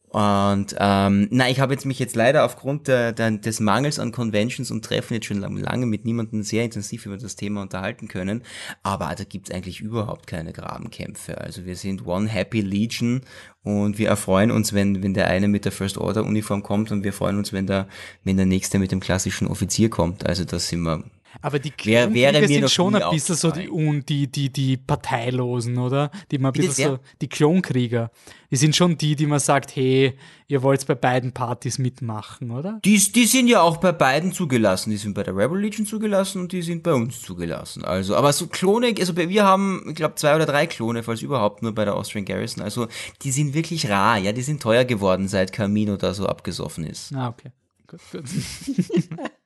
Und 0.10 0.76
ähm, 0.80 1.28
na, 1.30 1.50
ich 1.50 1.60
habe 1.60 1.74
jetzt 1.74 1.86
mich 1.86 2.00
jetzt 2.00 2.16
leider 2.16 2.44
aufgrund 2.44 2.88
der, 2.88 3.12
der, 3.14 3.30
des 3.32 3.60
Mangels 3.60 4.00
an 4.00 4.12
Conventions 4.12 4.72
und 4.72 4.84
Treffen 4.84 5.14
jetzt 5.14 5.28
schon 5.28 5.40
lange 5.40 5.86
mit 5.86 6.04
niemandem 6.04 6.42
sehr 6.42 6.64
intensiv 6.64 7.06
über 7.06 7.18
das 7.18 7.36
Thema 7.36 7.62
unterhalten 7.62 8.08
können. 8.08 8.44
Aber 8.82 9.14
da 9.16 9.24
gibt's 9.24 9.52
eigentlich 9.52 9.82
überhaupt 9.82 10.26
keine 10.26 10.52
Grabenkämpfe. 10.52 11.40
Also 11.40 11.66
wir 11.66 11.76
sind 11.76 12.08
One 12.08 12.28
Happy 12.28 12.62
Legion 12.62 13.22
und 13.62 14.00
wir 14.00 14.08
erfreuen 14.08 14.50
uns, 14.50 14.74
wenn, 14.74 15.04
wenn 15.04 15.14
der 15.14 15.28
eine 15.28 15.48
mit 15.48 15.66
der 15.66 15.72
First 15.72 16.00
Order 16.00 16.26
Uniform 16.26 16.64
kommt 16.64 16.92
und 16.92 17.04
wir 17.04 17.14
freuen 17.14 17.38
uns, 17.38 17.54
wenn 17.54 17.68
der, 17.68 17.88
wenn 18.24 18.38
der 18.38 18.48
nächste 18.48 18.80
mit 18.80 18.92
dem 18.92 19.02
klassischen 19.02 19.48
Offizier 19.48 19.92
kommt. 19.92 20.26
Also 20.26 20.44
das 20.44 20.70
sind 20.70 20.82
wir 20.82 21.04
Aber 21.42 21.60
die 21.60 21.72
Wär- 21.84 22.14
wäre 22.14 22.48
sind 22.48 22.70
schon 22.72 22.96
ein 22.96 23.10
bisschen 23.12 23.36
so 23.36 23.52
die, 23.52 23.70
un, 23.70 24.04
die, 24.06 24.28
die, 24.28 24.50
die 24.52 24.78
Parteilosen, 24.78 25.78
oder? 25.78 26.12
Die 26.32 26.38
man 26.38 26.52
Bitte 26.52 26.68
bisschen 26.68 26.92
so, 26.94 27.00
die 27.22 27.28
Klonkrieger. 27.30 28.12
Die 28.52 28.56
sind 28.56 28.76
schon 28.76 28.98
die, 28.98 29.16
die 29.16 29.28
man 29.28 29.40
sagt, 29.40 29.76
hey, 29.76 30.18
ihr 30.48 30.64
wollt 30.64 30.86
bei 30.88 30.96
beiden 30.96 31.32
Partys 31.32 31.78
mitmachen, 31.78 32.50
oder? 32.50 32.80
Die, 32.84 32.98
die 32.98 33.26
sind 33.26 33.48
ja 33.48 33.62
auch 33.62 33.78
bei 33.78 33.92
beiden 33.92 34.32
zugelassen. 34.34 34.90
Die 34.90 34.98
sind 34.98 35.14
bei 35.14 35.22
der 35.24 35.36
Rebel 35.38 35.60
Legion 35.60 35.86
zugelassen 35.86 36.42
und 36.42 36.52
die 36.52 36.64
sind 36.64 36.82
bei 36.82 36.94
uns 36.94 37.22
zugelassen. 37.22 37.84
Also, 37.86 38.16
aber 38.16 38.34
so 38.34 38.48
Klone, 38.48 38.96
also 39.00 39.16
wir 39.16 39.44
haben, 39.46 39.86
ich 39.90 39.96
glaube, 39.96 40.16
zwei 40.16 40.36
oder 40.36 40.48
drei 40.48 40.66
Klone, 40.66 41.04
falls 41.04 41.22
überhaupt 41.22 41.62
nur 41.62 41.76
bei 41.76 41.86
der 41.86 41.96
Austrian 41.96 42.26
Garrison. 42.26 42.64
Also, 42.64 42.88
die 43.22 43.32
sind 43.32 43.54
wirklich 43.54 43.88
rar, 43.90 44.18
ja, 44.18 44.32
die 44.32 44.42
sind 44.42 44.62
teuer 44.64 44.84
geworden, 44.84 45.28
seit 45.28 45.54
Camino 45.54 45.96
da 45.96 46.14
so 46.16 46.26
abgesoffen 46.26 46.86
ist. 46.86 47.14
Ah, 47.14 47.30
okay. 47.30 47.52
Gut, 47.88 48.00
gut. 48.12 48.24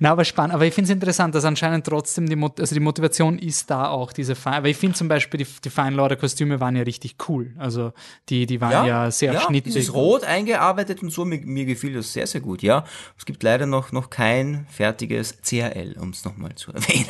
Na, 0.00 0.10
aber 0.12 0.24
spannend. 0.24 0.54
Aber 0.54 0.66
ich 0.66 0.74
finde 0.74 0.90
es 0.90 0.94
interessant, 0.94 1.34
dass 1.34 1.44
anscheinend 1.44 1.86
trotzdem 1.86 2.28
die, 2.28 2.36
Mot 2.36 2.60
also 2.60 2.74
die 2.74 2.80
Motivation 2.80 3.38
ist 3.38 3.70
da 3.70 3.88
auch, 3.88 4.12
diese 4.12 4.34
Fe 4.34 4.50
Aber 4.50 4.68
ich 4.68 4.76
finde 4.76 4.96
zum 4.96 5.08
Beispiel, 5.08 5.38
die, 5.38 5.46
die 5.64 5.70
Final 5.70 6.00
Order 6.00 6.16
Kostüme 6.16 6.60
waren 6.60 6.76
ja 6.76 6.82
richtig 6.82 7.16
cool. 7.28 7.54
Also 7.58 7.92
die, 8.28 8.46
die 8.46 8.60
waren 8.60 8.86
ja, 8.86 9.10
sehr 9.10 9.32
ja, 9.32 9.40
schnittig. 9.40 9.72
Dieses 9.74 9.92
Rot 9.94 10.24
eingearbeitet 10.24 11.02
und 11.02 11.10
so, 11.10 11.24
mir, 11.24 11.40
mir 11.40 11.64
gefiel 11.64 11.94
das 11.94 12.12
sehr, 12.12 12.26
sehr 12.26 12.40
gut, 12.40 12.62
ja. 12.62 12.84
Es 13.16 13.24
gibt 13.24 13.42
leider 13.42 13.66
noch, 13.66 13.92
noch 13.92 14.10
kein 14.10 14.66
fertiges 14.70 15.38
CRL, 15.42 15.96
um 16.00 16.10
es 16.10 16.24
nochmal 16.24 16.54
zu 16.54 16.72
erwähnen. 16.74 17.06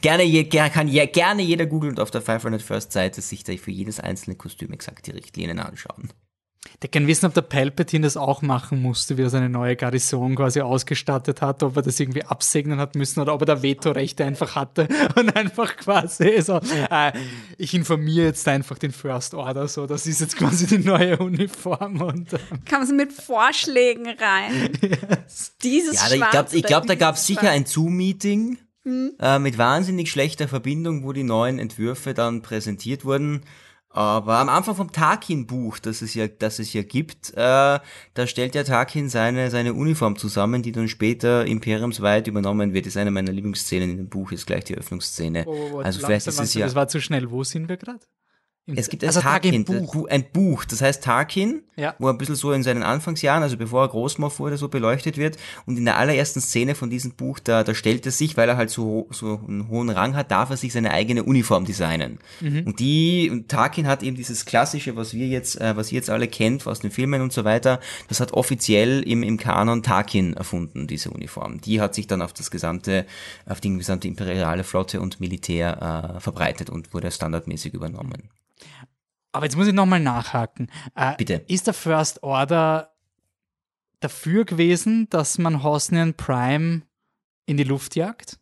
gerne, 0.00 0.22
je, 0.22 0.42
ger- 0.42 0.70
kann 0.70 0.88
je, 0.88 1.06
gerne 1.06 1.42
jeder 1.42 1.66
googeln 1.66 1.92
und 1.92 2.00
auf 2.00 2.10
der 2.10 2.22
500 2.22 2.62
First 2.62 2.92
Seite 2.92 3.20
sich 3.20 3.44
da 3.44 3.52
für 3.56 3.70
jedes 3.70 4.00
einzelne 4.00 4.36
Kostüm 4.36 4.72
exakt 4.72 5.06
die 5.06 5.12
Richtlinien 5.12 5.58
anschauen. 5.58 6.10
Der 6.82 6.90
kann 6.90 7.06
wissen, 7.06 7.24
ob 7.24 7.32
der 7.32 7.40
Palpatine 7.42 8.06
das 8.06 8.18
auch 8.18 8.42
machen 8.42 8.82
musste, 8.82 9.16
wie 9.16 9.22
er 9.22 9.30
seine 9.30 9.48
neue 9.48 9.76
Garnison 9.76 10.34
quasi 10.34 10.60
ausgestattet 10.60 11.40
hat, 11.40 11.62
ob 11.62 11.76
er 11.76 11.82
das 11.82 11.98
irgendwie 11.98 12.24
absegnen 12.24 12.78
hat 12.78 12.94
müssen 12.94 13.20
oder 13.20 13.34
ob 13.34 13.42
er 13.42 13.46
da 13.46 13.62
Vetorechte 13.62 14.26
einfach 14.26 14.56
hatte 14.56 14.86
und 15.16 15.34
einfach 15.36 15.76
quasi 15.76 16.40
so, 16.42 16.60
äh, 16.90 17.12
ich 17.56 17.72
informiere 17.72 18.26
jetzt 18.26 18.46
einfach 18.46 18.78
den 18.78 18.92
First 18.92 19.32
Order 19.34 19.68
so, 19.68 19.86
das 19.86 20.06
ist 20.06 20.20
jetzt 20.20 20.36
quasi 20.36 20.66
die 20.66 20.78
neue 20.78 21.18
Uniform 21.18 22.02
und 22.02 22.34
äh, 22.34 22.38
Kam 22.66 22.84
sie 22.84 22.94
mit 22.94 23.12
Vorschlägen 23.12 24.06
rein. 24.06 24.70
Dieses 25.62 25.94
Ja, 25.94 26.14
ich 26.14 26.30
glaube, 26.30 26.48
ich 26.52 26.62
glaub, 26.62 26.86
da 26.86 26.94
gab 26.94 27.14
es 27.14 27.26
sicher 27.26 27.50
ein 27.50 27.64
Zoom-Meeting 27.64 28.58
äh, 29.20 29.38
mit 29.38 29.58
wahnsinnig 29.58 30.10
schlechter 30.10 30.48
Verbindung, 30.48 31.04
wo 31.04 31.12
die 31.12 31.22
neuen 31.22 31.58
Entwürfe 31.58 32.14
dann 32.14 32.42
präsentiert 32.42 33.04
wurden. 33.04 33.42
Aber 33.92 34.38
am 34.38 34.48
Anfang 34.48 34.76
vom 34.76 34.92
Tarkin-Buch, 34.92 35.80
das 35.80 36.00
es 36.00 36.14
ja, 36.14 36.28
das 36.28 36.60
es 36.60 36.72
ja 36.72 36.82
gibt, 36.82 37.30
äh, 37.34 37.34
da 37.34 38.26
stellt 38.26 38.54
ja 38.54 38.62
Tarkin 38.62 39.08
seine, 39.08 39.50
seine 39.50 39.74
Uniform 39.74 40.16
zusammen, 40.16 40.62
die 40.62 40.70
dann 40.70 40.86
später 40.86 41.44
imperiumsweit 41.44 42.28
übernommen 42.28 42.72
wird. 42.72 42.86
Das 42.86 42.92
ist 42.92 42.96
eine 42.98 43.10
meiner 43.10 43.32
Lieblingsszenen 43.32 43.90
in 43.90 43.96
dem 43.96 44.08
Buch, 44.08 44.30
ist 44.30 44.46
gleich 44.46 44.62
die 44.62 44.76
Öffnungsszene. 44.76 45.44
Oh, 45.44 45.50
oh, 45.50 45.70
oh, 45.74 45.80
also 45.80 46.06
vielleicht 46.06 46.28
ist 46.28 46.38
es 46.38 46.54
ja. 46.54 46.66
Das 46.66 46.76
war 46.76 46.86
zu 46.86 47.00
schnell. 47.00 47.32
Wo 47.32 47.42
sind 47.42 47.68
wir 47.68 47.78
gerade? 47.78 48.00
Es 48.76 48.88
gibt 48.88 49.02
ein 49.02 49.08
also 49.08 49.20
Tarkin, 49.20 49.64
Buch. 49.64 50.06
Ein 50.08 50.24
Buch, 50.32 50.64
das 50.64 50.82
heißt 50.82 51.02
Tarkin, 51.04 51.62
Ja. 51.76 51.94
wo 51.98 52.06
er 52.08 52.12
ein 52.12 52.18
bisschen 52.18 52.34
so 52.34 52.52
in 52.52 52.62
seinen 52.62 52.82
Anfangsjahren, 52.82 53.42
also 53.42 53.56
bevor 53.56 53.82
er 53.84 53.88
Großmoff 53.88 54.38
wurde, 54.38 54.56
so 54.56 54.68
beleuchtet 54.68 55.16
wird. 55.16 55.36
Und 55.66 55.78
in 55.78 55.84
der 55.84 55.96
allerersten 55.96 56.40
Szene 56.40 56.74
von 56.74 56.90
diesem 56.90 57.12
Buch, 57.12 57.38
da, 57.38 57.64
da 57.64 57.74
stellt 57.74 58.06
er 58.06 58.12
sich, 58.12 58.36
weil 58.36 58.48
er 58.48 58.56
halt 58.56 58.70
so, 58.70 59.08
so 59.10 59.40
einen 59.46 59.68
hohen 59.68 59.90
Rang 59.90 60.14
hat, 60.16 60.30
darf 60.30 60.50
er 60.50 60.56
sich 60.56 60.72
seine 60.72 60.92
eigene 60.92 61.22
Uniform 61.24 61.64
designen. 61.64 62.18
Und 62.40 62.80
die, 62.80 63.28
und 63.30 63.48
Tarkin 63.48 63.86
hat 63.86 64.02
eben 64.02 64.16
dieses 64.16 64.44
klassische, 64.44 64.96
was 64.96 65.14
wir 65.14 65.26
jetzt, 65.26 65.60
äh, 65.60 65.76
was 65.76 65.90
ihr 65.92 65.96
jetzt 65.96 66.10
alle 66.10 66.28
kennt 66.28 66.66
aus 66.66 66.80
den 66.80 66.90
Filmen 66.90 67.22
und 67.22 67.32
so 67.32 67.44
weiter, 67.44 67.80
das 68.08 68.20
hat 68.20 68.32
offiziell 68.32 69.02
im, 69.02 69.22
im 69.22 69.36
Kanon 69.36 69.82
Tarkin 69.82 70.34
erfunden, 70.34 70.86
diese 70.86 71.10
Uniform. 71.10 71.60
Die 71.60 71.80
hat 71.80 71.94
sich 71.94 72.06
dann 72.06 72.22
auf 72.22 72.32
das 72.32 72.50
gesamte, 72.50 73.06
auf 73.46 73.60
die 73.60 73.76
gesamte 73.76 74.08
imperiale 74.08 74.64
Flotte 74.64 75.00
und 75.00 75.20
Militär 75.20 76.14
äh, 76.16 76.20
verbreitet 76.20 76.70
und 76.70 76.92
wurde 76.92 77.10
standardmäßig 77.10 77.74
übernommen. 77.74 78.30
Aber 79.32 79.46
jetzt 79.46 79.56
muss 79.56 79.68
ich 79.68 79.74
nochmal 79.74 80.00
nachhaken. 80.00 80.70
Äh, 80.94 81.16
Bitte. 81.16 81.44
Ist 81.46 81.66
der 81.66 81.74
First 81.74 82.22
Order 82.22 82.92
dafür 84.00 84.44
gewesen, 84.44 85.08
dass 85.10 85.38
man 85.38 85.62
Hosnian 85.62 86.14
Prime 86.14 86.82
in 87.46 87.56
die 87.56 87.64
Luft 87.64 87.96
jagt? 87.96 88.38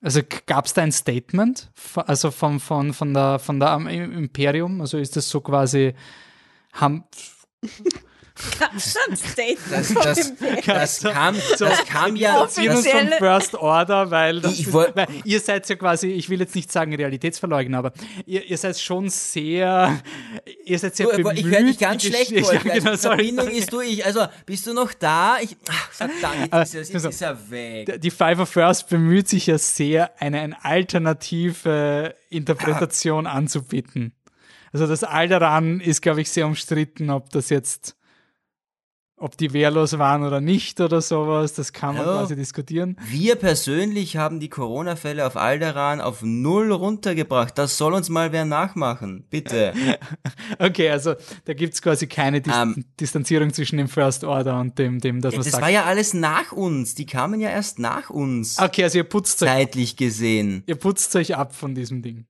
Also 0.00 0.20
gab 0.46 0.66
es 0.66 0.74
da 0.74 0.82
ein 0.82 0.90
Statement, 0.90 1.70
also 1.94 2.32
von, 2.32 2.58
von, 2.58 2.92
von 2.92 3.14
der, 3.14 3.38
von 3.38 3.60
der 3.60 3.74
Imperium? 3.74 4.80
Also 4.80 4.98
ist 4.98 5.16
das 5.16 5.28
so 5.28 5.40
quasi, 5.40 5.94
haben, 6.72 7.04
Das, 8.76 9.92
von 9.92 10.02
das, 10.02 10.34
Bild? 10.36 10.66
das, 10.68 11.00
kam, 11.00 11.36
das 11.58 11.84
kam 11.86 12.16
ja. 12.16 12.42
Offizielle- 12.42 13.16
First 13.18 13.54
Order, 13.54 14.10
weil, 14.10 14.40
das 14.40 14.58
Ich 14.58 14.72
woll- 14.72 14.92
weil 14.94 15.06
ihr 15.24 15.40
seid 15.40 15.68
ja 15.68 15.76
quasi, 15.76 16.08
ich 16.08 16.28
will 16.28 16.40
jetzt 16.40 16.54
nicht 16.54 16.70
sagen 16.72 16.94
Realitätsverleugner, 16.94 17.78
aber 17.78 17.92
ihr, 18.26 18.44
ihr 18.44 18.56
seid 18.58 18.78
schon 18.78 19.08
sehr, 19.08 19.98
ihr 20.64 20.78
seid 20.78 20.96
sehr 20.96 21.06
Du, 21.08 21.22
bemüht. 21.22 21.38
ich 21.38 21.44
höre 21.46 21.62
dich 21.62 21.78
ganz 21.78 22.04
schlecht. 22.04 22.30
Ja, 22.30 22.58
genau, 22.58 22.74
die 22.92 22.96
sorry, 22.96 22.98
Verbindung 22.98 23.44
sorry. 23.46 23.58
ist 23.58 23.72
durch. 23.72 24.04
Also, 24.06 24.26
bist 24.46 24.66
du 24.66 24.74
noch 24.74 24.92
da? 24.94 25.36
Ich, 25.40 25.56
ach, 25.68 25.90
verdammt, 25.92 26.52
jetzt 26.72 26.74
ist, 26.74 27.04
er- 27.04 27.10
ist 27.10 27.22
er 27.22 27.50
weg. 27.50 28.00
die 28.00 28.10
Five 28.10 28.48
First 28.48 28.88
bemüht 28.88 29.28
sich 29.28 29.46
ja 29.46 29.58
sehr, 29.58 30.10
eine, 30.20 30.40
eine 30.40 30.64
alternative 30.64 32.14
Interpretation 32.30 33.26
anzubieten. 33.26 34.12
Also 34.72 34.86
das 34.86 35.04
Alderan 35.04 35.80
ist, 35.80 36.00
glaube 36.00 36.22
ich, 36.22 36.30
sehr 36.30 36.46
umstritten, 36.46 37.10
ob 37.10 37.28
das 37.30 37.50
jetzt, 37.50 37.94
ob 39.22 39.36
die 39.36 39.52
wehrlos 39.52 39.98
waren 39.98 40.24
oder 40.24 40.40
nicht 40.40 40.80
oder 40.80 41.00
sowas. 41.00 41.54
Das 41.54 41.72
kann 41.72 41.96
man 41.96 42.04
Ja. 42.06 42.12
quasi 42.18 42.36
diskutieren. 42.36 42.96
Wir 43.08 43.36
persönlich 43.36 44.16
haben 44.16 44.40
die 44.40 44.48
Corona-Fälle 44.48 45.26
auf 45.26 45.36
Alderan 45.36 46.00
auf 46.00 46.22
null 46.22 46.72
runtergebracht. 46.72 47.56
Das 47.56 47.78
soll 47.78 47.94
uns 47.94 48.08
mal 48.08 48.32
wer 48.32 48.44
nachmachen. 48.44 49.24
Bitte. 49.30 49.72
Okay, 50.58 50.90
also 50.90 51.14
da 51.44 51.54
gibt 51.54 51.74
es 51.74 51.82
quasi 51.82 52.06
keine 52.06 52.40
Dis 52.40 52.52
Ähm. 52.54 52.84
Distanzierung 53.00 53.52
zwischen 53.52 53.78
dem 53.78 53.88
First 53.88 54.24
Order 54.24 54.60
und 54.60 54.78
dem, 54.78 55.00
dem 55.00 55.20
dass 55.20 55.34
man 55.34 55.42
Das 55.44 55.52
sagt. 55.52 55.62
war 55.62 55.70
ja 55.70 55.84
alles 55.84 56.14
nach 56.14 56.52
uns. 56.52 56.94
Die 56.94 57.06
kamen 57.06 57.40
ja 57.40 57.48
erst 57.50 57.78
nach 57.78 58.10
uns. 58.10 58.58
okay, 58.58 58.84
also 58.84 58.98
ihr 58.98 59.04
putzt 59.04 59.42
euch, 59.42 59.48
Zeitlich 59.48 59.96
gesehen. 59.96 60.62
ihr 60.66 60.76
putzt 60.76 61.14
euch 61.16 61.36
ab 61.36 61.54
von 61.54 61.74
diesem 61.74 62.02
Ding. 62.02 62.26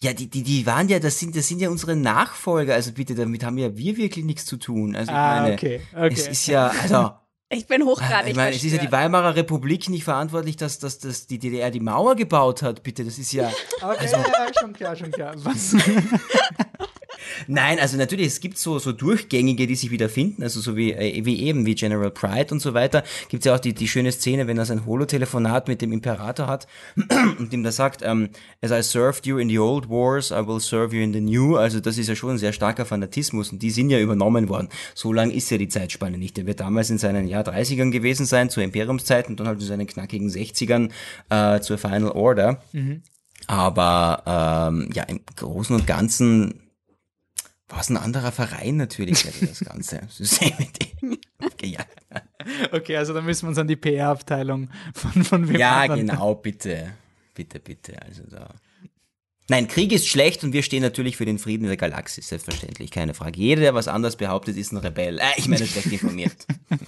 Ja, 0.00 0.12
die, 0.12 0.30
die, 0.30 0.44
die 0.44 0.64
waren 0.64 0.88
ja, 0.88 1.00
das 1.00 1.18
sind, 1.18 1.34
das 1.34 1.48
sind 1.48 1.60
ja 1.60 1.70
unsere 1.70 1.96
Nachfolger. 1.96 2.74
Also 2.74 2.92
bitte, 2.92 3.14
damit 3.16 3.44
haben 3.44 3.58
ja 3.58 3.76
wir 3.76 3.96
wirklich 3.96 4.24
nichts 4.24 4.46
zu 4.46 4.56
tun. 4.56 4.94
Also 4.94 5.10
ich 5.10 5.16
Ah, 5.16 5.40
meine, 5.42 5.54
okay, 5.54 5.80
okay. 5.92 6.14
es 6.14 6.28
ist 6.28 6.46
ja, 6.46 6.68
also, 6.68 7.10
Ich 7.50 7.66
bin 7.66 7.82
hochgradig 7.82 8.32
ich 8.32 8.36
meine, 8.36 8.54
es 8.54 8.62
ist 8.62 8.72
ja 8.72 8.78
die. 8.78 8.92
Weimarer 8.92 9.34
Republik 9.34 9.88
nicht 9.88 10.04
verantwortlich, 10.04 10.56
dass, 10.56 10.78
dass, 10.80 10.98
dass 10.98 11.26
die 11.26 11.38
DDR 11.38 11.70
die 11.70 11.80
Mauer 11.80 12.14
gebaut 12.14 12.60
hat. 12.62 12.82
Bitte, 12.82 13.04
das 13.04 13.18
ist 13.18 13.32
ja. 13.32 13.50
Okay, 13.82 14.04
ja, 14.12 14.18
ja, 14.18 14.50
schon 14.60 14.72
klar, 14.74 14.94
schon 14.94 15.10
klar. 15.10 15.34
Was? 15.38 15.74
Nein, 17.46 17.78
also 17.80 17.96
natürlich, 17.96 18.26
es 18.26 18.40
gibt 18.40 18.58
so, 18.58 18.78
so 18.78 18.92
Durchgängige, 18.92 19.66
die 19.66 19.74
sich 19.74 19.90
wieder 19.90 20.08
finden, 20.08 20.42
also 20.42 20.60
so 20.60 20.76
wie, 20.76 20.92
äh, 20.92 21.24
wie 21.24 21.42
eben, 21.42 21.64
wie 21.66 21.74
General 21.74 22.10
Pride 22.10 22.52
und 22.52 22.60
so 22.60 22.74
weiter. 22.74 23.02
Gibt 23.28 23.42
es 23.42 23.46
ja 23.46 23.54
auch 23.54 23.60
die, 23.60 23.72
die 23.72 23.88
schöne 23.88 24.12
Szene, 24.12 24.46
wenn 24.46 24.58
er 24.58 24.66
sein 24.66 24.84
Holotelefonat 24.86 25.68
mit 25.68 25.80
dem 25.80 25.92
Imperator 25.92 26.46
hat 26.46 26.66
und 27.38 27.52
ihm 27.52 27.62
da 27.62 27.72
sagt, 27.72 28.02
ähm, 28.02 28.30
as 28.60 28.70
I 28.70 28.82
served 28.82 29.26
you 29.26 29.38
in 29.38 29.48
the 29.48 29.58
old 29.58 29.88
wars, 29.88 30.30
I 30.30 30.46
will 30.46 30.60
serve 30.60 30.94
you 30.94 31.02
in 31.02 31.12
the 31.12 31.20
new. 31.20 31.56
Also 31.56 31.80
das 31.80 31.98
ist 31.98 32.08
ja 32.08 32.14
schon 32.14 32.32
ein 32.32 32.38
sehr 32.38 32.52
starker 32.52 32.84
Fanatismus 32.84 33.52
und 33.52 33.62
die 33.62 33.70
sind 33.70 33.90
ja 33.90 33.98
übernommen 33.98 34.48
worden. 34.48 34.68
So 34.94 35.12
lang 35.12 35.30
ist 35.30 35.50
ja 35.50 35.58
die 35.58 35.68
Zeitspanne 35.68 36.18
nicht. 36.18 36.36
Der 36.36 36.46
wird 36.46 36.60
damals 36.60 36.90
in 36.90 36.98
seinen 36.98 37.26
Jahr 37.26 37.44
30ern 37.44 37.90
gewesen 37.90 38.26
sein, 38.26 38.50
zur 38.50 38.62
Imperiumszeit 38.62 39.28
und 39.28 39.40
dann 39.40 39.48
halt 39.48 39.60
in 39.60 39.66
seinen 39.66 39.86
knackigen 39.86 40.28
60ern 40.28 40.90
äh, 41.30 41.60
zur 41.60 41.78
Final 41.78 42.10
Order. 42.10 42.62
Aber 43.46 44.70
ähm, 44.70 44.90
ja, 44.92 45.04
im 45.04 45.20
Großen 45.36 45.74
und 45.74 45.86
Ganzen 45.86 46.67
war 47.68 47.80
es 47.80 47.90
ein 47.90 47.96
anderer 47.96 48.32
Verein 48.32 48.76
natürlich, 48.76 49.22
der 49.22 49.46
das 49.48 49.60
ganze 49.60 50.00
hat. 50.02 51.88
Okay, 52.72 52.96
also 52.96 53.12
da 53.14 53.20
müssen 53.20 53.42
wir 53.44 53.48
uns 53.50 53.58
an 53.58 53.68
die 53.68 53.76
PR-Abteilung 53.76 54.70
von, 54.94 55.24
von 55.24 55.48
wem 55.48 55.56
Ja, 55.56 55.82
anderen- 55.82 56.06
genau, 56.06 56.34
bitte. 56.34 56.92
Bitte, 57.34 57.60
bitte. 57.60 58.00
Also 58.02 58.22
da. 58.28 58.54
Nein, 59.50 59.68
Krieg 59.68 59.92
ist 59.92 60.08
schlecht 60.08 60.44
und 60.44 60.52
wir 60.52 60.62
stehen 60.62 60.82
natürlich 60.82 61.16
für 61.16 61.24
den 61.24 61.38
Frieden 61.38 61.64
in 61.64 61.68
der 61.68 61.76
Galaxis, 61.76 62.28
selbstverständlich, 62.28 62.90
keine 62.90 63.14
Frage. 63.14 63.38
Jeder, 63.40 63.60
der 63.62 63.74
was 63.74 63.88
anderes 63.88 64.16
behauptet, 64.16 64.56
ist 64.56 64.72
ein 64.72 64.76
Rebell. 64.78 65.18
Äh, 65.18 65.22
ich 65.36 65.48
meine, 65.48 65.66
schlecht 65.66 65.92
informiert. 65.92 66.34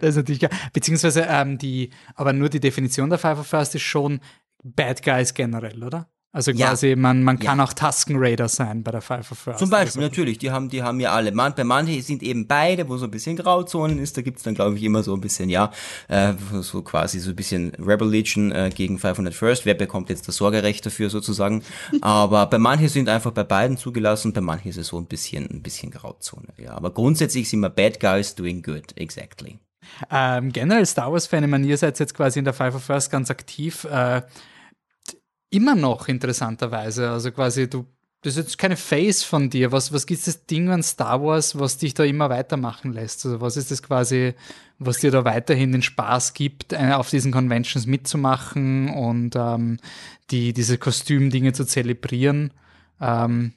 Das 0.00 0.10
ist 0.10 0.16
natürlich 0.16 0.40
klar. 0.40 0.50
Beziehungsweise 0.72 1.26
ähm, 1.28 1.56
die, 1.56 1.90
aber 2.16 2.32
nur 2.32 2.48
die 2.48 2.58
Definition 2.58 3.08
der 3.08 3.20
Five 3.20 3.38
of 3.38 3.46
First 3.46 3.76
ist 3.76 3.82
schon 3.82 4.20
Bad 4.64 5.02
Guys 5.04 5.32
generell, 5.32 5.84
oder? 5.84 6.08
Also 6.32 6.52
Ja. 6.52 6.68
quasi, 6.68 6.94
man, 6.94 7.24
man 7.24 7.40
kann 7.40 7.58
Ja. 7.58 7.64
auch 7.64 7.72
Tusken 7.72 8.16
Raider 8.18 8.46
sein 8.48 8.84
bei 8.84 8.92
der 8.92 9.00
Five 9.00 9.32
of 9.32 9.38
First. 9.38 9.58
Zum 9.58 9.68
Beispiel, 9.68 10.00
natürlich, 10.02 10.38
die 10.38 10.52
haben, 10.52 10.68
die 10.68 10.80
haben 10.80 11.00
ja 11.00 11.10
alle. 11.12 11.32
Man, 11.32 11.54
bei 11.56 11.64
manchen 11.64 12.00
sind 12.02 12.22
eben 12.22 12.46
beide, 12.46 12.88
wo 12.88 12.96
so 12.98 13.06
ein 13.06 13.10
bisschen 13.10 13.34
Grauzonen 13.36 13.98
ist, 13.98 14.16
da 14.16 14.22
gibt's 14.22 14.44
dann, 14.44 14.54
glaube 14.54 14.76
ich, 14.76 14.84
immer 14.84 15.02
so 15.02 15.12
ein 15.12 15.20
bisschen, 15.20 15.48
ja, 15.50 15.72
äh, 16.06 16.34
so 16.60 16.82
quasi 16.82 17.18
so 17.18 17.30
ein 17.30 17.36
bisschen 17.36 17.72
Rebel 17.84 18.08
Legion 18.08 18.52
äh, 18.52 18.70
gegen 18.72 18.98
500 19.00 19.34
First. 19.34 19.66
Wer 19.66 19.74
bekommt 19.74 20.08
jetzt 20.08 20.28
das 20.28 20.36
Sorgerecht 20.36 20.86
dafür 20.86 21.10
sozusagen? 21.10 21.64
Aber 22.00 22.46
bei 22.46 22.58
manchen 22.58 22.88
sind 22.88 23.08
einfach 23.08 23.32
bei 23.32 23.42
beiden 23.44 23.76
zugelassen, 23.76 24.32
bei 24.32 24.40
manchen 24.40 24.68
ist 24.68 24.76
es 24.76 24.86
so 24.86 24.98
ein 24.98 25.06
bisschen, 25.06 25.50
ein 25.50 25.62
bisschen 25.62 25.90
Grauzone, 25.90 26.46
ja. 26.58 26.72
Aber 26.74 26.90
grundsätzlich 26.92 27.48
sind 27.50 27.58
wir 27.58 27.70
Bad 27.70 27.98
Guys 27.98 28.36
doing 28.36 28.62
good, 28.62 28.96
exactly. 28.96 29.58
Ähm, 30.10 30.52
generell 30.52 30.86
Star 30.86 31.10
Wars-Fan, 31.10 31.42
ich 31.42 31.50
meine, 31.50 31.66
ihr 31.66 31.76
seid 31.76 31.98
jetzt 31.98 32.14
quasi 32.14 32.38
in 32.38 32.44
der 32.44 32.54
Five 32.54 32.76
of 32.76 32.84
First 32.84 33.10
ganz 33.10 33.30
aktiv. 33.32 33.82
Äh, 33.90 34.22
immer 35.50 35.74
noch 35.74 36.08
interessanterweise. 36.08 37.10
Also 37.10 37.30
quasi, 37.32 37.68
du, 37.68 37.86
das 38.22 38.36
ist 38.36 38.44
jetzt 38.44 38.58
keine 38.58 38.76
Face 38.76 39.22
von 39.22 39.50
dir. 39.50 39.72
Was, 39.72 39.92
was 39.92 40.06
gibt 40.06 40.26
das 40.26 40.46
Ding 40.46 40.68
an 40.70 40.82
Star 40.82 41.22
Wars, 41.22 41.58
was 41.58 41.78
dich 41.78 41.94
da 41.94 42.04
immer 42.04 42.30
weitermachen 42.30 42.92
lässt? 42.92 43.24
Also 43.24 43.40
was 43.40 43.56
ist 43.56 43.70
das 43.70 43.82
quasi, 43.82 44.34
was 44.78 44.98
dir 44.98 45.10
da 45.10 45.24
weiterhin 45.24 45.72
den 45.72 45.82
Spaß 45.82 46.34
gibt, 46.34 46.72
äh, 46.72 46.92
auf 46.92 47.10
diesen 47.10 47.32
Conventions 47.32 47.86
mitzumachen 47.86 48.90
und 48.90 49.36
ähm, 49.36 49.78
die, 50.30 50.52
diese 50.52 50.78
Kostümdinge 50.78 51.52
zu 51.52 51.64
zelebrieren? 51.64 52.52
Ähm, 53.00 53.54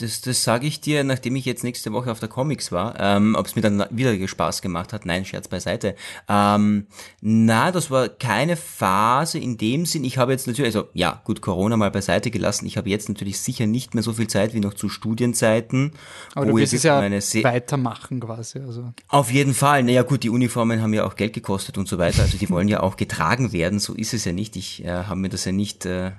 Das, 0.00 0.20
das 0.22 0.42
sage 0.42 0.66
ich 0.66 0.80
dir, 0.80 1.04
nachdem 1.04 1.36
ich 1.36 1.44
jetzt 1.44 1.62
nächste 1.62 1.92
Woche 1.92 2.10
auf 2.10 2.18
der 2.18 2.28
Comics 2.28 2.72
war, 2.72 2.98
ähm, 2.98 3.36
ob 3.38 3.46
es 3.46 3.54
mir 3.54 3.62
dann 3.62 3.84
wieder 3.90 4.14
Spaß 4.26 4.60
gemacht 4.60 4.92
hat. 4.92 5.06
Nein, 5.06 5.24
Scherz 5.24 5.46
beiseite. 5.46 5.94
Ähm, 6.28 6.88
na, 7.20 7.70
das 7.70 7.92
war 7.92 8.08
keine 8.08 8.56
Phase 8.56 9.38
in 9.38 9.56
dem 9.56 9.86
Sinn. 9.86 10.02
Ich 10.02 10.18
habe 10.18 10.32
jetzt 10.32 10.48
natürlich, 10.48 10.74
also 10.74 10.88
ja, 10.94 11.22
gut, 11.24 11.40
Corona 11.40 11.76
mal 11.76 11.92
beiseite 11.92 12.32
gelassen. 12.32 12.66
Ich 12.66 12.76
habe 12.76 12.90
jetzt 12.90 13.08
natürlich 13.08 13.38
sicher 13.38 13.66
nicht 13.66 13.94
mehr 13.94 14.02
so 14.02 14.14
viel 14.14 14.26
Zeit 14.26 14.52
wie 14.52 14.58
noch 14.58 14.74
zu 14.74 14.88
Studienzeiten. 14.88 15.92
aber 16.34 16.46
du 16.46 16.56
wirst 16.56 16.72
ich 16.72 16.78
es 16.78 16.82
ja 16.82 17.00
weitermachen 17.44 18.18
quasi. 18.18 18.58
Also. 18.58 18.92
auf 19.06 19.30
jeden 19.30 19.54
Fall. 19.54 19.84
Naja 19.84 20.02
gut, 20.02 20.24
die 20.24 20.30
Uniformen 20.30 20.82
haben 20.82 20.92
ja 20.92 21.04
auch 21.04 21.14
Geld 21.14 21.34
gekostet 21.34 21.78
und 21.78 21.86
so 21.86 21.98
weiter. 21.98 22.22
Also 22.22 22.36
die 22.36 22.50
wollen 22.50 22.66
ja 22.66 22.80
auch 22.80 22.96
getragen 22.96 23.52
werden. 23.52 23.78
So 23.78 23.94
ist 23.94 24.12
es 24.12 24.24
ja 24.24 24.32
nicht. 24.32 24.56
Ich 24.56 24.84
äh, 24.84 24.88
habe 24.88 25.20
mir 25.20 25.28
das 25.28 25.44
ja 25.44 25.52
nicht... 25.52 25.86
Äh, 25.86 26.12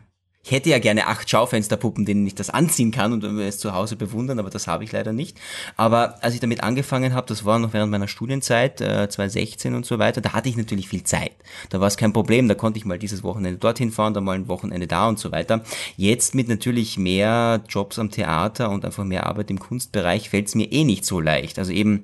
ich 0.45 0.51
hätte 0.51 0.69
ja 0.69 0.77
gerne 0.77 1.07
acht 1.07 1.27
Schaufensterpuppen, 1.27 2.05
denen 2.05 2.27
ich 2.27 2.35
das 2.35 2.51
anziehen 2.51 2.91
kann 2.91 3.13
und 3.13 3.23
es 3.39 3.57
zu 3.57 3.73
Hause 3.73 3.95
bewundern, 3.95 4.37
aber 4.37 4.51
das 4.51 4.67
habe 4.67 4.83
ich 4.83 4.91
leider 4.91 5.11
nicht. 5.11 5.39
Aber 5.75 6.23
als 6.23 6.35
ich 6.35 6.39
damit 6.39 6.61
angefangen 6.61 7.15
habe, 7.15 7.25
das 7.25 7.45
war 7.45 7.57
noch 7.57 7.73
während 7.73 7.89
meiner 7.89 8.07
Studienzeit, 8.07 8.79
äh, 8.79 9.09
2016 9.09 9.73
und 9.73 9.87
so 9.87 9.97
weiter, 9.97 10.21
da 10.21 10.33
hatte 10.33 10.47
ich 10.47 10.55
natürlich 10.55 10.87
viel 10.87 11.03
Zeit. 11.03 11.31
Da 11.71 11.79
war 11.79 11.87
es 11.87 11.97
kein 11.97 12.13
Problem, 12.13 12.47
da 12.47 12.53
konnte 12.53 12.77
ich 12.77 12.85
mal 12.85 12.99
dieses 12.99 13.23
Wochenende 13.23 13.57
dorthin 13.57 13.91
fahren, 13.91 14.13
dann 14.13 14.23
mal 14.23 14.35
ein 14.35 14.47
Wochenende 14.47 14.85
da 14.85 15.07
und 15.07 15.17
so 15.17 15.31
weiter. 15.31 15.63
Jetzt 15.97 16.35
mit 16.35 16.47
natürlich 16.47 16.99
mehr 16.99 17.63
Jobs 17.67 17.97
am 17.97 18.11
Theater 18.11 18.69
und 18.69 18.85
einfach 18.85 19.03
mehr 19.03 19.25
Arbeit 19.25 19.49
im 19.49 19.57
Kunstbereich 19.57 20.29
fällt 20.29 20.47
es 20.47 20.53
mir 20.53 20.71
eh 20.71 20.83
nicht 20.83 21.05
so 21.05 21.19
leicht. 21.19 21.57
Also 21.57 21.71
eben 21.71 22.03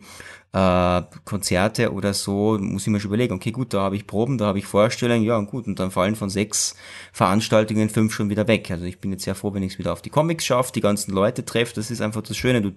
äh, 0.54 1.02
Konzerte 1.24 1.94
oder 1.94 2.14
so, 2.14 2.58
muss 2.60 2.84
ich 2.84 2.88
mir 2.90 3.00
schon 3.00 3.10
überlegen, 3.10 3.34
okay, 3.34 3.52
gut, 3.52 3.74
da 3.74 3.82
habe 3.82 3.96
ich 3.96 4.06
Proben, 4.06 4.38
da 4.38 4.48
habe 4.48 4.60
ich 4.60 4.66
Vorstellungen, 4.66 5.24
ja, 5.24 5.38
und 5.38 5.50
gut, 5.50 5.66
und 5.66 5.80
dann 5.80 5.92
fallen 5.92 6.16
von 6.16 6.30
sechs 6.30 6.76
Veranstaltungen 7.14 7.90
fünf 7.90 8.14
schon 8.14 8.30
wieder 8.30 8.48
weg. 8.48 8.70
Also 8.70 8.86
ich 8.86 9.00
bin 9.00 9.12
jetzt 9.12 9.24
sehr 9.24 9.36
froh, 9.36 9.54
wenn 9.54 9.64
ich 9.64 9.74
es 9.74 9.80
wieder 9.80 9.94
auf 9.94 10.02
die 10.02 10.10
Comics 10.10 10.46
schaffe, 10.46 10.74
die 10.74 10.82
ganzen 10.82 11.14
Leute 11.14 11.46
treffe, 11.46 11.76
das 11.76 11.90
ist 11.90 12.02
einfach 12.02 12.22
das 12.22 12.36
Schöne. 12.36 12.62
Du 12.62 12.72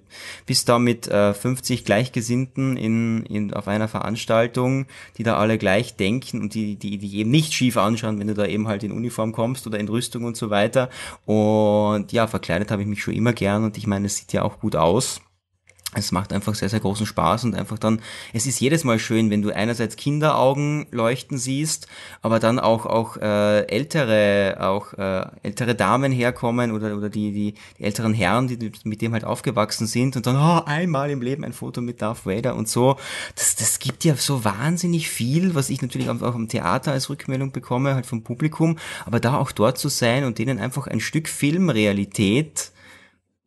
bist 0.46 0.68
da 0.68 0.78
mit 0.78 1.08
äh, 1.08 1.34
50 1.34 1.84
Gleichgesinnten 1.84 2.76
in, 2.76 3.24
in, 3.26 3.52
auf 3.52 3.66
einer 3.66 3.88
Veranstaltung, 3.88 4.86
die 5.18 5.24
da 5.24 5.36
alle 5.36 5.58
gleich 5.58 5.96
denken 5.96 6.42
und 6.42 6.54
die, 6.54 6.76
die, 6.76 6.98
die 6.98 7.16
eben 7.18 7.30
nicht 7.30 7.54
schief 7.54 7.76
anschauen, 7.76 8.20
wenn 8.20 8.28
du 8.28 8.34
da 8.34 8.46
eben 8.46 8.68
halt 8.68 8.84
in 8.84 8.92
Uniform 8.92 9.32
kommst 9.32 9.66
oder 9.66 9.80
in 9.80 9.88
Rüstung 9.88 10.24
und 10.24 10.36
so 10.36 10.50
weiter. 10.50 10.90
Und 11.24 12.12
ja, 12.12 12.28
verkleidet 12.28 12.70
habe 12.70 12.82
ich 12.82 12.88
mich 12.88 13.02
schon 13.02 13.14
immer 13.14 13.32
gern 13.32 13.64
und 13.64 13.76
ich 13.76 13.88
meine, 13.88 14.06
es 14.06 14.16
sieht 14.16 14.32
ja 14.32 14.42
auch 14.42 14.60
gut 14.60 14.76
aus. 14.76 15.20
Es 15.94 16.12
macht 16.12 16.32
einfach 16.32 16.54
sehr, 16.54 16.68
sehr 16.68 16.80
großen 16.80 17.06
Spaß 17.06 17.44
und 17.44 17.54
einfach 17.54 17.78
dann, 17.78 18.00
es 18.32 18.46
ist 18.46 18.60
jedes 18.60 18.84
Mal 18.84 18.98
schön, 18.98 19.30
wenn 19.30 19.42
du 19.42 19.54
einerseits 19.54 19.96
Kinderaugen 19.96 20.86
leuchten 20.90 21.38
siehst, 21.38 21.86
aber 22.22 22.38
dann 22.38 22.58
auch, 22.58 22.86
auch 22.86 23.16
äh, 23.16 23.66
ältere, 23.66 24.56
auch 24.60 24.92
äh, 24.94 25.26
ältere 25.42 25.74
Damen 25.74 26.12
herkommen 26.12 26.72
oder, 26.72 26.96
oder 26.96 27.08
die, 27.08 27.32
die, 27.32 27.54
die 27.78 27.84
älteren 27.84 28.14
Herren, 28.14 28.48
die 28.48 28.72
mit 28.84 29.02
dem 29.02 29.12
halt 29.12 29.24
aufgewachsen 29.24 29.86
sind 29.86 30.16
und 30.16 30.26
dann, 30.26 30.36
oh, 30.36 30.62
einmal 30.66 31.10
im 31.10 31.22
Leben 31.22 31.44
ein 31.44 31.52
Foto 31.52 31.80
mit 31.80 32.02
Darth 32.02 32.26
Vader 32.26 32.56
und 32.56 32.68
so. 32.68 32.96
Das, 33.34 33.56
das 33.56 33.78
gibt 33.78 34.04
ja 34.04 34.16
so 34.16 34.44
wahnsinnig 34.44 35.08
viel, 35.08 35.54
was 35.54 35.70
ich 35.70 35.82
natürlich 35.82 36.08
auch 36.08 36.34
im 36.34 36.48
Theater 36.48 36.92
als 36.92 37.10
Rückmeldung 37.10 37.52
bekomme, 37.52 37.94
halt 37.94 38.06
vom 38.06 38.22
Publikum, 38.22 38.78
aber 39.04 39.20
da 39.20 39.38
auch 39.38 39.52
dort 39.52 39.78
zu 39.78 39.88
sein 39.88 40.24
und 40.24 40.38
denen 40.38 40.58
einfach 40.58 40.86
ein 40.86 41.00
Stück 41.00 41.28
Filmrealität 41.28 42.72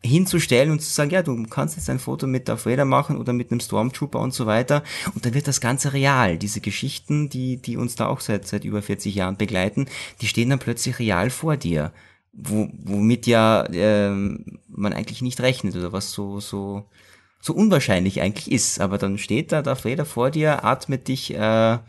hinzustellen 0.03 0.71
und 0.71 0.81
zu 0.81 0.89
sagen, 0.89 1.11
ja, 1.11 1.23
du 1.23 1.43
kannst 1.43 1.75
jetzt 1.75 1.89
ein 1.89 1.99
Foto 1.99 2.27
mit 2.27 2.47
Darth 2.47 2.65
Vader 2.65 2.85
machen 2.85 3.17
oder 3.17 3.33
mit 3.33 3.51
einem 3.51 3.59
Stormtrooper 3.59 4.19
und 4.19 4.33
so 4.33 4.45
weiter 4.45 4.83
und 5.15 5.25
dann 5.25 5.33
wird 5.33 5.47
das 5.47 5.61
Ganze 5.61 5.93
real. 5.93 6.37
Diese 6.37 6.61
Geschichten, 6.61 7.29
die, 7.29 7.57
die 7.57 7.77
uns 7.77 7.95
da 7.95 8.07
auch 8.07 8.19
seit, 8.19 8.47
seit 8.47 8.63
über 8.63 8.81
40 8.81 9.15
Jahren 9.15 9.37
begleiten, 9.37 9.87
die 10.21 10.27
stehen 10.27 10.49
dann 10.49 10.59
plötzlich 10.59 10.99
real 10.99 11.29
vor 11.29 11.57
dir, 11.57 11.91
wo, 12.31 12.69
womit 12.83 13.25
ja 13.25 13.67
ähm, 13.71 14.59
man 14.67 14.93
eigentlich 14.93 15.21
nicht 15.21 15.41
rechnet 15.41 15.75
oder 15.75 15.91
was 15.91 16.11
so, 16.11 16.39
so, 16.39 16.85
so 17.41 17.53
unwahrscheinlich 17.53 18.21
eigentlich 18.21 18.51
ist. 18.51 18.79
Aber 18.79 18.99
dann 18.99 19.17
steht 19.17 19.51
da 19.51 19.63
Darth 19.63 19.83
Vader 19.83 20.05
vor 20.05 20.29
dir, 20.29 20.63
atmet 20.63 21.07
dich 21.07 21.33
äh, 21.33 21.79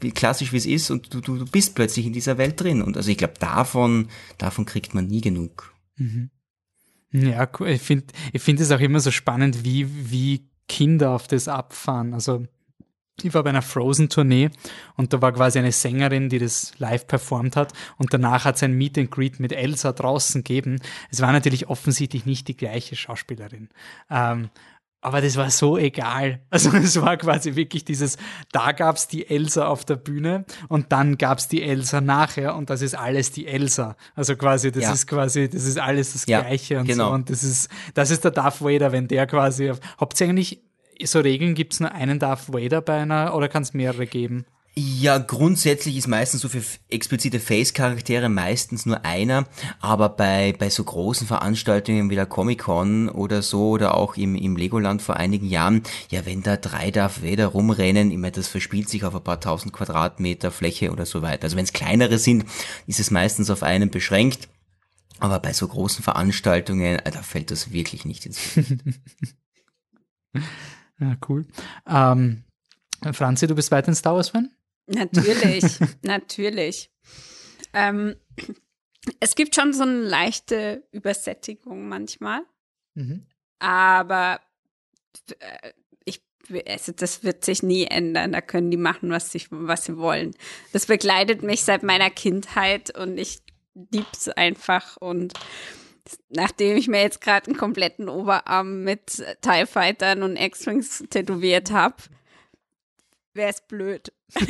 wie 0.00 0.10
klassisch 0.10 0.52
wie 0.52 0.56
es 0.56 0.66
ist 0.66 0.90
und 0.90 1.14
du, 1.14 1.20
du, 1.20 1.36
du 1.36 1.46
bist 1.46 1.76
plötzlich 1.76 2.06
in 2.06 2.12
dieser 2.12 2.38
Welt 2.38 2.60
drin. 2.60 2.82
Und 2.82 2.96
also 2.96 3.08
ich 3.08 3.18
glaube, 3.18 3.34
davon, 3.38 4.08
davon 4.38 4.64
kriegt 4.64 4.94
man 4.94 5.06
nie 5.06 5.20
genug. 5.20 5.72
Ja, 7.12 7.48
cool. 7.58 7.68
ich 7.68 7.82
finde 7.82 8.06
ich 8.32 8.42
find 8.42 8.60
es 8.60 8.70
auch 8.70 8.80
immer 8.80 9.00
so 9.00 9.10
spannend, 9.10 9.64
wie, 9.64 9.86
wie 10.10 10.48
Kinder 10.68 11.10
auf 11.10 11.28
das 11.28 11.48
abfahren. 11.48 12.14
Also 12.14 12.46
ich 13.22 13.34
war 13.34 13.42
bei 13.42 13.50
einer 13.50 13.62
Frozen-Tournee 13.62 14.50
und 14.96 15.12
da 15.12 15.20
war 15.20 15.32
quasi 15.32 15.58
eine 15.58 15.72
Sängerin, 15.72 16.30
die 16.30 16.38
das 16.38 16.72
live 16.78 17.06
performt 17.06 17.56
hat 17.56 17.72
und 17.98 18.12
danach 18.12 18.46
hat 18.46 18.56
es 18.56 18.62
ein 18.62 18.72
Meet 18.72 18.98
and 18.98 19.10
Greet 19.10 19.38
mit 19.38 19.52
Elsa 19.52 19.92
draußen 19.92 20.42
gegeben. 20.42 20.80
Es 21.10 21.20
war 21.20 21.30
natürlich 21.32 21.68
offensichtlich 21.68 22.24
nicht 22.24 22.48
die 22.48 22.56
gleiche 22.56 22.96
Schauspielerin. 22.96 23.68
Ähm, 24.10 24.48
aber 25.02 25.20
das 25.20 25.36
war 25.36 25.50
so 25.50 25.76
egal. 25.76 26.40
Also 26.50 26.70
es 26.76 27.00
war 27.00 27.16
quasi 27.16 27.56
wirklich 27.56 27.84
dieses, 27.84 28.16
da 28.52 28.72
gab's 28.72 29.08
die 29.08 29.28
Elsa 29.28 29.66
auf 29.66 29.84
der 29.84 29.96
Bühne 29.96 30.44
und 30.68 30.92
dann 30.92 31.18
gab's 31.18 31.48
die 31.48 31.62
Elsa 31.62 32.00
nachher 32.00 32.56
und 32.56 32.70
das 32.70 32.80
ist 32.82 32.94
alles 32.94 33.32
die 33.32 33.46
Elsa. 33.46 33.96
Also 34.14 34.36
quasi, 34.36 34.70
das 34.72 34.84
Ja. 34.84 34.92
ist 34.92 35.06
quasi, 35.06 35.48
das 35.48 35.64
ist 35.64 35.78
alles 35.78 36.12
das 36.14 36.26
Ja, 36.26 36.40
Gleiche 36.40 36.78
und 36.78 36.86
genau. 36.86 37.08
so. 37.08 37.14
Und 37.14 37.28
das 37.30 37.42
ist, 37.44 37.68
das 37.94 38.10
ist 38.10 38.24
der 38.24 38.30
Darth 38.30 38.62
Vader, 38.62 38.92
wenn 38.92 39.08
der 39.08 39.26
quasi, 39.26 39.70
auf, 39.70 39.80
eigentlich 40.20 40.60
so 41.04 41.20
Regeln, 41.20 41.54
gibt's 41.54 41.80
nur 41.80 41.92
einen 41.92 42.18
Darth 42.18 42.52
Vader 42.52 42.80
bei 42.80 43.00
einer 43.00 43.34
oder 43.34 43.48
kann 43.48 43.62
es 43.62 43.74
mehrere 43.74 44.06
geben? 44.06 44.44
Ja, 44.74 45.18
grundsätzlich 45.18 45.98
ist 45.98 46.08
meistens 46.08 46.40
so 46.40 46.48
für 46.48 46.62
explizite 46.88 47.40
Face-Charaktere 47.40 48.30
meistens 48.30 48.86
nur 48.86 49.04
einer, 49.04 49.46
aber 49.80 50.08
bei, 50.08 50.54
bei 50.58 50.70
so 50.70 50.82
großen 50.82 51.26
Veranstaltungen 51.26 52.08
wie 52.08 52.14
der 52.14 52.24
Comic-Con 52.24 53.10
oder 53.10 53.42
so 53.42 53.68
oder 53.68 53.94
auch 53.94 54.16
im, 54.16 54.34
im 54.34 54.56
Legoland 54.56 55.02
vor 55.02 55.16
einigen 55.16 55.46
Jahren, 55.46 55.82
ja, 56.08 56.24
wenn 56.24 56.42
da 56.42 56.56
drei 56.56 56.90
Darth 56.90 57.22
Vader 57.22 57.48
rumrennen, 57.48 58.10
immer 58.10 58.30
das 58.30 58.48
verspielt 58.48 58.88
sich 58.88 59.04
auf 59.04 59.14
ein 59.14 59.22
paar 59.22 59.40
tausend 59.40 59.74
Quadratmeter 59.74 60.50
Fläche 60.50 60.90
oder 60.90 61.04
so 61.04 61.20
weiter. 61.20 61.44
Also 61.44 61.58
wenn 61.58 61.64
es 61.64 61.74
kleinere 61.74 62.18
sind, 62.18 62.46
ist 62.86 62.98
es 62.98 63.10
meistens 63.10 63.50
auf 63.50 63.62
einen 63.62 63.90
beschränkt, 63.90 64.48
aber 65.18 65.38
bei 65.38 65.52
so 65.52 65.68
großen 65.68 66.02
Veranstaltungen, 66.02 66.98
äh, 66.98 67.10
da 67.10 67.20
fällt 67.20 67.50
das 67.50 67.72
wirklich 67.72 68.06
nicht 68.06 68.24
ins 68.24 68.40
Ja, 70.98 71.16
cool. 71.28 71.46
Ähm, 71.86 72.44
Franzi, 73.12 73.46
du 73.46 73.54
bist 73.54 73.70
weiterhin 73.70 73.94
Star 73.94 74.14
Wars-Fan? 74.14 74.50
Natürlich, 74.94 75.64
natürlich. 76.02 76.90
Ähm, 77.72 78.16
es 79.20 79.34
gibt 79.34 79.54
schon 79.54 79.72
so 79.72 79.82
eine 79.82 80.00
leichte 80.00 80.86
Übersättigung 80.92 81.88
manchmal, 81.88 82.42
Mhm. 82.94 83.24
aber 83.58 84.40
äh, 85.38 85.72
ich, 86.04 86.22
also 86.68 86.92
das 86.92 87.24
wird 87.24 87.44
sich 87.44 87.62
nie 87.62 87.84
ändern. 87.86 88.32
Da 88.32 88.40
können 88.42 88.70
die 88.70 88.76
machen, 88.76 89.10
was, 89.10 89.34
ich, 89.34 89.46
was 89.50 89.86
sie 89.86 89.96
wollen. 89.96 90.32
Das 90.72 90.86
begleitet 90.86 91.42
mich 91.42 91.62
seit 91.64 91.82
meiner 91.82 92.10
Kindheit 92.10 92.96
und 92.96 93.16
ich 93.18 93.40
lieb's 93.90 94.28
einfach. 94.28 94.98
Und 94.98 95.32
nachdem 96.28 96.76
ich 96.76 96.86
mir 96.88 97.00
jetzt 97.00 97.22
gerade 97.22 97.46
einen 97.46 97.56
kompletten 97.56 98.08
Oberarm 98.10 98.84
mit 98.84 99.24
TIE 99.40 99.66
Fightern 99.66 100.22
und 100.22 100.36
X-Wings 100.36 101.04
tätowiert 101.08 101.70
habe, 101.70 101.96
wäre 103.34 103.50
es 103.50 103.60
blöd. 103.60 104.12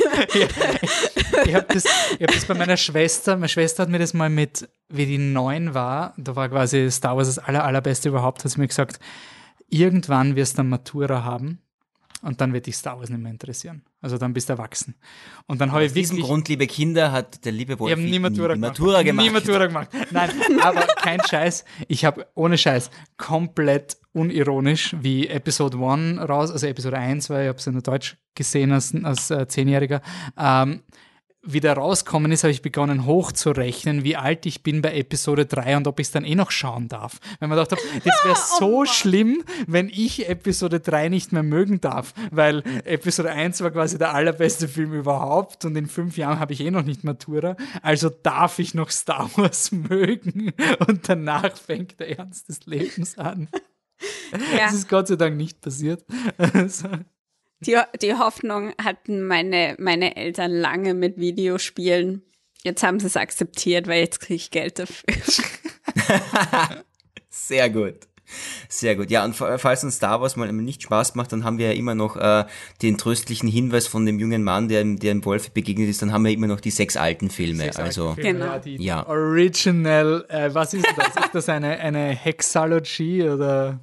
Ich 1.45 1.55
habe 1.55 1.65
das, 1.73 1.85
ich 1.85 2.21
hab 2.21 2.31
das 2.31 2.45
bei 2.45 2.53
meiner 2.53 2.77
Schwester, 2.77 3.35
meine 3.35 3.49
Schwester 3.49 3.83
hat 3.83 3.89
mir 3.89 3.99
das 3.99 4.13
mal 4.13 4.29
mit, 4.29 4.69
wie 4.89 5.05
die 5.05 5.17
neun 5.17 5.73
war, 5.73 6.13
da 6.17 6.35
war 6.35 6.47
quasi 6.49 6.89
Star 6.91 7.17
Wars 7.17 7.27
das 7.27 7.39
aller, 7.39 7.63
allerbeste 7.63 8.09
überhaupt, 8.09 8.43
hat 8.43 8.51
sie 8.51 8.59
mir 8.59 8.67
gesagt, 8.67 8.99
irgendwann 9.67 10.35
wirst 10.35 10.57
du 10.57 10.61
eine 10.61 10.69
Matura 10.69 11.23
haben 11.23 11.59
und 12.23 12.39
dann 12.39 12.53
wird 12.53 12.65
dich 12.65 12.75
Star 12.77 12.97
Wars 12.97 13.09
nicht 13.09 13.21
mehr 13.21 13.31
interessieren. 13.31 13.83
Also 14.01 14.17
dann 14.17 14.33
bist 14.33 14.49
du 14.49 14.53
erwachsen. 14.53 14.95
Und 15.45 15.59
dann 15.59 15.71
habe 15.71 15.81
Aus 15.83 15.87
ich 15.87 15.93
diesem 15.93 16.17
wirklich... 16.17 16.27
Grund, 16.27 16.47
liebe 16.47 16.67
Kinder, 16.67 17.11
hat 17.11 17.43
der 17.45 17.51
liebe 17.51 17.73
Ich 17.73 17.79
Wolf 17.79 17.91
habe 17.91 18.01
nie 18.01 18.17
Matura, 18.17 18.53
gemacht. 18.53 18.79
Matura 18.79 19.03
gemacht. 19.03 19.25
Nie 19.25 19.29
Matura 19.29 19.67
gemacht. 19.67 19.89
Nein, 20.11 20.31
aber 20.61 20.87
kein 21.01 21.19
Scheiß. 21.21 21.65
Ich 21.89 22.05
habe 22.05 22.25
ohne 22.33 22.57
Scheiß 22.57 22.89
komplett 23.17 23.97
unironisch 24.13 24.95
wie 25.01 25.27
Episode 25.27 25.77
1 25.77 26.21
raus, 26.29 26.49
also 26.51 26.65
Episode 26.65 26.97
1, 26.97 27.29
weil 27.29 27.43
ich 27.43 27.49
habe 27.49 27.57
es 27.57 27.65
ja 27.65 27.71
nur 27.71 27.81
Deutsch 27.81 28.17
gesehen 28.35 28.71
als, 28.71 28.95
als 29.03 29.29
äh, 29.29 29.47
Zehnjähriger, 29.47 30.01
ähm, 30.37 30.81
wieder 31.43 31.73
rauskommen 31.73 32.31
ist, 32.31 32.43
habe 32.43 32.51
ich 32.51 32.61
begonnen 32.61 33.05
hochzurechnen, 33.05 34.03
wie 34.03 34.15
alt 34.15 34.45
ich 34.45 34.63
bin 34.63 34.81
bei 34.81 34.95
Episode 34.95 35.45
3 35.45 35.77
und 35.77 35.87
ob 35.87 35.99
ich 35.99 36.07
es 36.07 36.11
dann 36.11 36.23
eh 36.23 36.35
noch 36.35 36.51
schauen 36.51 36.87
darf. 36.87 37.19
Wenn 37.39 37.49
man 37.49 37.57
gedacht 37.57 37.71
habe, 37.71 38.01
das 38.03 38.25
wäre 38.25 38.35
so 38.59 38.85
schlimm, 38.85 39.43
wenn 39.67 39.89
ich 39.89 40.29
Episode 40.29 40.79
3 40.79 41.09
nicht 41.09 41.33
mehr 41.33 41.43
mögen 41.43 41.81
darf, 41.81 42.13
weil 42.31 42.63
Episode 42.85 43.31
1 43.31 43.61
war 43.61 43.71
quasi 43.71 43.97
der 43.97 44.13
allerbeste 44.13 44.67
Film 44.67 44.93
überhaupt 44.93 45.65
und 45.65 45.75
in 45.75 45.87
fünf 45.87 46.17
Jahren 46.17 46.39
habe 46.39 46.53
ich 46.53 46.61
eh 46.61 46.71
noch 46.71 46.83
nicht 46.83 47.03
Matura, 47.03 47.57
also 47.81 48.09
darf 48.09 48.59
ich 48.59 48.73
noch 48.73 48.89
Star 48.89 49.29
Wars 49.35 49.71
mögen 49.71 50.53
und 50.87 51.09
danach 51.09 51.57
fängt 51.57 51.99
der 51.99 52.17
Ernst 52.17 52.47
des 52.49 52.65
Lebens 52.65 53.17
an. 53.17 53.49
Ja. 54.31 54.65
Das 54.65 54.73
ist 54.73 54.89
Gott 54.89 55.07
sei 55.07 55.15
Dank 55.15 55.37
nicht 55.37 55.61
passiert. 55.61 56.05
Also, 56.37 56.89
Die, 57.65 57.77
die 58.01 58.13
Hoffnung 58.15 58.73
hatten 58.81 59.25
meine, 59.27 59.75
meine 59.79 60.15
Eltern 60.15 60.51
lange 60.51 60.93
mit 60.93 61.17
Videospielen. 61.17 62.21
Jetzt 62.63 62.83
haben 62.83 62.99
sie 62.99 63.07
es 63.07 63.17
akzeptiert, 63.17 63.87
weil 63.87 63.99
jetzt 64.01 64.19
kriege 64.21 64.35
ich 64.35 64.51
Geld 64.51 64.79
dafür. 64.79 65.03
Sehr 67.29 67.69
gut. 67.69 67.95
Sehr 68.69 68.95
gut. 68.95 69.11
Ja, 69.11 69.25
und 69.25 69.35
fa- 69.35 69.57
falls 69.57 69.83
uns 69.83 69.97
Star 69.97 70.21
Wars 70.21 70.35
mal 70.37 70.51
nicht 70.51 70.81
Spaß 70.81 71.13
macht, 71.15 71.31
dann 71.33 71.43
haben 71.43 71.57
wir 71.57 71.67
ja 71.67 71.73
immer 71.77 71.93
noch 71.93 72.15
äh, 72.15 72.45
den 72.81 72.97
tröstlichen 72.97 73.49
Hinweis 73.49 73.85
von 73.85 74.05
dem 74.05 74.17
jungen 74.19 74.43
Mann, 74.43 74.69
der, 74.69 74.81
dem- 74.81 74.97
der 74.97 75.13
dem 75.13 75.25
Wolf 75.25 75.51
begegnet 75.51 75.89
ist, 75.89 76.01
dann 76.01 76.11
haben 76.13 76.23
wir 76.23 76.31
immer 76.31 76.47
noch 76.47 76.61
die 76.61 76.71
sechs 76.71 76.95
alten 76.95 77.29
Filme. 77.29 77.63
Sechs 77.63 77.77
also, 77.77 78.09
alte 78.09 78.21
Filme, 78.21 78.39
Genau. 78.39 78.45
ja, 78.53 78.59
die 78.59 78.75
Ja. 78.83 79.07
Original, 79.07 80.25
äh, 80.29 80.53
was 80.53 80.73
ist 80.73 80.85
das? 80.95 81.07
ist 81.25 81.33
das 81.35 81.49
eine, 81.49 81.77
eine 81.79 82.07
Hexalogy 82.09 83.23
oder 83.29 83.81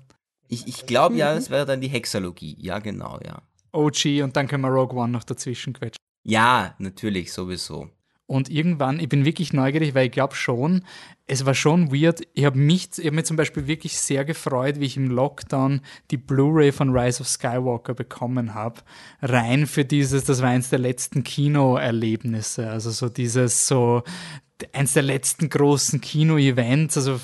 ich, 0.48 0.66
ich 0.66 0.86
glaube 0.86 1.14
ja, 1.16 1.34
es 1.34 1.50
wäre 1.50 1.64
dann 1.66 1.80
die 1.80 1.88
Hexalogie. 1.88 2.56
Ja, 2.58 2.80
genau, 2.80 3.20
ja. 3.24 3.42
OG 3.72 4.22
und 4.22 4.36
dann 4.36 4.46
können 4.48 4.62
wir 4.62 4.70
Rogue 4.70 4.98
One 4.98 5.12
noch 5.12 5.24
dazwischen 5.24 5.72
quetschen. 5.72 6.00
Ja, 6.24 6.74
natürlich, 6.78 7.32
sowieso. 7.32 7.88
Und 8.26 8.48
irgendwann, 8.48 9.00
ich 9.00 9.08
bin 9.08 9.24
wirklich 9.24 9.52
neugierig, 9.52 9.96
weil 9.96 10.06
ich 10.06 10.12
glaube 10.12 10.36
schon, 10.36 10.84
es 11.26 11.46
war 11.46 11.54
schon 11.54 11.90
weird. 11.90 12.20
Ich 12.32 12.44
habe 12.44 12.58
mich, 12.58 12.90
ich 12.96 13.06
habe 13.06 13.16
mich 13.16 13.24
zum 13.24 13.36
Beispiel 13.36 13.66
wirklich 13.66 13.98
sehr 13.98 14.24
gefreut, 14.24 14.78
wie 14.78 14.84
ich 14.84 14.96
im 14.96 15.10
Lockdown 15.10 15.80
die 16.12 16.16
Blu-ray 16.16 16.70
von 16.70 16.96
Rise 16.96 17.22
of 17.22 17.28
Skywalker 17.28 17.92
bekommen 17.92 18.54
habe. 18.54 18.82
Rein 19.20 19.66
für 19.66 19.84
dieses, 19.84 20.22
das 20.22 20.42
war 20.42 20.50
eins 20.50 20.70
der 20.70 20.78
letzten 20.78 21.24
Kinoerlebnisse. 21.24 22.70
Also 22.70 22.92
so 22.92 23.08
dieses 23.08 23.66
so, 23.66 24.04
eins 24.72 24.92
der 24.92 25.02
letzten 25.02 25.48
großen 25.48 26.00
Kino-Events, 26.00 26.96
also 26.98 27.20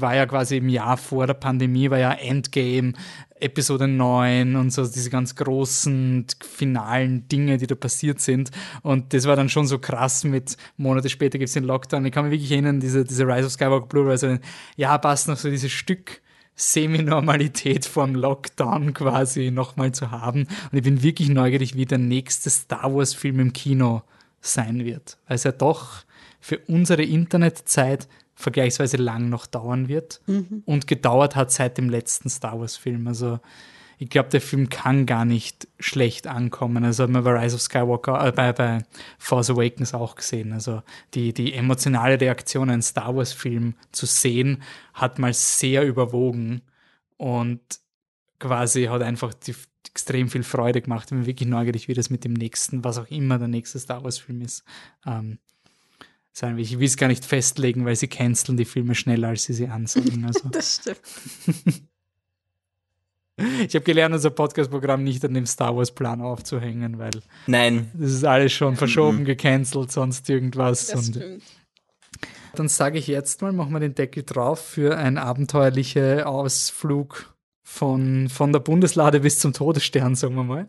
war 0.00 0.14
ja 0.14 0.26
quasi 0.26 0.56
im 0.56 0.68
Jahr 0.68 0.96
vor 0.96 1.26
der 1.26 1.34
Pandemie, 1.34 1.90
war 1.90 1.98
ja 1.98 2.12
Endgame, 2.12 2.94
Episode 3.42 3.88
9 3.88 4.56
und 4.56 4.70
so 4.70 4.86
diese 4.86 5.10
ganz 5.10 5.34
großen 5.34 6.26
finalen 6.42 7.28
Dinge, 7.28 7.58
die 7.58 7.66
da 7.66 7.74
passiert 7.74 8.20
sind. 8.20 8.50
Und 8.82 9.12
das 9.14 9.26
war 9.26 9.36
dann 9.36 9.48
schon 9.48 9.66
so 9.66 9.78
krass 9.78 10.24
mit 10.24 10.56
Monate 10.76 11.08
später 11.08 11.38
gibt 11.38 11.48
es 11.48 11.54
den 11.54 11.64
Lockdown. 11.64 12.04
Ich 12.06 12.12
kann 12.12 12.24
mich 12.24 12.32
wirklich 12.32 12.52
erinnern, 12.52 12.80
diese, 12.80 13.04
diese 13.04 13.26
Rise 13.26 13.46
of 13.46 13.52
Skywalker 13.52 13.86
Blu-ray, 13.86 14.12
also, 14.12 14.38
ja, 14.76 14.96
passt 14.98 15.28
noch 15.28 15.36
so 15.36 15.50
dieses 15.50 15.72
Stück 15.72 16.20
Semi-Normalität 16.54 17.86
vom 17.86 18.14
Lockdown 18.14 18.92
quasi 18.92 19.50
nochmal 19.50 19.92
zu 19.92 20.10
haben. 20.10 20.42
Und 20.70 20.78
ich 20.78 20.82
bin 20.82 21.02
wirklich 21.02 21.30
neugierig, 21.30 21.74
wie 21.74 21.86
der 21.86 21.98
nächste 21.98 22.50
Star 22.50 22.94
Wars-Film 22.94 23.40
im 23.40 23.52
Kino 23.52 24.02
sein 24.40 24.84
wird. 24.84 25.16
Weil 25.26 25.36
es 25.36 25.44
ja 25.44 25.52
doch 25.52 26.04
für 26.40 26.58
unsere 26.66 27.02
Internetzeit 27.02 28.08
vergleichsweise 28.40 28.96
lang 28.96 29.28
noch 29.28 29.46
dauern 29.46 29.88
wird 29.88 30.20
und 30.64 30.86
gedauert 30.86 31.36
hat 31.36 31.52
seit 31.52 31.78
dem 31.78 31.88
letzten 31.88 32.28
Star 32.28 32.58
Wars-Film. 32.58 33.06
Also 33.06 33.40
ich 33.98 34.08
glaube, 34.08 34.30
der 34.30 34.40
Film 34.40 34.70
kann 34.70 35.04
gar 35.04 35.26
nicht 35.26 35.68
schlecht 35.78 36.26
ankommen. 36.26 36.84
Also 36.84 37.02
hat 37.02 37.10
man 37.10 37.22
bei 37.22 37.38
Rise 37.38 37.56
of 37.56 37.60
Skywalker, 37.60 38.26
äh, 38.26 38.32
bei, 38.32 38.52
bei 38.52 38.82
Force 39.18 39.50
Awakens 39.50 39.92
auch 39.92 40.14
gesehen. 40.14 40.52
Also 40.54 40.82
die, 41.12 41.34
die 41.34 41.52
emotionale 41.52 42.18
Reaktion, 42.18 42.70
einen 42.70 42.80
Star 42.80 43.14
Wars-Film 43.14 43.74
zu 43.92 44.06
sehen, 44.06 44.62
hat 44.94 45.18
mal 45.18 45.34
sehr 45.34 45.84
überwogen 45.86 46.62
und 47.18 47.60
quasi 48.38 48.84
hat 48.84 49.02
einfach 49.02 49.34
die, 49.34 49.54
extrem 49.90 50.28
viel 50.28 50.42
Freude 50.42 50.80
gemacht. 50.80 51.06
Ich 51.06 51.10
bin 51.10 51.26
wirklich 51.26 51.48
neugierig, 51.48 51.88
wie 51.88 51.94
das 51.94 52.10
mit 52.10 52.24
dem 52.24 52.32
nächsten, 52.32 52.84
was 52.84 52.98
auch 52.98 53.10
immer 53.10 53.38
der 53.38 53.48
nächste 53.48 53.78
Star 53.78 54.04
Wars-Film 54.04 54.40
ist, 54.42 54.64
ähm, 55.06 55.38
sein. 56.32 56.58
Ich 56.58 56.78
will 56.78 56.86
es 56.86 56.96
gar 56.96 57.08
nicht 57.08 57.24
festlegen, 57.24 57.84
weil 57.84 57.96
sie 57.96 58.08
canceln 58.08 58.56
die 58.56 58.64
Filme 58.64 58.94
schneller, 58.94 59.28
als 59.28 59.44
sie 59.44 59.52
sie 59.52 59.68
ansagen. 59.68 60.24
Also. 60.24 60.48
Das 60.50 60.76
stimmt. 60.76 61.00
Ich 63.66 63.74
habe 63.74 63.84
gelernt, 63.84 64.14
unser 64.14 64.28
Podcast-Programm 64.28 65.02
nicht 65.02 65.24
an 65.24 65.32
dem 65.32 65.46
Star 65.46 65.74
Wars-Plan 65.74 66.20
aufzuhängen, 66.20 66.98
weil 66.98 67.10
Nein, 67.46 67.90
das 67.94 68.10
ist 68.10 68.24
alles 68.24 68.52
schon 68.52 68.76
verschoben, 68.76 69.24
gecancelt, 69.24 69.90
sonst 69.90 70.28
irgendwas. 70.28 70.88
Das 70.88 71.08
Und 71.08 71.16
stimmt. 71.16 71.42
dann 72.54 72.68
sage 72.68 72.98
ich 72.98 73.06
jetzt 73.06 73.40
mal, 73.40 73.52
machen 73.52 73.72
wir 73.72 73.80
den 73.80 73.94
Deckel 73.94 74.24
drauf 74.24 74.60
für 74.60 74.98
einen 74.98 75.16
abenteuerlichen 75.16 76.20
Ausflug 76.22 77.34
von, 77.62 78.28
von 78.28 78.52
der 78.52 78.60
Bundeslade 78.60 79.20
bis 79.20 79.38
zum 79.38 79.54
Todesstern, 79.54 80.16
sagen 80.16 80.34
wir 80.34 80.44
mal. 80.44 80.68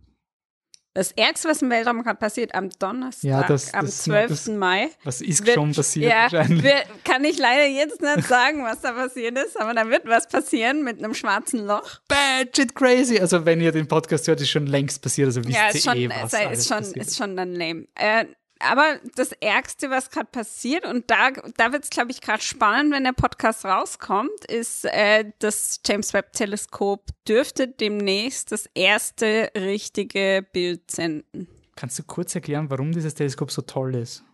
Das 0.99 1.12
Ärgste, 1.12 1.49
was 1.49 1.62
im 1.62 1.70
Weltraum 1.70 2.03
gerade 2.03 2.19
passiert, 2.19 2.53
am 2.57 2.70
Donnerstag, 2.70 3.23
ja, 3.23 3.45
das, 3.45 3.73
am 3.73 3.87
das, 3.87 4.03
12. 4.03 4.31
Das, 4.31 4.49
Mai. 4.49 4.91
Was 5.05 5.20
ist 5.20 5.47
wird, 5.47 5.55
schon 5.55 5.73
passiert? 5.73 6.11
Ja, 6.11 6.49
wird, 6.49 6.87
kann 7.05 7.25
ich 7.25 7.39
leider 7.39 7.69
jetzt 7.69 8.03
nicht 8.03 8.27
sagen, 8.27 8.65
was 8.65 8.81
da 8.81 8.91
passiert 8.91 9.39
ist, 9.39 9.57
aber 9.61 9.75
da 9.75 9.89
wird 9.89 10.07
was 10.07 10.27
passieren 10.27 10.83
mit 10.83 10.99
einem 10.99 11.15
schwarzen 11.15 11.65
Loch. 11.65 12.01
Bad 12.09 12.57
shit 12.57 12.75
crazy. 12.75 13.20
Also 13.20 13.47
wenn 13.47 13.61
ihr 13.61 13.70
den 13.70 13.87
Podcast 13.87 14.27
hört, 14.27 14.41
ist 14.41 14.51
schon 14.51 14.66
längst 14.66 15.01
passiert. 15.01 15.27
Also 15.27 15.45
wisst 15.45 15.57
ja, 15.57 15.69
ist 15.69 15.77
ihr 15.77 15.81
schon, 15.83 15.99
eh, 15.99 16.11
was 16.11 16.33
ist, 16.59 16.69
schon, 16.69 16.83
ist 17.01 17.16
schon 17.16 17.37
dann 17.37 17.55
lame. 17.55 17.87
Äh, 17.95 18.25
aber 18.60 18.98
das 19.14 19.32
Ärgste, 19.32 19.90
was 19.90 20.10
gerade 20.10 20.28
passiert, 20.30 20.85
und 20.85 21.10
da, 21.10 21.30
da 21.56 21.72
wird 21.72 21.85
es, 21.85 21.90
glaube 21.90 22.10
ich, 22.10 22.20
gerade 22.20 22.43
spannend, 22.43 22.93
wenn 22.93 23.05
der 23.05 23.12
Podcast 23.12 23.64
rauskommt, 23.64 24.44
ist, 24.48 24.85
äh, 24.85 25.32
das 25.39 25.80
James 25.86 26.12
Webb 26.12 26.32
Teleskop 26.32 27.06
dürfte 27.26 27.68
demnächst 27.68 28.52
das 28.52 28.68
erste 28.74 29.51
richtige 29.56 30.47
Bild 30.52 30.90
senden. 30.90 31.48
Kannst 31.76 31.98
du 31.98 32.02
kurz 32.02 32.35
erklären, 32.35 32.70
warum 32.70 32.93
dieses 32.93 33.14
Teleskop 33.14 33.51
so 33.51 33.62
toll 33.62 33.94
ist? 33.94 34.24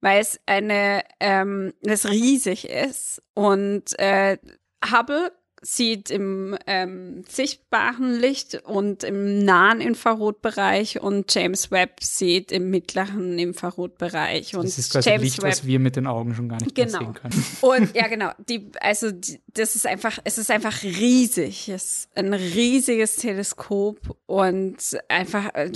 Weil 0.00 0.20
es 0.20 0.40
eine, 0.46 1.02
ähm, 1.20 1.72
es 1.82 2.08
riesig 2.08 2.68
ist 2.68 3.22
und 3.34 3.98
äh, 3.98 4.38
Hubble 4.84 5.32
sieht 5.62 6.10
im 6.10 6.56
ähm, 6.66 7.24
sichtbaren 7.28 8.18
Licht 8.18 8.62
und 8.64 9.04
im 9.04 9.44
nahen 9.44 9.80
Infrarotbereich 9.80 11.00
und 11.00 11.32
James 11.34 11.70
Webb 11.70 12.02
sieht 12.02 12.52
im 12.52 12.70
mittleren 12.70 13.38
Infrarotbereich. 13.38 14.56
Und 14.56 14.64
das 14.64 14.78
ist 14.78 14.92
quasi 14.92 15.10
James 15.10 15.22
Licht, 15.22 15.42
Webb, 15.42 15.50
was 15.50 15.66
wir 15.66 15.78
mit 15.78 15.96
den 15.96 16.06
Augen 16.06 16.34
schon 16.34 16.48
gar 16.48 16.60
nicht 16.62 16.74
genau. 16.74 16.98
sehen 16.98 17.14
können. 17.14 17.44
Und 17.60 17.94
ja, 17.94 18.08
genau. 18.08 18.30
Die, 18.48 18.70
also 18.80 19.10
die, 19.10 19.40
das 19.54 19.74
ist 19.74 19.86
einfach, 19.86 20.18
es 20.24 20.38
ist 20.38 20.50
einfach 20.50 20.82
riesig. 20.82 21.68
Es 21.68 21.98
ist 21.98 22.08
ein 22.14 22.32
riesiges 22.32 23.16
Teleskop 23.16 24.16
und 24.26 24.76
einfach 25.08 25.54
äh, 25.54 25.72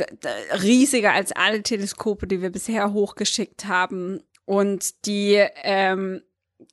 riesiger 0.62 1.12
als 1.12 1.32
alle 1.32 1.62
Teleskope, 1.62 2.26
die 2.26 2.42
wir 2.42 2.50
bisher 2.50 2.92
hochgeschickt 2.92 3.66
haben. 3.66 4.20
Und 4.44 5.06
die 5.06 5.40
ähm, 5.62 6.22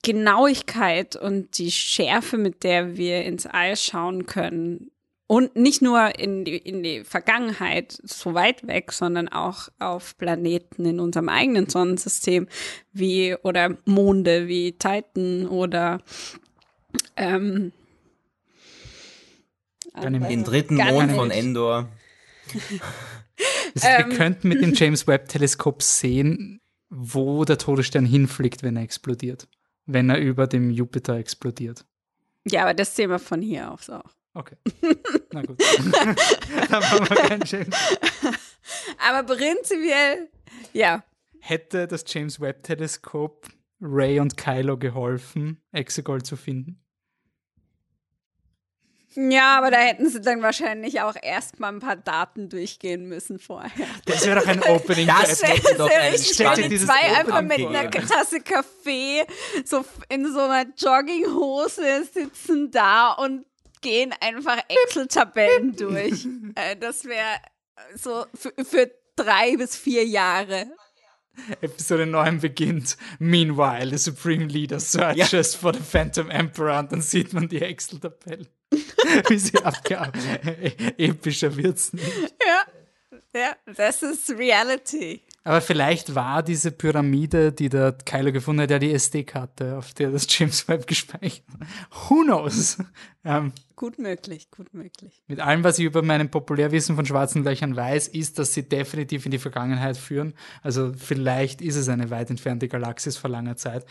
Genauigkeit 0.03 1.15
und 1.15 1.57
die 1.57 1.71
Schärfe, 1.71 2.37
mit 2.37 2.63
der 2.63 2.97
wir 2.97 3.23
ins 3.23 3.45
All 3.45 3.75
schauen 3.75 4.25
können. 4.25 4.91
Und 5.27 5.55
nicht 5.55 5.83
nur 5.83 6.17
in 6.17 6.43
die, 6.43 6.57
in 6.57 6.81
die 6.81 7.03
Vergangenheit 7.03 7.99
so 8.03 8.33
weit 8.33 8.65
weg, 8.65 8.91
sondern 8.91 9.27
auch 9.27 9.69
auf 9.77 10.17
Planeten 10.17 10.85
in 10.85 10.99
unserem 10.99 11.29
eigenen 11.29 11.69
Sonnensystem, 11.69 12.47
wie 12.93 13.35
oder 13.43 13.77
Monde 13.85 14.47
wie 14.47 14.71
Titan 14.71 15.45
oder 15.45 16.01
ähm, 17.15 17.71
den 20.01 20.43
dritten 20.43 20.77
Mond 20.77 21.11
von 21.11 21.29
Endor. 21.29 21.89
Also 22.51 22.59
wir 23.87 23.99
ähm, 23.99 24.09
könnten 24.13 24.47
mit 24.47 24.63
dem 24.63 24.73
James 24.73 25.05
Webb 25.05 25.29
Teleskop 25.29 25.83
sehen, 25.83 26.59
wo 26.89 27.45
der 27.45 27.59
Todesstern 27.59 28.05
hinfliegt, 28.05 28.63
wenn 28.63 28.77
er 28.77 28.83
explodiert 28.83 29.47
wenn 29.91 30.09
er 30.09 30.19
über 30.19 30.47
dem 30.47 30.69
Jupiter 30.69 31.15
explodiert. 31.15 31.85
Ja, 32.45 32.61
aber 32.63 32.73
das 32.73 32.95
sehen 32.95 33.09
wir 33.09 33.19
von 33.19 33.41
hier 33.41 33.71
aus 33.71 33.89
auch. 33.89 34.15
Okay. 34.33 34.55
Na 35.33 35.41
gut. 35.41 35.59
Dann 36.69 36.79
machen 36.79 37.09
wir 37.09 37.15
keinen 37.17 37.43
James. 37.45 37.75
Aber 38.99 39.35
prinzipiell, 39.35 40.29
ja. 40.73 41.03
Hätte 41.39 41.87
das 41.87 42.05
James 42.07 42.39
Webb 42.39 42.63
Teleskop 42.63 43.47
Ray 43.81 44.19
und 44.19 44.37
Kylo 44.37 44.77
geholfen, 44.77 45.61
Exegol 45.71 46.21
zu 46.21 46.35
finden? 46.35 46.83
Ja, 49.15 49.57
aber 49.57 49.71
da 49.71 49.77
hätten 49.77 50.07
sie 50.09 50.21
dann 50.21 50.41
wahrscheinlich 50.41 51.01
auch 51.01 51.15
erstmal 51.21 51.73
ein 51.73 51.79
paar 51.79 51.95
Daten 51.95 52.47
durchgehen 52.47 53.07
müssen 53.07 53.39
vorher. 53.39 53.87
Das 54.05 54.25
wäre 54.25 54.39
doch 54.39 54.47
ein 54.47 54.61
Opening. 54.63 55.07
Das 55.07 55.41
wäre 55.41 55.77
doch 55.77 55.89
ein 55.89 56.13
Ich 56.13 56.27
stelle 56.27 56.69
die 56.69 56.77
zwei 56.79 57.17
einfach 57.17 57.41
mit 57.41 57.59
einer 57.59 57.89
Tasse 57.89 58.39
Kaffee 58.41 59.25
so 59.65 59.83
in 60.09 60.31
so 60.31 60.41
einer 60.41 60.71
Jogginghose 60.77 62.05
sitzen 62.11 62.69
da 62.71 63.13
und 63.13 63.45
gehen 63.81 64.13
einfach 64.19 64.57
Excel-Tabellen 64.67 65.75
durch. 65.77 66.27
Äh, 66.55 66.75
das 66.75 67.05
wäre 67.05 67.37
so 67.95 68.25
für, 68.33 68.53
für 68.63 68.91
drei 69.15 69.57
bis 69.57 69.75
vier 69.75 70.05
Jahre. 70.05 70.67
Episode 71.61 72.05
9 72.05 72.39
beginnt. 72.39 72.97
Meanwhile, 73.19 73.89
the 73.89 73.97
Supreme 73.97 74.47
Leader 74.47 74.79
searches 74.79 75.53
ja. 75.53 75.59
for 75.59 75.73
the 75.73 75.79
Phantom 75.79 76.29
Emperor 76.29 76.79
und 76.79 76.91
dann 76.91 77.01
sieht 77.01 77.33
man 77.33 77.47
die 77.47 77.61
Excel-Tabelle. 77.61 78.47
Wie 79.29 79.37
sie 79.37 79.57
abgearbeitet. 79.57 80.99
Epischer 80.99 81.55
wird's 81.55 81.93
nicht. 81.93 82.33
Ja. 82.45 82.65
Ja, 83.35 83.55
das 83.75 84.01
ist 84.01 84.31
Reality. 84.31 85.21
Aber 85.43 85.61
vielleicht 85.61 86.15
war 86.15 86.43
diese 86.43 86.71
Pyramide, 86.71 87.51
die 87.51 87.69
der 87.69 87.93
Kylo 87.93 88.31
gefunden 88.31 88.63
hat, 88.63 88.71
ja 88.71 88.79
die 88.79 88.93
SD-Karte, 88.93 89.77
auf 89.77 89.93
der 89.93 90.11
das 90.11 90.27
James 90.29 90.67
Webb 90.67 90.85
gespeichert. 90.85 91.43
Who 92.09 92.23
knows? 92.23 92.77
Ähm, 93.23 93.53
gut 93.75 93.99
möglich, 93.99 94.49
gut 94.51 94.73
möglich. 94.73 95.23
Mit 95.27 95.39
allem, 95.39 95.63
was 95.63 95.79
ich 95.79 95.85
über 95.85 96.01
meinem 96.01 96.29
Populärwissen 96.29 96.95
von 96.95 97.05
schwarzen 97.05 97.43
Löchern 97.43 97.75
weiß, 97.75 98.09
ist, 98.09 98.39
dass 98.39 98.53
sie 98.53 98.67
definitiv 98.67 99.25
in 99.25 99.31
die 99.31 99.39
Vergangenheit 99.39 99.97
führen. 99.97 100.33
Also 100.61 100.93
vielleicht 100.93 101.61
ist 101.61 101.75
es 101.75 101.89
eine 101.89 102.09
weit 102.09 102.29
entfernte 102.29 102.67
Galaxis 102.67 103.17
vor 103.17 103.29
langer 103.29 103.55
Zeit 103.55 103.85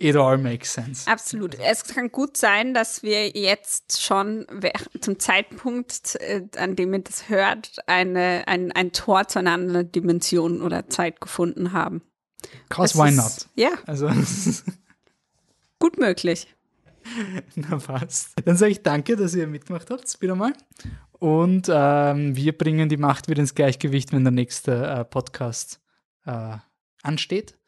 it 0.00 0.16
all 0.16 0.38
makes 0.38 0.72
sense. 0.72 1.08
Absolut. 1.08 1.56
Es 1.60 1.84
kann 1.84 2.10
gut 2.10 2.36
sein, 2.36 2.74
dass 2.74 3.02
wir 3.02 3.28
jetzt 3.30 4.02
schon 4.02 4.46
zum 5.00 5.18
Zeitpunkt, 5.18 6.16
äh, 6.16 6.42
an 6.56 6.74
dem 6.74 6.92
ihr 6.94 7.00
das 7.00 7.28
hört, 7.28 7.76
eine, 7.86 8.44
ein, 8.46 8.72
ein 8.72 8.92
Tor 8.92 9.28
zu 9.28 9.38
einer 9.38 9.52
anderen 9.52 9.92
Dimension 9.92 10.62
oder 10.62 10.88
Zeit 10.88 11.20
gefunden 11.20 11.72
haben. 11.72 12.02
Cause 12.70 12.98
why 12.98 13.12
not? 13.12 13.48
Ja. 13.54 13.70
Also. 13.86 14.10
gut 15.78 15.98
möglich. 15.98 16.48
Na 17.54 17.78
passt. 17.78 18.32
Dann 18.44 18.56
sage 18.56 18.72
ich 18.72 18.82
danke, 18.82 19.16
dass 19.16 19.34
ihr 19.34 19.46
mitgemacht 19.46 19.90
habt, 19.90 20.20
wieder 20.20 20.34
mal. 20.34 20.52
Und 21.12 21.68
ähm, 21.70 22.34
wir 22.34 22.56
bringen 22.56 22.88
die 22.88 22.96
Macht 22.96 23.28
wieder 23.28 23.40
ins 23.40 23.54
Gleichgewicht, 23.54 24.12
wenn 24.12 24.24
der 24.24 24.30
nächste 24.30 24.86
äh, 24.86 25.04
Podcast 25.04 25.80
äh, 26.24 26.56
ansteht. 27.02 27.59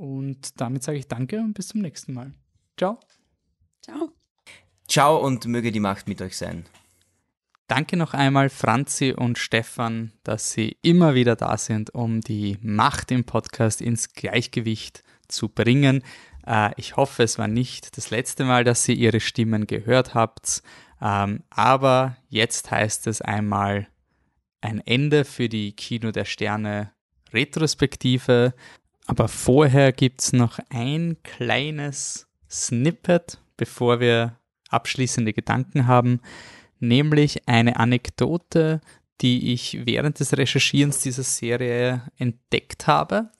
Und 0.00 0.58
damit 0.58 0.82
sage 0.82 0.96
ich 0.96 1.08
danke 1.08 1.40
und 1.40 1.52
bis 1.52 1.68
zum 1.68 1.82
nächsten 1.82 2.14
Mal. 2.14 2.32
Ciao. 2.78 2.98
Ciao. 3.82 4.10
Ciao 4.88 5.18
und 5.18 5.44
möge 5.44 5.72
die 5.72 5.80
Macht 5.80 6.08
mit 6.08 6.22
euch 6.22 6.38
sein. 6.38 6.64
Danke 7.66 7.98
noch 7.98 8.14
einmal 8.14 8.48
Franzi 8.48 9.12
und 9.12 9.36
Stefan, 9.36 10.12
dass 10.24 10.52
sie 10.52 10.78
immer 10.80 11.14
wieder 11.14 11.36
da 11.36 11.58
sind, 11.58 11.94
um 11.94 12.22
die 12.22 12.56
Macht 12.62 13.10
im 13.10 13.24
Podcast 13.24 13.82
ins 13.82 14.14
Gleichgewicht 14.14 15.04
zu 15.28 15.50
bringen. 15.50 16.02
Äh, 16.46 16.70
ich 16.78 16.96
hoffe, 16.96 17.22
es 17.22 17.38
war 17.38 17.46
nicht 17.46 17.98
das 17.98 18.08
letzte 18.08 18.44
Mal, 18.44 18.64
dass 18.64 18.88
ihr 18.88 18.96
ihre 18.96 19.20
Stimmen 19.20 19.66
gehört 19.66 20.14
habt. 20.14 20.62
Ähm, 21.02 21.42
aber 21.50 22.16
jetzt 22.30 22.70
heißt 22.70 23.06
es 23.06 23.20
einmal 23.20 23.86
ein 24.62 24.80
Ende 24.80 25.26
für 25.26 25.50
die 25.50 25.72
Kino 25.72 26.10
der 26.10 26.24
Sterne 26.24 26.90
Retrospektive. 27.34 28.54
Aber 29.10 29.26
vorher 29.26 29.90
gibt 29.90 30.20
es 30.20 30.32
noch 30.32 30.60
ein 30.68 31.16
kleines 31.24 32.28
Snippet, 32.48 33.40
bevor 33.56 33.98
wir 33.98 34.38
abschließende 34.68 35.32
Gedanken 35.32 35.88
haben, 35.88 36.20
nämlich 36.78 37.48
eine 37.48 37.76
Anekdote, 37.80 38.80
die 39.20 39.52
ich 39.52 39.84
während 39.84 40.20
des 40.20 40.38
Recherchierens 40.38 41.02
dieser 41.02 41.24
Serie 41.24 42.02
entdeckt 42.18 42.86
habe 42.86 43.32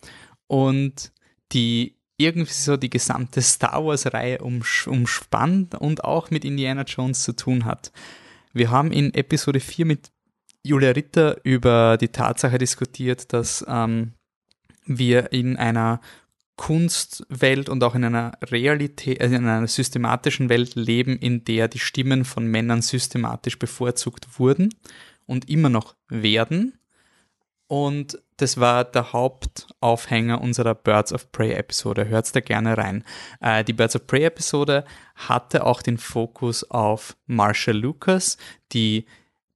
und 0.48 1.12
die 1.52 1.94
irgendwie 2.16 2.52
so 2.52 2.76
die 2.76 2.90
gesamte 2.90 3.40
Star 3.40 3.84
Wars-Reihe 3.84 4.40
umspannt 4.40 5.76
und 5.76 6.02
auch 6.02 6.32
mit 6.32 6.44
Indiana 6.44 6.82
Jones 6.82 7.22
zu 7.22 7.32
tun 7.32 7.64
hat. 7.64 7.92
Wir 8.52 8.72
haben 8.72 8.90
in 8.90 9.14
Episode 9.14 9.60
4 9.60 9.86
mit 9.86 10.10
Julia 10.64 10.90
Ritter 10.90 11.36
über 11.44 11.96
die 11.96 12.08
Tatsache 12.08 12.58
diskutiert, 12.58 13.32
dass 13.32 13.64
ähm, 13.68 14.14
wir 14.98 15.32
in 15.32 15.56
einer 15.56 16.00
Kunstwelt 16.56 17.70
und 17.70 17.82
auch 17.82 17.94
in 17.94 18.04
einer 18.04 18.32
Realität, 18.44 19.20
also 19.22 19.34
in 19.34 19.46
einer 19.46 19.66
systematischen 19.66 20.50
Welt 20.50 20.74
leben, 20.74 21.16
in 21.16 21.42
der 21.44 21.68
die 21.68 21.78
Stimmen 21.78 22.26
von 22.26 22.46
Männern 22.46 22.82
systematisch 22.82 23.58
bevorzugt 23.58 24.38
wurden 24.38 24.74
und 25.24 25.48
immer 25.48 25.70
noch 25.70 25.94
werden. 26.08 26.74
Und 27.66 28.20
das 28.36 28.58
war 28.58 28.84
der 28.84 29.12
Hauptaufhänger 29.12 30.40
unserer 30.40 30.74
Birds 30.74 31.12
of 31.12 31.30
Prey 31.30 31.52
Episode. 31.52 32.08
Hört 32.08 32.34
da 32.34 32.40
gerne 32.40 32.76
rein. 32.76 33.04
Äh, 33.40 33.64
die 33.64 33.72
Birds 33.72 33.96
of 33.96 34.06
Prey 34.06 34.24
Episode 34.24 34.84
hatte 35.14 35.64
auch 35.64 35.80
den 35.80 35.96
Fokus 35.96 36.68
auf 36.68 37.16
Marshall 37.26 37.78
Lucas, 37.78 38.36
die 38.72 39.06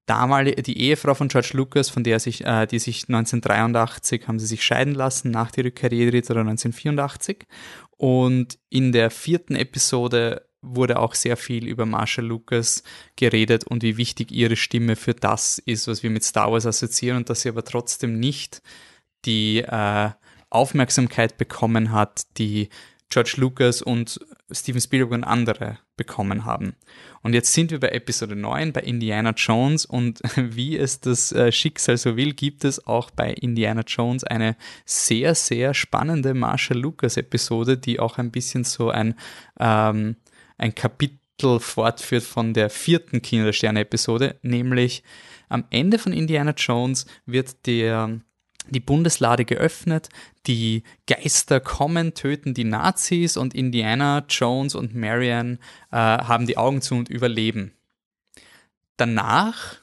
damalige, 0.07 0.63
die 0.63 0.79
Ehefrau 0.81 1.15
von 1.15 1.29
George 1.29 1.51
Lucas, 1.55 1.89
von 1.89 2.05
der 2.05 2.21
sich, 2.21 2.45
äh, 2.45 2.67
die 2.67 2.79
sich 2.79 3.09
1983 3.09 4.29
haben 4.29 4.39
sie 4.39 4.47
sich 4.47 4.63
scheiden 4.63 4.95
lassen 4.95 5.31
nach 5.31 5.51
der 5.51 5.65
Rückkehr 5.65 5.93
Jedrit 5.93 6.31
oder 6.31 6.41
1984. 6.41 7.47
Und 7.97 8.59
in 8.69 8.93
der 8.93 9.11
vierten 9.11 9.55
Episode 9.55 10.47
wurde 10.61 10.99
auch 10.99 11.15
sehr 11.15 11.37
viel 11.37 11.67
über 11.67 11.87
Marshall 11.87 12.25
Lucas 12.25 12.83
geredet 13.17 13.65
und 13.65 13.83
wie 13.83 13.97
wichtig 13.97 14.33
ihre 14.33 14.57
Stimme 14.57 14.97
für 14.97 15.15
das 15.15 15.59
ist, 15.59 15.89
was 15.89 16.03
wir 16.03 16.11
mit 16.11 16.25
Star 16.25 16.51
Wars 16.51 16.67
assoziieren 16.67 17.19
und 17.19 17.31
dass 17.31 17.43
sie 17.43 17.51
aber 17.51 17.65
trotzdem 17.65 18.19
nicht 18.19 18.63
die 19.27 19.59
äh, 19.59 20.11
Aufmerksamkeit 20.51 21.37
bekommen 21.37 21.93
hat, 21.93 22.23
die 22.39 22.69
George 23.11 23.35
Lucas 23.37 23.83
und 23.83 24.21
Steven 24.51 24.81
Spielberg 24.81 25.13
und 25.13 25.25
andere 25.25 25.79
bekommen 25.97 26.45
haben. 26.45 26.75
Und 27.23 27.35
jetzt 27.35 27.53
sind 27.53 27.71
wir 27.71 27.81
bei 27.81 27.89
Episode 27.89 28.37
9, 28.37 28.73
bei 28.73 28.81
Indiana 28.81 29.31
Jones 29.31 29.87
und 29.87 30.21
wie 30.37 30.77
es 30.77 31.01
das 31.01 31.33
äh, 31.33 31.53
Schicksal 31.53 31.97
so 31.97 32.17
will, 32.17 32.33
gibt 32.33 32.65
es 32.65 32.87
auch 32.87 33.11
bei 33.11 33.33
Indiana 33.33 33.83
Jones 33.87 34.25
eine 34.25 34.57
sehr, 34.85 35.35
sehr 35.35 35.75
spannende 35.75 36.35
Marshall 36.35 36.79
Lucas 36.79 37.17
Episode, 37.17 37.79
die 37.79 38.01
auch 38.01 38.19
ein 38.19 38.31
bisschen 38.31 38.65
so 38.65 38.91
ein, 38.91 39.15
ähm, 39.59 40.17
ein 40.59 40.75
Kapitel 40.75 41.61
fortführt 41.61 42.25
von 42.25 42.55
der 42.55 42.71
vierten 42.71 43.23
Kinder 43.23 43.47
der 43.47 43.53
Sterne 43.53 43.81
Episode, 43.81 44.37
nämlich 44.43 45.03
am 45.49 45.65
Ende 45.71 45.99
von 45.99 46.13
Indiana 46.13 46.55
Jones 46.57 47.07
wird 47.27 47.67
der 47.67 48.21
die 48.69 48.81
Bundeslade 48.81 49.45
geöffnet, 49.45 50.09
die 50.47 50.83
Geister 51.07 51.61
kommen, 51.61 52.15
töten 52.15 52.55
die 52.55 52.65
Nazis 52.65 53.37
und 53.37 53.55
Indiana, 53.55 54.25
Jones 54.29 54.75
und 54.75 54.95
Marion 54.95 55.59
äh, 55.91 55.97
haben 55.97 56.47
die 56.47 56.57
Augen 56.57 56.83
zu 56.83 56.95
und 56.95 57.09
überleben. 57.09 57.73
Danach 58.97 59.77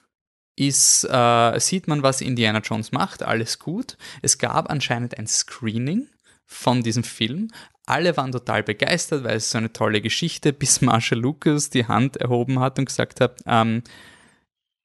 ist, 0.55 1.03
äh, 1.09 1.59
sieht 1.59 1.87
man, 1.87 2.03
was 2.03 2.21
Indiana 2.21 2.59
Jones 2.59 2.91
macht, 2.91 3.23
alles 3.23 3.59
gut. 3.59 3.97
Es 4.21 4.37
gab 4.37 4.69
anscheinend 4.69 5.17
ein 5.17 5.27
Screening 5.27 6.07
von 6.45 6.83
diesem 6.83 7.03
Film. 7.03 7.49
Alle 7.85 8.15
waren 8.17 8.31
total 8.31 8.61
begeistert, 8.61 9.23
weil 9.23 9.37
es 9.37 9.49
so 9.49 9.57
eine 9.57 9.73
tolle 9.73 10.01
Geschichte, 10.01 10.53
bis 10.53 10.81
Marshall 10.81 11.19
Lucas 11.19 11.69
die 11.69 11.87
Hand 11.87 12.17
erhoben 12.17 12.59
hat 12.59 12.77
und 12.77 12.85
gesagt 12.85 13.21
hat, 13.21 13.41
ähm, 13.45 13.83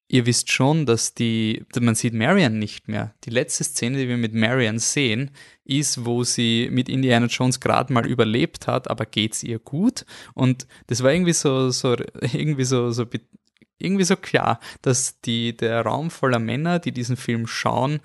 ihr 0.09 0.27
wisst 0.27 0.53
schon, 0.53 0.87
dass 0.87 1.15
die, 1.15 1.65
man 1.79 1.95
sieht 1.95 2.15
Marion 2.15 2.59
nicht 2.59 2.89
mehr. 2.89 3.15
Die 3.25 3.31
letzte 3.31 3.65
Szene, 3.65 3.99
die 3.99 4.09
wir 4.09 4.17
mit 4.17 4.35
Marion 4.35 4.79
sehen, 4.79 5.31
ist, 5.65 6.05
wo 6.05 6.23
sie 6.23 6.69
mit 6.71 6.89
Indiana 6.89 7.27
Jones 7.27 7.61
gerade 7.61 7.93
mal 7.93 8.07
überlebt 8.07 8.67
hat, 8.67 8.89
aber 8.89 9.05
geht's 9.05 9.43
ihr 9.43 9.59
gut? 9.59 10.05
Und 10.35 10.67
das 10.87 11.03
war 11.03 11.13
irgendwie 11.13 11.33
so, 11.33 11.71
so 11.71 11.97
irgendwie 12.33 12.65
so, 12.65 12.91
so 12.93 13.05
irgendwie 13.79 14.05
so 14.05 14.17
klar, 14.17 14.61
dass 14.83 15.21
die, 15.21 15.57
der 15.57 15.83
Raum 15.83 16.11
voller 16.11 16.39
Männer, 16.39 16.79
die 16.79 16.93
diesen 16.93 17.17
Film 17.17 17.47
schauen, 17.47 18.01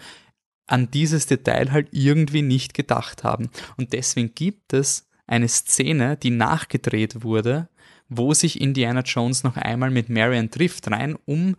an 0.67 0.89
dieses 0.89 1.27
Detail 1.27 1.71
halt 1.71 1.89
irgendwie 1.91 2.41
nicht 2.41 2.73
gedacht 2.73 3.23
haben. 3.23 3.49
Und 3.77 3.93
deswegen 3.93 4.33
gibt 4.33 4.73
es 4.73 5.07
eine 5.27 5.47
Szene, 5.47 6.17
die 6.17 6.31
nachgedreht 6.31 7.23
wurde, 7.23 7.69
wo 8.09 8.33
sich 8.33 8.59
Indiana 8.59 9.01
Jones 9.01 9.43
noch 9.43 9.55
einmal 9.55 9.91
mit 9.91 10.09
Marion 10.09 10.49
trifft, 10.49 10.89
rein 10.91 11.17
um 11.25 11.55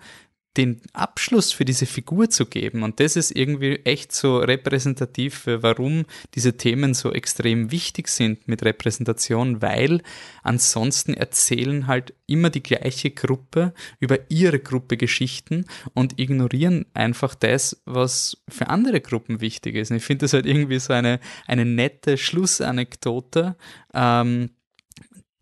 den 0.57 0.83
Abschluss 0.93 1.53
für 1.53 1.65
diese 1.65 1.87
Figur 1.87 2.29
zu 2.29 2.47
geben. 2.47 2.83
Und 2.83 3.01
das 3.01 3.17
ist 3.17 3.31
irgendwie 3.31 3.77
echt 3.85 4.13
so 4.13 4.39
repräsentativ 4.39 5.35
für 5.35 5.63
warum 5.63 6.05
diese 6.35 6.57
Themen 6.57 6.95
so 6.95 7.13
extrem 7.13 7.71
wichtig 7.71 8.09
sind 8.09 8.47
mit 8.49 8.63
Repräsentation, 8.63 9.63
weil 9.63 10.03
ansonsten 10.43 11.15
erzählen 11.15 11.87
halt 11.87 12.15
immer 12.27 12.51
die 12.51 12.63
gleiche 12.63 13.11
Gruppe 13.11 13.73
über 13.99 14.19
ihre 14.31 14.59
Gruppe 14.59 14.97
Geschichten 14.97 15.65
und 15.95 16.19
ignorieren 16.19 16.87
einfach 16.93 17.35
das, 17.35 17.83
was 17.87 18.37
für 18.49 18.69
andere 18.69 19.01
Gruppen 19.01 19.41
wichtig 19.41 19.75
ist. 19.77 19.91
Und 19.91 19.99
ich 19.99 20.05
finde 20.05 20.25
das 20.25 20.35
halt 20.35 20.47
irgendwie 20.47 20.79
so 20.79 20.93
eine, 20.93 21.19
eine 21.47 21.65
nette 21.65 22.19
Schlussanekdote, 22.19 23.57
ähm, 23.95 24.51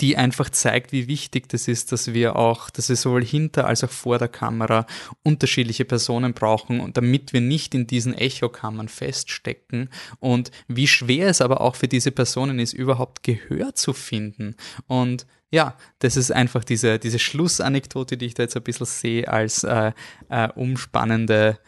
die 0.00 0.16
einfach 0.16 0.50
zeigt, 0.50 0.92
wie 0.92 1.08
wichtig 1.08 1.48
das 1.48 1.68
ist, 1.68 1.92
dass 1.92 2.14
wir 2.14 2.36
auch, 2.36 2.70
dass 2.70 2.88
wir 2.88 2.96
sowohl 2.96 3.24
hinter 3.24 3.66
als 3.66 3.84
auch 3.84 3.90
vor 3.90 4.18
der 4.18 4.28
Kamera 4.28 4.86
unterschiedliche 5.22 5.84
Personen 5.84 6.32
brauchen 6.32 6.80
und 6.80 6.96
damit 6.96 7.32
wir 7.32 7.40
nicht 7.40 7.74
in 7.74 7.86
diesen 7.86 8.14
Echokammern 8.14 8.88
feststecken 8.88 9.90
und 10.18 10.50
wie 10.68 10.86
schwer 10.86 11.28
es 11.28 11.40
aber 11.40 11.60
auch 11.60 11.76
für 11.76 11.88
diese 11.88 12.10
Personen 12.10 12.58
ist, 12.58 12.72
überhaupt 12.72 13.22
Gehör 13.22 13.74
zu 13.74 13.92
finden. 13.92 14.56
Und 14.86 15.26
ja, 15.50 15.76
das 15.98 16.16
ist 16.16 16.30
einfach 16.30 16.64
diese, 16.64 16.98
diese 16.98 17.18
Schlussanekdote, 17.18 18.16
die 18.16 18.26
ich 18.26 18.34
da 18.34 18.44
jetzt 18.44 18.56
ein 18.56 18.62
bisschen 18.62 18.86
sehe 18.86 19.28
als 19.28 19.64
äh, 19.64 19.92
äh, 20.28 20.48
umspannende 20.54 21.58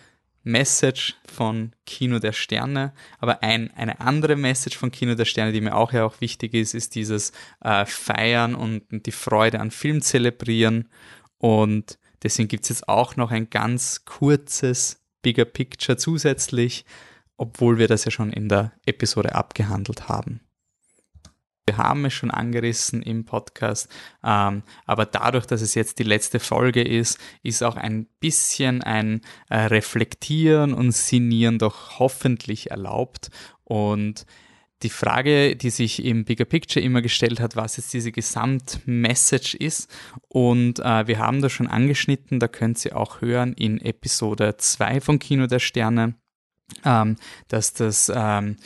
Message 0.45 1.17
von 1.25 1.73
Kino 1.87 2.19
der 2.19 2.33
Sterne, 2.33 2.93
aber 3.19 3.43
ein, 3.43 3.71
eine 3.77 4.01
andere 4.01 4.37
Message 4.37 4.77
von 4.77 4.91
Kino 4.91 5.15
der 5.15 5.25
Sterne, 5.25 5.53
die 5.53 5.61
mir 5.61 5.77
auch 5.77 5.93
ja 5.93 6.05
auch 6.05 6.21
wichtig 6.21 6.55
ist, 6.55 6.75
ist 6.75 6.95
dieses 6.95 7.33
äh, 7.61 7.87
Feiern 7.87 8.55
und, 8.55 8.85
die 8.91 9.13
Freude 9.13 9.61
an 9.61 9.71
Film 9.71 10.03
zelebrieren 10.03 10.89
und 11.39 11.99
deswegen 12.23 12.49
gibt 12.49 12.65
es 12.65 12.71
jetzt 12.71 12.89
auch 12.89 13.17
noch 13.17 13.31
ein 13.31 13.51
ganz 13.51 14.05
kurzes 14.05 15.01
Bigger 15.23 15.45
Picture 15.45 15.97
zusätzlich, 15.97 16.85
obwohl 17.37 17.79
wir 17.79 17.89
das 17.89 18.05
ja 18.05 18.11
schon 18.11 18.33
in 18.33 18.49
der 18.49 18.73
Episode 18.87 19.35
abgehandelt 19.35 20.09
haben. 20.09 20.41
Wir 21.67 21.77
haben 21.77 22.05
es 22.05 22.13
schon 22.13 22.33
angerissen 22.33 23.03
im 23.03 23.25
Podcast, 23.25 23.89
ähm, 24.25 24.65
aber 24.85 25.07
dadurch, 25.07 25.47
dass 25.47 25.63
es 25.63 25.77
jetzt 25.77 26.01
die 26.01 26.05
letzte 26.05 26.41
Folge 26.41 26.83
ist, 26.83 27.21
ist 27.45 27.63
auch 27.63 27.77
ein 27.77 28.07
bisschen 28.19 28.83
ein 28.83 29.21
äh, 29.49 29.59
Reflektieren 29.59 30.75
und 30.75 30.91
Sinieren 30.91 31.59
doch 31.59 32.01
hoffentlich 32.01 32.73
erlaubt. 32.73 33.31
Und 33.63 34.27
die 34.83 34.91
Frage, 34.91 35.55
die 35.55 35.71
sich 35.71 36.05
im 36.05 36.25
Bigger 36.25 36.45
Picture 36.45 36.85
immer 36.85 37.03
gestellt 37.03 37.39
hat, 37.39 37.55
was 37.55 37.77
jetzt 37.77 37.93
diese 37.93 38.11
Gesamtmessage 38.11 39.57
ist. 39.57 39.89
Und 40.29 40.81
äh, 40.81 41.07
wir 41.07 41.19
haben 41.19 41.43
das 41.43 41.53
schon 41.53 41.69
angeschnitten, 41.69 42.41
da 42.41 42.49
könnt 42.49 42.85
ihr 42.85 42.97
auch 42.97 43.21
hören 43.21 43.53
in 43.53 43.81
Episode 43.81 44.57
2 44.57 45.01
von 45.01 45.19
Kino 45.21 45.47
der 45.47 45.61
Sterne, 45.61 46.15
ähm, 46.85 47.17
dass 47.47 47.73
das 47.73 48.11
ähm, 48.13 48.57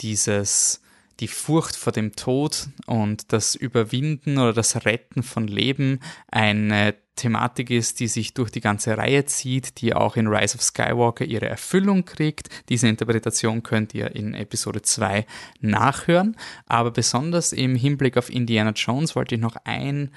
dieses 0.00 0.81
die 1.20 1.28
Furcht 1.28 1.76
vor 1.76 1.92
dem 1.92 2.16
Tod 2.16 2.68
und 2.86 3.32
das 3.32 3.54
Überwinden 3.54 4.38
oder 4.38 4.52
das 4.52 4.84
Retten 4.84 5.22
von 5.22 5.46
Leben 5.46 6.00
eine 6.28 6.94
Thematik 7.16 7.70
ist, 7.70 8.00
die 8.00 8.08
sich 8.08 8.32
durch 8.34 8.50
die 8.50 8.60
ganze 8.60 8.96
Reihe 8.96 9.26
zieht, 9.26 9.80
die 9.80 9.94
auch 9.94 10.16
in 10.16 10.26
Rise 10.26 10.56
of 10.56 10.62
Skywalker 10.62 11.24
ihre 11.24 11.46
Erfüllung 11.46 12.04
kriegt. 12.04 12.48
Diese 12.68 12.88
Interpretation 12.88 13.62
könnt 13.62 13.94
ihr 13.94 14.14
in 14.16 14.34
Episode 14.34 14.82
2 14.82 15.26
nachhören. 15.60 16.36
Aber 16.66 16.90
besonders 16.90 17.52
im 17.52 17.76
Hinblick 17.76 18.16
auf 18.16 18.30
Indiana 18.30 18.70
Jones 18.70 19.14
wollte 19.14 19.34
ich 19.34 19.40
noch 19.40 19.56
ein 19.64 20.10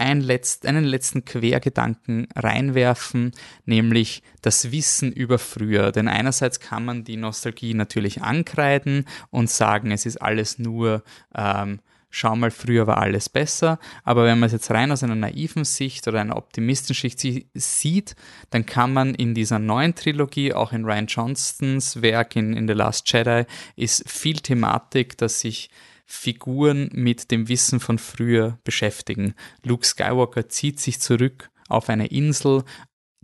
ein 0.00 0.20
letzt, 0.20 0.66
einen 0.66 0.84
letzten 0.84 1.24
Quergedanken 1.24 2.26
reinwerfen, 2.34 3.32
nämlich 3.66 4.22
das 4.42 4.72
Wissen 4.72 5.12
über 5.12 5.38
früher. 5.38 5.92
Denn 5.92 6.08
einerseits 6.08 6.58
kann 6.58 6.84
man 6.84 7.04
die 7.04 7.16
Nostalgie 7.16 7.74
natürlich 7.74 8.22
ankreiden 8.22 9.04
und 9.30 9.50
sagen, 9.50 9.92
es 9.92 10.06
ist 10.06 10.16
alles 10.16 10.58
nur, 10.58 11.04
ähm, 11.34 11.80
schau 12.08 12.34
mal, 12.34 12.50
früher 12.50 12.86
war 12.86 12.98
alles 12.98 13.28
besser. 13.28 13.78
Aber 14.02 14.24
wenn 14.24 14.38
man 14.40 14.46
es 14.46 14.52
jetzt 14.52 14.70
rein 14.70 14.90
aus 14.90 15.02
einer 15.04 15.14
naiven 15.14 15.64
Sicht 15.64 16.08
oder 16.08 16.20
einer 16.20 16.36
optimistischen 16.36 17.10
Sicht 17.10 17.46
sieht, 17.54 18.16
dann 18.48 18.64
kann 18.66 18.92
man 18.92 19.14
in 19.14 19.34
dieser 19.34 19.58
neuen 19.58 19.94
Trilogie, 19.94 20.54
auch 20.54 20.72
in 20.72 20.84
Ryan 20.84 21.06
Johnstons 21.06 22.00
Werk 22.00 22.36
in, 22.36 22.54
in 22.54 22.66
The 22.66 22.74
Last 22.74 23.12
Jedi, 23.12 23.44
ist 23.76 24.08
viel 24.08 24.40
Thematik, 24.40 25.18
dass 25.18 25.40
sich 25.40 25.70
Figuren 26.12 26.90
mit 26.92 27.30
dem 27.30 27.48
Wissen 27.48 27.78
von 27.78 27.98
früher 27.98 28.58
beschäftigen. 28.64 29.34
Luke 29.64 29.86
Skywalker 29.86 30.48
zieht 30.48 30.80
sich 30.80 31.00
zurück 31.00 31.50
auf 31.68 31.88
eine 31.88 32.08
Insel, 32.08 32.64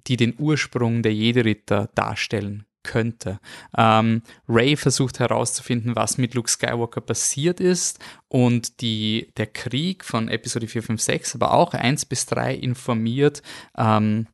die 0.06 0.16
den 0.16 0.34
Ursprung 0.38 1.02
der 1.02 1.12
Jedi-Ritter 1.12 1.90
darstellen 1.96 2.64
könnte. 2.84 3.40
Ähm, 3.76 4.22
Ray 4.48 4.76
versucht 4.76 5.18
herauszufinden, 5.18 5.96
was 5.96 6.16
mit 6.16 6.34
Luke 6.34 6.48
Skywalker 6.48 7.00
passiert 7.00 7.58
ist 7.58 7.98
und 8.28 8.80
die, 8.80 9.32
der 9.36 9.48
Krieg 9.48 10.04
von 10.04 10.28
Episode 10.28 10.68
4, 10.68 10.84
5, 10.84 11.00
6, 11.00 11.34
aber 11.34 11.54
auch 11.54 11.74
1 11.74 12.06
bis 12.06 12.26
3 12.26 12.54
informiert 12.54 13.42
ähm, 13.76 14.28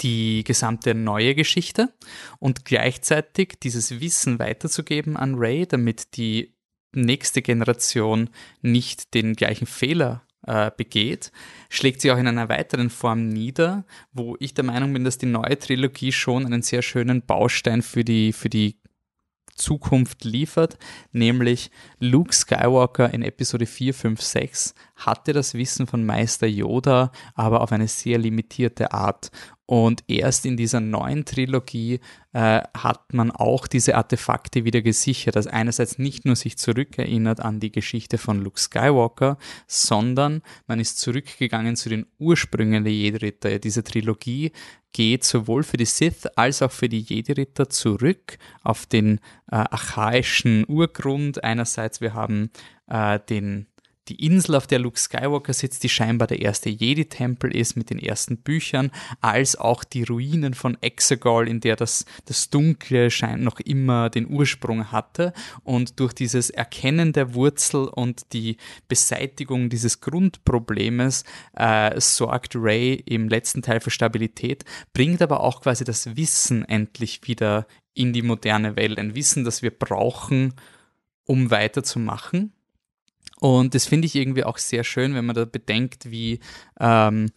die 0.00 0.42
gesamte 0.42 0.94
neue 0.94 1.36
Geschichte 1.36 1.94
und 2.40 2.64
gleichzeitig 2.64 3.60
dieses 3.62 4.00
Wissen 4.00 4.40
weiterzugeben 4.40 5.16
an 5.16 5.36
Ray, 5.36 5.66
damit 5.66 6.16
die 6.16 6.57
nächste 6.92 7.42
Generation 7.42 8.30
nicht 8.62 9.14
den 9.14 9.34
gleichen 9.34 9.66
Fehler 9.66 10.22
äh, 10.46 10.70
begeht, 10.76 11.32
schlägt 11.68 12.00
sie 12.00 12.10
auch 12.10 12.18
in 12.18 12.26
einer 12.26 12.48
weiteren 12.48 12.90
Form 12.90 13.28
nieder, 13.28 13.84
wo 14.12 14.36
ich 14.40 14.54
der 14.54 14.64
Meinung 14.64 14.92
bin, 14.92 15.04
dass 15.04 15.18
die 15.18 15.26
neue 15.26 15.58
Trilogie 15.58 16.12
schon 16.12 16.46
einen 16.46 16.62
sehr 16.62 16.82
schönen 16.82 17.22
Baustein 17.22 17.82
für 17.82 18.04
die, 18.04 18.32
für 18.32 18.48
die 18.48 18.80
Zukunft 19.58 20.24
liefert, 20.24 20.78
nämlich 21.12 21.70
Luke 21.98 22.32
Skywalker 22.32 23.12
in 23.12 23.22
Episode 23.22 23.66
4, 23.66 23.92
5, 23.92 24.22
6 24.22 24.74
hatte 24.96 25.32
das 25.32 25.54
Wissen 25.54 25.86
von 25.86 26.06
Meister 26.06 26.46
Yoda, 26.46 27.12
aber 27.34 27.60
auf 27.60 27.72
eine 27.72 27.88
sehr 27.88 28.18
limitierte 28.18 28.92
Art. 28.92 29.30
Und 29.70 30.02
erst 30.08 30.46
in 30.46 30.56
dieser 30.56 30.80
neuen 30.80 31.26
Trilogie 31.26 32.00
äh, 32.32 32.62
hat 32.74 33.12
man 33.12 33.30
auch 33.30 33.66
diese 33.66 33.96
Artefakte 33.96 34.64
wieder 34.64 34.80
gesichert, 34.80 35.36
dass 35.36 35.46
einerseits 35.46 35.98
nicht 35.98 36.24
nur 36.24 36.36
sich 36.36 36.56
zurückerinnert 36.56 37.40
an 37.40 37.60
die 37.60 37.70
Geschichte 37.70 38.16
von 38.16 38.40
Luke 38.40 38.58
Skywalker, 38.58 39.36
sondern 39.66 40.40
man 40.66 40.80
ist 40.80 40.98
zurückgegangen 40.98 41.76
zu 41.76 41.90
den 41.90 42.06
Ursprüngen 42.18 42.82
der 42.82 42.94
Jedi-Ritter. 42.94 43.58
Diese 43.58 43.84
Trilogie 43.84 44.52
geht 44.92 45.24
sowohl 45.24 45.62
für 45.62 45.76
die 45.76 45.84
Sith 45.84 46.24
als 46.34 46.62
auch 46.62 46.72
für 46.72 46.88
die 46.88 47.00
Jedi-Ritter 47.02 47.68
zurück 47.68 48.38
auf 48.62 48.86
den 48.86 49.18
äh, 49.52 49.56
archaischen 49.56 50.64
Urgrund. 50.64 51.44
Einerseits 51.44 52.00
wir 52.00 52.14
haben 52.14 52.48
äh, 52.86 53.20
den 53.28 53.66
die 54.08 54.24
Insel, 54.24 54.54
auf 54.54 54.66
der 54.66 54.78
Luke 54.78 54.98
Skywalker 54.98 55.52
sitzt, 55.52 55.82
die 55.82 55.88
scheinbar 55.88 56.28
der 56.28 56.40
erste 56.40 56.70
Jedi-Tempel 56.70 57.54
ist 57.54 57.76
mit 57.76 57.90
den 57.90 57.98
ersten 57.98 58.38
Büchern, 58.38 58.90
als 59.20 59.56
auch 59.56 59.84
die 59.84 60.04
Ruinen 60.04 60.54
von 60.54 60.76
Exegol, 60.80 61.48
in 61.48 61.60
der 61.60 61.76
das, 61.76 62.04
das 62.24 62.50
Dunkle 62.50 63.10
scheint 63.10 63.42
noch 63.42 63.60
immer 63.60 64.10
den 64.10 64.28
Ursprung 64.28 64.90
hatte. 64.90 65.32
Und 65.62 66.00
durch 66.00 66.12
dieses 66.12 66.50
Erkennen 66.50 67.12
der 67.12 67.34
Wurzel 67.34 67.88
und 67.88 68.32
die 68.32 68.56
Beseitigung 68.88 69.68
dieses 69.68 70.00
Grundproblemes 70.00 71.24
äh, 71.54 72.00
sorgt 72.00 72.54
Ray 72.56 72.94
im 72.94 73.28
letzten 73.28 73.62
Teil 73.62 73.80
für 73.80 73.90
Stabilität, 73.90 74.64
bringt 74.92 75.22
aber 75.22 75.40
auch 75.40 75.60
quasi 75.60 75.84
das 75.84 76.16
Wissen 76.16 76.64
endlich 76.64 77.20
wieder 77.24 77.66
in 77.94 78.12
die 78.12 78.22
moderne 78.22 78.76
Welt. 78.76 78.98
Ein 78.98 79.14
Wissen, 79.14 79.44
das 79.44 79.62
wir 79.62 79.70
brauchen, 79.70 80.54
um 81.24 81.50
weiterzumachen 81.50 82.52
und 83.40 83.74
das 83.74 83.86
finde 83.86 84.06
ich 84.06 84.14
irgendwie 84.14 84.44
auch 84.44 84.58
sehr 84.58 84.84
schön, 84.84 85.14
wenn 85.14 85.26
man 85.26 85.36
da 85.36 85.44
bedenkt, 85.44 86.10
wie 86.10 86.40
ähm, 86.80 87.30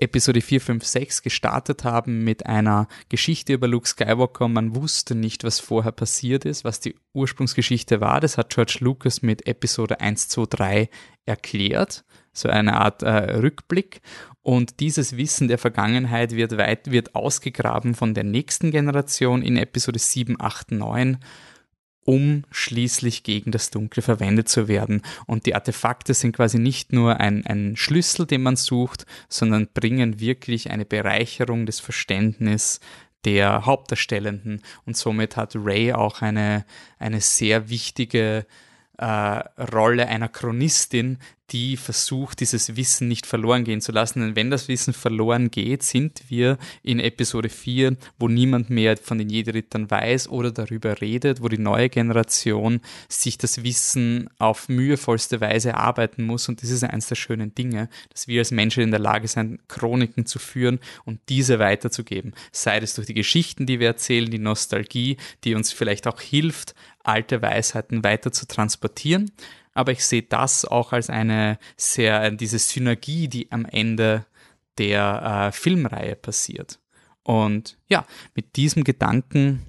Episode 0.00 0.40
4, 0.40 0.60
5, 0.60 0.84
6 0.84 1.22
gestartet 1.22 1.82
haben 1.82 2.22
mit 2.22 2.46
einer 2.46 2.86
Geschichte 3.08 3.52
über 3.52 3.66
Luke 3.66 3.88
Skywalker. 3.88 4.46
Man 4.46 4.76
wusste 4.76 5.16
nicht, 5.16 5.42
was 5.42 5.58
vorher 5.58 5.90
passiert 5.90 6.44
ist, 6.44 6.64
was 6.64 6.78
die 6.78 6.94
Ursprungsgeschichte 7.14 8.00
war. 8.00 8.20
Das 8.20 8.38
hat 8.38 8.54
George 8.54 8.78
Lucas 8.80 9.22
mit 9.22 9.48
Episode 9.48 10.00
1, 10.00 10.28
2, 10.28 10.46
3 10.48 10.90
erklärt. 11.26 12.04
So 12.32 12.48
eine 12.48 12.80
Art 12.80 13.02
äh, 13.02 13.38
Rückblick. 13.38 14.00
Und 14.42 14.78
dieses 14.78 15.16
Wissen 15.16 15.48
der 15.48 15.58
Vergangenheit 15.58 16.30
wird 16.30 16.56
weit, 16.56 16.92
wird 16.92 17.16
ausgegraben 17.16 17.96
von 17.96 18.14
der 18.14 18.24
nächsten 18.24 18.70
Generation 18.70 19.42
in 19.42 19.56
Episode 19.56 19.98
7, 19.98 20.40
8, 20.40 20.70
9 20.70 21.18
um 22.08 22.44
schließlich 22.50 23.22
gegen 23.22 23.50
das 23.50 23.68
Dunkle 23.68 24.00
verwendet 24.00 24.48
zu 24.48 24.66
werden. 24.66 25.02
Und 25.26 25.44
die 25.44 25.54
Artefakte 25.54 26.14
sind 26.14 26.34
quasi 26.34 26.58
nicht 26.58 26.90
nur 26.90 27.20
ein, 27.20 27.44
ein 27.44 27.76
Schlüssel, 27.76 28.24
den 28.24 28.42
man 28.42 28.56
sucht, 28.56 29.04
sondern 29.28 29.68
bringen 29.74 30.18
wirklich 30.18 30.70
eine 30.70 30.86
Bereicherung 30.86 31.66
des 31.66 31.80
Verständnisses 31.80 32.80
der 33.26 33.66
Hauptdarstellenden. 33.66 34.62
Und 34.86 34.96
somit 34.96 35.36
hat 35.36 35.52
Ray 35.54 35.92
auch 35.92 36.22
eine, 36.22 36.64
eine 36.98 37.20
sehr 37.20 37.68
wichtige 37.68 38.46
äh, 38.98 39.04
Rolle 39.72 40.08
einer 40.08 40.28
Chronistin, 40.28 41.18
die 41.50 41.78
versucht, 41.78 42.40
dieses 42.40 42.76
Wissen 42.76 43.08
nicht 43.08 43.24
verloren 43.24 43.64
gehen 43.64 43.80
zu 43.80 43.90
lassen. 43.90 44.20
Denn 44.20 44.36
wenn 44.36 44.50
das 44.50 44.68
Wissen 44.68 44.92
verloren 44.92 45.50
geht, 45.50 45.82
sind 45.82 46.22
wir 46.28 46.58
in 46.82 47.00
Episode 47.00 47.48
4, 47.48 47.96
wo 48.18 48.28
niemand 48.28 48.68
mehr 48.68 48.96
von 48.98 49.18
den 49.18 49.30
Jedi-Rittern 49.30 49.90
weiß 49.90 50.28
oder 50.28 50.50
darüber 50.50 51.00
redet, 51.00 51.42
wo 51.42 51.48
die 51.48 51.58
neue 51.58 51.88
Generation 51.88 52.80
sich 53.08 53.38
das 53.38 53.62
Wissen 53.62 54.28
auf 54.38 54.68
mühevollste 54.68 55.40
Weise 55.40 55.70
erarbeiten 55.70 56.24
muss. 56.24 56.48
Und 56.48 56.62
das 56.62 56.70
ist 56.70 56.84
eines 56.84 57.06
der 57.06 57.14
schönen 57.14 57.54
Dinge, 57.54 57.88
dass 58.10 58.28
wir 58.28 58.40
als 58.40 58.50
Menschen 58.50 58.82
in 58.82 58.90
der 58.90 59.00
Lage 59.00 59.26
sind, 59.26 59.66
Chroniken 59.68 60.26
zu 60.26 60.38
führen 60.38 60.80
und 61.06 61.20
diese 61.30 61.58
weiterzugeben. 61.58 62.34
Sei 62.52 62.78
es 62.78 62.94
durch 62.94 63.06
die 63.06 63.14
Geschichten, 63.14 63.64
die 63.64 63.80
wir 63.80 63.86
erzählen, 63.86 64.30
die 64.30 64.38
Nostalgie, 64.38 65.16
die 65.44 65.54
uns 65.54 65.72
vielleicht 65.72 66.06
auch 66.06 66.20
hilft, 66.20 66.74
alte 67.08 67.42
Weisheiten 67.42 68.04
weiter 68.04 68.32
zu 68.32 68.46
transportieren 68.46 69.32
aber 69.78 69.92
ich 69.92 70.04
sehe 70.04 70.24
das 70.24 70.64
auch 70.64 70.92
als 70.92 71.08
eine 71.08 71.56
sehr, 71.76 72.32
diese 72.32 72.58
Synergie, 72.58 73.28
die 73.28 73.52
am 73.52 73.64
Ende 73.64 74.26
der 74.76 75.50
äh, 75.50 75.52
Filmreihe 75.52 76.16
passiert. 76.16 76.80
Und 77.22 77.78
ja, 77.86 78.04
mit 78.34 78.56
diesem 78.56 78.82
Gedanken 78.82 79.66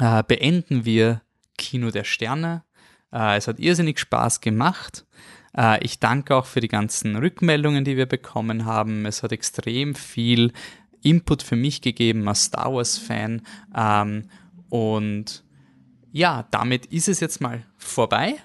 äh, 0.00 0.22
beenden 0.26 0.86
wir 0.86 1.20
Kino 1.58 1.90
der 1.90 2.04
Sterne. 2.04 2.64
Äh, 3.12 3.36
es 3.36 3.46
hat 3.46 3.60
irrsinnig 3.60 3.98
Spaß 3.98 4.40
gemacht. 4.40 5.04
Äh, 5.54 5.84
ich 5.84 5.98
danke 5.98 6.34
auch 6.34 6.46
für 6.46 6.60
die 6.60 6.68
ganzen 6.68 7.14
Rückmeldungen, 7.16 7.84
die 7.84 7.98
wir 7.98 8.06
bekommen 8.06 8.64
haben. 8.64 9.04
Es 9.04 9.22
hat 9.22 9.32
extrem 9.32 9.94
viel 9.94 10.54
Input 11.02 11.42
für 11.42 11.56
mich 11.56 11.82
gegeben 11.82 12.26
als 12.26 12.44
Star 12.44 12.72
Wars-Fan. 12.72 13.42
Ähm, 13.76 14.30
und 14.70 15.44
ja, 16.12 16.46
damit 16.50 16.86
ist 16.86 17.08
es 17.08 17.20
jetzt 17.20 17.40
mal 17.40 17.64
vorbei. 17.76 18.36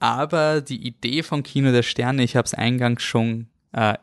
Aber 0.00 0.60
die 0.60 0.86
Idee 0.86 1.22
von 1.22 1.42
Kino 1.42 1.72
der 1.72 1.82
Sterne, 1.82 2.22
ich 2.22 2.36
habe 2.36 2.44
es 2.44 2.52
eingangs 2.52 3.02
schon 3.02 3.48
äh, 3.72 3.94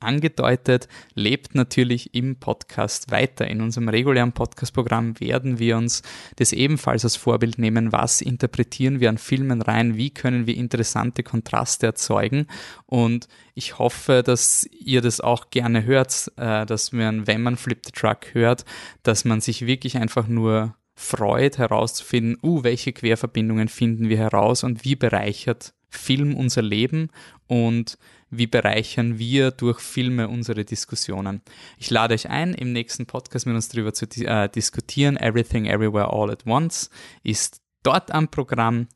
angedeutet, 0.00 0.88
lebt 1.14 1.54
natürlich 1.54 2.14
im 2.14 2.36
Podcast 2.36 3.10
weiter. 3.12 3.46
In 3.46 3.60
unserem 3.60 3.88
regulären 3.88 4.32
Podcast-Programm 4.32 5.20
werden 5.20 5.58
wir 5.60 5.76
uns 5.76 6.02
das 6.36 6.52
ebenfalls 6.52 7.04
als 7.04 7.16
Vorbild 7.16 7.58
nehmen. 7.58 7.92
Was 7.92 8.20
interpretieren 8.20 9.00
wir 9.00 9.08
an 9.08 9.18
Filmen 9.18 9.62
rein? 9.62 9.96
Wie 9.96 10.10
können 10.10 10.46
wir 10.46 10.56
interessante 10.56 11.22
Kontraste 11.22 11.86
erzeugen? 11.86 12.48
Und 12.86 13.28
ich 13.54 13.78
hoffe, 13.78 14.22
dass 14.24 14.68
ihr 14.78 15.00
das 15.00 15.20
auch 15.20 15.50
gerne 15.50 15.84
hört, 15.84 16.32
äh, 16.36 16.66
dass 16.66 16.92
man, 16.92 17.26
wenn 17.26 17.42
man 17.42 17.56
Flip 17.56 17.80
the 17.84 17.92
Truck 17.92 18.34
hört, 18.34 18.64
dass 19.04 19.24
man 19.24 19.40
sich 19.40 19.66
wirklich 19.66 19.96
einfach 19.96 20.26
nur 20.26 20.74
freut 20.94 21.58
herauszufinden, 21.58 22.36
uh, 22.42 22.62
welche 22.62 22.92
Querverbindungen 22.92 23.68
finden 23.68 24.08
wir 24.08 24.18
heraus 24.18 24.64
und 24.64 24.84
wie 24.84 24.96
bereichert 24.96 25.74
Film 25.88 26.34
unser 26.34 26.62
Leben 26.62 27.10
und 27.46 27.98
wie 28.30 28.46
bereichern 28.46 29.18
wir 29.18 29.50
durch 29.50 29.80
Filme 29.80 30.28
unsere 30.28 30.64
Diskussionen. 30.64 31.40
Ich 31.78 31.90
lade 31.90 32.14
euch 32.14 32.28
ein, 32.28 32.52
im 32.54 32.72
nächsten 32.72 33.06
Podcast 33.06 33.46
mit 33.46 33.54
uns 33.54 33.68
darüber 33.68 33.92
zu 33.92 34.06
äh, 34.24 34.48
diskutieren. 34.48 35.16
Everything 35.16 35.66
Everywhere 35.66 36.12
All 36.12 36.30
at 36.30 36.46
Once 36.46 36.90
ist 37.22 37.60
dort 37.82 38.10
am 38.10 38.28
Programm. 38.28 38.88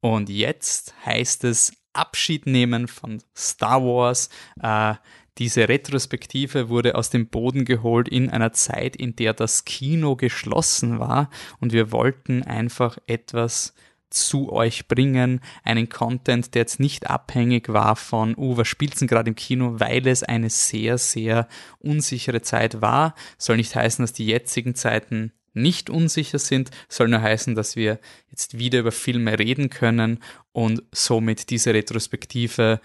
Und 0.00 0.28
jetzt 0.28 0.94
heißt 1.04 1.44
es 1.44 1.72
Abschied 1.92 2.46
nehmen 2.46 2.86
von 2.86 3.22
Star 3.36 3.82
Wars. 3.82 4.28
Äh, 4.62 4.94
diese 5.38 5.68
Retrospektive 5.68 6.68
wurde 6.68 6.94
aus 6.94 7.10
dem 7.10 7.28
Boden 7.28 7.64
geholt 7.64 8.08
in 8.08 8.30
einer 8.30 8.52
Zeit, 8.52 8.96
in 8.96 9.16
der 9.16 9.34
das 9.34 9.64
Kino 9.64 10.16
geschlossen 10.16 10.98
war. 10.98 11.30
Und 11.60 11.72
wir 11.72 11.92
wollten 11.92 12.42
einfach 12.42 12.96
etwas 13.06 13.74
zu 14.08 14.52
euch 14.52 14.88
bringen, 14.88 15.40
einen 15.62 15.88
Content, 15.88 16.54
der 16.54 16.62
jetzt 16.62 16.80
nicht 16.80 17.10
abhängig 17.10 17.68
war 17.68 17.96
von, 17.96 18.34
uh, 18.36 18.56
was 18.56 18.68
spielt's 18.68 19.00
denn 19.00 19.08
gerade 19.08 19.28
im 19.28 19.36
Kino, 19.36 19.78
weil 19.78 20.06
es 20.06 20.22
eine 20.22 20.48
sehr, 20.48 20.96
sehr 20.96 21.48
unsichere 21.80 22.40
Zeit 22.40 22.80
war. 22.80 23.14
Soll 23.36 23.56
nicht 23.56 23.74
heißen, 23.74 24.02
dass 24.02 24.12
die 24.12 24.26
jetzigen 24.26 24.74
Zeiten 24.74 25.32
nicht 25.52 25.90
unsicher 25.90 26.38
sind, 26.38 26.70
soll 26.88 27.08
nur 27.08 27.22
heißen, 27.22 27.54
dass 27.54 27.76
wir 27.76 27.98
jetzt 28.30 28.58
wieder 28.58 28.78
über 28.78 28.92
Filme 28.92 29.38
reden 29.38 29.70
können 29.70 30.22
und 30.52 30.82
somit 30.92 31.50
diese 31.50 31.74
Retrospektive 31.74 32.80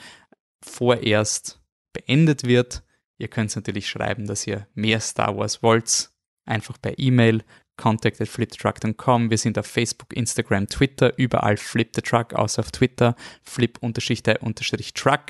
vorerst 0.62 1.61
beendet 1.94 2.46
wird. 2.46 2.84
Ihr 3.18 3.28
könnt 3.28 3.56
natürlich 3.56 3.88
schreiben, 3.88 4.26
dass 4.26 4.48
ihr 4.48 4.68
mehr 4.74 5.00
Star 5.00 5.38
Wars 5.38 5.62
wollt. 5.62 6.10
Einfach 6.46 6.82
per 6.82 6.98
E-Mail 6.98 7.44
contact 7.78 8.22
at 8.22 8.28
flipthetruck.com. 8.28 9.30
Wir 9.30 9.38
sind 9.38 9.58
auf 9.58 9.66
Facebook, 9.66 10.14
Instagram, 10.14 10.68
Twitter, 10.68 11.18
überall 11.18 11.58
Flip 11.58 11.90
the 11.96 12.02
Truck, 12.02 12.34
außer 12.34 12.62
auf 12.62 12.72
Twitter, 12.72 13.16
flip-truck. 13.44 15.22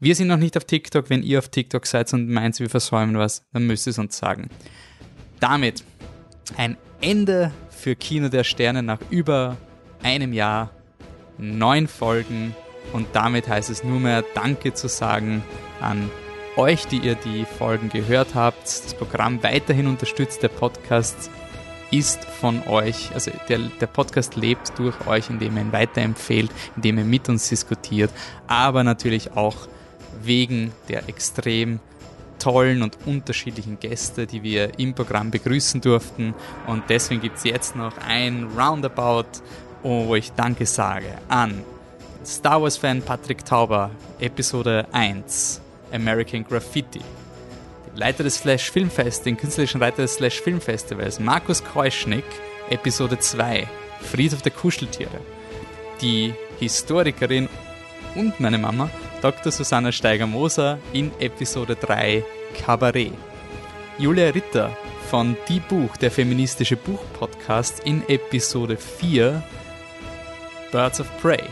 Wir 0.00 0.14
sind 0.14 0.28
noch 0.28 0.36
nicht 0.36 0.56
auf 0.56 0.64
TikTok. 0.64 1.10
Wenn 1.10 1.22
ihr 1.22 1.38
auf 1.38 1.48
TikTok 1.48 1.86
seid 1.86 2.12
und 2.12 2.28
meint, 2.28 2.58
wir 2.60 2.70
versäumen 2.70 3.18
was, 3.18 3.42
dann 3.52 3.66
müsst 3.66 3.86
ihr 3.86 3.90
es 3.90 3.98
uns 3.98 4.16
sagen. 4.16 4.48
Damit 5.40 5.84
ein 6.56 6.76
Ende 7.00 7.52
für 7.70 7.96
Kino 7.96 8.28
der 8.28 8.44
Sterne 8.44 8.82
nach 8.82 9.00
über 9.10 9.56
einem 10.02 10.32
Jahr, 10.32 10.70
neun 11.36 11.88
Folgen 11.88 12.54
und 12.92 13.06
damit 13.12 13.48
heißt 13.48 13.70
es 13.70 13.84
nur 13.84 14.00
mehr 14.00 14.24
Danke 14.34 14.72
zu 14.74 14.88
sagen 14.88 15.42
an 15.80 16.10
euch, 16.56 16.86
die 16.86 16.98
ihr 16.98 17.14
die 17.14 17.44
Folgen 17.44 17.88
gehört 17.88 18.34
habt, 18.34 18.64
das 18.64 18.94
Programm 18.94 19.42
weiterhin 19.42 19.86
unterstützt. 19.86 20.42
Der 20.42 20.48
Podcast 20.48 21.30
ist 21.90 22.24
von 22.24 22.66
euch, 22.66 23.10
also 23.14 23.30
der, 23.48 23.58
der 23.80 23.86
Podcast 23.86 24.36
lebt 24.36 24.78
durch 24.78 25.06
euch, 25.06 25.30
indem 25.30 25.56
ihr 25.56 25.62
ihn 25.62 25.72
weiterempfehlt, 25.72 26.50
indem 26.76 26.98
ihr 26.98 27.04
mit 27.04 27.28
uns 27.28 27.48
diskutiert, 27.48 28.10
aber 28.46 28.84
natürlich 28.84 29.32
auch 29.32 29.68
wegen 30.22 30.72
der 30.88 31.08
extrem 31.08 31.80
tollen 32.38 32.82
und 32.82 32.98
unterschiedlichen 33.06 33.80
Gäste, 33.80 34.26
die 34.26 34.42
wir 34.42 34.78
im 34.78 34.94
Programm 34.94 35.30
begrüßen 35.30 35.80
durften. 35.80 36.34
Und 36.66 36.84
deswegen 36.88 37.20
gibt 37.20 37.38
es 37.38 37.44
jetzt 37.44 37.74
noch 37.76 37.94
ein 37.98 38.48
Roundabout, 38.56 39.42
wo 39.82 40.14
ich 40.14 40.32
Danke 40.32 40.66
sage 40.66 41.18
an 41.28 41.62
Star 42.24 42.60
Wars-Fan 42.60 43.02
Patrick 43.02 43.44
Tauber, 43.44 43.90
Episode 44.18 44.86
1, 44.92 45.60
American 45.92 46.44
Graffiti. 46.44 47.00
Die 47.00 47.98
Leiter 47.98 48.24
des 48.24 48.38
Flash 48.38 48.70
Filmfest, 48.70 49.26
den 49.26 49.36
künstlerischen 49.36 49.80
Leiter 49.80 50.02
des 50.02 50.16
Flash 50.16 50.40
Filmfestivals, 50.40 51.20
Markus 51.20 51.62
Kreuschnick, 51.62 52.24
Episode 52.70 53.18
2, 53.18 53.66
Friedhof 54.00 54.42
der 54.42 54.52
Kuscheltiere. 54.52 55.20
Die 56.00 56.34
Historikerin 56.58 57.48
und 58.14 58.38
meine 58.40 58.58
Mama, 58.58 58.90
Dr. 59.22 59.50
Susanna 59.50 59.90
Steiger-Moser 59.90 60.78
in 60.92 61.10
Episode 61.18 61.76
3 61.76 62.24
Kabarett. 62.54 63.12
Julia 63.98 64.30
Ritter 64.30 64.76
von 65.10 65.36
Die 65.48 65.60
Buch, 65.60 65.96
der 65.96 66.10
feministische 66.10 66.76
Buch-Podcast 66.76 67.80
in 67.84 68.08
Episode 68.08 68.76
4 68.76 69.42
Birds 70.70 71.00
of 71.00 71.08
Prey. 71.20 71.42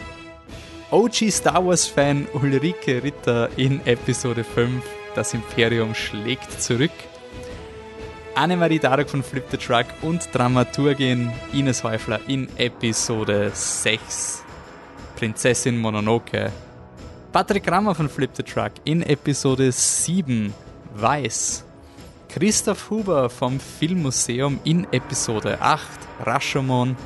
OG 0.93 1.31
Star 1.31 1.65
Wars-Fan 1.65 2.29
Ulrike 2.33 3.03
Ritter 3.03 3.49
in 3.57 3.85
Episode 3.87 4.45
5 4.45 4.85
Das 5.17 5.35
Imperium 5.35 5.97
schlägt 5.97 6.61
zurück. 6.63 6.93
Annemarie 8.37 8.79
Darek 8.79 9.11
von 9.11 9.25
Flip 9.25 9.43
the 9.51 9.57
Truck 9.57 9.87
und 10.03 10.29
Dramaturgin 10.33 11.33
Ines 11.53 11.83
Häufler 11.83 12.21
in 12.29 12.49
Episode 12.57 13.51
6 13.53 14.45
Prinzessin 15.17 15.77
Mononoke 15.77 16.53
Patrick 17.33 17.69
Rammer 17.69 17.97
von 17.97 18.09
Flip 18.09 18.31
the 18.37 18.45
Truck 18.45 18.73
in 18.85 19.03
Episode 19.03 19.73
7 19.73 20.55
Weiß. 20.95 21.65
Christoph 22.29 22.91
Huber 22.91 23.29
vom 23.29 23.59
Filmmuseum 23.59 24.61
in 24.63 24.87
Episode 24.93 25.61
8 25.61 25.81
Rashomon. 26.25 26.97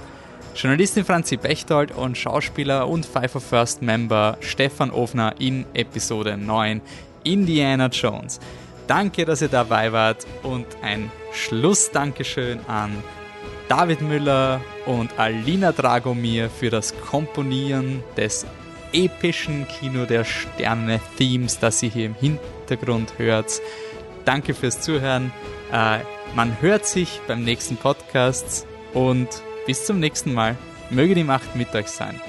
Journalistin 0.54 1.04
Franzi 1.04 1.36
Bechtold 1.36 1.92
und 1.92 2.18
Schauspieler 2.18 2.88
und 2.88 3.06
Pfeiffer 3.06 3.40
First 3.40 3.82
Member 3.82 4.36
Stefan 4.40 4.90
Ofner 4.90 5.34
in 5.38 5.64
Episode 5.74 6.36
9 6.36 6.80
Indiana 7.24 7.86
Jones. 7.86 8.40
Danke, 8.86 9.24
dass 9.24 9.40
ihr 9.42 9.48
dabei 9.48 9.92
wart 9.92 10.26
und 10.42 10.66
ein 10.82 11.10
Schlussdankeschön 11.32 12.60
an 12.66 12.90
David 13.68 14.02
Müller 14.02 14.60
und 14.84 15.16
Alina 15.16 15.70
Dragomir 15.70 16.50
für 16.50 16.70
das 16.70 16.92
Komponieren 17.00 18.02
des 18.16 18.44
epischen 18.92 19.68
Kino 19.68 20.06
der 20.06 20.24
Sterne-Themes, 20.24 21.60
das 21.60 21.82
ihr 21.82 21.90
hier 21.90 22.06
im 22.06 22.14
Hintergrund 22.16 23.14
hört. 23.18 23.60
Danke 24.24 24.54
fürs 24.54 24.80
Zuhören. 24.80 25.32
Äh, 25.72 26.00
man 26.34 26.60
hört 26.60 26.86
sich 26.86 27.20
beim 27.28 27.44
nächsten 27.44 27.76
Podcast 27.76 28.66
und 28.92 29.28
bis 29.70 29.86
zum 29.86 30.00
nächsten 30.00 30.34
Mal. 30.34 30.56
Möge 30.90 31.14
die 31.14 31.22
Macht 31.22 31.54
mit 31.54 31.72
euch 31.76 31.86
sein. 31.86 32.20